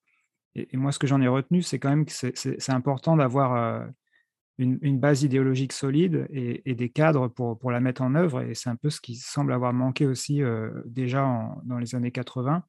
Et, 0.56 0.76
moi, 0.78 0.92
ce 0.92 1.00
que 1.00 1.08
j'en 1.08 1.22
ai 1.22 1.28
retenu, 1.28 1.62
c'est 1.62 1.80
quand 1.80 1.90
même 1.90 2.06
que 2.06 2.12
c'est 2.12 2.72
important 2.72 3.16
d'avoir 3.16 3.56
euh, 3.56 3.86
une, 4.58 5.00
base 5.00 5.22
idéologique 5.22 5.74
solide 5.74 6.28
et, 6.32 6.74
des 6.74 6.90
cadres 6.90 7.28
pour, 7.28 7.72
la 7.72 7.80
mettre 7.80 8.02
en 8.02 8.16
œuvre. 8.16 8.42
Et 8.42 8.56
c'est 8.56 8.70
un 8.70 8.76
peu 8.76 8.90
ce 8.90 9.00
qui 9.00 9.16
semble 9.16 9.54
avoir 9.54 9.74
manqué 9.74 10.08
aussi 10.08 10.42
euh, 10.42 10.72
déjà 10.86 11.22
dans 11.64 11.78
les 11.78 11.94
années 11.94 12.12
80, 12.12 12.64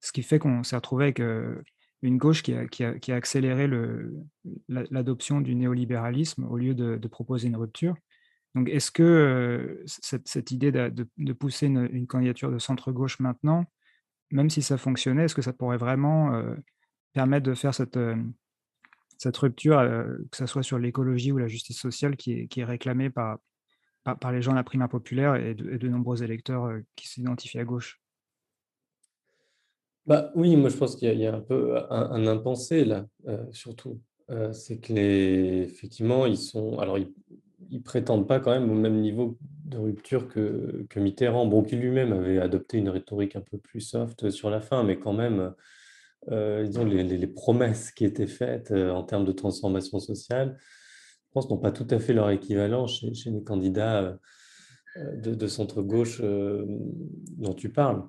ce 0.00 0.12
qui 0.12 0.22
fait 0.22 0.40
qu'on 0.40 0.64
s'est 0.64 0.76
retrouvé 0.76 1.04
avec 1.04 1.20
euh, 1.20 1.62
une 2.02 2.18
gauche 2.18 2.42
qui 2.42 2.52
a, 2.52 3.14
accéléré 3.14 3.70
l'adoption 4.68 5.40
du 5.40 5.54
néolibéralisme 5.54 6.44
au 6.44 6.58
lieu 6.58 6.74
de, 6.74 7.08
proposer 7.08 7.48
une 7.48 7.56
rupture. 7.56 7.94
Donc, 8.54 8.68
est-ce 8.68 8.90
que 8.90 9.02
euh, 9.02 9.82
cette, 9.86 10.50
idée 10.50 10.72
de, 10.72 11.32
pousser 11.32 11.66
une, 11.66 12.06
candidature 12.06 12.50
de 12.50 12.58
centre-gauche 12.58 13.20
maintenant, 13.20 13.64
même 14.30 14.50
si 14.50 14.62
ça 14.62 14.76
fonctionnait, 14.76 15.24
est-ce 15.24 15.34
que 15.34 15.42
ça 15.42 15.52
pourrait 15.52 15.78
vraiment 15.78 16.34
euh, 16.34 16.54
permettre 17.12 17.46
de 17.46 17.54
faire 17.54 17.72
cette, 17.72 17.96
euh, 17.96 18.16
rupture, 19.24 19.78
que 20.32 20.36
ce 20.36 20.46
soit 20.46 20.64
sur 20.64 20.80
l'écologie 20.80 21.30
ou 21.30 21.38
la 21.38 21.48
justice 21.48 21.78
sociale, 21.78 22.16
qui 22.16 22.48
est, 22.54 22.64
réclamée 22.64 23.10
par, 23.10 23.38
par, 24.02 24.32
les 24.32 24.42
gens 24.42 24.50
de 24.50 24.56
la 24.56 24.64
primaire 24.64 24.88
populaire 24.88 25.36
et 25.36 25.54
de 25.54 25.88
nombreux 25.88 26.24
électeurs 26.24 26.72
qui 26.96 27.06
s'identifient 27.06 27.60
à 27.60 27.64
gauche? 27.64 28.01
Bah, 30.06 30.32
oui, 30.34 30.56
moi 30.56 30.68
je 30.68 30.76
pense 30.76 30.96
qu'il 30.96 31.16
y 31.16 31.26
a 31.26 31.34
un 31.34 31.40
peu 31.40 31.76
un 31.90 32.26
impensé 32.26 32.84
là, 32.84 33.06
euh, 33.28 33.44
surtout. 33.52 34.00
Euh, 34.30 34.52
c'est 34.52 34.78
que 34.78 34.92
les 34.92 35.62
effectivement, 35.62 36.26
ils 36.26 36.38
sont 36.38 36.78
alors 36.78 36.98
ils 37.70 37.82
prétendent 37.82 38.26
pas 38.26 38.40
quand 38.40 38.50
même 38.50 38.70
au 38.70 38.74
même 38.74 39.00
niveau 39.00 39.38
de 39.64 39.78
rupture 39.78 40.28
que 40.28 40.86
que 40.90 40.98
Mitterrand. 40.98 41.46
Bon, 41.46 41.62
qui 41.62 41.76
lui-même 41.76 42.12
avait 42.12 42.38
adopté 42.38 42.78
une 42.78 42.88
rhétorique 42.88 43.36
un 43.36 43.40
peu 43.42 43.58
plus 43.58 43.80
soft 43.80 44.30
sur 44.30 44.50
la 44.50 44.60
fin, 44.60 44.82
mais 44.82 44.98
quand 44.98 45.12
même, 45.12 45.54
euh, 46.30 46.64
les 46.64 47.26
promesses 47.28 47.92
qui 47.92 48.04
étaient 48.04 48.26
faites, 48.26 48.72
en 48.72 49.04
termes 49.04 49.24
de 49.24 49.32
transformation 49.32 50.00
sociale, 50.00 50.58
je 51.28 51.32
pense 51.32 51.48
n'ont 51.48 51.58
pas 51.58 51.72
tout 51.72 51.86
à 51.90 51.98
fait 52.00 52.12
leur 52.12 52.30
équivalent 52.30 52.86
chez 52.86 53.30
les 53.30 53.42
candidats, 53.44 54.18
de 54.96 55.34
de 55.34 55.46
centre 55.46 55.82
gauche, 55.82 56.20
dont 56.20 57.54
tu 57.54 57.70
parles. 57.70 58.02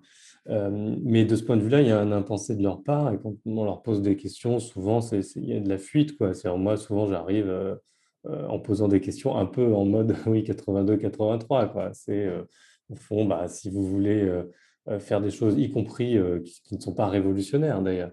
Euh, 0.49 0.95
mais 1.01 1.25
de 1.25 1.35
ce 1.35 1.43
point 1.43 1.57
de 1.57 1.61
vue-là, 1.61 1.81
il 1.81 1.87
y 1.87 1.91
a 1.91 1.99
un 1.99 2.11
impensé 2.11 2.55
de 2.55 2.63
leur 2.63 2.83
part. 2.83 3.13
Et 3.13 3.17
quand 3.17 3.35
on 3.45 3.63
leur 3.63 3.81
pose 3.81 4.01
des 4.01 4.15
questions, 4.15 4.59
souvent, 4.59 4.99
il 5.11 5.45
y 5.45 5.53
a 5.53 5.59
de 5.59 5.69
la 5.69 5.77
fuite. 5.77 6.19
Moi, 6.19 6.77
souvent, 6.77 7.07
j'arrive 7.07 7.49
euh, 7.49 7.75
euh, 8.25 8.47
en 8.47 8.59
posant 8.59 8.87
des 8.87 9.01
questions 9.01 9.37
un 9.37 9.45
peu 9.45 9.73
en 9.73 9.85
mode 9.85 10.15
oui, 10.25 10.43
82-83. 10.43 11.93
C'est 11.93 12.29
au 12.89 12.95
fond, 12.95 13.25
bah, 13.25 13.47
si 13.47 13.69
vous 13.69 13.83
voulez 13.83 14.29
faire 14.99 15.21
des 15.21 15.31
choses, 15.31 15.57
y 15.57 15.71
compris 15.71 16.17
qui, 16.63 16.75
ne 16.75 16.81
sont 16.81 16.93
pas 16.93 17.07
révolutionnaires 17.07 17.81
d'ailleurs, 17.81 18.11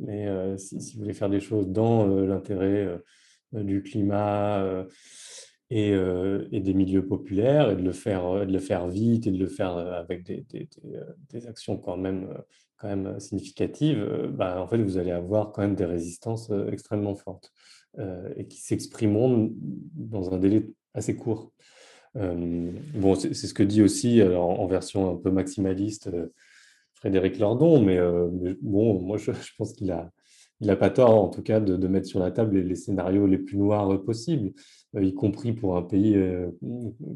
mais 0.00 0.26
si, 0.58 0.94
vous 0.94 1.02
voulez 1.02 1.14
faire 1.14 1.30
des 1.30 1.40
choses 1.40 1.68
dans 1.68 2.06
l'intérêt 2.06 3.00
du 3.52 3.82
climat, 3.82 4.84
euh, 5.72 6.48
et, 6.50 6.58
des 6.58 6.74
milieux 6.74 7.06
populaires 7.06 7.70
et 7.70 7.76
de 7.76 7.82
le 7.82 7.92
faire, 7.92 8.26
euh, 8.26 8.44
de 8.44 8.52
le 8.52 8.58
faire 8.58 8.88
vite 8.88 9.28
et 9.28 9.30
de 9.30 9.38
le 9.38 9.46
faire 9.46 9.76
euh, 9.76 9.92
avec 9.92 10.24
des, 10.24 11.46
actions 11.46 11.78
quand 11.78 11.96
même, 11.96 12.28
quand 12.76 12.88
même 12.88 13.20
significatives, 13.20 14.04
bah, 14.32 14.60
en 14.60 14.66
fait, 14.66 14.78
vous 14.78 14.98
allez 14.98 15.12
avoir 15.12 15.52
quand 15.52 15.62
même 15.62 15.76
des 15.76 15.84
résistances 15.84 16.50
extrêmement 16.72 17.14
fortes 17.14 17.52
et 18.36 18.46
qui 18.46 18.60
s'exprimeront 18.60 19.52
dans 19.94 20.32
un 20.32 20.38
délai 20.38 20.70
assez 20.94 21.16
court. 21.16 21.52
bon, 22.14 23.14
c'est 23.14 23.34
ce 23.34 23.54
que 23.54 23.62
dit 23.64 23.82
aussi 23.82 24.22
en, 24.22 24.66
version 24.66 25.10
un 25.10 25.16
peu 25.16 25.30
maximaliste 25.30 26.10
Frédéric 26.94 27.38
Lordon, 27.38 27.82
mais, 27.82 27.98
bon, 28.62 29.00
moi 29.00 29.18
je 29.18 29.32
pense 29.58 29.72
qu'il 29.72 29.90
a, 29.90 30.10
il 30.60 30.66
n'a 30.66 30.76
pas 30.76 30.90
tort, 30.90 31.14
en 31.14 31.28
tout 31.28 31.42
cas, 31.42 31.58
de, 31.60 31.88
mettre 31.88 32.06
sur 32.06 32.20
la 32.20 32.30
table 32.30 32.58
les, 32.58 32.74
scénarios 32.74 33.26
les 33.26 33.38
plus 33.38 33.56
noirs 33.56 34.02
possibles, 34.02 34.52
euh, 34.94 35.02
y 35.02 35.14
compris 35.14 35.52
pour 35.52 35.76
un 35.76 35.82
pays 35.82 36.14
euh, 36.16 36.50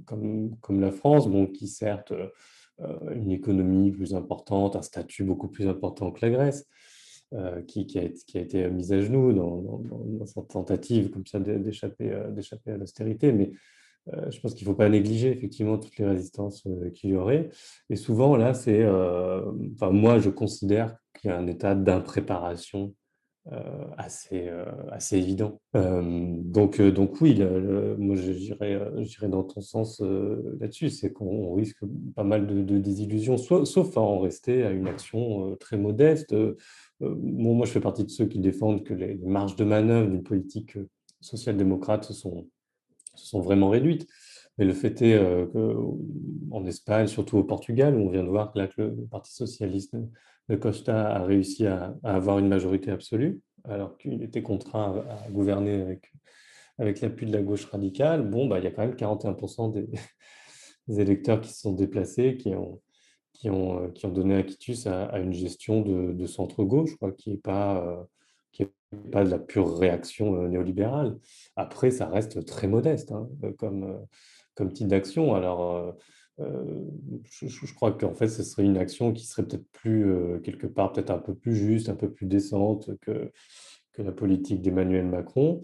comme, 0.07 0.80
la 0.80 0.90
France, 0.90 1.28
bon, 1.28 1.47
qui 1.47 1.68
certes 1.68 2.12
euh, 2.12 3.14
une 3.14 3.30
économie 3.30 3.92
plus 3.92 4.14
importante, 4.14 4.76
un 4.76 4.82
statut 4.82 5.24
beaucoup 5.24 5.49
plus 5.49 5.68
important 5.68 6.11
que 6.11 6.24
la 6.24 6.30
Grèce, 6.30 6.66
qui, 7.66 7.99
a, 7.99 8.38
été 8.38 8.70
mise 8.70 8.92
à 8.92 9.01
genoux 9.01 9.32
dans, 9.32 9.61
dans, 9.61 10.42
tentative 10.42 11.11
comme 11.11 11.26
ça 11.26 11.40
d'échapper 11.40 12.12
à 12.12 12.76
l'austérité. 12.76 13.32
Mais 13.32 13.51
je 14.07 14.38
pense 14.38 14.55
qu'il 14.55 14.68
ne 14.68 14.72
faut 14.72 14.76
pas 14.76 14.88
négliger 14.88 15.32
effectivement 15.32 15.78
toutes 15.78 15.97
les 15.97 16.07
résistances 16.07 16.62
qu'il 16.95 17.11
y 17.11 17.16
aurait. 17.16 17.51
Et 17.90 17.97
souvent, 17.97 18.36
là, 18.36 18.55
c'est. 18.55 18.86
enfin, 18.86 19.90
moi, 19.90 20.20
je 20.20 20.30
considère 20.30 20.97
qu'il 21.18 21.30
y 21.30 21.32
a 21.32 21.36
un 21.36 21.49
état 21.49 21.74
d'impréparation 21.74 22.95
euh, 23.53 23.84
assez, 23.99 24.49
euh, 24.49 24.64
assez 24.90 25.18
évident. 25.18 25.61
Euh, 25.76 26.03
donc, 26.03 26.80
donc 26.80 27.20
oui, 27.20 27.38
moi 27.99 28.16
j'irais 28.16 29.28
dans 29.28 29.42
ton 29.42 29.61
sens 29.61 30.01
là-dessus, 30.01 30.88
c'est 30.88 31.12
qu'on 31.12 31.53
risque 31.53 31.84
pas 32.16 32.24
mal 32.24 32.47
de, 32.47 32.78
désillusions, 32.78 33.36
sauf 33.36 33.99
à 33.99 34.01
en 34.01 34.20
rester 34.20 34.64
à 34.64 34.70
une 34.70 34.86
action 34.88 35.57
très 35.57 35.76
modeste. 35.76 36.34
moi, 37.01 37.66
je 37.66 37.72
fais 37.72 37.80
partie 37.80 38.05
de 38.05 38.11
ceux 38.11 38.24
qui 38.24 38.38
défendent 38.38 38.82
que 38.82 38.95
les, 38.95 39.16
marges 39.16 39.57
de 39.57 39.64
manœuvre 39.64 40.09
d'une 40.09 40.22
politique 40.22 40.78
social-démocrate 41.20 42.05
se 42.05 42.14
sont, 42.14 42.49
sont 43.14 43.40
vraiment 43.42 43.68
réduites. 43.68 44.09
Mais 44.57 44.64
le 44.64 44.72
fait 44.72 45.03
est 45.03 45.20
qu'en 45.53 46.64
Espagne, 46.64 47.09
surtout 47.09 47.36
au 47.36 47.45
Portugal, 47.45 47.95
on 47.95 48.09
vient 48.09 48.24
de 48.24 48.30
voir 48.30 48.55
que 48.55 48.80
le 48.80 49.07
Parti 49.11 49.34
socialiste 49.34 49.97
de 50.49 50.57
Costa 50.57 51.09
a 51.09 51.24
réussi 51.24 51.66
à, 51.66 51.97
avoir 52.03 52.38
une 52.38 52.49
majorité 52.49 52.90
absolue, 52.90 53.40
alors 53.64 53.97
qu'il 53.97 54.22
était 54.22 54.42
contraint 54.42 55.05
à, 55.09 55.30
gouverner 55.30 55.80
avec, 55.80 56.12
avec 56.78 57.01
l'appui 57.01 57.26
de 57.26 57.32
la 57.32 57.42
gauche 57.42 57.64
radicale. 57.66 58.28
Bon, 58.28 58.47
bah, 58.47 58.59
il 58.59 58.64
y 58.64 58.66
a 58.66 58.70
quand 58.70 58.82
même 58.82 58.95
41% 58.95 59.72
des, 59.72 61.01
électeurs 61.01 61.40
qui 61.40 61.51
se 61.51 61.61
sont 61.61 61.72
déplacés, 61.72 62.36
qui 62.36 62.55
ont, 62.55 62.82
qui 63.32 63.49
ont, 63.49 63.84
euh, 63.84 63.88
qui 63.88 64.05
ont 64.07 64.12
donné 64.12 64.36
acquitus 64.36 64.86
à, 64.86 65.18
une 65.18 65.32
gestion 65.32 65.80
de, 65.80 66.26
centre-gauche, 66.26 66.90
qui 67.16 67.30
n'est 67.30 67.36
pas, 67.38 68.07
euh, 68.61 68.66
pas 69.11 69.24
de 69.24 69.30
la 69.30 69.38
pure 69.38 69.78
réaction 69.78 70.36
euh, 70.36 70.49
néolibérale. 70.49 71.16
Après, 71.57 71.90
ça 71.90 72.07
reste 72.07 72.45
très 72.45 72.68
modeste 72.68 73.12
hein, 73.12 73.28
comme, 73.59 74.07
comme 74.55 74.72
type 74.72 74.88
d'action. 74.88 75.34
Alors, 75.34 75.97
euh, 76.41 76.64
je, 77.30 77.74
crois 77.74 77.93
qu'en 77.93 78.14
fait, 78.14 78.28
ce 78.28 78.43
serait 78.43 78.64
une 78.64 78.76
action 78.76 79.12
qui 79.12 79.24
serait 79.26 79.45
peut-être 79.45 79.68
plus, 79.72 80.11
euh, 80.11 80.39
quelque 80.41 80.66
part, 80.66 80.93
peut-être 80.93 81.11
un 81.11 81.18
peu 81.18 81.35
plus 81.35 81.55
juste, 81.55 81.89
un 81.89 81.95
peu 81.95 82.11
plus 82.11 82.26
décente 82.26 82.91
que, 83.01 83.30
que 83.93 84.03
la 84.03 84.12
politique 84.12 84.61
d'Emmanuel 84.61 85.07
Macron. 85.07 85.62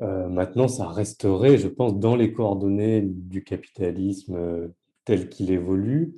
Euh, 0.00 0.28
maintenant, 0.28 0.68
ça 0.68 0.86
resterait, 0.88 1.58
je 1.58 1.68
pense, 1.68 1.98
dans 1.98 2.16
les 2.16 2.32
coordonnées 2.32 3.02
du 3.02 3.44
capitalisme 3.44 4.70
tel 5.04 5.28
qu'il 5.28 5.50
évolue 5.50 6.14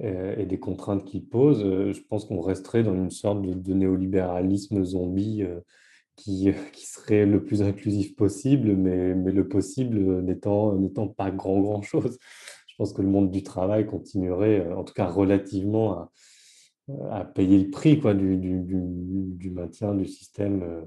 et 0.00 0.44
des 0.44 0.58
contraintes 0.58 1.04
qu'il 1.04 1.24
pose. 1.24 1.60
je 1.60 2.00
pense 2.08 2.24
qu'on 2.24 2.40
resterait 2.40 2.82
dans 2.82 2.96
une 2.96 3.12
sorte 3.12 3.42
de, 3.42 3.74
néolibéralisme 3.74 4.82
zombie 4.82 5.44
qui, 6.16 6.48
qui, 6.72 6.84
serait 6.84 7.26
le 7.26 7.44
plus 7.44 7.62
inclusif 7.62 8.16
possible, 8.16 8.74
mais, 8.74 9.14
mais 9.14 9.30
le 9.30 9.46
possible 9.46 10.20
n'étant 10.22 11.08
pas 11.16 11.30
grand, 11.30 11.60
grand 11.60 11.82
chose 11.82 12.18
je 12.74 12.78
pense 12.78 12.92
que 12.92 13.02
le 13.02 13.08
monde 13.08 13.30
du 13.30 13.44
travail 13.44 13.86
continuerait, 13.86 14.66
euh, 14.66 14.76
en 14.76 14.82
tout 14.82 14.94
cas 14.94 15.06
relativement, 15.06 16.10
à, 17.08 17.24
payer 17.24 17.56
le 17.56 17.70
prix 17.70 18.00
quoi, 18.00 18.14
du, 18.14 19.50
maintien 19.52 19.94
du 19.94 20.06
système 20.06 20.62
euh, 20.64 20.82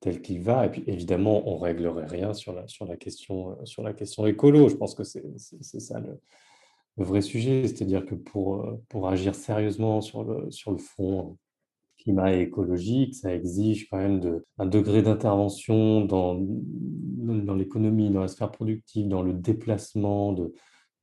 tel 0.00 0.22
qu'il 0.22 0.40
va. 0.40 0.64
Et 0.64 0.70
puis 0.70 0.82
évidemment, 0.86 1.46
on 1.46 1.58
ne 1.58 1.62
réglerait 1.62 2.06
rien 2.06 2.32
sur 2.32 2.54
la, 2.54 2.96
question, 2.96 3.50
euh, 3.50 3.64
sur 3.66 3.82
la 3.82 3.92
question 3.92 4.26
écolo. 4.26 4.70
Je 4.70 4.76
pense 4.76 4.94
que 4.94 5.04
c'est 5.04 5.20
ça 5.60 6.00
le, 6.00 6.18
vrai 6.96 7.20
sujet. 7.20 7.68
C'est-à-dire 7.68 8.06
que 8.06 8.14
pour, 8.14 8.66
pour 8.88 9.06
agir 9.06 9.34
sérieusement 9.34 10.00
sur 10.00 10.24
le, 10.24 10.50
sur 10.50 10.72
le 10.72 10.78
front 10.78 11.36
climat 11.98 12.34
et 12.34 12.40
écologique, 12.40 13.14
ça 13.14 13.34
exige 13.34 13.90
quand 13.90 13.98
même 13.98 14.20
de, 14.20 14.46
un 14.56 14.64
degré 14.64 15.02
d'intervention 15.02 16.00
dans, 16.00 16.34
dans 16.40 17.54
l'économie, 17.54 18.08
dans 18.08 18.22
la 18.22 18.28
sphère 18.28 18.50
productive, 18.50 19.06
dans 19.06 19.22
le 19.22 19.34
déplacement 19.34 20.32
de, 20.32 20.54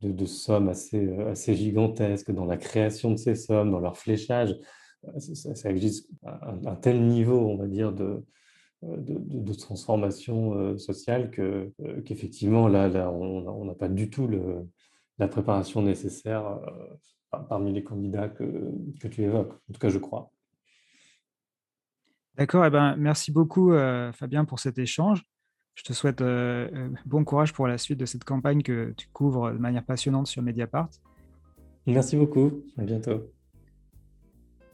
de, 0.04 0.26
sommes 0.26 0.70
assez, 0.70 1.06
euh, 1.06 1.32
assez 1.32 1.56
gigantesques, 1.56 2.32
dans 2.32 2.46
la 2.46 2.58
création 2.58 3.12
de 3.12 3.18
ces 3.18 3.36
sommes, 3.36 3.72
dans 3.72 3.80
leur 3.80 3.98
fléchage. 3.98 4.56
Euh, 5.08 5.20
ça, 5.20 5.70
existe 5.70 6.10
un, 6.24 6.76
tel 6.76 7.06
niveau, 7.06 7.40
on 7.40 7.58
va 7.58 7.68
dire, 7.68 7.94
de, 7.94 8.24
euh, 8.84 9.54
transformation 9.58 10.78
sociale 10.78 11.32
que, 11.32 11.72
qu'effectivement, 12.06 12.68
là, 12.68 13.10
on 13.12 13.66
n'a 13.66 13.76
pas 13.76 13.88
du 13.88 14.10
tout 14.10 14.30
la 15.20 15.28
préparation 15.28 15.82
nécessaire 15.82 16.60
parmi 17.50 17.72
les 17.72 17.84
candidats 17.84 18.28
que, 18.28 18.72
que, 19.00 19.08
tu 19.08 19.24
évoques. 19.24 19.54
En 19.54 19.74
tout 19.74 19.80
cas, 19.80 19.90
je 19.90 20.00
crois. 20.00 20.32
D'accord, 22.36 22.66
eh 22.66 22.70
ben, 22.70 22.96
merci 22.98 23.32
beaucoup 23.32 23.72
Fabien 24.14 24.44
pour 24.44 24.60
cet 24.60 24.78
échange. 24.78 25.24
Je 25.76 25.84
te 25.84 25.94
souhaite 25.94 26.22
euh, 26.22 26.70
euh, 26.74 26.90
bon 27.06 27.24
courage 27.24 27.54
pour 27.54 27.68
la 27.68 27.78
suite 27.78 28.00
de 28.00 28.06
cette 28.06 28.24
campagne 28.24 28.62
que 28.62 28.94
tu 28.96 29.08
couvres 29.12 29.52
de 29.52 29.58
manière 29.58 29.84
passionnante 29.84 30.28
sur 30.28 30.42
Mediapart. 30.42 30.90
Merci 31.88 32.16
beaucoup, 32.16 32.64
à 32.78 32.84
bientôt. 32.84 33.32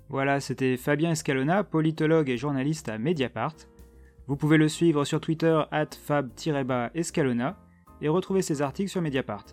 Voilà, 0.09 0.39
c'était 0.39 0.75
Fabien 0.77 1.11
Escalona, 1.11 1.63
politologue 1.63 2.29
et 2.29 2.37
journaliste 2.37 2.89
à 2.89 2.97
Mediapart. 2.97 3.55
Vous 4.27 4.35
pouvez 4.35 4.57
le 4.57 4.67
suivre 4.67 5.05
sur 5.05 5.21
Twitter 5.21 5.61
fab-escalona 6.05 7.57
et 8.01 8.09
retrouver 8.09 8.41
ses 8.41 8.61
articles 8.61 8.89
sur 8.89 9.01
Mediapart. 9.01 9.45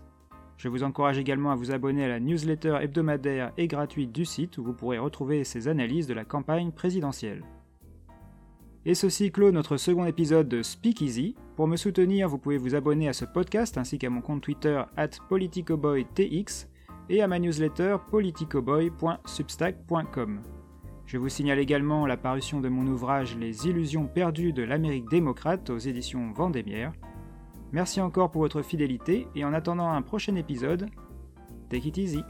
Je 0.56 0.68
vous 0.68 0.82
encourage 0.82 1.18
également 1.18 1.51
à 1.51 1.55
vous 1.55 1.73
abonner 1.73 2.05
à 2.05 2.09
la 2.09 2.20
newsletter 2.20 2.78
hebdomadaire 2.81 3.52
et 3.59 3.68
gratuite 3.68 4.12
du 4.12 4.24
site 4.24 4.56
où 4.59 4.64
vous 4.64 4.73
pourrez 4.73 4.98
retrouver 4.98 5.44
ses 5.44 5.68
analyses 5.68 6.06
de 6.06 6.14
la 6.14 6.24
campagne 6.24 6.73
présidentielle. 6.73 7.43
Et 8.89 8.95
ceci 8.95 9.33
clôt 9.33 9.51
notre 9.51 9.79
second 9.79 10.07
épisode 10.07 10.49
de 10.49 10.63
Speakeasy. 10.63 11.35
Pour 11.57 11.67
me 11.67 11.75
soutenir, 11.75 12.29
vous 12.29 12.39
pouvez 12.39 12.57
vous 12.57 12.77
abonner 12.77 13.09
à 13.09 13.13
ce 13.13 13.25
podcast 13.25 13.79
ainsi 13.79 13.99
qu'à 13.99 14.11
mon 14.11 14.21
compte 14.21 14.43
Twitter 14.43 14.81
at 14.97 15.09
politicoboytx 15.29 16.69
et 17.09 17.21
à 17.21 17.27
ma 17.27 17.41
newsletter 17.41 17.97
politicoboy.substack.com. 18.09 20.41
Je 21.05 21.19
vous 21.19 21.29
signale 21.29 21.59
également 21.59 22.07
la 22.07 22.17
parution 22.17 22.61
de 22.61 22.69
mon 22.69 22.87
ouvrage 22.87 23.37
Les 23.37 23.67
illusions 23.67 24.07
perdues 24.07 24.53
de 24.53 24.63
l'Amérique 24.63 25.11
démocrate 25.11 25.69
aux 25.69 25.79
éditions 25.79 26.31
Vendémiaire. 26.31 26.93
Merci 27.73 28.01
encore 28.01 28.31
pour 28.31 28.43
votre 28.43 28.63
fidélité 28.63 29.27
et 29.35 29.45
en 29.45 29.53
attendant 29.53 29.91
un 29.91 30.03
prochain 30.03 30.37
épisode, 30.37 30.87
take 31.71 31.89
it 31.89 31.99
easy. 31.99 32.23